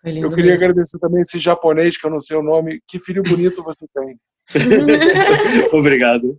Eu 0.04 0.30
queria 0.30 0.52
mesmo. 0.52 0.66
agradecer 0.66 1.00
também 1.00 1.22
esse 1.22 1.40
japonês, 1.40 1.98
que 1.98 2.06
eu 2.06 2.12
não 2.12 2.20
sei 2.20 2.38
o 2.38 2.44
nome. 2.44 2.80
Que 2.88 3.00
filho 3.00 3.24
bonito 3.24 3.64
você 3.64 3.86
tem. 3.94 4.20
Obrigado. 5.74 6.38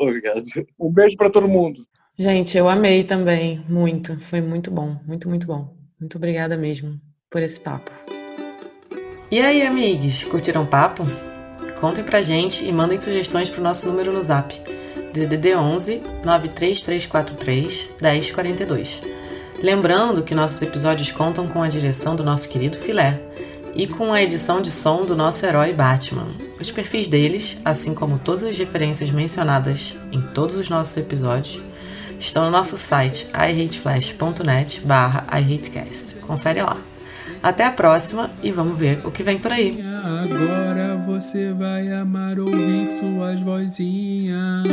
Obrigado. 0.00 0.44
Um 0.78 0.92
beijo 0.92 1.16
para 1.16 1.30
todo 1.30 1.48
mundo. 1.48 1.84
Gente, 2.16 2.56
eu 2.56 2.68
amei 2.68 3.02
também, 3.02 3.64
muito. 3.68 4.18
Foi 4.20 4.40
muito 4.40 4.70
bom, 4.70 4.96
muito, 5.04 5.28
muito 5.28 5.46
bom. 5.46 5.76
Muito 5.98 6.16
obrigada 6.16 6.56
mesmo 6.56 7.00
por 7.30 7.42
esse 7.42 7.58
papo. 7.58 7.90
E 9.30 9.40
aí, 9.40 9.62
amigos, 9.62 10.22
curtiram 10.24 10.62
o 10.62 10.66
papo? 10.66 11.04
Contem 11.80 12.04
pra 12.04 12.22
gente 12.22 12.64
e 12.64 12.72
mandem 12.72 12.98
sugestões 12.98 13.50
pro 13.50 13.62
nosso 13.62 13.88
número 13.88 14.12
no 14.12 14.22
zap. 14.22 14.54
DDD 15.14 15.54
11 15.54 16.02
93343 16.24 17.90
1042. 18.02 19.00
Lembrando 19.62 20.24
que 20.24 20.34
nossos 20.34 20.60
episódios 20.60 21.12
contam 21.12 21.46
com 21.46 21.62
a 21.62 21.68
direção 21.68 22.16
do 22.16 22.24
nosso 22.24 22.48
querido 22.48 22.76
Filé. 22.76 23.20
e 23.76 23.88
com 23.88 24.12
a 24.12 24.22
edição 24.22 24.62
de 24.62 24.70
som 24.70 25.04
do 25.04 25.16
nosso 25.16 25.44
herói 25.44 25.72
Batman. 25.72 26.28
Os 26.60 26.70
perfis 26.70 27.08
deles, 27.08 27.58
assim 27.64 27.92
como 27.92 28.20
todas 28.20 28.44
as 28.44 28.56
referências 28.56 29.10
mencionadas 29.10 29.96
em 30.12 30.20
todos 30.20 30.56
os 30.56 30.70
nossos 30.70 30.96
episódios, 30.96 31.60
estão 32.20 32.44
no 32.44 32.52
nosso 32.52 32.76
site 32.76 33.26
ihateflash.net 33.34 34.80
barra 34.80 35.26
ihatecast. 35.36 36.14
Confere 36.20 36.62
lá. 36.62 36.93
Até 37.44 37.66
a 37.66 37.70
próxima 37.70 38.30
e 38.42 38.50
vamos 38.50 38.78
ver 38.78 39.06
o 39.06 39.10
que 39.10 39.22
vem 39.22 39.38
por 39.38 39.52
aí. 39.52 39.78
Agora 40.02 40.96
você 41.06 41.52
vai 41.52 41.92
amar 41.92 42.38
ouvir 42.38 42.88
suas 42.98 43.42
vozinhas. 43.42 44.66